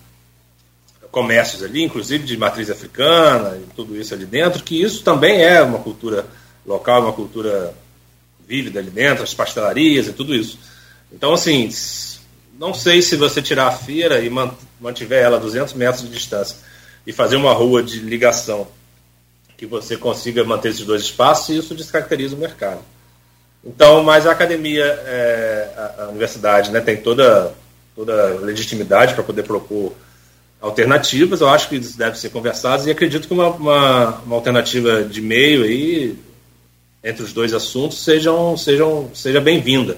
comércios 1.11 1.64
ali, 1.64 1.84
inclusive 1.84 2.26
de 2.26 2.35
matriz 2.35 2.69
africana 2.69 3.57
e 3.57 3.73
tudo 3.73 3.95
isso 3.95 4.14
ali 4.14 4.26
dentro, 4.26 4.64
que 4.64 4.81
isso 4.81 5.03
também 5.03 5.41
é 5.41 5.61
uma 5.61 5.80
cultura 5.80 6.26
local, 6.65 7.03
uma 7.03 7.14
cultura 7.14 7.73
vívida 8.47 8.80
ali 8.80 8.89
dentro, 8.89 9.23
as 9.23 9.34
pastelarias 9.34 10.07
e 10.07 10.14
tudo 10.14 10.35
isso. 10.35 10.60
Então, 11.11 11.34
assim, 11.34 11.69
não 12.60 12.73
sei 12.73 13.02
se 13.02 13.15
você 13.15 13.41
tirar 13.41 13.68
a 13.68 13.72
feira 13.72 14.19
e 14.22 14.30
mantiver 14.80 15.23
ela 15.23 15.38
a 15.38 15.39
200 15.39 15.73
metros 15.73 16.03
de 16.03 16.10
distância 16.10 16.57
e 17.07 17.14
fazer 17.14 17.38
uma 17.38 17.53
rua 17.53 17.81
de 17.81 17.99
ligação 17.99 18.68
que 19.57 19.65
você 19.65 19.95
consiga 19.98 20.44
manter 20.44 20.69
esses 20.69 20.86
dois 20.86 21.02
espaços, 21.02 21.56
isso 21.56 21.76
descaracteriza 21.76 22.36
o 22.36 22.40
mercado. 22.40 22.82
Então, 23.64 24.03
mas 24.03 24.27
a 24.27 24.32
academia, 24.32 24.84
é, 24.84 25.69
a, 25.76 26.03
a 26.03 26.07
universidade, 26.10 26.72
né, 26.72 26.82
tem 26.82 26.98
toda 26.98 27.53
toda 27.95 28.36
legitimidade 28.41 29.14
para 29.14 29.23
poder 29.23 29.44
propor 29.44 29.94
alternativas. 30.60 31.41
Eu 31.41 31.49
acho 31.49 31.69
que 31.69 31.77
isso 31.77 31.98
deve 31.98 32.19
ser 32.19 32.30
conversado 32.30 32.86
e 32.88 32.91
acredito 32.91 33.27
que 33.27 33.34
uma, 33.34 33.48
uma, 33.49 34.10
uma, 34.19 34.36
alternativa 34.36 35.03
de 35.03 35.22
meio 35.22 35.64
aí 35.64 36.18
entre 37.03 37.23
os 37.23 37.32
dois 37.32 37.53
assuntos 37.53 38.03
sejam, 38.03 38.57
sejam, 38.57 39.10
seja 39.14 39.40
bem-vinda. 39.40 39.98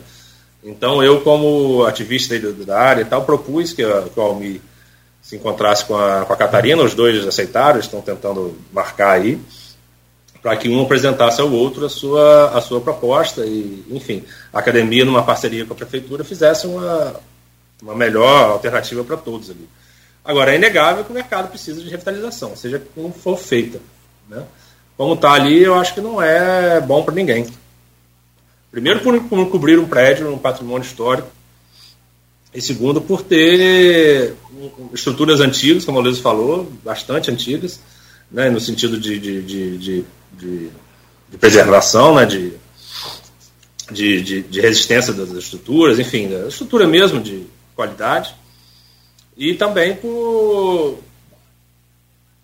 Então, 0.64 1.02
eu, 1.02 1.22
como 1.22 1.86
ativista 1.86 2.38
da 2.40 2.80
área 2.80 3.02
e 3.02 3.06
tal, 3.06 3.24
propus 3.26 3.74
que, 3.74 3.84
a, 3.84 4.04
que 4.04 4.20
o 4.20 4.22
Almi 4.22 4.62
se 5.28 5.36
encontrasse 5.36 5.84
com 5.84 5.94
a, 5.94 6.24
com 6.24 6.32
a 6.32 6.38
Catarina, 6.38 6.82
os 6.82 6.94
dois 6.94 7.28
aceitaram, 7.28 7.82
estão 7.82 8.00
tentando 8.00 8.58
marcar 8.72 9.12
aí, 9.12 9.38
para 10.42 10.56
que 10.56 10.70
um 10.70 10.82
apresentasse 10.82 11.42
ao 11.42 11.52
outro 11.52 11.86
a 11.86 11.90
sua, 11.90 12.58
a 12.58 12.62
sua 12.62 12.80
proposta 12.80 13.46
e, 13.46 13.84
enfim, 13.90 14.24
a 14.54 14.60
academia, 14.60 15.04
numa 15.04 15.22
parceria 15.24 15.66
com 15.66 15.74
a 15.74 15.76
prefeitura, 15.76 16.24
fizesse 16.24 16.66
uma, 16.66 17.20
uma 17.82 17.94
melhor 17.94 18.52
alternativa 18.52 19.04
para 19.04 19.18
todos 19.18 19.50
ali. 19.50 19.68
Agora, 20.24 20.54
é 20.54 20.56
inegável 20.56 21.04
que 21.04 21.12
o 21.12 21.14
mercado 21.14 21.50
precisa 21.50 21.82
de 21.82 21.90
revitalização, 21.90 22.56
seja 22.56 22.82
como 22.96 23.12
for 23.12 23.38
feita. 23.38 23.82
Né? 24.30 24.42
Como 24.96 25.14
está 25.14 25.34
ali, 25.34 25.62
eu 25.62 25.76
acho 25.76 25.94
que 25.94 26.00
não 26.00 26.22
é 26.22 26.80
bom 26.80 27.04
para 27.04 27.14
ninguém. 27.14 27.46
Primeiro, 28.72 29.02
por, 29.02 29.22
por 29.24 29.50
cobrir 29.50 29.78
um 29.78 29.90
prédio, 29.90 30.32
um 30.32 30.38
patrimônio 30.38 30.86
histórico, 30.86 31.28
e 32.54 32.62
segundo, 32.62 33.02
por 33.02 33.22
ter 33.22 34.36
estruturas 34.94 35.42
antigas, 35.42 35.86
como 35.86 36.00
o 36.00 36.02
Luiz 36.02 36.20
falou, 36.20 36.72
bastante 36.84 37.30
antigas, 37.30 37.80
né, 38.32 38.50
no 38.50 38.60
sentido 38.60 39.00
de, 39.00 39.20
de, 39.20 39.42
de, 39.42 39.78
de, 39.78 40.06
de 41.30 41.38
preservação, 41.40 42.16
né, 42.16 42.26
de, 42.26 42.54
de, 43.92 44.42
de, 44.44 44.62
resistência 44.62 45.14
das 45.14 45.30
estruturas, 45.32 46.00
enfim, 46.00 46.30
da 46.30 46.48
estrutura 46.48 46.88
mesmo 46.88 47.22
de, 47.22 47.46
qualidade, 47.78 48.36
e 49.38 49.54
também 49.54 49.96
por 49.96 50.98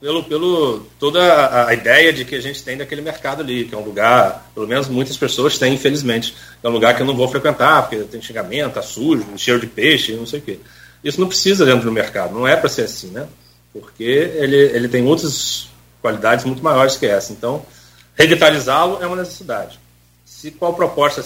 pelo, 0.03 0.21
pelo 0.25 0.79
toda 0.99 1.65
a 1.65 1.73
ideia 1.73 2.11
de 2.11 2.25
que 2.25 2.35
a 2.35 2.41
gente 2.41 2.61
tem 2.61 2.75
daquele 2.75 2.99
mercado 2.99 3.41
ali, 3.41 3.63
que 3.63 3.73
é 3.73 3.77
um 3.77 3.85
lugar, 3.85 4.51
pelo 4.53 4.67
menos 4.67 4.89
muitas 4.89 5.15
pessoas 5.15 5.57
têm, 5.57 5.75
infelizmente, 5.75 6.35
é 6.61 6.67
um 6.67 6.73
lugar 6.73 6.93
que 6.93 7.01
eu 7.01 7.05
não 7.05 7.15
vou 7.15 7.25
frequentar, 7.29 7.83
porque 7.83 8.03
tem 8.03 8.21
xingamento, 8.21 8.73
tá 8.73 8.81
sujo, 8.81 9.25
cheiro 9.37 9.61
de 9.61 9.67
peixe, 9.67 10.11
não 10.11 10.25
sei 10.25 10.39
o 10.39 10.41
quê. 10.41 10.59
Isso 11.01 11.21
não 11.21 11.29
precisa 11.29 11.65
dentro 11.65 11.85
do 11.85 11.91
mercado, 11.91 12.33
não 12.33 12.45
é 12.45 12.57
para 12.57 12.67
ser 12.67 12.81
assim, 12.81 13.11
né? 13.11 13.25
Porque 13.71 14.03
ele, 14.03 14.57
ele 14.57 14.89
tem 14.89 15.05
outras 15.05 15.69
qualidades 16.01 16.43
muito 16.43 16.61
maiores 16.61 16.97
que 16.97 17.05
essa. 17.05 17.31
Então, 17.31 17.65
revitalizá-lo 18.13 19.01
é 19.01 19.07
uma 19.07 19.15
necessidade. 19.15 19.79
Se 20.25 20.51
qual 20.51 20.73
proposta 20.73 21.23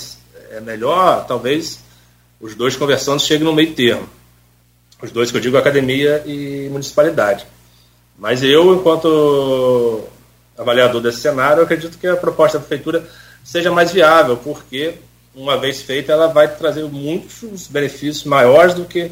é 0.51 0.59
melhor, 0.59 1.25
talvez 1.25 1.79
os 2.39 2.53
dois 2.53 2.75
conversando 2.75 3.19
cheguem 3.19 3.43
no 3.43 3.53
meio 3.53 3.73
termo. 3.73 4.07
Os 5.01 5.09
dois 5.09 5.31
que 5.31 5.37
eu 5.37 5.41
digo, 5.41 5.57
academia 5.57 6.21
e 6.27 6.69
municipalidade. 6.69 7.56
Mas 8.17 8.41
eu, 8.41 8.73
enquanto 8.75 10.03
avaliador 10.57 11.01
desse 11.01 11.21
cenário, 11.21 11.61
acredito 11.61 11.97
que 11.97 12.07
a 12.07 12.15
proposta 12.15 12.57
da 12.57 12.65
prefeitura 12.65 13.07
seja 13.43 13.71
mais 13.71 13.91
viável, 13.91 14.37
porque, 14.37 14.95
uma 15.35 15.57
vez 15.57 15.81
feita, 15.81 16.11
ela 16.11 16.27
vai 16.27 16.47
trazer 16.47 16.83
muitos 16.85 17.67
benefícios 17.67 18.23
maiores 18.23 18.73
do 18.73 18.85
que 18.85 19.11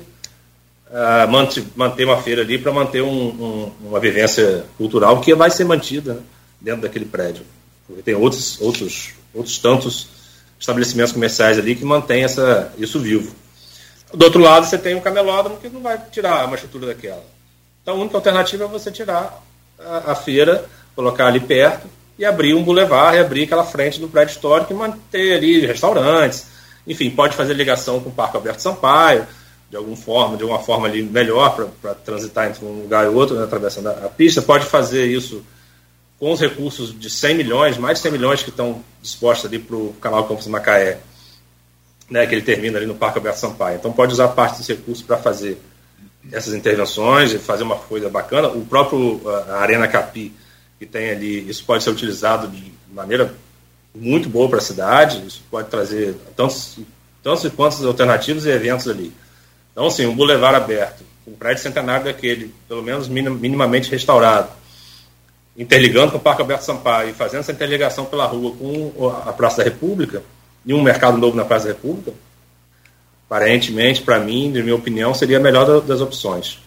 uh, 0.90 1.62
manter 1.76 2.06
uma 2.06 2.22
feira 2.22 2.42
ali 2.42 2.58
para 2.58 2.72
manter 2.72 3.02
um, 3.02 3.28
um, 3.28 3.72
uma 3.88 4.00
vivência 4.00 4.66
cultural 4.78 5.22
que 5.22 5.34
vai 5.36 5.52
ser 5.52 5.66
mantida 5.66 6.16
né, 6.16 6.20
dentro 6.60 6.82
daquele 6.82 7.06
prédio. 7.06 7.44
Porque 7.86 8.02
tem 8.02 8.16
outros, 8.16 8.60
outros, 8.60 9.14
outros 9.34 9.60
tantos 9.60 10.08
estabelecimentos 10.60 11.14
comerciais 11.14 11.60
ali 11.60 11.76
que 11.76 11.86
mantém 11.86 12.24
essa, 12.24 12.74
isso 12.78 13.00
vivo. 13.00 13.36
Do 14.12 14.26
outro 14.26 14.42
lado, 14.42 14.66
você 14.66 14.78
tem 14.78 14.96
um 14.96 15.02
camelódromo 15.02 15.58
que 15.58 15.70
não 15.70 15.82
vai 15.82 16.02
tirar 16.12 16.46
uma 16.46 16.56
estrutura 16.56 16.88
daquela. 16.88 17.35
Então, 17.86 17.98
a 17.98 18.00
única 18.00 18.18
alternativa 18.18 18.64
é 18.64 18.68
você 18.68 18.90
tirar 18.90 19.44
a, 19.80 20.14
a 20.14 20.16
feira, 20.16 20.66
colocar 20.96 21.28
ali 21.28 21.40
perto 21.40 21.88
e 22.18 22.26
abrir 22.26 22.56
um 22.56 22.64
bulevar 22.64 23.14
e 23.14 23.20
abrir 23.20 23.44
aquela 23.44 23.64
frente 23.64 24.00
do 24.00 24.08
prédio 24.08 24.34
histórico 24.34 24.74
e 24.74 24.76
manter 24.76 25.34
ali 25.34 25.64
restaurantes. 25.68 26.48
Enfim, 26.88 27.12
pode 27.12 27.36
fazer 27.36 27.54
ligação 27.54 28.00
com 28.00 28.10
o 28.10 28.12
Parque 28.12 28.38
Alberto 28.38 28.60
Sampaio, 28.60 29.28
de 29.70 29.78
alguma 29.78 29.96
forma, 29.96 30.36
de 30.36 30.42
alguma 30.42 30.60
forma 30.60 30.88
ali 30.88 31.04
melhor 31.04 31.56
para 31.80 31.94
transitar 31.94 32.48
entre 32.50 32.66
um 32.66 32.82
lugar 32.82 33.06
e 33.06 33.10
outro, 33.10 33.36
né, 33.36 33.44
atravessando 33.44 33.90
a, 33.90 33.92
a 33.92 34.10
pista. 34.10 34.42
Pode 34.42 34.66
fazer 34.66 35.06
isso 35.06 35.46
com 36.20 36.32
os 36.32 36.40
recursos 36.40 37.00
de 37.00 37.08
100 37.08 37.36
milhões, 37.36 37.78
mais 37.78 38.00
de 38.00 38.02
100 38.02 38.12
milhões 38.14 38.42
que 38.42 38.50
estão 38.50 38.82
dispostos 39.00 39.46
ali 39.46 39.60
para 39.60 39.76
o 39.76 39.94
canal 40.02 40.28
Campos 40.28 40.48
Macaé, 40.48 40.98
né, 42.10 42.26
que 42.26 42.34
ele 42.34 42.42
termina 42.42 42.80
ali 42.80 42.88
no 42.88 42.96
Parque 42.96 43.20
Alberto 43.20 43.40
Sampaio. 43.40 43.78
Então 43.78 43.94
pode 43.94 44.12
usar 44.12 44.30
parte 44.30 44.58
desse 44.58 44.74
recurso 44.74 45.06
para 45.06 45.18
fazer 45.18 45.62
essas 46.32 46.54
intervenções 46.54 47.34
e 47.34 47.40
fazer 47.40 47.64
uma 47.64 47.76
coisa 47.76 48.10
bacana. 48.10 48.48
O 48.48 48.66
próprio 48.66 49.22
a 49.28 49.58
Arena 49.58 49.88
Capi, 49.88 50.34
que 50.80 50.86
tem 50.86 51.10
ali, 51.12 51.50
isso 51.50 51.64
pode 51.66 51.84
ser 51.84 51.90
utilizado 51.90 52.48
de 52.48 52.72
maneira 52.92 53.34
muito 53.94 54.30
boa 54.30 54.50
para 54.50 54.58
a 54.58 54.62
cidade, 54.62 55.26
isso 55.26 55.42
pode 55.50 55.70
trazer 55.70 56.16
tantos, 56.36 56.78
tantos 57.24 57.46
e 57.46 57.50
quantos 57.50 57.84
alternativos 57.84 58.46
e 58.46 58.50
eventos 58.50 58.88
ali. 58.88 59.14
Então, 59.72 59.88
assim, 59.88 60.06
um 60.06 60.16
bulevar 60.16 60.54
aberto, 60.54 61.04
um 61.28 61.34
prédio 61.34 61.64
centenário 61.64 62.06
daquele, 62.06 62.54
pelo 62.68 62.84
menos 62.84 63.08
minimamente 63.08 63.90
restaurado, 63.90 64.50
interligando 65.58 66.12
com 66.12 66.18
o 66.18 66.22
Parque 66.22 66.42
Alberto 66.42 66.66
Sampaio 66.66 67.10
e 67.10 67.14
fazendo 67.14 67.42
essa 67.42 67.52
interligação 67.52 68.06
pela 68.06 68.26
rua 68.26 68.56
com 68.56 69.10
a 69.26 69.32
Praça 69.32 69.58
da 69.58 69.64
República 69.64 70.22
e 70.66 70.74
um 70.74 70.82
mercado 70.82 71.18
novo 71.18 71.38
na 71.38 71.46
Praça 71.46 71.68
da 71.68 71.74
República, 71.74 72.12
aparentemente, 73.30 74.02
para 74.02 74.20
mim, 74.20 74.52
de 74.52 74.62
minha 74.62 74.76
opinião, 74.76 75.14
seria 75.14 75.38
a 75.38 75.40
melhor 75.40 75.82
das 75.82 76.02
opções. 76.02 76.60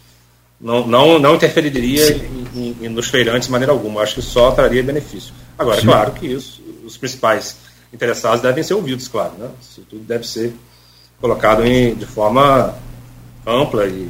Não, 0.59 0.85
não, 0.85 1.17
não 1.19 1.35
interferiria 1.35 2.11
em, 2.53 2.75
em, 2.81 2.89
nos 2.89 3.07
feirantes 3.07 3.47
de 3.47 3.51
maneira 3.51 3.71
alguma. 3.71 4.01
Acho 4.01 4.15
que 4.15 4.21
só 4.21 4.51
traria 4.51 4.83
benefício. 4.83 5.33
Agora, 5.57 5.79
Sim. 5.79 5.87
claro 5.87 6.11
que 6.11 6.27
isso, 6.27 6.61
os 6.85 6.97
principais 6.97 7.57
interessados 7.93 8.41
devem 8.41 8.63
ser 8.63 8.73
ouvidos, 8.73 9.07
claro. 9.07 9.33
Né? 9.39 9.47
Isso 9.61 9.81
tudo 9.89 10.03
deve 10.03 10.27
ser 10.27 10.53
colocado 11.21 11.65
em, 11.65 11.95
de 11.95 12.05
forma 12.05 12.75
ampla 13.47 13.85
e 13.85 14.09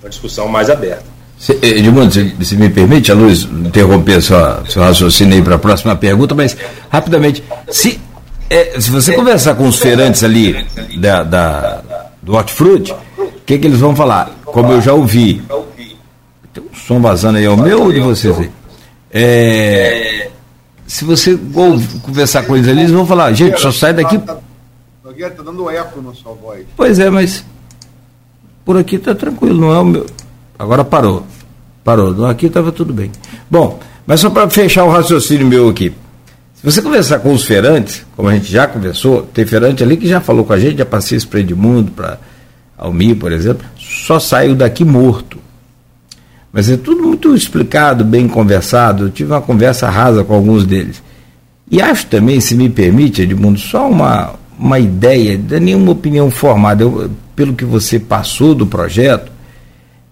uma 0.00 0.08
discussão 0.08 0.48
mais 0.48 0.70
aberta. 0.70 1.04
Se, 1.36 1.58
Edmundo, 1.60 2.12
se, 2.12 2.36
se, 2.44 2.56
me 2.56 2.70
permite, 2.70 3.10
a 3.10 3.16
Luz, 3.16 3.42
interromper 3.42 4.22
sua, 4.22 4.62
seu 4.68 4.80
raciocínio 4.80 5.34
aí 5.34 5.42
para 5.42 5.56
a 5.56 5.58
próxima 5.58 5.96
pergunta, 5.96 6.36
mas 6.36 6.56
rapidamente, 6.88 7.42
se, 7.68 8.00
é, 8.52 8.80
se 8.80 8.90
você 8.90 9.14
conversar 9.14 9.54
com 9.54 9.66
os 9.66 9.78
feirantes 9.78 10.22
ali 10.22 10.64
da, 10.98 11.22
da 11.22 11.82
do 12.22 12.34
hortifruti, 12.34 12.92
o 13.18 13.30
que, 13.44 13.58
que 13.58 13.66
eles 13.66 13.80
vão 13.80 13.96
falar? 13.96 14.30
Como 14.44 14.72
eu 14.72 14.80
já 14.80 14.92
ouvi, 14.92 15.42
tem 16.52 16.62
um 16.62 16.76
som 16.76 17.00
vazando 17.00 17.38
aí, 17.38 17.44
é 17.44 17.50
o 17.50 17.56
meu 17.56 17.84
ou 17.84 17.92
de 17.92 18.00
vocês 18.00 18.38
aí? 18.38 18.50
É, 19.10 20.30
se 20.86 21.04
você 21.04 21.38
conversar 22.02 22.44
com 22.44 22.56
eles 22.56 22.68
ali, 22.68 22.80
eles 22.80 22.92
vão 22.92 23.06
falar, 23.06 23.32
gente, 23.32 23.58
só 23.60 23.72
sai 23.72 23.94
daqui. 23.94 24.20
Nogueira, 25.02 25.30
tá 25.30 25.42
dando 25.42 25.68
eco 25.70 26.00
na 26.00 26.14
sua 26.14 26.32
voz. 26.34 26.64
Pois 26.76 26.98
é, 26.98 27.10
mas 27.10 27.44
por 28.64 28.76
aqui 28.76 28.98
tá 28.98 29.14
tranquilo, 29.14 29.60
não 29.60 29.72
é 29.72 29.78
o 29.78 29.84
meu. 29.84 30.06
Agora 30.58 30.84
parou. 30.84 31.24
Parou. 31.82 32.26
Aqui 32.26 32.46
estava 32.46 32.70
tudo 32.70 32.92
bem. 32.92 33.10
Bom, 33.50 33.80
mas 34.06 34.20
só 34.20 34.30
para 34.30 34.48
fechar 34.48 34.84
o 34.84 34.90
raciocínio 34.90 35.46
meu 35.46 35.68
aqui. 35.68 35.92
Se 36.62 36.66
você 36.70 36.80
conversar 36.80 37.18
com 37.18 37.32
os 37.32 37.42
feirantes, 37.42 38.06
como 38.14 38.28
a 38.28 38.34
gente 38.34 38.48
já 38.48 38.68
conversou, 38.68 39.22
tem 39.22 39.44
feirante 39.44 39.82
ali 39.82 39.96
que 39.96 40.06
já 40.06 40.20
falou 40.20 40.44
com 40.44 40.52
a 40.52 40.60
gente, 40.60 40.78
já 40.78 40.86
passei 40.86 41.18
para 41.28 41.40
Edmundo, 41.40 41.90
para 41.90 42.18
Almir, 42.78 43.16
por 43.16 43.32
exemplo, 43.32 43.66
só 43.76 44.20
saiu 44.20 44.54
daqui 44.54 44.84
morto. 44.84 45.40
Mas 46.52 46.70
é 46.70 46.76
tudo 46.76 47.02
muito 47.02 47.34
explicado, 47.34 48.04
bem 48.04 48.28
conversado. 48.28 49.06
Eu 49.06 49.10
tive 49.10 49.32
uma 49.32 49.40
conversa 49.40 49.90
rasa 49.90 50.22
com 50.22 50.34
alguns 50.34 50.64
deles. 50.64 51.02
E 51.68 51.82
acho 51.82 52.06
também, 52.06 52.38
se 52.38 52.54
me 52.54 52.68
permite, 52.68 53.22
Edmundo, 53.22 53.58
só 53.58 53.90
uma, 53.90 54.34
uma 54.56 54.78
ideia, 54.78 55.36
não 55.36 55.56
é 55.56 55.60
nenhuma 55.60 55.90
opinião 55.90 56.30
formada. 56.30 56.84
Eu, 56.84 57.10
pelo 57.34 57.54
que 57.54 57.64
você 57.64 57.98
passou 57.98 58.54
do 58.54 58.68
projeto, 58.68 59.32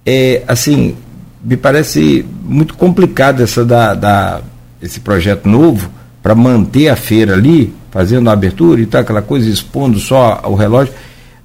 é 0.04 0.42
assim, 0.48 0.96
me 1.44 1.56
parece 1.56 2.26
muito 2.42 2.74
complicado 2.74 3.40
essa 3.40 3.64
da, 3.64 3.94
da 3.94 4.40
esse 4.82 4.98
projeto 4.98 5.48
novo 5.48 5.99
para 6.22 6.34
manter 6.34 6.88
a 6.88 6.96
feira 6.96 7.34
ali, 7.34 7.72
fazendo 7.90 8.28
a 8.28 8.32
abertura 8.32 8.80
e 8.80 8.86
tal, 8.86 9.00
aquela 9.00 9.22
coisa, 9.22 9.48
expondo 9.48 9.98
só 9.98 10.40
o 10.44 10.54
relógio. 10.54 10.92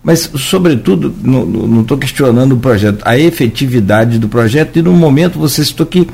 Mas, 0.03 0.29
sobretudo, 0.35 1.13
não 1.23 1.81
estou 1.81 1.97
questionando 1.97 2.53
o 2.53 2.57
projeto, 2.57 3.01
a 3.03 3.17
efetividade 3.17 4.19
do 4.19 4.27
projeto, 4.29 4.77
e 4.77 4.81
no 4.81 4.93
momento 4.93 5.39
você 5.39 5.65
citou 5.65 5.85
que 5.85 6.07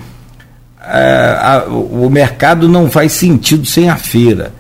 é, 0.81 1.37
a, 1.39 1.65
o 1.69 2.09
mercado 2.09 2.69
não 2.69 2.89
faz 2.89 3.11
sentido 3.11 3.65
sem 3.65 3.89
a 3.89 3.97
feira. 3.97 4.53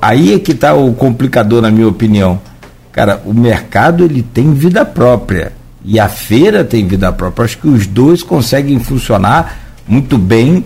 Aí 0.00 0.34
é 0.34 0.38
que 0.38 0.52
está 0.52 0.74
o 0.74 0.94
complicador, 0.94 1.60
na 1.62 1.70
minha 1.70 1.88
opinião. 1.88 2.40
Cara, 2.92 3.20
o 3.24 3.34
mercado 3.34 4.04
ele 4.04 4.22
tem 4.22 4.54
vida 4.54 4.84
própria 4.84 5.52
e 5.84 5.98
a 5.98 6.08
feira 6.08 6.64
tem 6.64 6.86
vida 6.86 7.12
própria. 7.12 7.44
Acho 7.44 7.58
que 7.58 7.68
os 7.68 7.86
dois 7.86 8.22
conseguem 8.22 8.78
funcionar 8.78 9.58
muito 9.86 10.16
bem 10.16 10.64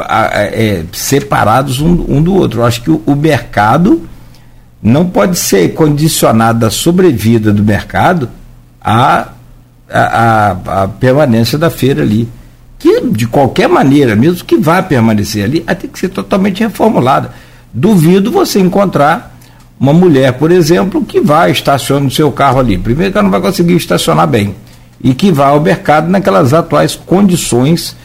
é, 0.00 0.84
separados 0.92 1.80
um, 1.80 2.04
um, 2.08 2.22
do 2.22 2.34
outro. 2.34 2.64
Acho 2.64 2.82
que 2.82 2.90
o, 2.90 3.02
o, 3.06 3.14
mercado 3.14 4.02
não 4.82 5.06
pode 5.06 5.38
ser 5.38 5.74
condicionado 5.74 6.66
a 6.66 6.70
sobrevida 6.70 7.52
do 7.52 7.62
mercado 7.62 8.28
à, 8.80 9.28
à, 9.90 10.56
à, 10.82 10.88
permanência 10.88 11.58
da 11.58 11.70
feira 11.70 12.02
ali. 12.02 12.28
Que, 12.78 13.00
de 13.00 13.26
qualquer 13.26 13.68
maneira, 13.68 14.14
mesmo 14.14 14.44
que 14.44 14.56
vá 14.56 14.82
permanecer 14.82 15.44
ali, 15.44 15.60
tem 15.60 15.88
que 15.88 15.98
ser 15.98 16.08
totalmente 16.08 16.60
reformulada. 16.60 17.30
Duvido 17.72 18.30
você 18.30 18.60
encontrar 18.60 19.34
uma 19.80 19.92
mulher, 19.92 20.34
por 20.34 20.50
exemplo, 20.50 21.04
que 21.04 21.20
vai 21.20 21.50
estaciona 21.50 22.06
o 22.06 22.10
seu 22.10 22.30
carro 22.30 22.60
ali. 22.60 22.76
Primeiro 22.76 23.12
que 23.12 23.18
ela 23.18 23.24
não 23.24 23.30
vai 23.30 23.40
conseguir 23.40 23.74
estacionar 23.74 24.26
bem. 24.26 24.54
E 25.02 25.14
que 25.14 25.32
vai 25.32 25.48
ao 25.48 25.60
mercado 25.60 26.08
naquelas 26.08 26.52
atuais 26.52 26.94
condições 26.94 27.96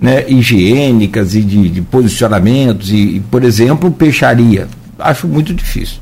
né, 0.00 0.28
higiênicas 0.28 1.34
e 1.34 1.42
de, 1.42 1.68
de 1.68 1.82
posicionamentos, 1.82 2.90
e, 2.90 3.16
e, 3.16 3.20
por 3.20 3.42
exemplo, 3.42 3.90
peixaria. 3.90 4.68
Acho 4.98 5.26
muito 5.26 5.52
difícil. 5.54 6.00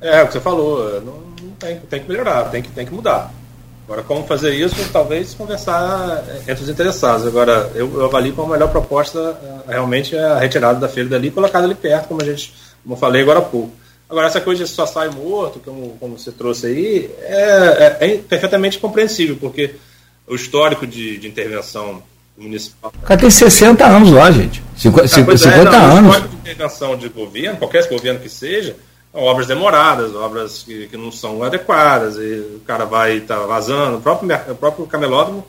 É, 0.00 0.22
o 0.22 0.26
que 0.26 0.34
você 0.34 0.40
falou, 0.40 1.00
não, 1.00 1.14
não 1.42 1.52
tem, 1.58 1.76
tem 1.90 2.00
que 2.00 2.08
melhorar, 2.08 2.44
tem 2.44 2.62
que, 2.62 2.68
tem 2.70 2.86
que 2.86 2.94
mudar. 2.94 3.32
Agora, 3.88 4.02
como 4.02 4.26
fazer 4.26 4.54
isso, 4.54 4.76
talvez 4.92 5.32
conversar 5.32 6.22
entre 6.46 6.62
os 6.62 6.68
interessados. 6.68 7.26
Agora, 7.26 7.72
eu, 7.74 7.90
eu 7.94 8.04
avalio 8.04 8.34
como 8.34 8.52
a 8.52 8.56
melhor 8.56 8.70
proposta 8.70 9.38
eh, 9.42 9.72
realmente 9.72 10.14
é 10.14 10.22
a 10.22 10.38
retirada 10.38 10.78
da 10.78 10.90
feira 10.90 11.08
dali 11.08 11.28
e 11.28 11.30
colocada 11.30 11.64
ali 11.64 11.74
perto, 11.74 12.08
como 12.08 12.20
a 12.20 12.24
gente 12.24 12.52
como 12.82 12.94
eu 12.94 12.98
falei 12.98 13.22
agora 13.22 13.38
há 13.38 13.42
pouco. 13.42 13.72
Agora, 14.08 14.26
essa 14.26 14.42
coisa 14.42 14.64
de 14.64 14.70
só 14.70 14.86
sai 14.86 15.08
morto, 15.08 15.58
como, 15.60 15.96
como 15.98 16.18
você 16.18 16.30
trouxe 16.30 16.66
aí, 16.66 17.10
é, 17.20 17.96
é, 18.00 18.12
é 18.12 18.16
perfeitamente 18.18 18.78
compreensível, 18.78 19.36
porque 19.40 19.74
o 20.28 20.34
histórico 20.34 20.86
de, 20.86 21.18
de 21.18 21.28
intervenção 21.28 22.02
municipal. 22.36 22.92
O 23.02 23.06
cara 23.06 23.20
tem 23.20 23.30
60 23.30 23.84
anos 23.84 24.10
lá, 24.10 24.30
gente. 24.30 24.62
50, 24.76 25.04
ah, 25.04 25.08
50 25.08 25.48
é, 25.48 25.64
não, 25.64 25.96
anos. 25.96 25.98
O 25.98 26.12
histórico 26.12 26.28
de 26.28 26.36
intervenção 26.36 26.96
de 26.96 27.08
governo, 27.08 27.58
qualquer 27.58 27.88
governo 27.88 28.20
que 28.20 28.28
seja, 28.28 28.76
são 29.12 29.22
obras 29.22 29.46
demoradas, 29.46 30.14
obras 30.14 30.62
que, 30.62 30.86
que 30.86 30.96
não 30.96 31.10
são 31.10 31.42
adequadas, 31.42 32.16
e 32.16 32.56
o 32.56 32.60
cara 32.66 32.84
vai 32.84 33.16
estar 33.16 33.36
tá 33.36 33.46
vazando. 33.46 33.96
O 33.96 34.00
próprio, 34.00 34.28
o 34.48 34.54
próprio 34.54 34.86
camelódromo 34.86 35.44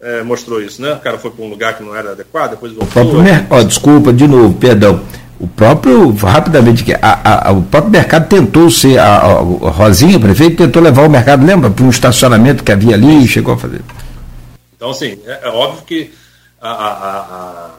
é, 0.00 0.22
mostrou 0.22 0.62
isso, 0.62 0.80
né? 0.80 0.94
O 0.94 1.00
cara 1.00 1.18
foi 1.18 1.30
para 1.30 1.44
um 1.44 1.48
lugar 1.48 1.76
que 1.76 1.82
não 1.82 1.94
era 1.94 2.12
adequado, 2.12 2.52
depois 2.52 2.72
voltou. 2.72 2.88
O 2.88 2.92
próprio 2.92 3.22
mer... 3.22 3.46
oh, 3.50 3.64
desculpa, 3.64 4.12
de 4.12 4.26
novo, 4.26 4.54
perdão 4.54 5.02
o 5.38 5.48
próprio, 5.48 6.10
rapidamente, 6.14 6.84
a, 7.02 7.48
a, 7.48 7.52
o 7.52 7.62
próprio 7.62 7.92
mercado 7.92 8.28
tentou 8.28 8.70
ser, 8.70 8.98
a, 8.98 9.16
a, 9.16 9.40
Rosinha, 9.70 10.18
prefeito, 10.18 10.56
tentou 10.56 10.80
levar 10.80 11.06
o 11.06 11.10
mercado, 11.10 11.44
lembra, 11.44 11.70
para 11.70 11.84
um 11.84 11.90
estacionamento 11.90 12.62
que 12.62 12.72
havia 12.72 12.94
ali 12.94 13.24
e 13.24 13.28
chegou 13.28 13.54
a 13.54 13.58
fazer. 13.58 13.80
Então, 14.84 14.90
assim, 14.90 15.18
é, 15.24 15.40
é 15.44 15.48
óbvio 15.48 15.82
que 15.86 16.12
a, 16.60 16.70
a, 16.70 17.70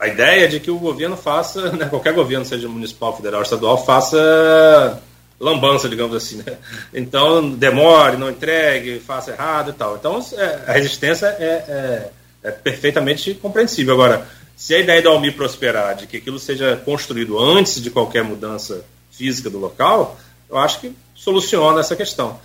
a, 0.00 0.08
ideia 0.08 0.48
de 0.48 0.58
que 0.58 0.68
o 0.68 0.80
governo 0.80 1.16
faça, 1.16 1.70
né, 1.70 1.86
qualquer 1.86 2.12
governo, 2.12 2.44
seja 2.44 2.68
municipal, 2.68 3.16
federal, 3.16 3.40
estadual, 3.42 3.84
faça 3.84 5.00
lambança, 5.38 5.88
digamos 5.88 6.16
assim. 6.16 6.38
Né? 6.38 6.56
Então, 6.92 7.50
demore, 7.50 8.16
não 8.16 8.28
entregue, 8.28 8.98
faça 8.98 9.30
errado 9.30 9.70
e 9.70 9.74
tal. 9.74 9.94
Então, 9.94 10.20
é, 10.32 10.64
a 10.66 10.72
resistência 10.72 11.26
é, 11.38 11.44
é, 11.68 12.10
é 12.42 12.50
perfeitamente 12.50 13.32
compreensível. 13.34 13.94
Agora, 13.94 14.26
se 14.56 14.74
a 14.74 14.80
ideia 14.80 15.00
do 15.00 15.08
Almir 15.08 15.36
prosperar, 15.36 15.94
de 15.94 16.08
que 16.08 16.16
aquilo 16.16 16.40
seja 16.40 16.82
construído 16.84 17.38
antes 17.38 17.80
de 17.80 17.92
qualquer 17.92 18.24
mudança 18.24 18.84
física 19.12 19.48
do 19.48 19.58
local, 19.60 20.18
eu 20.50 20.58
acho 20.58 20.80
que 20.80 20.92
soluciona 21.14 21.78
essa 21.78 21.94
questão. 21.94 22.40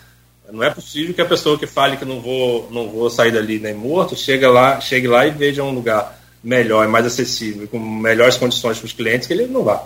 Não 0.52 0.64
é 0.64 0.70
possível 0.70 1.14
que 1.14 1.22
a 1.22 1.26
pessoa 1.26 1.58
que 1.58 1.66
fale 1.66 1.98
que 1.98 2.06
não 2.06 2.22
vou, 2.22 2.70
não 2.72 2.90
vou 2.90 3.10
sair 3.10 3.32
dali 3.32 3.60
nem 3.60 3.74
morto, 3.74 4.16
chegue 4.16 4.46
lá, 4.46 4.80
chegue 4.80 5.08
lá 5.08 5.26
e 5.26 5.32
veja 5.32 5.64
um 5.64 5.72
lugar 5.72 6.20
melhor 6.44 6.88
mais 6.88 7.06
acessível, 7.06 7.68
com 7.68 7.80
melhores 7.80 8.38
condições 8.38 8.78
para 8.78 8.86
os 8.86 8.94
clientes, 8.94 9.28
que 9.28 9.34
ele 9.34 9.48
não 9.48 9.64
vá. 9.64 9.84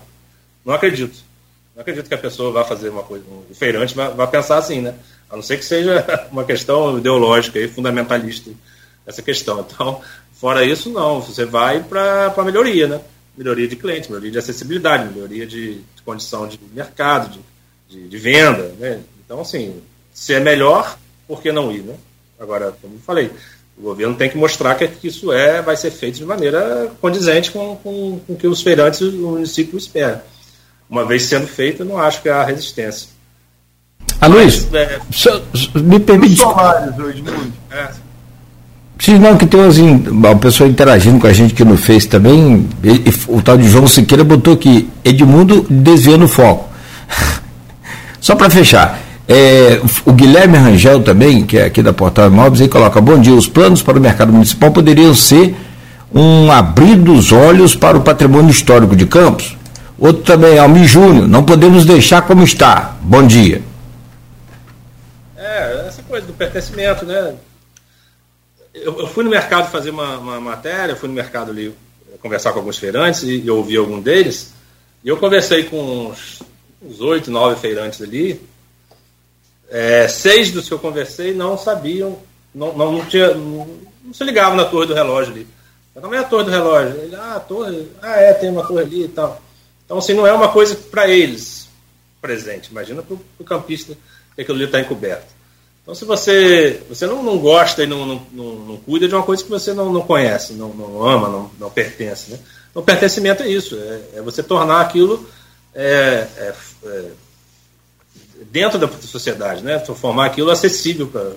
Não 0.65 0.73
acredito. 0.73 1.17
Não 1.75 1.81
acredito 1.81 2.07
que 2.07 2.13
a 2.13 2.17
pessoa 2.17 2.51
vá 2.51 2.65
fazer 2.65 2.89
uma 2.89 3.03
coisa, 3.03 3.23
o 3.49 3.55
feirante 3.55 3.95
vá, 3.95 4.09
vá 4.09 4.27
pensar 4.27 4.57
assim, 4.57 4.81
né? 4.81 4.93
A 5.29 5.35
não 5.35 5.43
ser 5.43 5.57
que 5.57 5.65
seja 5.65 6.27
uma 6.31 6.43
questão 6.43 6.97
ideológica 6.97 7.57
e 7.57 7.67
fundamentalista 7.67 8.51
essa 9.07 9.21
questão. 9.21 9.61
Então, 9.61 10.01
Fora 10.39 10.63
isso, 10.63 10.89
não. 10.89 11.21
Você 11.21 11.43
vai 11.43 11.83
para 11.83 12.33
a 12.35 12.43
melhoria, 12.43 12.87
né? 12.87 13.01
Melhoria 13.37 13.67
de 13.67 13.75
cliente, 13.75 14.09
melhoria 14.09 14.31
de 14.31 14.37
acessibilidade, 14.37 15.13
melhoria 15.13 15.45
de, 15.45 15.75
de 15.75 16.01
condição 16.05 16.47
de 16.47 16.57
mercado, 16.73 17.29
de, 17.29 17.39
de, 17.89 18.07
de, 18.07 18.17
venda, 18.17 18.73
né? 18.79 19.01
Então, 19.25 19.41
assim, 19.41 19.81
se 20.19 20.33
é 20.33 20.39
melhor, 20.41 20.97
por 21.25 21.41
que 21.41 21.49
não 21.49 21.71
ir, 21.71 21.81
né? 21.81 21.95
Agora, 22.37 22.73
como 22.81 22.95
eu 22.95 22.99
falei, 22.99 23.31
o 23.77 23.83
governo 23.83 24.15
tem 24.15 24.29
que 24.29 24.37
mostrar 24.37 24.75
que 24.75 25.07
isso 25.07 25.31
é, 25.31 25.61
vai 25.61 25.77
ser 25.77 25.91
feito 25.91 26.17
de 26.17 26.25
maneira 26.25 26.91
condizente 26.99 27.51
com, 27.51 27.77
com, 27.77 28.19
com 28.27 28.33
o 28.33 28.35
que 28.35 28.45
os 28.45 28.61
feirantes 28.61 28.99
e 28.99 29.05
o 29.05 29.31
município 29.31 29.77
esperam. 29.77 30.19
Uma 30.89 31.05
vez 31.05 31.23
sendo 31.23 31.47
feito, 31.47 31.83
eu 31.83 31.85
não 31.85 31.97
acho 31.97 32.21
que 32.21 32.27
há 32.27 32.43
resistência. 32.43 33.07
Ah, 34.19 34.27
Luiz, 34.27 34.67
Mas, 34.69 35.25
é, 35.25 35.79
me 35.79 35.99
permite. 36.01 36.33
Os 36.33 36.39
salários 36.39 36.99
hoje, 36.99 37.21
muito. 37.21 37.53
É, 37.71 37.89
não, 39.17 39.37
que 39.37 39.45
tem 39.45 39.61
assim, 39.61 40.05
uma 40.09 40.35
pessoa 40.35 40.69
interagindo 40.69 41.17
com 41.17 41.27
a 41.27 41.31
gente 41.31 41.53
que 41.53 41.63
no 41.63 41.77
Face 41.77 42.09
também, 42.09 42.67
e, 42.83 42.89
e, 42.89 43.13
o 43.29 43.41
tal 43.41 43.57
de 43.57 43.69
João 43.69 43.87
Siqueira 43.87 44.25
botou 44.25 44.53
aqui, 44.53 44.89
Edmundo 45.05 45.65
desviando 45.69 46.25
o 46.25 46.27
foco. 46.27 46.69
Só 48.19 48.35
para 48.35 48.49
fechar, 48.49 48.99
é, 49.29 49.79
o 50.05 50.11
Guilherme 50.11 50.57
Rangel 50.57 51.03
também, 51.03 51.45
que 51.45 51.59
é 51.59 51.65
aqui 51.65 51.83
da 51.83 51.93
Portal 51.93 52.27
Imóveis, 52.27 52.61
aí 52.61 52.67
coloca, 52.67 52.99
bom 52.99 53.19
dia, 53.19 53.33
os 53.33 53.47
planos 53.47 53.83
para 53.83 53.99
o 53.99 54.01
mercado 54.01 54.33
municipal 54.33 54.71
poderiam 54.71 55.13
ser 55.13 55.55
um 56.11 56.51
abrir 56.51 56.95
dos 56.95 57.31
olhos 57.31 57.75
para 57.75 57.95
o 57.95 58.01
patrimônio 58.01 58.49
histórico 58.49 58.95
de 58.95 59.05
Campos. 59.05 59.55
Outro 59.99 60.23
também, 60.23 60.57
Almi 60.57 60.83
Júnior, 60.83 61.27
não 61.27 61.43
podemos 61.45 61.85
deixar 61.85 62.23
como 62.23 62.43
está. 62.43 62.97
Bom 63.01 63.27
dia. 63.27 63.61
É, 65.37 65.85
essa 65.87 66.01
coisa 66.01 66.25
do 66.25 66.33
pertencimento, 66.33 67.05
né? 67.05 67.35
eu, 68.73 68.99
eu, 68.99 69.07
fui 69.07 69.23
no 69.23 69.29
mercado 69.29 69.69
fazer 69.69 69.91
uma, 69.91 70.17
uma, 70.17 70.39
matéria, 70.39 70.95
fui 70.95 71.07
no 71.07 71.13
mercado 71.13 71.51
ali 71.51 71.73
conversar 72.19 72.51
com 72.51 72.59
alguns 72.59 72.77
feirantes 72.77 73.23
e, 73.23 73.41
e 73.41 73.49
ouvi 73.51 73.77
algum 73.77 73.99
deles. 73.99 74.53
E 75.03 75.09
eu 75.09 75.17
conversei 75.17 75.65
com 75.65 76.13
uns 76.81 77.01
oito, 77.01 77.29
nove 77.29 77.59
feirantes 77.59 78.01
ali. 78.01 78.41
É, 79.69 80.07
seis 80.07 80.51
dos 80.51 80.67
que 80.67 80.73
eu 80.73 80.79
conversei 80.79 81.33
não 81.33 81.57
sabiam, 81.57 82.17
não, 82.53 82.73
não, 82.75 82.91
não, 82.93 83.05
tinha, 83.05 83.33
não, 83.33 83.67
não 84.03 84.13
se 84.13 84.23
ligavam 84.23 84.55
na 84.55 84.65
torre 84.65 84.87
do 84.87 84.93
relógio 84.93 85.33
ali. 85.33 85.47
Não 85.95 86.13
é 86.13 86.19
a 86.19 86.23
torre 86.23 86.45
do 86.45 86.51
relógio. 86.51 86.95
Ele, 87.01 87.15
ah, 87.15 87.35
a 87.35 87.39
torre, 87.39 87.87
ah, 88.01 88.15
é, 88.15 88.33
tem 88.33 88.49
uma 88.49 88.65
torre 88.65 88.83
ali 88.83 89.03
e 89.03 89.07
tal. 89.09 89.41
Então, 89.85 89.97
assim, 89.97 90.13
não 90.13 90.25
é 90.25 90.33
uma 90.33 90.49
coisa 90.49 90.75
para 90.75 91.07
eles 91.07 91.67
presente. 92.21 92.71
Imagina 92.71 93.01
para 93.01 93.17
o 93.37 93.43
campista 93.43 93.97
que 94.35 94.41
aquilo 94.41 94.57
ali 94.57 94.65
está 94.65 94.79
encoberto. 94.79 95.27
Então, 95.81 95.95
se 95.95 96.05
você, 96.05 96.81
você 96.87 97.07
não, 97.07 97.23
não 97.23 97.37
gosta 97.37 97.83
e 97.83 97.87
não, 97.87 98.05
não, 98.05 98.21
não, 98.31 98.55
não, 98.55 98.77
cuida 98.77 99.07
de 99.07 99.15
uma 99.15 99.23
coisa 99.23 99.43
que 99.43 99.49
você 99.49 99.73
não, 99.73 99.91
não 99.91 100.01
conhece, 100.01 100.53
não, 100.53 100.69
não 100.69 101.03
ama, 101.03 101.27
não, 101.27 101.51
não 101.59 101.69
pertence. 101.69 102.31
Né? 102.31 102.39
Então, 102.69 102.83
pertencimento 102.83 103.43
é 103.43 103.47
isso, 103.47 103.75
é, 103.75 104.19
é 104.19 104.21
você 104.21 104.43
tornar 104.43 104.81
aquilo 104.81 105.27
é, 105.73 106.27
é, 106.37 106.53
é 106.85 107.05
dentro 108.51 108.77
da 108.79 108.87
sociedade, 108.87 109.63
né? 109.63 109.79
formar 109.79 110.25
aquilo 110.25 110.51
acessível 110.51 111.07
para 111.07 111.35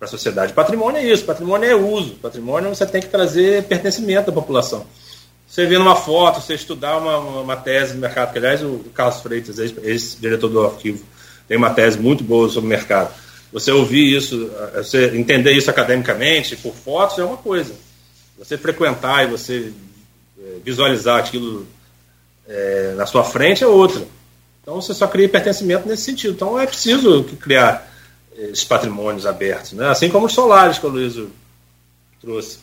a 0.00 0.06
sociedade. 0.06 0.52
Patrimônio 0.52 1.00
é 1.00 1.04
isso, 1.04 1.24
patrimônio 1.24 1.68
é 1.68 1.74
uso, 1.74 2.14
patrimônio 2.14 2.74
você 2.74 2.86
tem 2.86 3.00
que 3.00 3.08
trazer 3.08 3.64
pertencimento 3.64 4.30
à 4.30 4.32
população. 4.32 4.86
Você 5.46 5.66
vê 5.66 5.78
numa 5.78 5.96
foto, 5.96 6.40
você 6.40 6.54
estudar 6.54 6.98
uma, 6.98 7.18
uma 7.18 7.56
tese 7.56 7.94
no 7.94 8.00
mercado, 8.00 8.32
que 8.32 8.38
aliás 8.38 8.62
o 8.62 8.84
Carlos 8.94 9.20
Freitas, 9.20 9.58
ex-diretor 9.58 10.48
do 10.48 10.66
arquivo, 10.66 11.02
tem 11.46 11.56
uma 11.56 11.70
tese 11.70 11.98
muito 11.98 12.22
boa 12.22 12.48
sobre 12.48 12.66
o 12.66 12.68
mercado 12.68 13.12
você 13.52 13.72
ouvir 13.72 14.16
isso, 14.16 14.50
você 14.74 15.16
entender 15.16 15.52
isso 15.52 15.70
academicamente, 15.70 16.56
por 16.56 16.74
fotos, 16.74 17.18
é 17.18 17.24
uma 17.24 17.36
coisa. 17.36 17.74
Você 18.38 18.58
frequentar 18.58 19.24
e 19.24 19.30
você 19.30 19.72
é, 20.38 20.58
visualizar 20.62 21.18
aquilo 21.18 21.66
é, 22.46 22.94
na 22.96 23.06
sua 23.06 23.24
frente 23.24 23.64
é 23.64 23.66
outra. 23.66 24.06
Então 24.68 24.82
você 24.82 24.92
só 24.92 25.06
cria 25.06 25.26
pertencimento 25.26 25.88
nesse 25.88 26.02
sentido. 26.02 26.34
Então 26.34 26.60
é 26.60 26.66
preciso 26.66 27.24
criar 27.40 27.90
esses 28.36 28.64
patrimônios 28.64 29.24
abertos. 29.24 29.72
Né? 29.72 29.88
Assim 29.88 30.10
como 30.10 30.26
os 30.26 30.34
solares 30.34 30.78
que 30.78 30.84
o 30.84 30.90
Luiz 30.90 31.14
trouxe. 32.20 32.58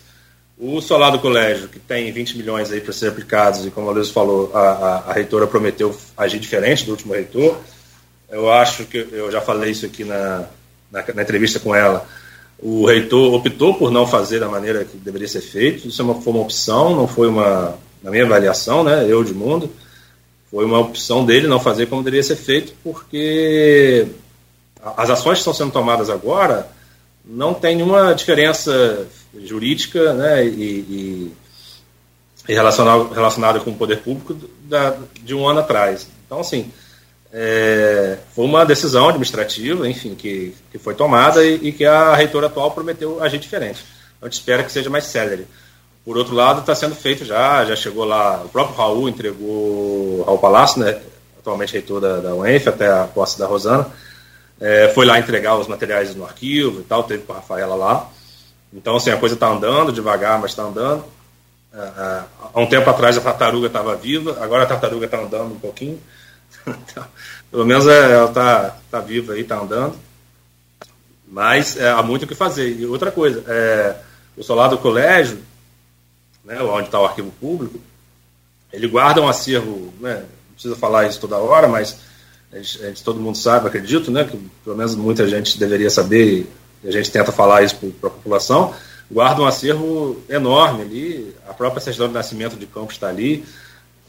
O 0.56 0.80
solar 0.82 1.12
do 1.12 1.18
colégio, 1.18 1.68
que 1.68 1.80
tem 1.80 2.12
20 2.12 2.38
milhões 2.38 2.72
aí 2.72 2.80
para 2.80 2.94
ser 2.94 3.08
aplicados, 3.08 3.66
e 3.66 3.72
como 3.72 3.88
o 3.88 3.92
Luiz 3.92 4.12
falou, 4.12 4.52
a, 4.54 4.60
a, 4.60 4.98
a 5.10 5.14
reitora 5.14 5.48
prometeu 5.48 5.98
agir 6.16 6.38
diferente 6.38 6.86
do 6.86 6.92
último 6.92 7.12
reitor. 7.12 7.58
Eu 8.30 8.52
acho 8.52 8.86
que 8.86 9.00
eu 9.12 9.32
já 9.32 9.42
falei 9.42 9.72
isso 9.72 9.88
aqui 9.88 10.04
na, 10.04 10.46
na, 10.92 11.04
na, 11.12 11.24
entrevista 11.24 11.60
com 11.60 11.74
ela, 11.74 12.08
o 12.60 12.86
reitor 12.86 13.34
optou 13.34 13.74
por 13.74 13.90
não 13.90 14.06
fazer 14.06 14.40
da 14.40 14.48
maneira 14.48 14.86
que 14.86 14.96
deveria 14.96 15.28
ser 15.28 15.42
feito. 15.42 15.88
Isso 15.88 16.04
é 16.04 16.06
uma, 16.06 16.22
foi 16.22 16.34
uma 16.34 16.44
opção, 16.44 16.96
não 16.96 17.08
foi 17.08 17.28
uma, 17.28 17.80
na 18.04 18.12
minha 18.12 18.26
avaliação, 18.26 18.84
né, 18.84 19.08
eu 19.10 19.24
de 19.24 19.34
mundo, 19.34 19.72
foi 20.50 20.66
uma 20.66 20.80
opção 20.80 21.26
dele 21.26 21.48
não 21.48 21.60
fazer 21.60 21.88
como 21.88 22.04
deveria 22.04 22.24
ser 22.24 22.36
feito, 22.36 22.74
porque 22.84 24.08
as 24.96 25.10
ações 25.10 25.36
que 25.36 25.40
estão 25.40 25.54
sendo 25.54 25.72
tomadas 25.72 26.10
agora 26.10 26.70
não 27.26 27.54
tem 27.54 27.76
nenhuma 27.76 28.14
diferença 28.14 29.08
jurídica 29.44 30.14
né, 30.14 30.46
e, 30.46 31.32
e, 32.48 32.54
relacionada, 32.54 33.60
com 33.60 33.72
o 33.72 33.76
poder 33.76 34.02
público 34.02 34.38
da, 34.64 34.96
de 35.24 35.34
um 35.34 35.48
ano 35.48 35.62
atrás. 35.62 36.08
Então, 36.26 36.40
assim, 36.40 36.72
é, 37.34 38.18
foi 38.34 38.46
uma 38.46 38.66
decisão 38.66 39.10
administrativa, 39.10 39.90
enfim, 39.90 40.14
que, 40.14 40.54
que 40.72 40.78
foi 40.78 40.94
tomada 40.94 41.44
e, 41.44 41.68
e, 41.68 41.72
que 41.72 41.84
a 41.84 42.16
reitora 42.16 42.48
atual 42.48 42.72
prometeu 42.72 43.22
agir 43.24 43.40
diferente. 43.40 43.84
A 44.22 44.26
gente 44.26 44.34
espera 44.34 44.64
que 44.64 44.72
seja 44.72 44.90
mais 44.90 45.06
célere. 45.06 45.48
Por 46.06 46.18
outro 46.18 46.36
lado, 46.36 46.60
está 46.60 46.76
sendo 46.76 46.94
feito 46.94 47.26
já, 47.26 47.66
já 47.66 47.76
chegou 47.76 48.06
lá, 48.06 48.44
o 48.46 48.50
próprio 48.50 48.78
Raul 48.78 49.10
entregou, 49.10 50.24
Raul 50.24 50.38
Palácio, 50.38 50.80
né, 50.80 51.02
atualmente 51.40 51.74
reitor 51.74 52.00
da, 52.00 52.18
da 52.18 52.36
UENF, 52.36 52.70
até 52.70 52.88
a 52.88 53.06
posse 53.06 53.40
da 53.40 53.48
Rosana, 53.48 53.88
é, 54.62 54.90
foi 54.90 55.06
lá 55.06 55.18
entregar 55.18 55.58
os 55.58 55.68
materiais 55.68 56.16
no 56.16 56.24
arquivo 56.24 56.82
e 56.82 56.84
tal, 56.84 57.04
teve 57.04 57.24
com 57.24 57.34
a 57.34 57.38
Rafaela 57.38 57.76
lá. 57.76 58.08
Então, 58.72 58.96
assim, 58.96 59.10
a 59.10 59.18
coisa 59.18 59.36
está 59.36 59.48
andando 59.48 59.92
devagar, 59.92 60.40
mas 60.40 60.52
está 60.52 60.64
andando. 60.64 61.04
É, 61.74 61.78
é, 61.78 62.24
há 62.54 62.60
um 62.60 62.68
tempo 62.68 62.90
atrás 62.90 63.18
a 63.18 63.22
tartaruga 63.22 63.68
estava 63.68 63.96
viva, 63.96 64.38
agora 64.42 64.64
a 64.64 64.68
tartaruga 64.68 65.06
está 65.06 65.18
andando 65.18 65.54
um 65.54 65.60
pouquinho. 65.60 66.00
Então, 66.68 67.06
pelo 67.52 67.64
menos 67.64 67.86
é, 67.86 68.14
ela 68.14 68.26
está 68.28 68.76
tá 68.90 69.00
viva 69.00 69.34
aí, 69.34 69.42
está 69.42 69.60
andando. 69.60 69.96
Mas 71.28 71.78
é, 71.78 71.92
há 71.92 72.02
muito 72.02 72.24
o 72.24 72.28
que 72.28 72.34
fazer. 72.34 72.70
E 72.80 72.86
outra 72.88 73.12
coisa, 73.12 73.44
é, 73.48 73.96
o 74.36 74.44
solar 74.44 74.70
do 74.70 74.78
colégio, 74.78 75.40
né, 76.46 76.62
onde 76.62 76.88
está 76.88 77.00
o 77.00 77.06
arquivo 77.06 77.32
público, 77.40 77.80
ele 78.72 78.88
guarda 78.88 79.22
um 79.22 79.28
acervo, 79.28 79.94
né, 80.00 80.20
não 80.20 80.54
precisa 80.54 80.76
falar 80.76 81.08
isso 81.08 81.20
toda 81.20 81.38
hora, 81.38 81.68
mas 81.68 81.98
a 82.52 82.58
gente, 82.58 82.84
a 82.84 82.88
gente, 82.88 83.04
todo 83.04 83.20
mundo 83.20 83.38
sabe, 83.38 83.68
acredito, 83.68 84.12
né, 84.12 84.24
que 84.24 84.38
pelo 84.64 84.78
menos 84.78 84.96
muita 84.96 85.28
gente 85.28 85.58
deveria 85.58 85.90
saber, 85.90 86.48
e 86.84 86.88
a 86.88 86.92
gente 86.92 87.12
tenta 87.12 87.32
falar 87.32 87.64
isso 87.64 87.76
para 87.76 88.10
a 88.10 88.14
população, 88.14 88.74
guarda 89.12 89.42
um 89.42 89.46
acervo 89.46 90.22
enorme 90.30 90.82
ali, 90.84 91.36
a 91.48 91.54
própria 91.54 91.82
certidão 91.82 92.08
de 92.08 92.14
nascimento 92.14 92.56
de 92.56 92.66
campo 92.66 92.92
está 92.92 93.10
ali, 93.10 93.44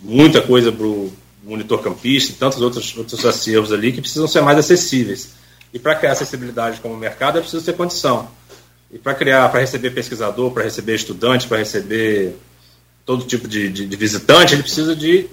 muita 0.01 0.43
coisa 0.43 0.71
para 0.71 0.87
o 0.87 1.13
monitor 1.43 1.81
campista 1.81 2.33
e 2.33 2.35
tantos 2.35 2.61
outros, 2.61 2.97
outros 2.97 3.25
acervos 3.25 3.73
ali 3.73 3.93
que 3.93 4.01
precisam 4.01 4.27
ser 4.27 4.43
mais 4.43 4.59
acessíveis. 4.59 5.31
E 5.73 5.79
para 5.79 5.95
criar 5.95 6.13
acessibilidade 6.13 6.81
como 6.81 6.97
mercado 6.97 7.39
é 7.39 7.41
preciso 7.41 7.65
ter 7.65 7.75
condição. 7.75 8.29
E 8.91 8.99
para 8.99 9.15
criar, 9.15 9.49
para 9.49 9.61
receber 9.61 9.91
pesquisador, 9.91 10.51
para 10.53 10.65
receber 10.65 10.95
estudante, 10.95 11.47
para 11.47 11.59
receber 11.59 12.37
todo 13.05 13.25
tipo 13.25 13.49
de, 13.49 13.69
de, 13.69 13.87
de, 13.87 13.97
visitante, 13.97 14.55
ele 14.55 14.63
precisa 14.63 14.95
de 14.95 15.29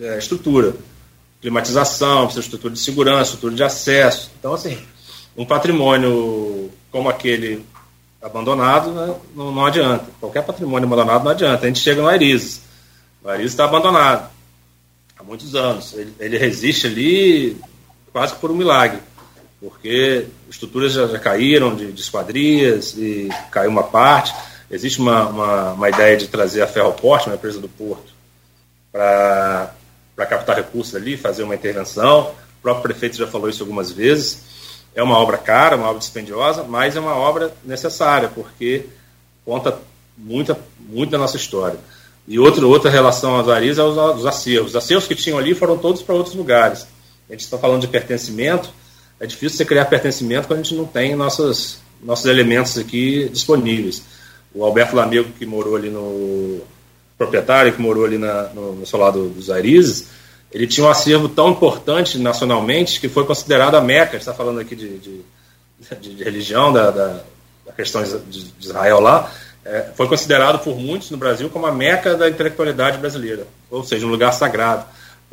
é, 0.00 0.18
estrutura. 0.18 0.74
Climatização, 1.40 2.24
precisa 2.24 2.40
de 2.40 2.46
estrutura 2.46 2.74
de 2.74 2.80
segurança, 2.80 3.22
estrutura 3.22 3.54
de 3.54 3.62
acesso. 3.62 4.30
Então, 4.38 4.54
assim, 4.54 4.78
um 5.36 5.44
patrimônio 5.44 6.70
como 6.90 7.08
aquele 7.08 7.64
abandonado 8.22 8.90
né, 8.92 9.14
não, 9.34 9.52
não 9.52 9.66
adianta. 9.66 10.06
Qualquer 10.18 10.42
patrimônio 10.42 10.86
abandonado 10.86 11.24
não 11.24 11.30
adianta. 11.30 11.64
A 11.64 11.68
gente 11.68 11.80
chega 11.80 12.00
no 12.00 12.08
Arizes. 12.08 12.62
O 13.22 13.28
Arizes 13.28 13.52
está 13.52 13.64
abandonado 13.64 14.30
há 15.18 15.22
muitos 15.22 15.54
anos. 15.54 15.92
Ele, 15.92 16.12
ele, 16.18 16.38
resiste 16.38 16.86
ali 16.86 17.56
quase 18.12 18.34
por 18.36 18.50
um 18.50 18.54
milagre, 18.54 19.00
porque 19.60 20.26
estruturas 20.54 20.92
já, 20.92 21.06
já 21.06 21.18
caíram 21.18 21.74
de, 21.74 21.92
de, 21.92 22.00
esquadrias 22.00 22.96
e 22.96 23.28
caiu 23.50 23.70
uma 23.70 23.82
parte. 23.82 24.34
Existe 24.70 25.00
uma, 25.00 25.26
uma, 25.28 25.72
uma 25.72 25.88
ideia 25.88 26.16
de 26.16 26.28
trazer 26.28 26.62
a 26.62 26.66
Ferroporte, 26.66 27.28
uma 27.28 27.34
empresa 27.34 27.60
do 27.60 27.68
Porto, 27.68 28.12
para 28.90 30.26
captar 30.28 30.56
recursos 30.56 30.94
ali, 30.94 31.16
fazer 31.16 31.42
uma 31.42 31.54
intervenção. 31.54 32.30
O 32.58 32.62
próprio 32.62 32.82
prefeito 32.84 33.16
já 33.16 33.26
falou 33.26 33.48
isso 33.48 33.62
algumas 33.62 33.90
vezes. 33.90 34.42
É 34.94 35.02
uma 35.02 35.18
obra 35.18 35.36
cara, 35.36 35.76
uma 35.76 35.88
obra 35.88 35.98
dispendiosa, 35.98 36.62
mas 36.62 36.96
é 36.96 37.00
uma 37.00 37.16
obra 37.16 37.52
necessária, 37.64 38.28
porque 38.28 38.86
conta 39.44 39.76
muita, 40.16 40.56
muito 40.78 41.10
da 41.10 41.18
nossa 41.18 41.36
história. 41.36 41.78
E 42.26 42.38
outro, 42.38 42.68
outra 42.68 42.90
relação 42.90 43.36
aos 43.36 43.48
Aris 43.48 43.76
é 43.76 43.82
os, 43.82 43.96
os 43.96 44.24
acervos. 44.24 44.70
Os 44.70 44.76
acervos 44.76 45.06
que 45.06 45.16
tinham 45.16 45.36
ali 45.36 45.52
foram 45.52 45.76
todos 45.76 46.00
para 46.00 46.14
outros 46.14 46.34
lugares. 46.34 46.86
A 47.28 47.32
gente 47.32 47.42
está 47.42 47.58
falando 47.58 47.80
de 47.80 47.88
pertencimento. 47.88 48.70
É 49.24 49.26
difícil 49.26 49.56
você 49.56 49.64
criar 49.64 49.86
pertencimento 49.86 50.46
quando 50.46 50.60
a 50.60 50.62
gente 50.62 50.74
não 50.74 50.84
tem 50.84 51.14
nossos, 51.14 51.78
nossos 52.02 52.26
elementos 52.26 52.76
aqui 52.76 53.28
disponíveis. 53.30 54.02
O 54.54 54.64
Alberto 54.64 54.94
Lamego, 54.94 55.30
que 55.38 55.46
morou 55.46 55.76
ali 55.76 55.88
no. 55.88 56.60
proprietário, 57.16 57.72
que 57.72 57.80
morou 57.80 58.04
ali 58.04 58.18
na, 58.18 58.44
no, 58.48 58.74
no 58.74 58.86
solar 58.86 59.12
do, 59.12 59.28
dos 59.28 59.50
Arizes, 59.50 60.08
ele 60.52 60.66
tinha 60.66 60.86
um 60.86 60.90
acervo 60.90 61.28
tão 61.28 61.50
importante 61.50 62.18
nacionalmente 62.18 63.00
que 63.00 63.08
foi 63.08 63.24
considerado 63.24 63.76
a 63.76 63.80
Meca. 63.80 64.10
A 64.10 64.12
gente 64.12 64.20
está 64.20 64.34
falando 64.34 64.60
aqui 64.60 64.76
de, 64.76 64.98
de, 64.98 65.20
de, 66.00 66.14
de 66.16 66.22
religião, 66.22 66.72
da, 66.72 66.90
da, 66.90 67.20
da 67.66 67.72
questão 67.72 68.02
de 68.02 68.52
Israel 68.60 69.00
lá 69.00 69.32
é, 69.64 69.90
foi 69.94 70.06
considerado 70.06 70.62
por 70.62 70.76
muitos 70.76 71.10
no 71.10 71.16
Brasil 71.16 71.48
como 71.48 71.66
a 71.66 71.72
meca 71.72 72.14
da 72.14 72.28
intelectualidade 72.28 72.98
brasileira, 72.98 73.46
ou 73.70 73.82
seja, 73.82 74.06
um 74.06 74.10
lugar 74.10 74.32
sagrado, 74.32 74.84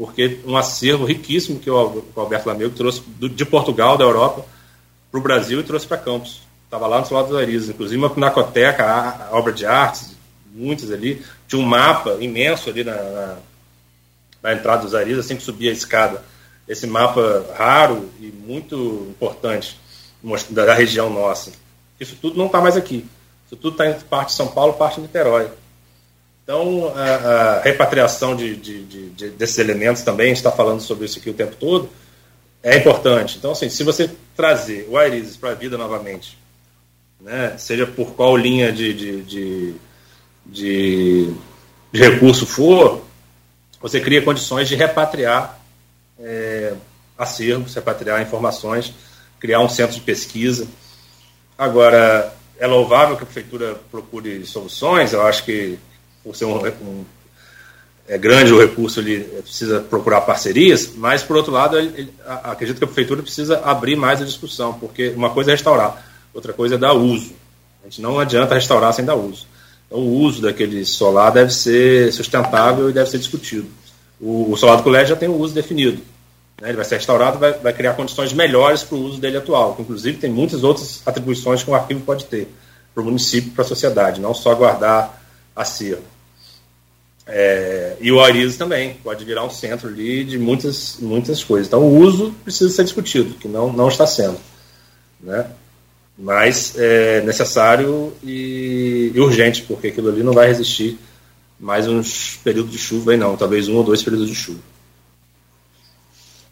porque 0.02 0.40
um 0.48 0.57
acervo 0.57 1.06
riquíssimo 1.06 1.60
que 1.60 1.69
o 1.69 2.03
Alberto 2.15 2.49
Lamego 2.49 2.73
trouxe 2.73 3.03
de 3.19 3.45
Portugal, 3.45 3.99
da 3.99 4.03
Europa, 4.03 4.44
para 5.11 5.19
o 5.19 5.22
Brasil 5.22 5.60
e 5.60 5.64
trouxe 5.64 5.86
para 5.86 5.99
Campos. 5.99 6.41
Estava 6.65 6.88
lá 6.88 6.99
no 7.02 7.14
lado 7.14 7.28
dos 7.28 7.38
Arizes, 7.38 7.69
inclusive 7.69 8.02
uma 8.02 8.10
pinacoteca, 8.10 8.84
a, 8.84 9.28
a 9.28 9.38
obra 9.38 9.53
de 9.53 9.64
artes, 9.64 10.18
muitas 10.56 10.90
ali. 10.91 11.23
Tinha 11.48 11.61
um 11.61 11.65
mapa 11.65 12.18
imenso 12.19 12.68
ali 12.68 12.84
na, 12.84 12.95
na, 12.95 13.38
na 14.41 14.53
entrada 14.53 14.82
dos 14.82 14.95
Arizes, 14.95 15.19
assim 15.19 15.36
que 15.36 15.44
subia 15.44 15.69
a 15.69 15.73
escada. 15.73 16.26
Esse 16.68 16.88
mapa 16.88 17.45
raro 17.56 18.10
e 18.19 18.32
muito 18.32 19.06
importante 19.07 19.80
da 20.49 20.73
região 20.73 21.11
nossa. 21.11 21.52
Isso 21.99 22.18
tudo 22.19 22.40
não 22.40 22.48
está 22.48 22.60
mais 22.60 22.76
aqui. 22.76 23.06
Isso 23.45 23.56
tudo 23.56 23.73
está 23.73 23.88
entre 23.88 24.03
parte 24.06 24.30
de 24.30 24.34
São 24.34 24.48
Paulo 24.48 24.73
parte 24.73 24.95
de 24.95 25.02
Niterói. 25.02 25.48
Então, 26.52 26.91
a, 26.94 27.03
a 27.03 27.61
repatriação 27.61 28.36
de, 28.36 28.57
de, 28.57 28.84
de, 28.84 29.30
desses 29.30 29.57
elementos 29.57 30.02
também, 30.02 30.26
a 30.26 30.28
gente 30.28 30.40
está 30.40 30.52
falando 30.52 30.82
sobre 30.82 31.06
isso 31.06 31.18
aqui 31.18 31.30
o 31.30 31.34
tempo 31.34 31.56
todo, 31.56 31.90
é 32.61 32.76
importante. 32.76 33.38
Então, 33.38 33.53
assim, 33.53 33.69
se 33.69 33.86
você 33.86 34.11
trazer 34.36 34.86
o 34.90 34.98
Airises 34.98 35.38
para 35.38 35.52
a 35.52 35.53
vida 35.53 35.78
novamente, 35.78 36.38
né, 37.22 37.56
seja 37.57 37.88
por 37.88 38.15
qual 38.15 38.36
linha 38.36 38.69
de, 38.69 39.73
de 40.45 41.34
recurso 41.94 42.45
for, 42.45 43.02
você 43.82 44.02
cria 44.02 44.22
condições 44.22 44.68
de 44.68 44.76
repatriar 44.76 45.57
é, 46.19 46.73
acervos, 47.18 47.73
repatriar 47.76 48.22
informações, 48.22 48.94
criar 49.40 49.61
um 49.61 49.69
centro 49.69 49.95
de 49.95 50.02
pesquisa. 50.02 50.68
Agora, 51.57 52.36
é 52.60 52.68
louvável 52.68 53.15
que 53.15 53.23
a 53.23 53.26
prefeitura 53.26 53.80
procure 53.90 54.45
soluções, 54.45 55.14
eu 55.14 55.26
acho 55.26 55.45
que 55.45 55.80
por 56.23 56.35
ser 56.35 56.45
um, 56.45 56.57
um 56.65 57.06
é 58.07 58.18
grande 58.18 58.52
o 58.52 58.60
recurso, 58.60 58.99
ele 58.99 59.22
precisa 59.41 59.80
procurar 59.80 60.22
parcerias, 60.22 60.91
mas, 60.98 61.23
por 61.23 61.38
outro 61.38 61.52
lado, 61.52 61.77
ele, 61.77 61.93
ele, 61.95 62.14
acredito 62.26 62.77
que 62.77 62.84
a 62.84 62.88
prefeitura 62.88 63.23
precisa 63.23 63.61
abrir 63.64 63.95
mais 63.95 64.22
a 64.22 64.26
discussão, 64.26 64.73
porque 64.73 65.10
uma 65.10 65.30
coisa 65.30 65.52
é 65.52 65.53
restaurar, 65.53 66.06
outra 66.34 66.52
coisa 66.52 66.76
é 66.76 66.77
dar 66.77 66.91
uso. 66.91 67.34
A 67.81 67.85
gente 67.85 68.02
não 68.02 68.19
adianta 68.19 68.53
restaurar 68.53 68.93
sem 68.93 69.06
dar 69.06 69.15
uso. 69.15 69.48
Então, 69.88 69.99
o 69.99 70.19
uso 70.19 70.41
daquele 70.41 70.85
solar 70.85 71.31
deve 71.31 71.53
ser 71.53 72.11
sustentável 72.11 72.89
e 72.89 72.93
deve 72.93 73.10
ser 73.10 73.18
discutido. 73.18 73.68
O, 74.19 74.52
o 74.52 74.57
solar 74.57 74.77
do 74.77 74.84
colégio 74.84 75.10
já 75.10 75.15
tem 75.15 75.30
o 75.30 75.38
uso 75.38 75.53
definido. 75.53 76.02
Né? 76.61 76.68
Ele 76.69 76.76
vai 76.76 76.85
ser 76.85 76.95
restaurado, 76.95 77.39
vai, 77.39 77.53
vai 77.53 77.72
criar 77.72 77.93
condições 77.93 78.34
melhores 78.34 78.84
para 78.84 78.98
o 78.98 79.02
uso 79.02 79.22
dele 79.22 79.38
atual, 79.38 79.76
que 79.76 79.84
inclusive 79.84 80.18
tem 80.18 80.30
muitas 80.30 80.64
outras 80.64 81.02
atribuições 81.06 81.64
que 81.64 81.72
um 81.72 81.76
arquivo 81.76 82.02
pode 82.02 82.26
ter 82.26 82.48
para 82.93 83.02
o 83.02 83.06
município, 83.06 83.52
para 83.52 83.64
a 83.64 83.68
sociedade, 83.68 84.19
não 84.19 84.34
só 84.34 84.53
guardar 84.53 85.23
acervo. 85.56 86.10
É, 87.27 87.98
e 88.02 88.11
o 88.11 88.19
Arizo 88.19 88.57
também 88.57 88.95
pode 89.03 89.23
virar 89.23 89.45
um 89.45 89.49
centro 89.49 89.88
ali 89.88 90.23
de 90.23 90.38
muitas, 90.38 90.98
muitas 90.99 91.43
coisas. 91.43 91.68
Então 91.68 91.81
o 91.81 91.99
uso 91.99 92.34
precisa 92.43 92.69
ser 92.69 92.84
discutido, 92.84 93.35
que 93.35 93.48
não, 93.48 93.72
não 93.72 93.88
está 93.88 94.07
sendo. 94.07 94.38
Né? 95.19 95.49
Mas 96.18 96.77
é 96.77 97.22
necessário 97.22 98.14
e, 98.23 99.11
e 99.14 99.19
urgente, 99.19 99.64
porque 99.64 99.88
aquilo 99.88 100.10
ali 100.10 100.23
não 100.23 100.34
vai 100.34 100.48
resistir 100.48 100.99
mais 101.60 101.88
uns 101.88 102.39
períodos 102.43 102.72
de 102.72 102.77
chuva 102.80 103.11
aí 103.11 103.18
não, 103.18 103.38
talvez 103.38 103.68
um 103.68 103.76
ou 103.76 103.84
dois 103.84 104.02
períodos 104.02 104.27
de 104.27 104.35
chuva. 104.35 104.60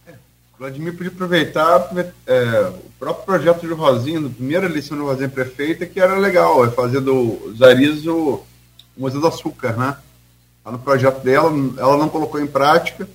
É, 0.07 0.13
Vladimir 0.57 0.93
podia 0.93 1.11
aproveitar 1.11 1.91
é, 2.27 2.61
o 2.61 2.91
próprio 2.99 3.25
projeto 3.25 3.67
de 3.67 3.73
Rosinha, 3.73 4.19
na 4.19 4.29
primeira 4.29 4.67
eleição 4.67 4.95
de 4.95 5.03
Rosinha 5.03 5.27
prefeita, 5.27 5.87
que 5.87 5.99
era 5.99 6.15
legal, 6.15 6.63
é 6.63 6.69
fazer 6.69 7.01
do 7.01 7.53
Zarizo 7.57 8.15
o 8.15 8.45
Museu 8.95 9.19
do 9.19 9.27
Açúcar, 9.27 9.75
né? 9.75 9.97
Tá 10.69 10.73
no 10.73 10.79
projeto 10.79 11.23
dela, 11.23 11.51
ela 11.79 11.97
não 11.97 12.07
colocou 12.07 12.39
em 12.39 12.45
prática, 12.45 13.09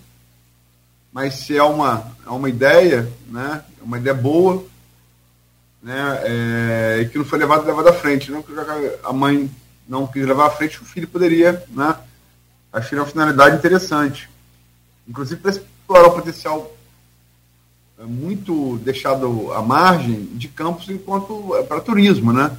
mas 1.13 1.35
se 1.35 1.57
é 1.57 1.63
uma, 1.63 2.13
é 2.27 2.31
uma 2.31 2.49
ideia, 2.49 3.09
né? 3.29 3.63
É 3.81 3.85
uma 3.85 3.97
ideia 3.97 4.13
boa, 4.13 4.65
né? 5.81 6.21
É, 6.25 6.99
e 7.03 7.09
que 7.09 7.17
não 7.17 7.25
foi 7.25 7.39
levado 7.39 7.65
levado 7.65 7.87
à 7.87 7.93
frente, 7.93 8.33
não 8.33 8.43
que 8.43 8.53
a 9.05 9.13
mãe 9.13 9.49
não 9.89 10.05
quis 10.05 10.27
levar 10.27 10.47
à 10.47 10.51
frente, 10.51 10.83
o 10.83 10.85
filho 10.85 11.07
poderia, 11.07 11.65
né? 11.71 11.97
Achei 12.73 12.99
uma 12.99 13.07
finalidade 13.07 13.57
interessante, 13.57 14.29
inclusive 15.07 15.41
para 15.41 15.53
explorar 15.53 16.09
o 16.09 16.13
potencial 16.13 16.75
é, 18.01 18.03
muito 18.03 18.79
deixado 18.79 19.53
à 19.53 19.63
margem 19.63 20.25
de 20.33 20.49
campos 20.49 20.89
enquanto 20.89 21.55
é, 21.55 21.63
para 21.63 21.81
turismo, 21.81 22.33
né? 22.33 22.51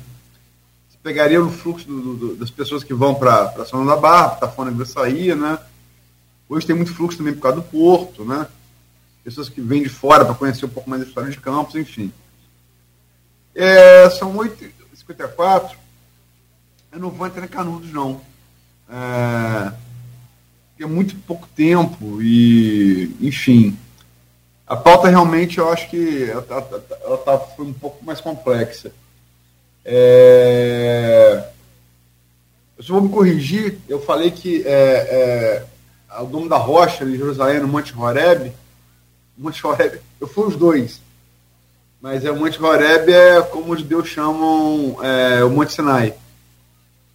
Pegaria 1.06 1.40
o 1.40 1.52
fluxo 1.52 1.86
do, 1.86 2.15
do, 2.15 2.36
das 2.36 2.49
pessoas 2.49 2.84
que 2.84 2.91
vão 2.91 3.14
para 3.14 3.64
São 3.68 3.86
da 3.86 3.95
Barra, 3.95 4.38
Tafona 4.38 4.72
e 4.72 4.86
Saía, 4.88 5.36
né? 5.36 5.60
Hoje 6.49 6.65
tem 6.65 6.76
muito 6.76 6.95
fluxo 6.95 7.19
também 7.19 7.36
por 7.36 7.41
causa 7.41 7.57
do 7.57 7.64
porto, 7.64 8.26
né? 8.26 8.48
Pessoas 9.23 9.48
que 9.48 9.61
vêm 9.61 9.84
de 9.84 9.90
fora 9.90 10.26
para 10.26 10.34
conhecer 10.34 10.65
um 10.65 10.69
pouco 10.69 10.90
mais 10.90 11.03
da 11.03 11.07
história 11.07 11.30
de 11.30 11.40
Campos, 11.40 11.76
enfim. 11.76 12.11
É, 13.53 14.10
são 14.10 14.36
8h54. 14.36 15.76
Eu 16.91 16.99
não 16.99 17.11
vou 17.11 17.27
entrar 17.27 17.45
em 17.45 17.49
Canudos, 17.49 17.94
não. 17.94 18.19
É, 18.90 19.73
é 20.80 20.86
muito 20.88 21.15
pouco 21.18 21.48
tempo 21.56 22.19
e, 22.19 23.15
enfim. 23.22 23.77
A 24.65 24.76
pauta 24.76 25.07
realmente, 25.07 25.60
eu 25.60 25.72
acho 25.72 25.88
que 25.88 26.23
ela, 26.23 26.41
tá, 26.41 26.64
ela 27.03 27.18
tá, 27.19 27.38
foi 27.38 27.64
um 27.64 27.73
pouco 27.73 28.03
mais 28.03 28.19
complexa. 28.19 28.91
É... 29.86 31.44
Eu 32.78 32.84
só 32.84 32.94
vou 32.94 33.03
me 33.03 33.10
corrigir, 33.10 33.78
eu 33.88 34.02
falei 34.02 34.32
que 34.32 34.64
é, 34.66 35.64
é, 36.12 36.20
o 36.22 36.26
nome 36.26 36.49
da 36.49 36.57
rocha 36.57 37.06
de 37.06 37.18
Jerusalém 37.18 37.60
no 37.60 37.68
Monte 37.68 37.98
Horeb, 37.98 38.52
Monte 39.38 39.66
Horeb, 39.66 40.02
eu 40.20 40.28
fui 40.28 40.48
os 40.48 40.56
dois, 40.57 40.99
mas 42.02 42.26
é 42.26 42.32
o 42.32 42.36
Monte 42.36 42.62
Horeb 42.62 43.12
é 43.12 43.41
como 43.41 43.74
os 43.74 43.80
judeus 43.80 44.10
chamam 44.10 44.98
é, 45.02 45.44
o 45.44 45.49
Monte 45.49 45.72
Sinai. 45.74 46.14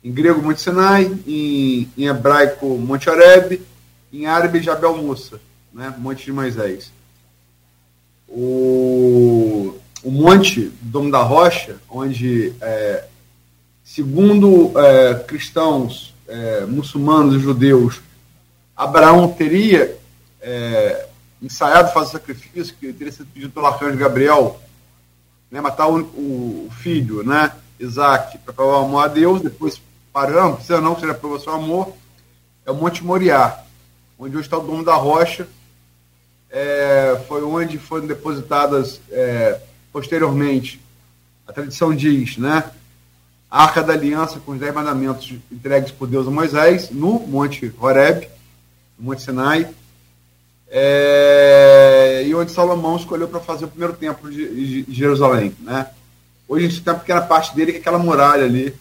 Em 0.03 0.11
grego, 0.11 0.41
Monte 0.41 0.63
Sinai, 0.63 1.05
em, 1.27 1.91
em 1.97 2.07
hebraico, 2.07 2.67
Monte 2.79 3.11
Horeb, 3.11 3.63
em 4.11 4.27
árabe, 4.27 4.63
Jabel 4.63 4.97
Musa, 4.97 5.41
né, 5.73 5.95
Monte 5.99 6.25
de 6.25 6.33
Moisés. 6.33 6.91
O, 8.27 9.75
o 10.03 10.11
Monte 10.11 10.73
Dom 10.81 11.11
da 11.11 11.23
Rocha, 11.23 11.77
onde, 11.89 12.55
é, 12.61 13.05
segundo 13.85 14.73
é, 14.79 15.15
cristãos, 15.15 16.15
é, 16.27 16.65
muçulmanos 16.65 17.35
e 17.35 17.39
judeus, 17.39 18.01
Abraão 18.77 19.29
teria 19.29 19.99
é, 20.41 21.07
ensaiado 21.43 21.93
fazer 21.93 22.13
sacrifício, 22.13 22.75
que 22.79 22.93
teria 22.93 23.13
sido 23.13 23.27
pedido 23.27 23.53
pelo 23.53 23.67
arcanjo 23.67 23.99
Gabriel, 23.99 24.61
né, 25.51 25.61
matar 25.61 25.89
o, 25.89 25.99
o, 25.99 26.71
filho, 26.81 27.23
né, 27.23 27.53
Isaac, 27.79 28.39
para 28.39 28.55
provar 28.55 28.79
o 28.79 28.85
amor 28.85 29.05
a 29.05 29.09
Deus, 29.09 29.43
depois 29.43 29.81
parando, 30.13 30.57
precisa 30.57 30.81
não, 30.81 30.99
seja 30.99 31.15
provar 31.15 31.41
seu 31.41 31.53
amor, 31.53 31.93
é 32.65 32.71
o 32.71 32.75
Monte 32.75 33.05
Moriá, 33.05 33.63
onde 34.19 34.37
hoje 34.37 34.47
está 34.47 34.59
o 34.59 34.63
Dom 34.63 34.83
da 34.83 34.95
Rocha, 34.95 35.47
é, 36.51 37.21
foi 37.29 37.43
onde 37.43 37.79
foram 37.79 38.07
depositadas 38.07 39.01
é, 39.11 39.61
posteriormente, 39.93 40.81
a 41.47 41.53
tradição 41.53 41.95
diz, 41.95 42.37
né? 42.37 42.71
A 43.51 43.65
Arca 43.65 43.83
da 43.83 43.93
Aliança 43.93 44.39
com 44.39 44.53
os 44.53 44.61
Dez 44.61 44.73
Mandamentos 44.73 45.35
entregues 45.51 45.91
por 45.91 46.07
Deus 46.07 46.27
a 46.29 46.31
Moisés 46.31 46.91
no 46.91 47.19
Monte 47.19 47.73
Horeb, 47.81 48.29
no 48.97 49.07
Monte 49.07 49.23
Sinai, 49.23 49.69
é, 50.69 52.23
e 52.25 52.33
onde 52.33 52.53
Salomão 52.53 52.97
escolheu 52.97 53.27
para 53.27 53.41
fazer 53.41 53.65
o 53.65 53.69
primeiro 53.69 53.95
templo 53.95 54.31
de, 54.31 54.85
de, 54.85 54.95
Jerusalém, 54.95 55.53
né? 55.61 55.91
Hoje 56.47 56.67
a 56.67 56.69
gente 56.69 56.83
tem 56.83 56.93
uma 56.93 57.01
pequena 57.01 57.23
parte 57.23 57.55
dele 57.57 57.73
que 57.73 57.79
é 57.79 57.81
aquela 57.81 57.99
muralha 57.99 58.45
ali, 58.45 58.73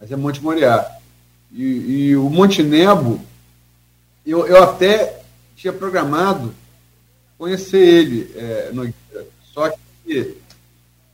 mas 0.00 0.10
é 0.10 0.16
Monte 0.16 0.42
Moriá. 0.42 0.90
E, 1.52 1.62
e 1.62 2.16
o 2.16 2.30
Monte 2.30 2.62
Nebo, 2.62 3.20
eu, 4.24 4.46
eu 4.46 4.62
até 4.62 5.20
tinha 5.54 5.72
programado 5.72 6.54
conhecer 7.36 7.86
ele, 7.86 8.32
é, 8.34 8.70
no, 8.72 8.92
só 9.52 9.68
que 9.68 9.78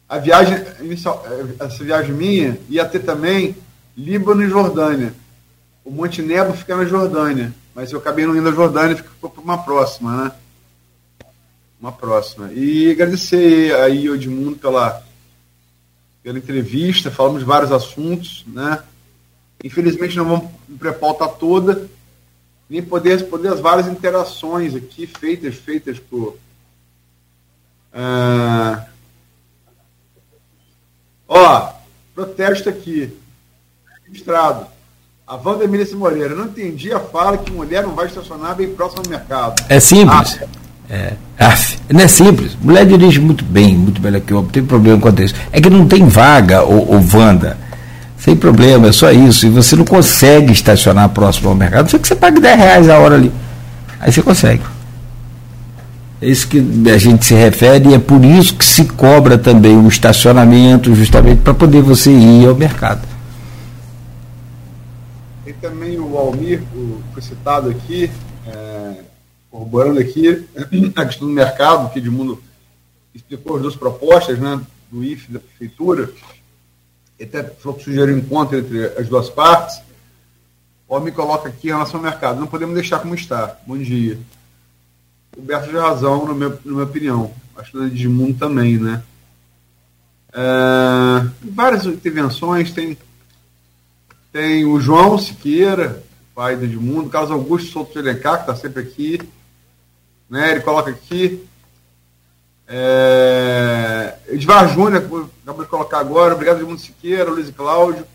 a 0.09 0.19
viagem 0.19 0.59
inicial, 0.81 1.25
essa 1.61 1.85
viagem 1.85 2.13
minha 2.13 2.59
ia 2.69 2.85
ter 2.85 3.01
também 3.01 3.57
Líbano 3.97 4.43
e 4.43 4.49
Jordânia. 4.49 5.15
O 5.85 5.91
Monte 5.91 6.23
Nebo 6.23 6.53
fica 6.53 6.77
na 6.77 6.85
Jordânia, 6.85 7.55
mas 7.75 7.93
eu 7.93 7.99
acabei 7.99 8.27
não 8.27 8.37
indo 8.37 8.49
à 8.49 8.53
Jordânia, 8.53 8.97
ficou 8.97 9.31
para 9.31 9.43
uma 9.43 9.63
próxima, 9.63 10.25
né? 10.25 10.33
Uma 11.81 11.93
próxima. 11.93 12.53
E 12.53 12.91
agradecer 12.91 13.75
aí 13.77 14.09
o 14.09 14.15
Edmundo 14.15 14.57
pela, 14.57 15.03
pela 16.23 16.39
entrevista, 16.39 17.11
falamos 17.11 17.41
de 17.41 17.47
vários 17.47 17.73
assuntos, 17.73 18.45
né? 18.47 18.83
Infelizmente 19.63 20.17
não 20.17 20.25
vamos 20.25 20.51
para 20.79 20.91
a 20.91 20.95
pauta 20.95 21.29
toda, 21.29 21.89
nem 22.69 22.83
poder 22.83 23.19
responder 23.19 23.49
as 23.49 23.61
várias 23.61 23.87
interações 23.87 24.75
aqui 24.75 25.07
feitas, 25.07 25.55
feitas 25.55 25.99
por. 25.99 26.37
Uh, 27.93 28.91
Ó, 31.31 31.69
protesto 32.13 32.69
aqui. 32.69 33.09
Registrado. 34.05 34.67
A 35.25 35.37
Wanda 35.37 35.63
Emília 35.63 35.87
Moreira, 35.95 36.35
não 36.35 36.47
entendi 36.47 36.93
a 36.93 36.99
fala 36.99 37.39
que 37.39 37.53
mulher 37.53 37.85
não 37.85 37.95
vai 37.95 38.07
estacionar 38.07 38.57
bem 38.57 38.71
próximo 38.71 39.03
ao 39.05 39.09
mercado. 39.09 39.63
É 39.69 39.79
simples. 39.79 40.41
Ah, 40.43 40.93
é. 40.93 41.13
Af, 41.39 41.79
não 41.89 42.01
é 42.01 42.09
simples. 42.09 42.57
Mulher 42.61 42.85
dirige 42.85 43.21
muito 43.21 43.45
bem, 43.45 43.77
muito 43.77 44.03
melhor 44.03 44.21
que 44.21 44.35
homem, 44.35 44.47
não 44.47 44.53
tem 44.53 44.65
problema 44.65 45.01
quanto 45.01 45.23
isso. 45.23 45.35
É 45.53 45.61
que 45.61 45.71
não 45.71 45.87
tem 45.87 46.05
vaga, 46.09 46.65
ô, 46.65 46.97
ô 46.97 47.01
Wanda. 47.15 47.57
Sem 48.19 48.35
problema, 48.35 48.89
é 48.89 48.93
só 48.93 49.13
isso. 49.13 49.47
E 49.47 49.51
você 49.51 49.77
não 49.77 49.85
consegue 49.85 50.53
estacionar 50.53 51.09
próximo 51.11 51.49
ao 51.49 51.55
mercado, 51.55 51.89
só 51.89 51.97
que 51.97 52.09
você 52.09 52.17
pague 52.17 52.41
10 52.41 52.59
reais 52.59 52.89
a 52.89 52.99
hora 52.99 53.15
ali. 53.15 53.33
Aí 54.01 54.13
você 54.13 54.21
consegue. 54.21 54.65
É 56.23 56.29
isso 56.29 56.49
que 56.49 56.59
a 56.93 56.99
gente 56.99 57.25
se 57.25 57.35
refere 57.35 57.89
e 57.89 57.95
é 57.95 57.99
por 57.99 58.23
isso 58.23 58.55
que 58.55 58.65
se 58.65 58.85
cobra 58.85 59.39
também 59.39 59.77
o 59.79 59.89
estacionamento, 59.89 60.95
justamente 60.95 61.41
para 61.41 61.55
poder 61.55 61.81
você 61.81 62.11
ir 62.11 62.47
ao 62.47 62.55
mercado. 62.55 63.09
Tem 65.43 65.55
também 65.55 65.99
o 65.99 66.19
Almir, 66.19 66.61
que 66.61 67.03
foi 67.15 67.23
citado 67.23 67.71
aqui, 67.71 68.11
é, 68.47 68.97
corroborando 69.51 69.99
aqui 69.99 70.47
a 70.95 71.07
questão 71.07 71.27
do 71.27 71.33
mercado, 71.33 71.91
que 71.91 71.99
Edmundo 71.99 72.43
explicou 73.15 73.57
as 73.57 73.63
duas 73.63 73.77
propostas, 73.77 74.39
né, 74.39 74.61
do 74.93 75.03
IF 75.03 75.33
da 75.33 75.39
Prefeitura. 75.39 76.11
até 77.21 77.43
falou 77.45 77.79
que 77.79 77.85
sugeriu 77.85 78.15
um 78.15 78.19
encontro 78.19 78.59
entre 78.59 78.85
as 78.99 79.09
duas 79.09 79.31
partes. 79.31 79.81
O 80.87 81.01
me 81.01 81.13
coloca 81.13 81.49
aqui 81.49 81.69
em 81.69 81.71
relação 81.71 81.97
ao 81.99 82.05
mercado. 82.05 82.41
Não 82.41 82.47
podemos 82.47 82.75
deixar 82.75 82.99
como 82.99 83.15
está. 83.15 83.57
Bom 83.67 83.79
dia. 83.79 84.19
O 85.37 85.43
Berto 85.43 85.71
tem 85.71 85.81
razão, 85.81 86.27
na 86.27 86.35
minha, 86.35 86.49
na 86.49 86.73
minha 86.73 86.85
opinião. 86.85 87.33
Acho 87.57 87.73
que 87.73 87.79
o 87.79 87.87
Edmundo 87.87 88.39
também, 88.39 88.79
né? 88.79 89.03
É, 90.33 91.29
várias 91.43 91.87
intervenções, 91.87 92.73
tem, 92.73 92.97
tem 94.33 94.65
o 94.65 94.81
João 94.81 95.19
Siqueira, 95.19 96.03
pai 96.35 96.57
do 96.57 96.65
Edmundo, 96.65 97.11
Carlos 97.11 97.31
Augusto 97.31 97.71
Souto 97.71 97.93
de 97.93 97.99
Alencar, 97.99 98.37
que 98.37 98.51
está 98.51 98.57
sempre 98.57 98.83
aqui. 98.83 99.21
Né? 100.29 100.53
Ele 100.53 100.61
coloca 100.61 100.91
aqui. 100.91 101.47
É, 102.67 104.17
Edvar 104.29 104.73
Júnior, 104.73 105.03
acabou 105.43 105.65
de 105.65 105.71
colocar 105.71 105.99
agora, 105.99 106.35
obrigado 106.35 106.59
Edmundo 106.59 106.81
Siqueira, 106.81 107.29
Luiz 107.29 107.49
e 107.49 107.53
Cláudio. 107.53 108.07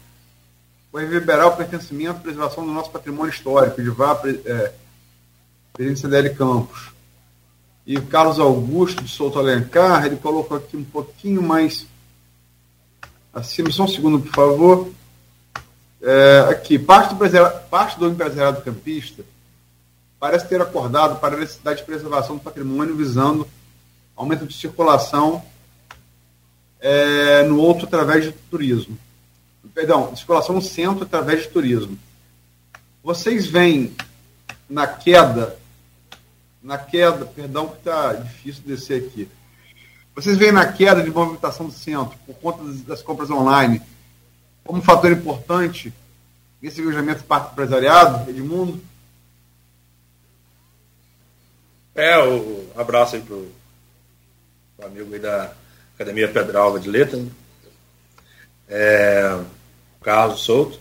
Vai 0.94 1.04
reverberar 1.04 1.48
o 1.48 1.58
pertencimento 1.58 2.20
e 2.20 2.24
preservação 2.24 2.66
do 2.66 2.72
nosso 2.72 2.90
patrimônio 2.90 3.34
histórico, 3.34 3.82
Edvar, 3.82 4.22
é, 4.26 4.72
presidente 5.74 6.00
CDL 6.00 6.34
Campos. 6.36 6.94
E 7.86 7.99
Carlos 8.02 8.40
Augusto 8.40 9.03
de 9.03 9.10
Souto 9.10 9.38
Alencar, 9.38 10.06
ele 10.06 10.16
colocou 10.16 10.57
aqui 10.57 10.76
um 10.76 10.84
pouquinho 10.84 11.41
mais 11.41 11.86
acima, 13.34 13.70
só 13.72 13.84
um 13.84 13.88
segundo, 13.88 14.20
por 14.20 14.34
favor. 14.34 14.91
É, 16.02 16.48
aqui, 16.49 16.80
parte 16.80 17.14
do, 17.14 17.49
parte 17.70 17.99
do 17.99 18.07
empresariado 18.07 18.62
campista 18.62 19.24
parece 20.20 20.48
ter 20.48 20.62
acordado 20.62 21.20
para 21.20 21.36
a 21.36 21.40
necessidade 21.40 21.80
de 21.80 21.86
preservação 21.86 22.38
do 22.38 22.41
patrimônio 22.41 22.95
visando 22.95 23.48
aumento 24.16 24.48
de 24.48 24.53
circulação 24.56 25.44
é, 26.80 27.44
no 27.44 27.60
outro 27.60 27.86
através 27.86 28.24
de 28.24 28.32
turismo. 28.32 28.98
Perdão, 29.74 30.16
circulação 30.16 30.56
no 30.56 30.62
centro 30.62 31.03
através 31.03 31.44
de 31.44 31.49
turismo. 31.49 31.98
Vocês 33.03 33.45
veem 33.45 33.95
na 34.70 34.88
queda, 34.88 35.57
na 36.66 36.80
queda, 36.80 37.26
perdão 37.28 37.68
que 37.68 37.78
está 37.78 38.14
difícil 38.14 38.64
descer 38.66 39.06
aqui. 39.06 39.30
Vocês 40.16 40.36
veem 40.36 40.52
na 40.52 40.74
queda 40.74 41.04
de 41.04 41.12
movimentação 41.12 41.68
do 41.68 41.72
centro 41.72 42.18
por 42.26 42.36
conta 42.38 42.64
das, 42.88 43.04
compras 43.04 43.30
online 43.30 43.82
como 44.64 44.80
um 44.80 44.82
fator 44.82 45.12
importante 45.12 45.94
nesse 46.60 46.82
engajamento 46.82 47.24
parte 47.24 47.52
empresariado, 47.52 48.28
Edmundo? 48.28 48.82
É, 51.94 52.18
o 52.18 52.68
abraço 52.76 53.16
aí 53.16 53.22
pro, 53.22 53.48
pro 54.76 54.88
amigo 54.88 55.14
aí 55.14 55.20
da 55.20 55.54
Academia 55.94 56.28
Pedralva 56.28 56.80
de 56.80 56.90
Letras, 56.90 57.22
né? 57.22 57.32
é, 58.68 59.40
Carlos 60.02 60.42
Souto, 60.42 60.80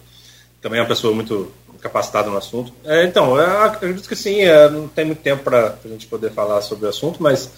também 0.62 0.78
é 0.78 0.82
uma 0.82 0.89
pessoa 0.89 1.15
muito 1.15 1.52
capacitada 1.80 2.30
no 2.30 2.36
assunto. 2.36 2.72
É, 2.84 3.05
então, 3.05 3.36
eu 3.36 3.62
acredito 3.62 4.09
que 4.09 4.16
sim, 4.16 4.40
é, 4.40 4.68
não 4.70 4.88
tem 4.88 5.05
muito 5.05 5.22
tempo 5.22 5.42
para 5.42 5.78
a 5.84 5.88
gente 5.88 6.06
poder 6.06 6.30
falar 6.30 6.62
sobre 6.62 6.86
o 6.86 6.88
assunto, 6.88 7.22
mas 7.22 7.51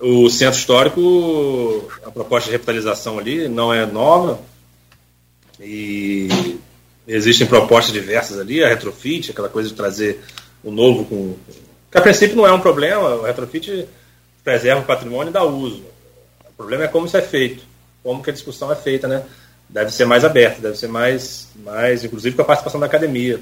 o 0.00 0.30
centro 0.30 0.58
histórico, 0.58 1.90
a 2.04 2.10
proposta 2.10 2.46
de 2.46 2.52
revitalização 2.52 3.18
ali 3.18 3.48
não 3.48 3.72
é 3.72 3.84
nova 3.84 4.40
e 5.60 6.58
existem 7.06 7.46
propostas 7.46 7.92
diversas 7.92 8.38
ali, 8.38 8.64
a 8.64 8.68
retrofit, 8.68 9.30
aquela 9.30 9.48
coisa 9.48 9.68
de 9.68 9.74
trazer 9.74 10.22
o 10.64 10.70
novo 10.70 11.04
com. 11.04 11.36
que 11.90 11.98
a 11.98 12.00
princípio 12.00 12.36
não 12.36 12.46
é 12.46 12.52
um 12.52 12.60
problema, 12.60 13.16
o 13.16 13.22
retrofit 13.22 13.86
preserva 14.42 14.80
o 14.80 14.86
patrimônio 14.86 15.30
e 15.30 15.34
dá 15.34 15.44
uso. 15.44 15.84
O 16.48 16.52
problema 16.56 16.84
é 16.84 16.88
como 16.88 17.06
isso 17.06 17.16
é 17.16 17.22
feito, 17.22 17.62
como 18.02 18.22
que 18.22 18.30
a 18.30 18.32
discussão 18.32 18.72
é 18.72 18.76
feita, 18.76 19.06
né? 19.06 19.24
Deve 19.72 19.92
ser 19.92 20.04
mais 20.04 20.24
aberta, 20.24 20.60
deve 20.60 20.76
ser 20.76 20.88
mais, 20.88 21.48
mais 21.64 22.04
inclusive 22.04 22.34
com 22.34 22.42
a 22.42 22.44
participação 22.44 22.80
da 22.80 22.86
academia. 22.86 23.40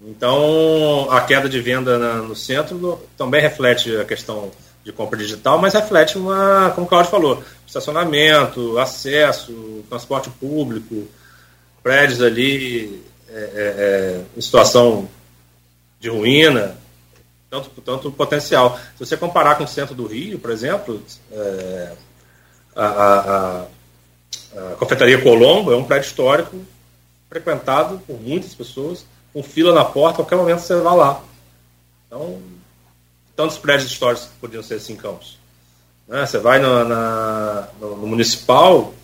Então, 0.00 1.08
a 1.10 1.20
queda 1.22 1.48
de 1.48 1.60
venda 1.60 1.98
na, 1.98 2.14
no 2.16 2.36
centro 2.36 3.00
também 3.16 3.40
reflete 3.40 3.96
a 3.96 4.04
questão 4.04 4.50
de 4.84 4.92
compra 4.92 5.18
digital, 5.18 5.58
mas 5.58 5.72
reflete 5.72 6.18
uma, 6.18 6.70
como 6.74 6.86
o 6.86 6.88
Claudio 6.88 7.10
falou, 7.10 7.42
estacionamento, 7.66 8.78
acesso, 8.78 9.82
transporte 9.88 10.28
público, 10.28 11.08
prédios 11.82 12.20
ali 12.20 13.02
é, 13.28 13.38
é, 13.38 13.40
é, 13.56 14.20
em 14.36 14.40
situação 14.40 15.08
de 15.98 16.10
ruína, 16.10 16.76
tanto, 17.48 17.70
tanto 17.80 18.12
potencial. 18.12 18.78
Se 18.96 19.06
você 19.06 19.16
comparar 19.16 19.54
com 19.54 19.64
o 19.64 19.68
centro 19.68 19.94
do 19.94 20.06
Rio, 20.06 20.38
por 20.38 20.50
exemplo, 20.50 21.02
é, 21.32 21.92
a, 22.76 22.86
a, 22.86 23.64
a 24.56 24.76
Confeitaria 24.76 25.20
Colombo 25.20 25.72
é 25.72 25.76
um 25.76 25.84
prédio 25.84 26.06
histórico 26.06 26.56
frequentado 27.28 27.98
por 28.06 28.20
muitas 28.20 28.54
pessoas, 28.54 29.04
com 29.32 29.42
fila 29.42 29.74
na 29.74 29.84
porta, 29.84 30.14
a 30.14 30.24
qualquer 30.24 30.36
momento 30.36 30.60
você 30.60 30.76
vai 30.76 30.96
lá. 30.96 31.22
Então, 32.06 32.40
tantos 33.34 33.58
prédios 33.58 33.90
históricos 33.90 34.26
que 34.26 34.34
podiam 34.40 34.62
ser 34.62 34.74
assim 34.74 34.94
campos. 34.94 35.38
Né? 36.06 36.24
Você 36.24 36.38
vai 36.38 36.60
no, 36.60 36.84
na, 36.84 37.68
no, 37.80 37.96
no 37.96 38.06
municipal, 38.06 38.94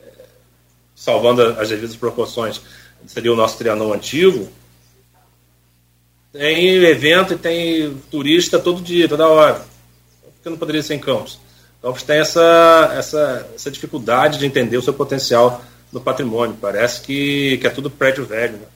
é, 0.00 0.24
salvando 0.94 1.42
as 1.42 1.68
devidas 1.68 1.96
proporções, 1.96 2.60
seria 3.08 3.32
o 3.32 3.36
nosso 3.36 3.58
Trianon 3.58 3.92
antigo. 3.92 4.48
Tem 6.32 6.68
evento 6.84 7.32
e 7.34 7.38
tem 7.38 7.96
turista 8.10 8.58
todo 8.58 8.82
dia, 8.82 9.08
toda 9.08 9.26
hora. 9.26 9.54
Por 10.22 10.42
que 10.42 10.50
não 10.50 10.56
poderia 10.56 10.82
ser 10.82 10.94
em 10.94 11.00
Campos? 11.00 11.40
Campos 11.82 12.02
tem 12.02 12.18
essa, 12.18 12.94
essa, 12.96 13.46
essa 13.54 13.70
dificuldade 13.70 14.38
de 14.38 14.46
entender 14.46 14.76
o 14.76 14.82
seu 14.82 14.92
potencial 14.92 15.62
no 15.92 16.00
patrimônio. 16.00 16.56
Parece 16.60 17.00
que, 17.00 17.58
que 17.58 17.66
é 17.66 17.70
tudo 17.70 17.90
prédio 17.90 18.24
velho. 18.24 18.54
Né? 18.54 18.66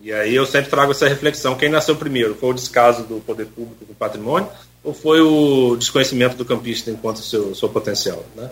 E 0.00 0.12
aí 0.12 0.34
eu 0.34 0.46
sempre 0.46 0.70
trago 0.70 0.92
essa 0.92 1.08
reflexão: 1.08 1.56
quem 1.56 1.68
nasceu 1.68 1.96
primeiro? 1.96 2.34
Foi 2.34 2.50
o 2.50 2.54
descaso 2.54 3.04
do 3.04 3.20
poder 3.20 3.46
público 3.46 3.84
do 3.84 3.94
patrimônio 3.94 4.48
ou 4.82 4.92
foi 4.92 5.20
o 5.20 5.76
desconhecimento 5.76 6.36
do 6.36 6.44
campista 6.44 6.90
enquanto 6.90 7.20
seu, 7.20 7.54
seu 7.54 7.68
potencial? 7.68 8.22
Né? 8.36 8.50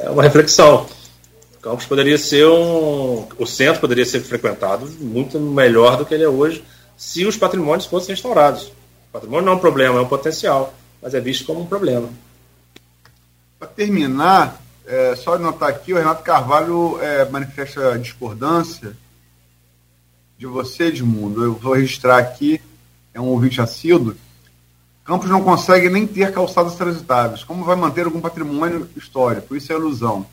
É 0.00 0.10
uma 0.10 0.22
reflexão. 0.22 0.86
Campos 1.62 1.86
poderia 1.86 2.18
ser 2.18 2.46
um. 2.46 3.26
O 3.38 3.46
centro 3.46 3.80
poderia 3.80 4.04
ser 4.04 4.20
frequentado 4.20 4.86
muito 5.00 5.38
melhor 5.40 5.96
do 5.96 6.04
que 6.04 6.12
ele 6.12 6.24
é 6.24 6.28
hoje 6.28 6.62
se 6.96 7.24
os 7.24 7.36
patrimônios 7.36 7.86
fossem 7.86 8.14
restaurados. 8.14 8.64
O 8.64 9.12
patrimônio 9.12 9.46
não 9.46 9.52
é 9.52 9.56
um 9.56 9.60
problema, 9.60 9.98
é 9.98 10.02
um 10.02 10.08
potencial, 10.08 10.74
mas 11.00 11.14
é 11.14 11.20
visto 11.20 11.44
como 11.44 11.60
um 11.60 11.66
problema. 11.66 12.08
Para 13.64 13.72
terminar, 13.72 14.60
é, 14.86 15.16
só 15.16 15.38
notar 15.38 15.70
aqui, 15.70 15.94
o 15.94 15.96
Renato 15.96 16.22
Carvalho 16.22 17.00
é, 17.00 17.24
manifesta 17.30 17.98
discordância 17.98 18.94
de 20.36 20.44
você, 20.44 20.88
Edmundo. 20.88 21.42
Eu 21.42 21.54
vou 21.54 21.72
registrar 21.72 22.18
aqui, 22.18 22.60
é 23.14 23.20
um 23.20 23.28
ouvinte 23.28 23.62
assíduo. 23.62 24.14
Campos 25.02 25.30
não 25.30 25.42
consegue 25.42 25.88
nem 25.88 26.06
ter 26.06 26.30
calçadas 26.30 26.74
transitáveis. 26.74 27.42
Como 27.42 27.64
vai 27.64 27.74
manter 27.74 28.04
algum 28.04 28.20
patrimônio 28.20 28.86
histórico? 28.94 29.56
Isso 29.56 29.72
é 29.72 29.76
ilusão. 29.76 30.26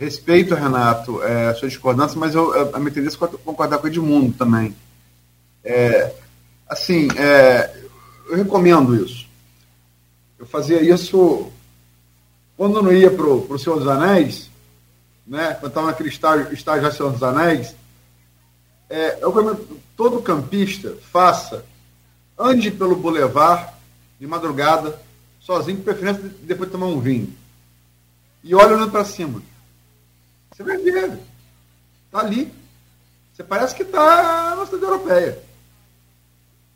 Respeito, 0.00 0.54
Renato, 0.54 1.22
é, 1.22 1.48
a 1.48 1.54
sua 1.54 1.68
discordância, 1.68 2.18
mas 2.18 2.34
eu, 2.34 2.74
a 2.74 2.78
minha 2.78 2.90
tendência 2.90 3.22
é 3.22 3.28
concordar 3.44 3.76
com 3.78 3.84
o 3.84 3.90
Edmundo 3.90 4.32
também. 4.32 4.74
É, 5.62 6.14
assim, 6.66 7.08
é, 7.18 7.70
eu 8.30 8.36
recomendo 8.36 8.96
isso. 8.96 9.26
Eu 10.38 10.46
fazia 10.46 10.80
isso 10.80 11.52
quando 12.56 12.82
não 12.82 12.92
ia 12.92 13.10
para 13.10 13.26
o 13.26 13.58
Senhor 13.58 13.78
dos 13.78 13.88
Anéis, 13.88 14.50
né, 15.26 15.54
quando 15.54 15.68
estava 15.68 15.86
naquele 15.88 16.08
estágio, 16.08 16.52
estágio 16.52 16.92
Senhor 16.92 17.12
dos 17.12 17.22
Anéis, 17.22 17.74
é, 18.88 19.18
eu 19.20 19.66
todo 19.96 20.22
campista 20.22 20.96
faça, 21.10 21.64
ande 22.38 22.70
pelo 22.70 22.96
bulevar 22.96 23.74
de 24.18 24.26
madrugada, 24.26 25.00
sozinho, 25.40 25.78
de 25.78 25.82
preferência 25.82 26.22
depois 26.42 26.68
de 26.68 26.72
tomar 26.72 26.86
um 26.86 27.00
vinho. 27.00 27.32
E 28.42 28.54
olhe 28.54 28.74
olhando 28.74 28.90
para 28.90 29.04
cima. 29.04 29.42
Você 30.50 30.62
vai 30.62 30.78
ver. 30.78 31.18
Está 32.06 32.20
ali. 32.20 32.52
Você 33.34 33.42
parece 33.42 33.74
que 33.74 33.82
está 33.82 34.54
na 34.56 34.64
cidade 34.64 34.84
europeia. 34.84 35.42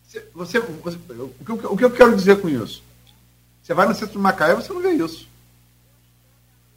Você, 0.06 0.26
você, 0.34 0.58
o, 0.58 1.44
que, 1.44 1.52
o 1.52 1.76
que 1.76 1.84
eu 1.84 1.90
quero 1.90 2.16
dizer 2.16 2.40
com 2.40 2.48
isso? 2.48 2.82
Você 3.62 3.72
vai 3.72 3.86
no 3.86 3.94
centro 3.94 4.12
de 4.12 4.18
Macaé, 4.18 4.54
você 4.54 4.72
não 4.72 4.82
vê 4.82 4.90
isso. 4.90 5.29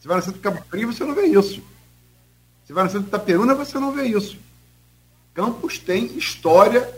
Você 0.03 0.09
vai 0.09 0.17
no 0.17 0.23
centro 0.23 0.37
de 0.37 0.43
Cabo 0.43 0.61
Frio, 0.69 0.91
você 0.91 1.05
não 1.05 1.15
vê 1.15 1.27
isso. 1.27 1.63
Você 2.61 2.73
vai 2.73 2.83
no 2.83 2.89
centro 2.89 3.03
de 3.03 3.07
Itaperuna, 3.07 3.55
você 3.55 3.79
não 3.79 3.93
vê 3.93 4.03
isso. 4.03 4.37
Campos 5.33 5.79
tem 5.79 6.17
história 6.17 6.93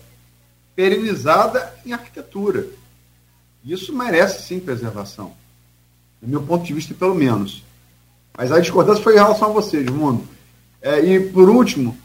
perenizada 0.76 1.72
em 1.86 1.94
arquitetura. 1.94 2.68
Isso 3.64 3.96
merece 3.96 4.48
sim 4.48 4.60
preservação. 4.60 5.36
Do 6.20 6.28
meu 6.28 6.42
ponto 6.42 6.66
de 6.66 6.74
vista, 6.74 6.96
pelo 6.96 7.14
menos. 7.14 7.64
Mas 8.36 8.52
a 8.52 8.60
discordância 8.60 9.04
foi 9.04 9.14
em 9.14 9.20
relação 9.20 9.52
a 9.52 9.54
vocês, 9.54 9.88
mundo. 9.88 10.28
É, 10.82 11.00
e, 11.00 11.30
por 11.30 11.48
último, 11.48 11.96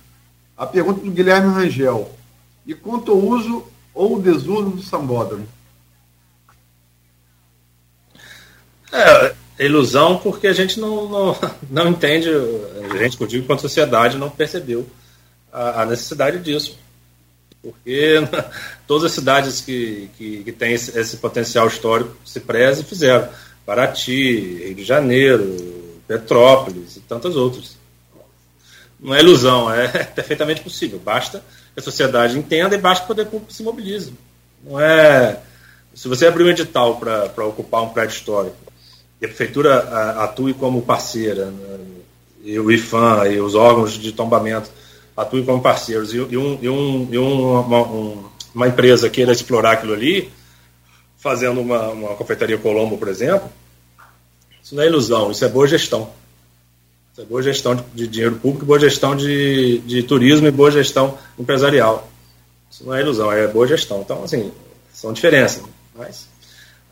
a 0.54 0.66
pergunta 0.66 1.00
do 1.00 1.10
Guilherme 1.10 1.50
Rangel. 1.50 2.14
E 2.66 2.74
quanto 2.74 3.12
ao 3.12 3.16
uso 3.16 3.66
ou 3.94 4.20
desuso 4.20 4.68
do 4.68 4.82
sambódromo? 4.82 5.48
É, 8.92 9.39
É 9.60 9.66
ilusão 9.66 10.16
porque 10.16 10.46
a 10.46 10.54
gente 10.54 10.80
não, 10.80 11.06
não, 11.06 11.38
não 11.70 11.88
entende, 11.88 12.30
a 12.30 12.96
gente, 12.96 13.20
eu 13.20 13.26
digo, 13.26 13.46
quanto 13.46 13.60
sociedade 13.60 14.16
não 14.16 14.30
percebeu 14.30 14.88
a, 15.52 15.82
a 15.82 15.86
necessidade 15.86 16.38
disso. 16.38 16.78
Porque 17.60 18.14
todas 18.88 19.04
as 19.04 19.12
cidades 19.12 19.60
que, 19.60 20.08
que, 20.16 20.44
que 20.44 20.50
têm 20.52 20.72
esse, 20.72 20.98
esse, 20.98 21.18
potencial 21.18 21.68
histórico 21.68 22.16
se 22.24 22.40
prezam 22.40 22.82
e 22.82 22.86
fizeram. 22.86 23.28
Paraty, 23.66 24.64
Rio 24.64 24.74
de 24.76 24.82
Janeiro, 24.82 26.00
Petrópolis 26.08 26.96
e 26.96 27.00
tantas 27.00 27.36
outras. 27.36 27.76
Não 28.98 29.14
é 29.14 29.20
ilusão, 29.20 29.68
é 29.70 30.04
perfeitamente 30.04 30.62
possível. 30.62 30.98
Basta 30.98 31.44
que 31.74 31.80
a 31.80 31.82
sociedade 31.82 32.38
entenda 32.38 32.74
e 32.74 32.78
basta 32.78 33.04
que 33.04 33.12
o 33.12 33.14
poder 33.14 33.26
público 33.26 33.52
se 33.52 33.62
mobilize. 33.62 34.14
Não 34.64 34.80
é. 34.80 35.38
Se 35.94 36.08
você 36.08 36.26
abrir 36.26 36.44
um 36.44 36.48
edital 36.48 36.96
para 36.96 37.44
ocupar 37.44 37.82
um 37.82 37.90
prédio 37.90 38.14
histórico 38.14 38.69
e 39.20 39.24
a 39.24 39.28
prefeitura 39.28 39.78
atue 40.22 40.54
como 40.54 40.82
parceira, 40.82 41.46
né, 41.46 41.78
e 42.42 42.58
o 42.58 42.70
IFAM 42.70 43.26
e 43.28 43.40
os 43.40 43.54
órgãos 43.54 43.92
de 43.92 44.12
tombamento 44.12 44.70
atuem 45.16 45.44
como 45.44 45.60
parceiros, 45.60 46.14
e, 46.14 46.16
e, 46.16 46.36
um, 46.36 46.58
e, 46.62 47.18
um, 47.18 47.60
uma, 47.60 47.82
um, 47.82 48.24
uma, 48.54 48.68
empresa 48.68 49.10
queira 49.10 49.32
explorar 49.32 49.72
aquilo 49.72 49.92
ali, 49.92 50.30
fazendo 51.18 51.60
uma, 51.60 51.90
uma 51.90 52.08
confeitaria 52.16 52.56
Colombo, 52.56 52.96
por 52.96 53.08
exemplo, 53.08 53.50
isso 54.62 54.74
não 54.74 54.82
é 54.82 54.86
ilusão, 54.86 55.30
isso 55.30 55.44
é 55.44 55.48
boa 55.48 55.66
gestão. 55.66 56.10
Isso 57.12 57.20
é 57.20 57.24
boa 57.24 57.42
gestão 57.42 57.74
de, 57.74 57.82
de 57.92 58.06
dinheiro 58.06 58.36
público, 58.36 58.64
boa 58.64 58.78
gestão 58.78 59.14
de, 59.14 59.78
de 59.80 60.02
turismo 60.04 60.46
e 60.46 60.50
boa 60.50 60.70
gestão 60.70 61.18
empresarial. 61.38 62.08
Isso 62.70 62.86
não 62.86 62.94
é 62.94 63.00
ilusão, 63.00 63.30
é 63.32 63.46
boa 63.48 63.66
gestão. 63.66 64.00
Então, 64.00 64.22
assim, 64.22 64.52
são 64.94 65.12
diferenças. 65.12 65.62
Mas 65.94 66.28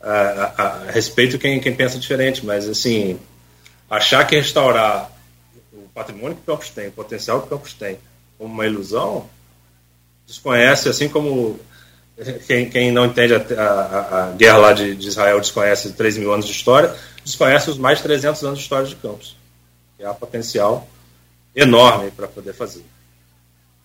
a, 0.03 0.11
a, 0.11 0.63
a, 0.63 0.91
respeito 0.91 1.39
quem, 1.39 1.61
quem 1.61 1.75
pensa 1.75 1.99
diferente, 1.99 2.45
mas 2.45 2.69
assim, 2.69 3.19
achar 3.89 4.27
que 4.27 4.37
restaurar 4.37 5.11
o 5.73 5.89
patrimônio 5.95 6.37
que 6.37 6.43
o 6.43 6.45
Campos 6.45 6.71
tem, 6.71 6.89
o 6.89 6.93
potencial 6.93 7.41
que 7.41 7.47
o 7.47 7.51
Campos 7.51 7.73
tem, 7.73 7.99
como 8.37 8.53
uma 8.53 8.67
ilusão, 8.67 9.29
desconhece, 10.27 10.89
assim 10.89 11.09
como 11.09 11.59
quem, 12.47 12.69
quem 12.69 12.91
não 12.91 13.07
entende 13.07 13.35
a, 13.35 13.39
a, 13.39 14.25
a 14.25 14.33
guerra 14.33 14.59
lá 14.59 14.73
de, 14.73 14.95
de, 14.97 15.07
Israel 15.07 15.41
desconhece 15.41 15.93
3 15.93 16.19
mil 16.19 16.33
anos 16.33 16.47
de 16.47 16.53
história, 16.53 16.95
desconhece 17.25 17.71
os 17.71 17.79
mais 17.79 17.99
de 17.99 18.05
300 18.05 18.43
anos 18.45 18.59
de 18.59 18.65
história 18.65 18.87
de 18.87 18.97
Campos. 18.97 19.37
Que 19.97 20.05
há 20.05 20.13
potencial 20.13 20.89
enorme 21.55 22.11
para 22.11 22.27
poder 22.27 22.53
fazer 22.53 22.85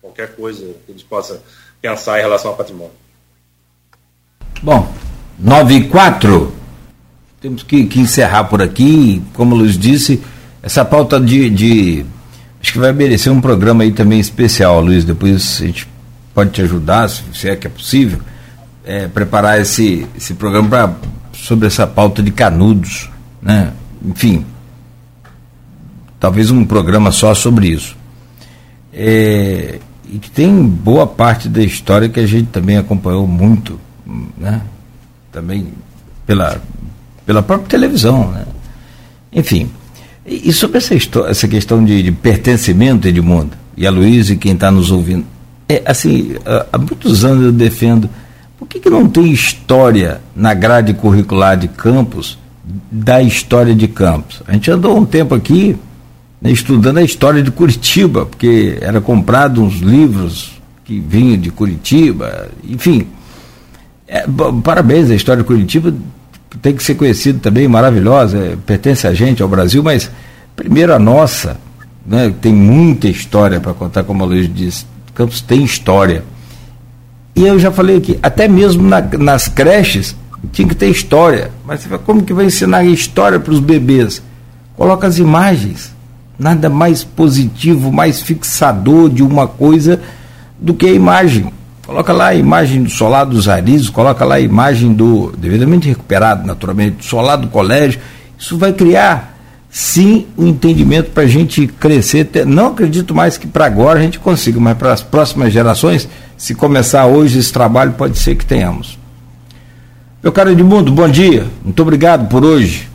qualquer 0.00 0.34
coisa 0.34 0.64
que 0.84 0.90
a 0.90 0.92
gente 0.92 1.04
possa 1.04 1.42
pensar 1.80 2.18
em 2.18 2.22
relação 2.22 2.50
ao 2.50 2.56
patrimônio. 2.56 2.92
Bom, 4.62 4.92
9 5.38 5.74
e 5.74 5.84
4. 5.84 6.54
Temos 7.40 7.62
que, 7.62 7.84
que, 7.84 8.00
encerrar 8.00 8.44
por 8.44 8.62
aqui. 8.62 9.22
Como 9.34 9.54
Luiz 9.54 9.78
disse, 9.78 10.22
essa 10.62 10.84
pauta 10.84 11.20
de, 11.20 11.50
de, 11.50 12.06
Acho 12.60 12.72
que 12.72 12.78
vai 12.78 12.92
merecer 12.92 13.30
um 13.30 13.40
programa 13.40 13.84
aí 13.84 13.92
também 13.92 14.18
especial, 14.18 14.80
Luiz. 14.80 15.04
Depois 15.04 15.60
a 15.60 15.66
gente 15.66 15.86
pode 16.34 16.50
te 16.50 16.62
ajudar, 16.62 17.08
se, 17.08 17.22
se 17.34 17.48
é 17.48 17.56
que 17.56 17.66
é 17.66 17.70
possível, 17.70 18.20
é, 18.84 19.06
preparar 19.06 19.60
esse, 19.60 20.06
esse 20.16 20.32
programa 20.32 20.68
pra, 20.68 20.94
sobre 21.34 21.66
essa 21.66 21.86
pauta 21.86 22.22
de 22.22 22.30
canudos. 22.30 23.10
Né? 23.42 23.70
Enfim, 24.02 24.46
talvez 26.18 26.50
um 26.50 26.64
programa 26.64 27.12
só 27.12 27.34
sobre 27.34 27.68
isso. 27.68 27.94
É, 28.92 29.78
e 30.10 30.18
que 30.18 30.30
tem 30.30 30.66
boa 30.66 31.06
parte 31.06 31.50
da 31.50 31.62
história 31.62 32.08
que 32.08 32.20
a 32.20 32.26
gente 32.26 32.46
também 32.46 32.78
acompanhou 32.78 33.26
muito, 33.26 33.78
né? 34.38 34.62
Também 35.34 35.66
pela, 36.24 36.62
pela 37.26 37.42
própria 37.42 37.68
televisão. 37.68 38.30
Né? 38.30 38.46
Enfim, 39.32 39.68
e, 40.24 40.48
e 40.48 40.52
sobre 40.52 40.78
essa, 40.78 40.94
história, 40.94 41.30
essa 41.30 41.48
questão 41.48 41.84
de, 41.84 42.02
de 42.04 42.12
pertencimento, 42.12 43.08
Edmundo, 43.08 43.50
e 43.76 43.84
a 43.84 43.90
Luiz 43.90 44.30
e 44.30 44.36
quem 44.36 44.52
está 44.52 44.70
nos 44.70 44.92
ouvindo, 44.92 45.26
é, 45.68 45.82
assim, 45.84 46.36
há, 46.46 46.66
há, 46.72 46.78
muitos 46.78 47.24
anos 47.24 47.46
eu 47.46 47.52
defendo, 47.52 48.08
por 48.56 48.68
que, 48.68 48.78
que 48.78 48.88
não 48.88 49.08
tem 49.08 49.32
história 49.32 50.20
na 50.36 50.54
grade 50.54 50.94
curricular 50.94 51.56
de 51.56 51.66
campus 51.66 52.38
da 52.90 53.20
história 53.20 53.74
de 53.74 53.88
campos? 53.88 54.40
A 54.46 54.52
gente 54.52 54.70
andou 54.70 54.96
um 54.96 55.04
tempo 55.04 55.34
aqui 55.34 55.76
né, 56.40 56.52
estudando 56.52 56.98
a 56.98 57.02
história 57.02 57.42
de 57.42 57.50
Curitiba, 57.50 58.24
porque 58.24 58.78
era 58.80 59.00
comprado 59.00 59.60
uns 59.60 59.80
livros 59.80 60.52
que 60.84 61.00
vinham 61.00 61.40
de 61.40 61.50
Curitiba, 61.50 62.48
enfim. 62.62 63.08
É, 64.06 64.24
parabéns, 64.62 65.10
a 65.10 65.14
história 65.14 65.42
de 65.42 65.46
Curitiba 65.46 65.94
tem 66.60 66.74
que 66.74 66.82
ser 66.82 66.94
conhecida 66.94 67.38
também, 67.40 67.66
maravilhosa, 67.66 68.38
é, 68.38 68.56
pertence 68.64 69.06
a 69.06 69.14
gente, 69.14 69.42
ao 69.42 69.48
Brasil, 69.48 69.82
mas 69.82 70.10
primeiro 70.54 70.94
a 70.94 70.98
nossa, 70.98 71.58
né, 72.06 72.32
tem 72.40 72.52
muita 72.52 73.08
história 73.08 73.60
para 73.60 73.72
contar, 73.72 74.04
como 74.04 74.22
a 74.22 74.26
Luiz 74.26 74.52
disse, 74.52 74.86
Campos 75.14 75.40
tem 75.40 75.62
história. 75.62 76.24
E 77.36 77.46
eu 77.46 77.58
já 77.58 77.70
falei 77.70 77.96
aqui, 77.96 78.18
até 78.22 78.48
mesmo 78.48 78.86
na, 78.86 79.00
nas 79.00 79.48
creches 79.48 80.16
tinha 80.52 80.68
que 80.68 80.74
ter 80.74 80.88
história. 80.88 81.50
Mas 81.64 81.80
você 81.80 81.88
fala, 81.88 82.02
como 82.02 82.22
que 82.22 82.34
vai 82.34 82.46
ensinar 82.46 82.84
história 82.84 83.38
para 83.38 83.52
os 83.52 83.60
bebês? 83.60 84.22
Coloca 84.76 85.06
as 85.06 85.18
imagens. 85.18 85.94
Nada 86.38 86.68
mais 86.68 87.04
positivo, 87.04 87.92
mais 87.92 88.20
fixador 88.20 89.08
de 89.08 89.22
uma 89.22 89.46
coisa 89.46 90.00
do 90.58 90.74
que 90.74 90.86
a 90.86 90.92
imagem. 90.92 91.52
Coloca 91.86 92.12
lá 92.14 92.28
a 92.28 92.34
imagem 92.34 92.82
do 92.82 92.90
solar 92.90 93.26
dos 93.26 93.46
Arizos, 93.46 93.90
coloca 93.90 94.24
lá 94.24 94.36
a 94.36 94.40
imagem 94.40 94.94
do, 94.94 95.32
devidamente 95.36 95.86
recuperado, 95.86 96.46
naturalmente, 96.46 96.96
do 96.96 97.04
solar 97.04 97.36
do 97.36 97.48
colégio. 97.48 98.00
Isso 98.38 98.56
vai 98.56 98.72
criar, 98.72 99.38
sim, 99.68 100.26
um 100.36 100.46
entendimento 100.46 101.10
para 101.10 101.24
a 101.24 101.26
gente 101.26 101.66
crescer. 101.66 102.26
Não 102.46 102.68
acredito 102.68 103.14
mais 103.14 103.36
que 103.36 103.46
para 103.46 103.66
agora 103.66 103.98
a 103.98 104.02
gente 104.02 104.18
consiga, 104.18 104.58
mas 104.58 104.78
para 104.78 104.94
as 104.94 105.02
próximas 105.02 105.52
gerações, 105.52 106.08
se 106.38 106.54
começar 106.54 107.04
hoje 107.04 107.38
esse 107.38 107.52
trabalho, 107.52 107.92
pode 107.92 108.18
ser 108.18 108.34
que 108.34 108.46
tenhamos. 108.46 108.98
Meu 110.22 110.32
caro 110.32 110.50
Edmundo, 110.50 110.90
bom 110.90 111.08
dia. 111.08 111.46
Muito 111.62 111.82
obrigado 111.82 112.28
por 112.28 112.46
hoje. 112.46 112.88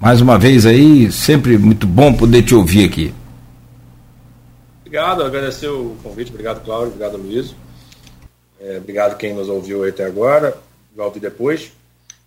Mais 0.00 0.22
uma 0.22 0.38
vez 0.38 0.64
aí, 0.64 1.12
sempre 1.12 1.58
muito 1.58 1.86
bom 1.86 2.14
poder 2.14 2.42
te 2.42 2.54
ouvir 2.54 2.86
aqui. 2.86 3.12
Obrigado, 4.80 5.22
agradecer 5.22 5.68
o 5.68 5.94
convite, 6.02 6.30
obrigado 6.30 6.64
Cláudio, 6.64 6.88
obrigado 6.88 7.18
Luiz. 7.18 7.54
É, 8.60 8.76
obrigado 8.76 9.16
quem 9.16 9.32
nos 9.32 9.48
ouviu 9.48 9.88
até 9.88 10.04
agora, 10.04 10.56
vai 10.94 11.06
ouvir 11.06 11.20
depois. 11.20 11.72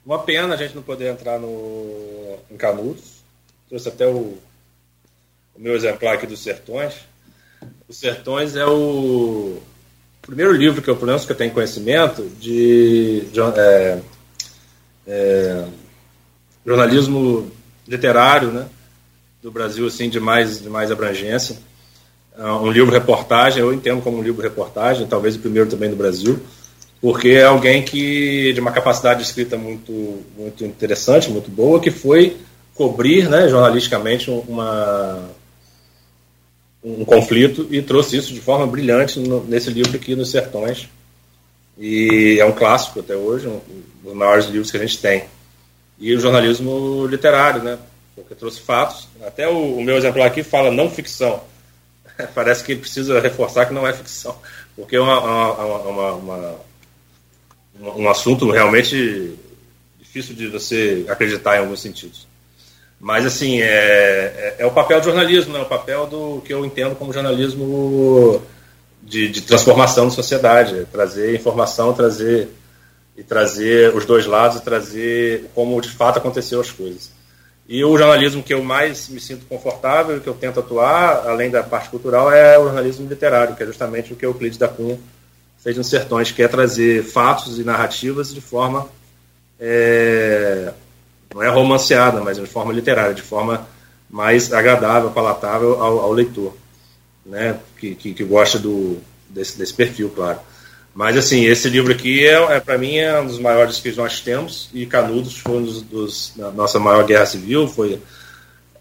Uma 0.06 0.20
pena 0.20 0.56
a 0.56 0.58
gente 0.58 0.76
não 0.76 0.82
poder 0.82 1.12
entrar 1.12 1.40
no, 1.40 2.38
em 2.50 2.58
Canudos. 2.58 3.24
Trouxe 3.70 3.88
até 3.88 4.08
o, 4.08 4.38
o 5.56 5.60
meu 5.60 5.76
exemplar 5.76 6.16
aqui 6.16 6.26
dos 6.26 6.42
Sertões. 6.42 6.96
Os 7.88 7.98
Sertões 7.98 8.56
é 8.56 8.66
o 8.66 9.62
primeiro 10.22 10.52
livro 10.54 10.82
que 10.82 10.90
eu, 10.90 10.96
menos 10.96 11.26
que 11.26 11.32
eu 11.32 11.36
tenho 11.36 11.54
conhecimento, 11.54 12.24
de, 12.40 13.22
de 13.32 13.40
é, 13.40 14.02
é, 15.08 15.66
jornalismo 16.66 17.52
literário 17.88 18.52
né, 18.52 18.68
do 19.42 19.52
Brasil 19.52 19.86
assim, 19.86 20.10
de, 20.10 20.20
mais, 20.20 20.62
de 20.62 20.70
mais 20.70 20.92
abrangência 20.92 21.58
um 22.38 22.72
livro 22.72 22.92
reportagem, 22.92 23.62
eu 23.62 23.74
entendo 23.74 24.02
como 24.02 24.18
um 24.18 24.24
livro 24.24 24.42
reportagem, 24.42 25.06
talvez 25.08 25.36
o 25.36 25.40
primeiro 25.40 25.70
também 25.70 25.90
do 25.90 25.96
Brasil, 25.96 26.40
porque 27.00 27.30
é 27.30 27.44
alguém 27.44 27.84
que 27.84 28.52
de 28.54 28.60
uma 28.60 28.72
capacidade 28.72 29.20
de 29.20 29.26
escrita 29.26 29.58
muito 29.58 30.24
muito 30.38 30.66
interessante, 30.66 31.30
muito 31.30 31.52
boa, 31.52 31.80
que 31.80 31.92
foi 31.92 32.38
cobrir, 32.74 33.30
né, 33.30 33.48
jornalisticamente 33.48 34.32
uma 34.32 35.30
um 36.84 37.06
conflito 37.06 37.68
e 37.72 37.82
trouxe 37.82 38.18
isso 38.18 38.34
de 38.34 38.42
forma 38.42 38.68
brilhante 38.68 39.20
no, 39.20 39.44
nesse 39.46 39.70
livro 39.70 39.96
aqui 39.96 40.16
nos 40.16 40.32
Sertões. 40.32 40.90
E 41.78 42.38
é 42.40 42.46
um 42.46 42.52
clássico 42.52 43.00
até 43.00 43.16
hoje, 43.16 43.48
um 43.48 43.62
dos 44.04 44.14
maiores 44.14 44.46
livros 44.46 44.70
que 44.70 44.78
a 44.78 44.82
gente 44.82 44.98
tem. 44.98 45.24
E 45.98 46.14
o 46.14 46.20
jornalismo 46.20 47.08
literário, 47.08 47.64
né? 47.64 47.78
Porque 48.16 48.36
trouxe 48.36 48.60
fatos. 48.60 49.08
Até 49.26 49.48
o, 49.48 49.78
o 49.78 49.84
meu 49.84 49.96
exemplar 49.96 50.28
aqui 50.28 50.44
fala 50.44 50.70
não 50.70 50.90
ficção 50.90 51.42
parece 52.34 52.64
que 52.64 52.76
precisa 52.76 53.20
reforçar 53.20 53.66
que 53.66 53.74
não 53.74 53.88
é 53.88 53.94
ficção, 53.94 54.36
porque 54.76 54.96
é 54.96 55.02
uma, 55.02 55.54
uma, 55.54 56.12
uma, 56.14 56.56
um 57.96 58.10
assunto 58.10 58.50
realmente 58.50 59.38
difícil 60.00 60.36
de 60.36 60.48
você 60.48 61.06
acreditar 61.10 61.58
em 61.58 61.60
alguns 61.60 61.82
sentidos. 61.82 62.28
Mas, 63.00 63.26
assim, 63.26 63.62
é, 63.62 63.66
é, 63.66 64.56
é 64.60 64.66
o 64.66 64.72
papel 64.72 65.02
do 65.02 65.06
jornalismo, 65.06 65.52
né? 65.52 65.60
o 65.60 65.66
papel 65.66 66.08
do 66.08 66.42
que 66.46 66.54
eu 66.54 66.66
entendo 66.66 66.96
como 66.96 67.12
jornalismo 67.12 68.42
de, 69.02 69.28
de 69.28 69.42
transformação 69.42 70.06
da 70.06 70.12
sociedade, 70.12 70.80
é 70.80 70.86
trazer 70.86 71.36
informação, 71.36 71.94
trazer 71.94 72.48
e 73.18 73.22
trazer 73.22 73.94
os 73.96 74.06
dois 74.06 74.26
lados, 74.26 74.58
e 74.58 74.64
trazer 74.64 75.50
como 75.54 75.80
de 75.82 75.90
fato 75.90 76.18
aconteceu 76.18 76.62
as 76.62 76.72
coisas. 76.72 77.12
E 77.74 77.84
o 77.84 77.98
jornalismo 77.98 78.44
que 78.44 78.54
eu 78.54 78.64
mais 78.64 79.10
me 79.10 79.20
sinto 79.20 79.48
confortável, 79.48 80.22
que 80.22 80.28
eu 80.28 80.36
tento 80.36 80.60
atuar, 80.60 81.28
além 81.28 81.50
da 81.50 81.64
parte 81.64 81.90
cultural, 81.90 82.32
é 82.32 82.56
o 82.60 82.66
jornalismo 82.66 83.10
literário, 83.10 83.56
que 83.56 83.64
é 83.64 83.66
justamente 83.66 84.14
o 84.14 84.16
que 84.16 84.24
o 84.24 84.30
Euclides 84.30 84.60
da 84.60 84.68
Cunha 84.68 85.00
fez 85.58 85.76
nos 85.76 85.90
Sertões, 85.90 86.32
que 86.32 86.44
é 86.44 86.48
trazer 86.48 87.04
fatos 87.04 87.58
e 87.58 87.64
narrativas 87.64 88.32
de 88.32 88.42
forma 88.42 88.88
é, 89.60 90.72
não 91.34 91.42
é 91.42 91.50
romanceada, 91.50 92.22
mas 92.22 92.38
de 92.38 92.46
forma 92.46 92.72
literária, 92.72 93.16
de 93.16 93.24
forma 93.24 93.68
mais 94.08 94.54
agradável, 94.54 95.10
palatável 95.10 95.82
ao, 95.82 95.98
ao 95.98 96.12
leitor, 96.12 96.56
né? 97.26 97.60
Que, 97.80 97.96
que, 97.96 98.14
que, 98.14 98.24
gosta 98.24 98.60
do, 98.60 99.00
desse, 99.28 99.58
desse 99.58 99.74
perfil, 99.74 100.12
claro. 100.12 100.40
Mas 100.94 101.18
assim, 101.18 101.46
esse 101.46 101.70
livro 101.70 101.92
aqui 101.92 102.26
é, 102.26 102.34
é 102.56 102.60
para 102.60 102.78
mim 102.78 102.98
é 102.98 103.20
um 103.20 103.26
dos 103.26 103.40
maiores 103.40 103.80
que 103.80 103.92
nós 103.94 104.20
temos 104.20 104.70
e 104.74 104.86
Canudos 104.86 105.38
foi 105.38 105.58
um 105.58 105.64
dos, 105.64 105.82
dos 105.82 106.34
nossa 106.56 106.80
maior 106.80 107.04
guerra 107.04 107.26
civil, 107.26 107.68
foi 107.68 108.00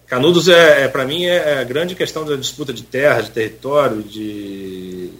Canudos 0.06 0.46
é, 0.46 0.82
é 0.82 0.88
para 0.88 1.06
mim 1.06 1.24
é, 1.24 1.36
é 1.36 1.58
a 1.58 1.64
grande 1.64 1.94
questão 1.94 2.24
da 2.24 2.36
disputa 2.36 2.70
de 2.70 2.82
terra, 2.82 3.22
de 3.22 3.30
território, 3.30 4.02
de 4.02 5.10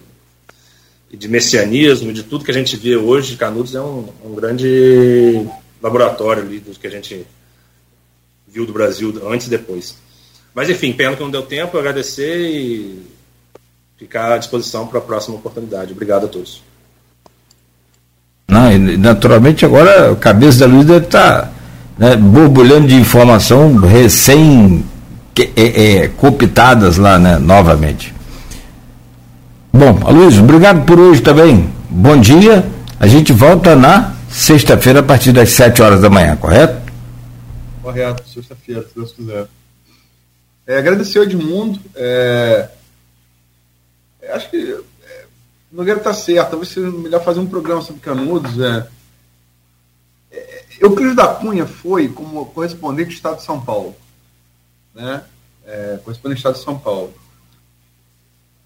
de 1.17 1.27
messianismo, 1.27 2.11
de 2.11 2.23
tudo 2.23 2.43
que 2.43 2.49
a 2.49 2.53
gente 2.53 2.75
vê 2.75 2.95
hoje. 2.95 3.37
Canudos 3.37 3.75
é 3.75 3.81
um, 3.81 4.09
um 4.25 4.33
grande 4.33 5.47
laboratório 5.81 6.41
ali 6.41 6.59
do 6.59 6.71
que 6.71 6.87
a 6.87 6.89
gente 6.89 7.25
viu 8.47 8.65
do 8.65 8.73
Brasil 8.73 9.21
antes 9.27 9.47
e 9.47 9.49
depois. 9.49 9.95
Mas 10.53 10.69
enfim, 10.69 10.93
pena 10.93 11.15
que 11.15 11.21
não 11.21 11.31
deu 11.31 11.43
tempo, 11.43 11.77
agradecer 11.77 12.39
e 12.39 12.99
ficar 13.97 14.33
à 14.33 14.37
disposição 14.37 14.87
para 14.87 14.99
a 14.99 15.01
próxima 15.01 15.35
oportunidade. 15.35 15.91
Obrigado 15.91 16.25
a 16.25 16.29
todos. 16.29 16.61
Não, 18.47 18.77
naturalmente 18.97 19.65
agora 19.65 20.11
a 20.11 20.15
cabeça 20.15 20.59
da 20.59 20.65
Luísa 20.65 20.97
está 20.97 21.49
né, 21.97 22.15
borbulhando 22.15 22.87
de 22.87 22.95
informação 22.95 23.77
recém 23.77 24.83
é, 25.55 26.03
é, 26.03 26.11
lá, 26.97 27.17
né, 27.17 27.39
novamente. 27.39 28.13
Bom, 29.71 29.99
Aloysio, 30.05 30.43
obrigado 30.43 30.85
por 30.85 30.99
hoje 30.99 31.21
também. 31.21 31.69
Bom 31.89 32.19
dia. 32.19 32.63
A 32.99 33.07
gente 33.07 33.33
volta 33.33 33.75
na 33.75 34.13
sexta-feira 34.29 34.99
a 34.99 35.03
partir 35.03 35.31
das 35.31 35.49
7 35.51 35.81
horas 35.81 36.01
da 36.01 36.09
manhã, 36.09 36.35
correto? 36.35 36.91
Correto, 37.81 38.23
sexta-feira, 38.29 38.81
se 38.81 38.95
Deus 38.95 39.11
quiser. 39.11 39.47
É, 40.65 40.77
agradecer 40.77 41.17
ao 41.17 41.25
Edmundo. 41.25 41.79
É, 41.95 42.69
acho 44.33 44.49
que 44.49 44.57
é, 44.57 44.77
Nogueira 45.73 45.99
está 45.99 46.13
certo. 46.13 46.51
Talvez 46.51 46.71
seja 46.71 46.89
melhor 46.91 47.23
fazer 47.23 47.39
um 47.39 47.47
programa 47.47 47.81
sobre 47.81 47.99
Canudos. 47.99 48.59
É, 48.61 48.87
é, 50.31 50.63
Euclides 50.79 51.15
da 51.15 51.33
Cunha 51.33 51.65
foi 51.65 52.07
como 52.07 52.45
correspondente 52.45 53.09
do 53.09 53.15
Estado 53.15 53.37
de 53.37 53.43
São 53.43 53.59
Paulo. 53.59 53.95
Né? 54.93 55.23
É, 55.65 55.99
correspondente 56.03 56.37
do 56.37 56.45
Estado 56.45 56.59
de 56.59 56.63
São 56.63 56.77
Paulo. 56.77 57.11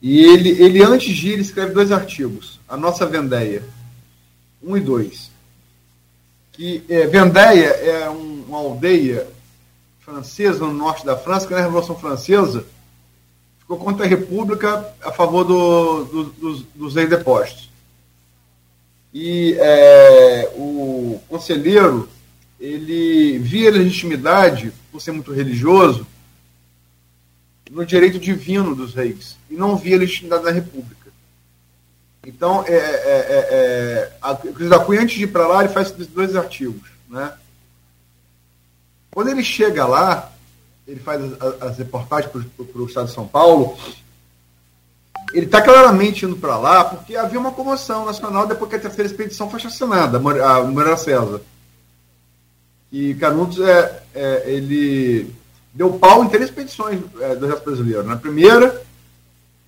E 0.01 0.19
ele, 0.19 0.49
ele, 0.61 0.83
antes 0.83 1.15
de 1.15 1.29
ir, 1.29 1.33
ele 1.33 1.41
escreve 1.41 1.73
dois 1.73 1.93
artigos. 1.93 2.59
A 2.67 2.75
Nossa 2.75 3.05
Vendéia, 3.05 3.63
um 4.61 4.75
e 4.75 4.81
dois. 4.81 5.31
Que 6.51 6.83
é, 6.89 7.07
Vendéia 7.07 7.67
é 7.67 8.09
um, 8.09 8.43
uma 8.47 8.57
aldeia 8.57 9.27
francesa 10.01 10.59
no 10.59 10.73
norte 10.73 11.05
da 11.05 11.15
França, 11.15 11.47
que 11.47 11.53
na 11.53 11.61
Revolução 11.61 11.97
Francesa 11.97 12.65
ficou 13.67 13.77
contra 13.77 14.05
a 14.05 14.07
República 14.07 14.87
a 15.03 15.11
favor 15.11 15.43
do, 15.43 16.05
do, 16.05 16.23
dos, 16.23 16.63
dos 16.73 16.95
reis 16.95 17.09
depostos. 17.09 17.69
E 19.13 19.57
é, 19.59 20.53
o 20.55 21.19
conselheiro 21.27 22.07
ele 22.57 23.37
via 23.39 23.69
legitimidade, 23.69 24.71
por 24.89 25.01
ser 25.01 25.11
muito 25.11 25.33
religioso, 25.33 26.07
no 27.69 27.85
direito 27.85 28.17
divino 28.17 28.73
dos 28.73 28.93
reis 28.93 29.35
e 29.49 29.55
não 29.55 29.75
via 29.75 29.97
legitimidade 29.97 30.45
da 30.45 30.51
República. 30.51 31.11
Então, 32.25 32.63
é, 32.65 32.73
é, 32.73 32.77
é, 32.77 33.47
é 33.51 34.17
a 34.21 34.33
da 34.33 34.79
Cunha, 34.79 35.01
antes 35.01 35.17
de 35.17 35.25
ir 35.25 35.27
para 35.27 35.47
lá, 35.47 35.63
ele 35.63 35.73
faz 35.73 35.91
dois 35.91 36.35
artigos. 36.35 36.89
Né? 37.09 37.33
Quando 39.11 39.29
ele 39.29 39.43
chega 39.43 39.85
lá, 39.85 40.31
ele 40.87 40.99
faz 40.99 41.21
as, 41.21 41.61
as 41.61 41.77
reportagens 41.77 42.31
para 42.31 42.81
o 42.81 42.85
Estado 42.85 43.07
de 43.07 43.13
São 43.13 43.27
Paulo, 43.27 43.77
ele 45.33 45.45
está 45.45 45.61
claramente 45.61 46.25
indo 46.25 46.37
para 46.37 46.57
lá 46.57 46.85
porque 46.85 47.15
havia 47.15 47.39
uma 47.39 47.51
comoção 47.51 48.05
nacional 48.05 48.47
depois 48.47 48.69
que 48.69 48.77
a 48.77 48.79
terceira 48.79 49.09
expedição 49.09 49.49
foi 49.49 49.59
assassinada, 49.59 50.17
a 50.17 50.63
Moreira 50.63 50.97
César. 50.97 51.41
E 52.91 53.13
Canudos, 53.15 53.59
é, 53.59 54.03
é, 54.15 54.43
ele 54.47 55.33
deu 55.73 55.93
pau 55.93 56.23
em 56.23 56.29
três 56.29 56.45
expedições 56.45 57.01
é, 57.19 57.35
do 57.35 57.45
Exército 57.45 57.65
Brasileiro. 57.65 58.03
Na 58.03 58.15
primeira, 58.15 58.81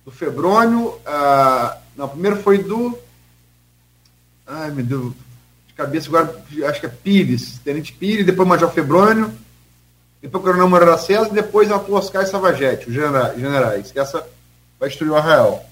do 0.04 0.10
Febrônio, 0.10 0.94
a, 1.04 1.76
na 1.94 2.08
primeira 2.08 2.36
foi 2.36 2.58
do. 2.58 2.98
Ai, 4.46 4.70
meu 4.70 4.84
Deus, 4.84 5.12
de 5.68 5.74
cabeça 5.74 6.08
agora, 6.08 6.44
acho 6.68 6.80
que 6.80 6.86
é 6.86 6.88
Pires, 6.88 7.58
Tenente 7.62 7.92
Pires, 7.92 8.24
depois 8.24 8.48
Major 8.48 8.72
Febrônio, 8.72 9.30
depois 10.20 10.44
Coronel 10.44 10.68
Moreira 10.68 10.98
César, 10.98 11.28
e 11.30 11.34
depois 11.34 11.70
a 11.70 11.76
Oscar 11.76 12.24
e 12.24 12.26
Savagete, 12.26 12.88
os 12.88 12.94
generais, 12.94 13.92
essa 13.94 14.26
vai 14.78 14.88
destruir 14.88 15.10
o 15.10 15.16
Arraial. 15.16 15.64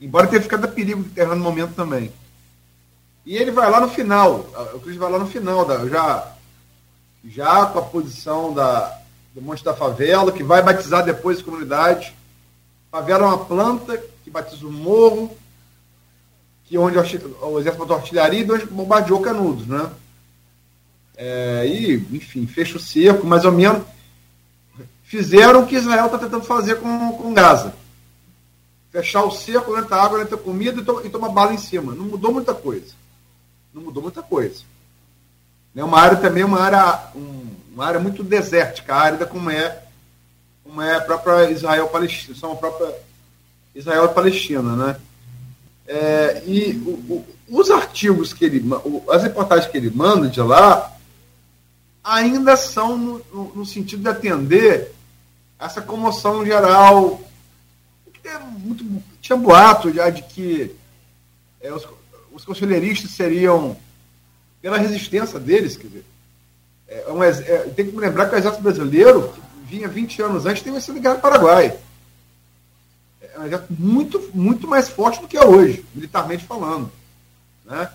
Embora 0.00 0.26
tenha 0.26 0.42
ficado 0.42 0.64
a 0.64 0.68
perigo 0.68 1.02
de 1.02 1.10
terra 1.10 1.34
no 1.34 1.42
momento 1.42 1.74
também. 1.74 2.12
E 3.24 3.36
ele 3.36 3.50
vai 3.50 3.70
lá 3.70 3.80
no 3.80 3.88
final, 3.88 4.46
o 4.74 4.80
Cris 4.80 4.96
vai 4.96 5.10
lá 5.10 5.18
no 5.18 5.26
final, 5.26 5.64
da, 5.64 5.86
já, 5.88 6.32
já 7.24 7.66
com 7.66 7.78
a 7.78 7.82
posição 7.82 8.52
da, 8.52 9.00
do 9.34 9.42
Monte 9.42 9.64
da 9.64 9.74
Favela, 9.74 10.32
que 10.32 10.42
vai 10.42 10.62
batizar 10.62 11.04
depois 11.04 11.40
a 11.40 11.44
comunidade. 11.44 12.14
Favela 12.90 13.24
é 13.24 13.26
uma 13.26 13.44
planta 13.44 14.00
que 14.22 14.30
batiza 14.30 14.66
o 14.66 14.72
morro, 14.72 15.36
que 16.64 16.76
onde 16.76 16.98
o 16.98 17.00
exército 17.02 17.78
botou 17.78 17.96
artilharia 17.96 18.44
e 18.44 18.50
onde 18.50 18.66
bombardeou 18.66 19.20
Canudos, 19.20 19.66
né? 19.66 19.90
É, 21.16 21.66
e, 21.66 21.94
enfim, 22.12 22.46
fecha 22.46 22.76
o 22.76 22.80
cerco, 22.80 23.26
mais 23.26 23.44
ou 23.44 23.52
menos. 23.52 23.82
Fizeram 25.04 25.62
o 25.62 25.66
que 25.66 25.76
Israel 25.76 26.06
está 26.06 26.18
tentando 26.18 26.44
fazer 26.44 26.76
com, 26.76 27.12
com 27.12 27.32
Gaza. 27.32 27.74
Fechar 28.90 29.24
o 29.24 29.30
cerco, 29.30 29.72
não 29.72 29.78
entra 29.78 29.96
água, 29.96 30.18
não 30.18 30.24
entra 30.24 30.36
comida 30.36 30.80
e, 30.80 30.84
to, 30.84 31.02
e 31.04 31.08
toma 31.08 31.28
bala 31.28 31.54
em 31.54 31.58
cima. 31.58 31.94
Não 31.94 32.04
mudou 32.04 32.32
muita 32.32 32.52
coisa. 32.54 32.92
Não 33.72 33.82
mudou 33.82 34.02
muita 34.02 34.22
coisa. 34.22 34.62
É 35.74 35.84
uma 35.84 36.00
área 36.00 36.16
também, 36.16 36.42
uma 36.42 36.60
área, 36.60 37.10
um, 37.14 37.46
uma 37.74 37.84
área 37.84 38.00
muito 38.00 38.24
desértica, 38.24 38.94
árida, 38.94 39.26
como 39.26 39.50
é, 39.50 39.82
como 40.64 40.80
é 40.80 40.96
a 40.96 41.00
própria 41.02 41.50
Israel-Palestina, 41.50 42.34
são 42.34 42.52
a 42.52 42.56
própria 42.56 42.94
Israel 43.74 44.06
e 44.06 44.14
Palestina, 44.14 44.74
né? 44.74 44.96
É, 45.86 46.42
e 46.46 46.72
o, 46.84 46.90
o, 46.90 47.26
os 47.48 47.70
artigos 47.70 48.32
que 48.32 48.46
ele, 48.46 48.64
as 49.10 49.22
reportagens 49.22 49.70
que 49.70 49.76
ele 49.76 49.90
manda 49.90 50.28
de 50.28 50.40
lá, 50.40 50.95
ainda 52.06 52.56
são 52.56 52.96
no, 52.96 53.22
no, 53.32 53.54
no 53.56 53.66
sentido 53.66 54.02
de 54.02 54.08
atender 54.08 54.92
essa 55.58 55.82
comoção 55.82 56.46
geral. 56.46 57.20
É 58.24 58.38
muito, 58.38 58.84
tinha 59.20 59.36
boato 59.36 59.92
já 59.92 60.08
de 60.10 60.22
que 60.22 60.74
é, 61.60 61.72
os, 61.72 61.86
os 62.32 62.44
conselheiristas 62.44 63.10
seriam, 63.10 63.76
pela 64.60 64.78
resistência 64.78 65.38
deles, 65.38 65.76
quer 65.76 65.86
dizer, 65.86 66.04
é 66.88 67.10
um, 67.10 67.22
é, 67.22 67.32
tem 67.74 67.90
que 67.90 67.96
lembrar 67.96 68.28
que 68.28 68.34
o 68.34 68.38
exército 68.38 68.62
brasileiro, 68.62 69.32
que 69.32 69.40
vinha 69.66 69.88
20 69.88 70.22
anos 70.22 70.46
antes, 70.46 70.62
tem 70.62 70.72
vencido 70.72 70.98
a 70.98 71.00
Guerra 71.00 71.14
do 71.16 71.20
Paraguai. 71.20 71.78
É 73.20 73.38
um 73.38 73.46
exército 73.46 73.72
muito, 73.78 74.30
muito 74.34 74.66
mais 74.66 74.88
forte 74.88 75.20
do 75.20 75.28
que 75.28 75.36
é 75.36 75.44
hoje, 75.44 75.84
militarmente 75.94 76.44
falando. 76.44 76.90
Né? 77.64 77.88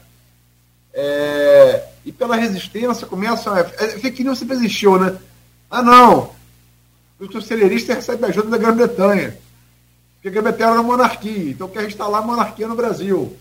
É, 0.93 1.87
e 2.05 2.11
pela 2.11 2.35
resistência 2.35 3.07
começa. 3.07 3.49
É, 3.79 3.87
fake 3.99 4.23
news 4.23 4.39
sempre 4.39 4.55
existiu, 4.55 4.99
né? 4.99 5.17
Ah, 5.69 5.81
não! 5.81 6.31
Os 7.19 7.29
conselheiristas 7.29 7.95
recebem 7.95 8.29
ajuda 8.29 8.49
da 8.49 8.57
Grã-Bretanha. 8.57 9.37
Porque 10.15 10.27
a 10.27 10.31
Grã-Bretanha 10.31 10.71
era 10.71 10.81
uma 10.81 10.97
monarquia, 10.97 11.51
então 11.51 11.67
quer 11.67 11.85
instalar 11.85 12.21
a 12.21 12.25
monarquia 12.25 12.67
no 12.67 12.75
Brasil. 12.75 13.35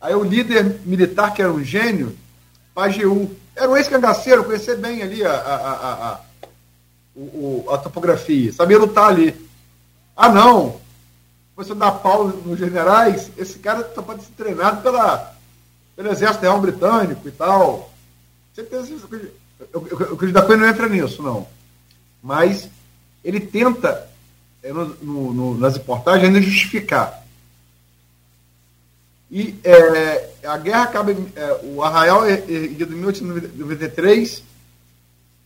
Aí 0.00 0.14
o 0.14 0.24
líder 0.24 0.80
militar, 0.84 1.34
que 1.34 1.42
era 1.42 1.52
um 1.52 1.62
gênio, 1.62 2.16
Pajeú, 2.74 3.30
era 3.54 3.68
um 3.68 3.76
ex-cangaceiro, 3.76 4.44
conhecer 4.44 4.78
bem 4.78 5.02
ali 5.02 5.24
a, 5.24 5.32
a, 5.32 5.54
a, 5.54 6.12
a, 6.12 6.20
o, 7.14 7.66
a 7.70 7.76
topografia, 7.76 8.52
sabia 8.52 8.78
lutar 8.78 9.08
ali. 9.08 9.34
Ah, 10.16 10.28
não! 10.28 10.80
Você 11.56 11.74
dá 11.74 11.90
pau 11.90 12.28
nos 12.28 12.58
generais, 12.58 13.30
esse 13.36 13.58
cara 13.58 13.90
só 13.94 14.00
pode 14.00 14.22
ser 14.22 14.32
treinado 14.32 14.80
pela, 14.80 15.36
pelo 16.00 16.12
Exército 16.12 16.40
Real 16.40 16.58
Britânico 16.58 17.28
e 17.28 17.30
tal. 17.30 17.92
Certeza, 18.54 18.94
o 19.74 20.16
Cris 20.16 20.32
da 20.32 20.40
Cunha 20.40 20.56
não 20.56 20.68
entra 20.68 20.88
nisso, 20.88 21.22
não. 21.22 21.46
Mas 22.22 22.70
ele 23.22 23.38
tenta, 23.38 24.08
é, 24.62 24.72
no, 24.72 24.86
no, 25.34 25.58
nas 25.58 25.74
reportagens, 25.74 26.24
ainda 26.24 26.40
justificar. 26.40 27.22
E 29.30 29.54
é, 29.62 30.30
a 30.42 30.56
guerra 30.56 30.84
acaba. 30.84 31.12
É, 31.12 31.60
o 31.64 31.82
Arraial 31.82 32.24
é 32.24 32.32
erguido 32.48 32.94
em 32.94 32.96
1893 32.96 34.42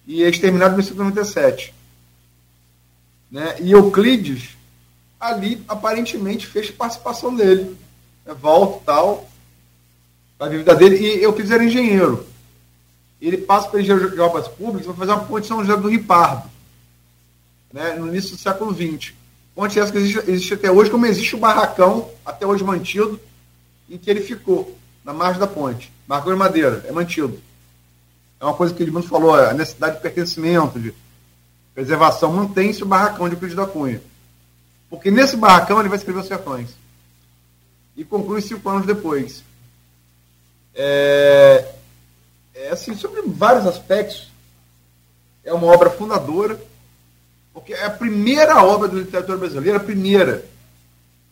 e 0.06 0.22
é 0.22 0.28
exterminado 0.28 0.74
em 0.74 0.76
1897. 0.76 1.74
Né? 3.28 3.56
E 3.60 3.72
Euclides, 3.72 4.50
ali, 5.18 5.60
aparentemente, 5.66 6.46
fez 6.46 6.70
participação 6.70 7.34
dele. 7.34 7.76
Né? 8.24 8.32
Volta 8.34 8.78
e 8.80 8.86
tal, 8.86 9.33
a 10.44 10.48
vida 10.48 10.74
dele. 10.74 10.96
E 10.96 11.22
Euclides 11.22 11.50
era 11.50 11.64
engenheiro. 11.64 12.26
ele 13.20 13.38
passa 13.38 13.68
pelo 13.68 13.82
engenheiro 13.82 14.10
de 14.10 14.20
obras 14.20 14.48
públicas 14.48 14.86
vai 14.86 14.96
fazer 14.96 15.12
uma 15.12 15.24
ponte 15.24 15.46
São 15.46 15.64
José 15.64 15.80
do 15.80 15.88
Rio 15.88 16.04
Pardo, 16.04 16.48
né, 17.72 17.94
no 17.94 18.08
início 18.08 18.32
do 18.32 18.38
século 18.38 18.74
XX. 18.74 19.14
Ponte 19.54 19.78
essa 19.78 19.92
que 19.92 19.98
existe, 19.98 20.30
existe 20.30 20.54
até 20.54 20.70
hoje, 20.70 20.90
como 20.90 21.06
existe 21.06 21.34
o 21.34 21.38
barracão, 21.38 22.10
até 22.26 22.46
hoje 22.46 22.64
mantido, 22.64 23.20
em 23.88 23.96
que 23.96 24.10
ele 24.10 24.20
ficou, 24.20 24.76
na 25.04 25.12
margem 25.12 25.40
da 25.40 25.46
ponte. 25.46 25.92
Barracão 26.06 26.32
de 26.32 26.38
madeira, 26.38 26.84
é 26.88 26.92
mantido. 26.92 27.38
É 28.40 28.44
uma 28.44 28.54
coisa 28.54 28.74
que 28.74 28.82
o 28.82 28.84
Edmundo 28.84 29.06
falou, 29.06 29.34
a 29.34 29.54
necessidade 29.54 29.96
de 29.96 30.02
pertencimento, 30.02 30.78
de 30.78 30.92
preservação. 31.74 32.32
Mantém-se 32.32 32.82
o 32.82 32.86
barracão 32.86 33.28
de 33.28 33.36
Cruz 33.36 33.54
da 33.54 33.66
Cunha. 33.66 34.02
Porque 34.90 35.10
nesse 35.10 35.36
barracão 35.36 35.80
ele 35.80 35.88
vai 35.88 35.98
escrever 35.98 36.20
os 36.20 36.26
sertões. 36.26 36.70
E 37.96 38.04
conclui 38.04 38.40
cinco 38.40 38.68
anos 38.68 38.86
depois. 38.86 39.42
É, 40.74 41.72
é 42.54 42.70
assim, 42.70 42.94
sobre 42.96 43.22
vários 43.22 43.66
aspectos, 43.66 44.30
é 45.44 45.52
uma 45.52 45.66
obra 45.66 45.90
fundadora, 45.90 46.60
porque 47.52 47.72
é 47.72 47.84
a 47.84 47.90
primeira 47.90 48.64
obra 48.64 48.88
da 48.88 48.94
literatura 48.94 49.38
brasileira, 49.38 49.78
a 49.78 49.84
primeira, 49.84 50.44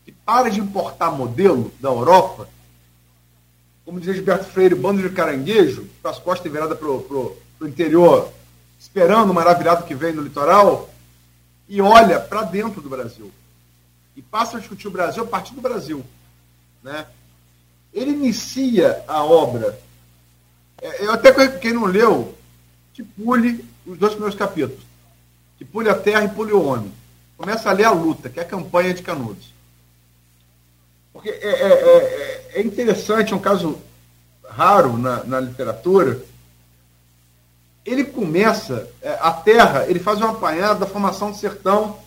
que 0.04 0.12
para 0.12 0.50
de 0.50 0.60
importar 0.60 1.10
modelo 1.10 1.72
da 1.80 1.88
Europa, 1.88 2.48
como 3.84 3.98
dizia 3.98 4.14
Gilberto 4.14 4.44
Freire, 4.44 4.74
bando 4.74 5.02
de 5.02 5.10
caranguejo, 5.10 5.88
com 6.00 6.08
as 6.08 6.18
costas 6.18 6.50
viradas 6.50 6.78
para 6.78 6.88
o 6.88 7.36
interior, 7.62 8.32
esperando 8.78 9.30
o 9.30 9.34
maravilhado 9.34 9.84
que 9.84 9.94
vem 9.94 10.12
no 10.12 10.22
litoral, 10.22 10.88
e 11.68 11.80
olha 11.80 12.20
para 12.20 12.42
dentro 12.42 12.80
do 12.80 12.88
Brasil. 12.88 13.32
E 14.14 14.22
passa 14.22 14.56
a 14.56 14.60
discutir 14.60 14.88
o 14.88 14.90
Brasil 14.92 15.24
a 15.24 15.26
partir 15.26 15.54
do 15.54 15.60
Brasil. 15.60 16.04
Né? 16.82 17.06
Ele 17.92 18.10
inicia 18.10 19.02
a 19.06 19.24
obra. 19.24 19.78
É, 20.80 21.04
eu 21.04 21.12
até 21.12 21.32
quem 21.58 21.72
não 21.72 21.84
leu, 21.84 22.34
que 22.94 23.02
pule 23.02 23.64
os 23.86 23.98
dois 23.98 24.12
primeiros 24.12 24.38
capítulos. 24.38 24.82
Que 25.58 25.64
pule 25.64 25.88
a 25.88 25.94
terra 25.94 26.24
e 26.24 26.28
pule 26.28 26.52
o 26.52 26.64
homem. 26.64 26.92
Começa 27.36 27.68
a 27.68 27.72
ler 27.72 27.84
a 27.84 27.90
luta, 27.90 28.28
que 28.28 28.38
é 28.38 28.42
a 28.42 28.46
campanha 28.46 28.94
de 28.94 29.02
Canudos. 29.02 29.52
Porque 31.12 31.28
é, 31.28 31.48
é, 31.48 31.72
é, 31.72 32.50
é 32.54 32.62
interessante, 32.62 33.32
é 33.32 33.36
um 33.36 33.40
caso 33.40 33.78
raro 34.48 34.96
na, 34.96 35.24
na 35.24 35.40
literatura. 35.40 36.22
Ele 37.84 38.04
começa, 38.04 38.88
é, 39.00 39.18
a 39.20 39.32
terra, 39.32 39.86
ele 39.88 39.98
faz 39.98 40.20
um 40.20 40.28
apanhado 40.28 40.80
da 40.80 40.86
formação 40.86 41.30
do 41.30 41.36
sertão 41.36 41.98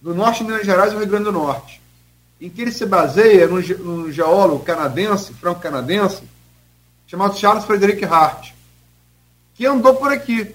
do 0.00 0.14
norte 0.14 0.38
de 0.38 0.50
Minas 0.50 0.64
Gerais 0.64 0.92
e 0.92 0.94
do 0.94 1.00
Rio 1.00 1.08
Grande 1.08 1.24
do 1.24 1.32
Norte, 1.32 1.79
em 2.40 2.48
que 2.48 2.62
ele 2.62 2.72
se 2.72 2.86
baseia 2.86 3.46
num, 3.46 3.60
num 3.60 4.12
geólogo 4.12 4.64
canadense, 4.64 5.34
franco-canadense, 5.34 6.22
chamado 7.06 7.36
Charles 7.36 7.64
Frederick 7.64 8.04
Hart, 8.04 8.52
que 9.54 9.66
andou 9.66 9.96
por 9.96 10.10
aqui, 10.10 10.54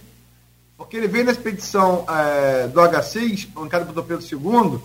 porque 0.78 0.98
ele 0.98 1.08
veio 1.08 1.26
na 1.26 1.32
expedição 1.32 2.06
é, 2.10 2.68
do 2.68 2.80
H6, 2.80 3.48
bancada 3.50 3.86
pelo 3.86 4.04
Pedro 4.04 4.26
II, 4.26 4.80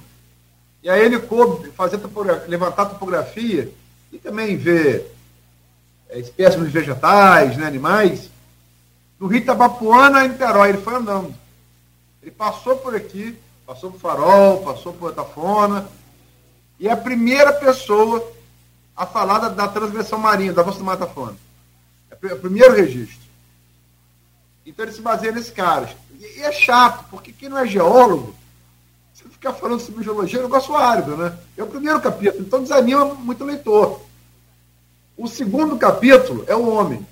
e 0.82 0.90
aí 0.90 1.00
ele 1.04 1.18
coube 1.18 1.70
fazer 1.72 1.98
topografia, 1.98 2.48
levantar 2.48 2.86
topografia 2.86 3.72
e 4.12 4.18
também 4.18 4.56
ver 4.56 5.14
é, 6.08 6.18
espécimes 6.18 6.72
vegetais, 6.72 7.56
né, 7.56 7.66
animais, 7.66 8.30
do 9.18 9.26
Rio 9.26 9.38
Itabapuana 9.38 10.20
a 10.20 10.28
Niterói. 10.28 10.70
Ele 10.70 10.78
foi 10.78 10.94
andando. 10.94 11.34
Ele 12.22 12.30
passou 12.30 12.76
por 12.76 12.94
aqui, 12.94 13.38
passou 13.66 13.90
por 13.90 14.00
Farol, 14.00 14.62
passou 14.62 14.92
por 14.92 15.10
Otafona, 15.10 15.86
e 16.80 16.88
é 16.88 16.92
a 16.92 16.96
primeira 16.96 17.52
pessoa 17.52 18.32
a 18.96 19.06
falar 19.06 19.38
da, 19.38 19.48
da 19.50 19.68
transgressão 19.68 20.18
marinha, 20.18 20.52
da 20.52 20.62
Vossa 20.62 20.78
do 20.78 20.84
Matafona. 20.84 21.36
É 22.22 22.34
o 22.34 22.40
primeiro 22.40 22.74
registro. 22.74 23.20
Então 24.66 24.84
ele 24.84 24.92
se 24.92 25.00
baseia 25.00 25.32
nesse 25.32 25.52
cara. 25.52 25.88
E, 26.18 26.38
e 26.38 26.42
é 26.42 26.50
chato, 26.50 27.04
porque 27.10 27.32
quem 27.32 27.48
não 27.48 27.58
é 27.58 27.66
geólogo 27.66 28.34
você 29.20 29.28
ficar 29.28 29.52
falando 29.52 29.80
sobre 29.80 30.02
geologia 30.02 30.38
é 30.38 30.40
um 30.40 30.46
negócio 30.46 30.74
árido, 30.74 31.16
né? 31.16 31.36
É 31.56 31.62
o 31.62 31.66
primeiro 31.66 32.00
capítulo, 32.00 32.42
então 32.42 32.62
desanima 32.62 33.04
muito 33.04 33.44
o 33.44 33.46
leitor. 33.46 34.00
O 35.16 35.28
segundo 35.28 35.76
capítulo 35.76 36.44
é 36.46 36.56
o 36.56 36.68
homem, 36.68 37.06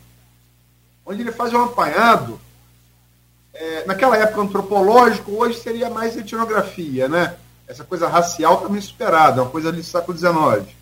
onde 1.05 1.21
ele 1.21 1.33
faz 1.33 1.53
um 1.53 1.65
apanhado, 1.65 2.41
é, 3.53 3.85
naquela 3.85 4.17
época 4.17 4.41
antropológico, 4.41 5.33
hoje 5.33 5.61
seria 5.61 5.91
mais 5.91 6.17
etnografia, 6.17 7.09
né? 7.09 7.37
Essa 7.69 7.85
coisa 7.85 8.09
racial 8.09 8.63
também 8.63 8.81
superada, 8.81 9.41
é 9.41 9.43
uma 9.43 9.51
coisa 9.51 9.71
do 9.71 9.83
século 9.83 10.17
XIX. 10.17 10.75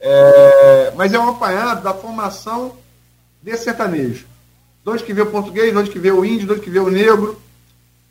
É, 0.00 0.92
mas 0.96 1.12
é 1.12 1.18
um 1.18 1.28
apanhado 1.28 1.82
da 1.82 1.92
formação 1.92 2.76
desse 3.42 3.64
sertanejo. 3.64 4.26
De 4.84 4.90
onde 4.90 5.04
que 5.04 5.12
vê 5.12 5.22
o 5.22 5.30
português, 5.30 5.72
de 5.72 5.76
onde 5.76 5.90
que 5.90 5.98
vê 5.98 6.12
o 6.12 6.24
índio, 6.24 6.46
de 6.46 6.52
onde 6.52 6.62
que 6.62 6.70
vê 6.70 6.78
o 6.78 6.90
negro, 6.90 7.40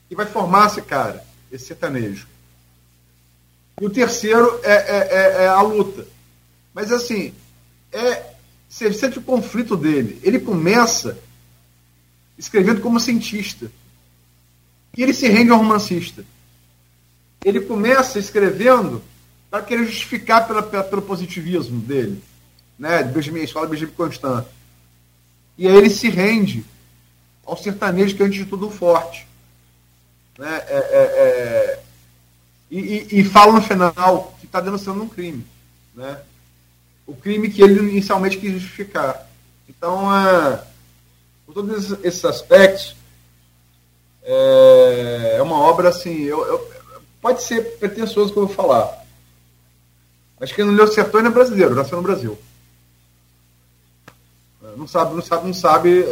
que 0.09 0.15
vai 0.15 0.25
formar 0.25 0.67
esse 0.67 0.81
cara 0.81 1.23
esse 1.53 1.65
sertanejo. 1.65 2.27
E 3.79 3.85
o 3.85 3.89
terceiro 3.89 4.59
é, 4.63 4.73
é, 4.73 5.07
é, 5.11 5.43
é 5.43 5.47
a 5.47 5.61
luta. 5.61 6.07
Mas 6.73 6.91
assim, 6.91 7.33
é, 7.91 8.33
você 8.67 8.91
sente 8.91 9.19
o 9.19 9.23
conflito 9.23 9.77
dele. 9.77 10.19
Ele 10.23 10.39
começa 10.39 11.17
escrevendo 12.37 12.81
como 12.81 12.99
cientista. 12.99 13.71
E 14.97 15.03
ele 15.03 15.13
se 15.13 15.27
rende 15.27 15.51
ao 15.51 15.59
romancista. 15.59 16.25
Ele 17.43 17.61
começa 17.61 18.19
escrevendo 18.19 19.01
para 19.49 19.63
querer 19.63 19.85
justificar 19.85 20.47
pela, 20.47 20.63
pela, 20.63 20.83
pelo 20.83 21.01
positivismo 21.01 21.79
dele, 21.79 22.23
né? 22.77 23.03
Benjamin, 23.03 23.41
escola 23.41 23.67
Benjamin 23.67 23.93
Constant. 23.93 24.45
E 25.57 25.67
aí 25.67 25.75
ele 25.75 25.89
se 25.89 26.09
rende 26.09 26.65
ao 27.45 27.57
sertanejo 27.57 28.15
que 28.15 28.23
é 28.23 28.25
antes 28.25 28.39
de 28.39 28.45
tudo 28.45 28.69
forte. 28.69 29.27
Né? 30.37 30.63
É, 30.67 30.75
é, 30.75 31.03
é, 31.03 31.79
e, 32.71 32.79
e, 32.79 33.19
e, 33.19 33.23
fala 33.23 33.53
no 33.53 33.61
final 33.61 34.35
que 34.39 34.45
está 34.45 34.59
denunciando 34.59 35.03
um 35.03 35.09
crime. 35.09 35.45
Né? 35.93 36.19
O 37.05 37.15
crime 37.15 37.49
que 37.49 37.61
ele 37.61 37.79
inicialmente 37.79 38.37
quis 38.37 38.53
justificar. 38.53 39.29
Então, 39.69 40.11
é, 40.15 40.63
por 41.45 41.53
todos 41.53 41.91
esses 42.03 42.25
aspectos, 42.25 42.95
é, 44.23 45.35
é 45.37 45.41
uma 45.41 45.59
obra 45.59 45.89
assim. 45.89 46.23
Eu, 46.23 46.43
eu, 46.47 46.72
pode 47.23 47.41
ser 47.41 47.61
pretensioso 47.77 48.33
que 48.33 48.37
eu 48.37 48.45
vou 48.45 48.53
falar. 48.53 49.01
Mas 50.37 50.51
quem 50.51 50.65
não 50.65 50.73
leu 50.73 50.85
Sertões 50.87 51.25
é 51.25 51.29
brasileiro, 51.29 51.73
nasceu 51.73 51.97
no 51.97 52.03
Brasil. 52.03 52.37
Não 54.75 54.85
sabe, 54.85 55.15
não 55.15 55.21
sabe, 55.21 55.47
não 55.47 55.53
sabe, 55.53 56.05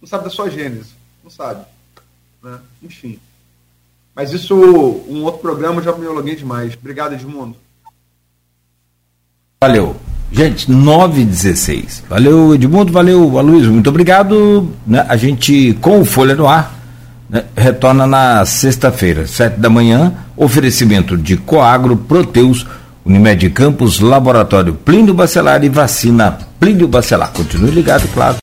não 0.00 0.08
sabe 0.08 0.24
da 0.24 0.30
sua 0.30 0.48
gênese. 0.48 0.94
Não 1.22 1.30
sabe. 1.30 1.66
Né? 2.42 2.58
Enfim. 2.82 3.20
Mas 4.14 4.32
isso, 4.32 4.54
um 4.54 5.22
outro 5.24 5.40
programa, 5.40 5.82
já 5.82 5.92
me 5.92 6.06
aloguei 6.06 6.34
demais. 6.34 6.74
Obrigado, 6.74 7.12
Edmundo. 7.12 7.56
Valeu. 9.60 9.94
Gente, 10.32 10.70
9 10.70 11.26
16 11.26 12.04
Valeu, 12.08 12.54
Edmundo, 12.54 12.90
valeu, 12.90 13.38
Aloysio, 13.38 13.70
muito 13.70 13.90
obrigado. 13.90 14.66
Né? 14.86 15.04
A 15.06 15.14
gente, 15.14 15.74
com 15.74 16.00
o 16.00 16.06
Folha 16.06 16.34
no 16.34 16.48
Ar, 16.48 16.71
né? 17.32 17.44
retorna 17.56 18.06
na 18.06 18.44
sexta-feira, 18.44 19.26
sete 19.26 19.58
da 19.58 19.70
manhã, 19.70 20.12
oferecimento 20.36 21.16
de 21.16 21.38
Coagro, 21.38 21.96
Proteus, 21.96 22.66
Unimed 23.04 23.48
Campos, 23.50 23.98
Laboratório 23.98 24.74
Plínio 24.74 25.14
Bacelar 25.14 25.64
e 25.64 25.68
Vacina 25.70 26.38
Plínio 26.60 26.86
Bacelar. 26.86 27.32
Continue 27.32 27.70
ligado, 27.70 28.06
claro. 28.14 28.36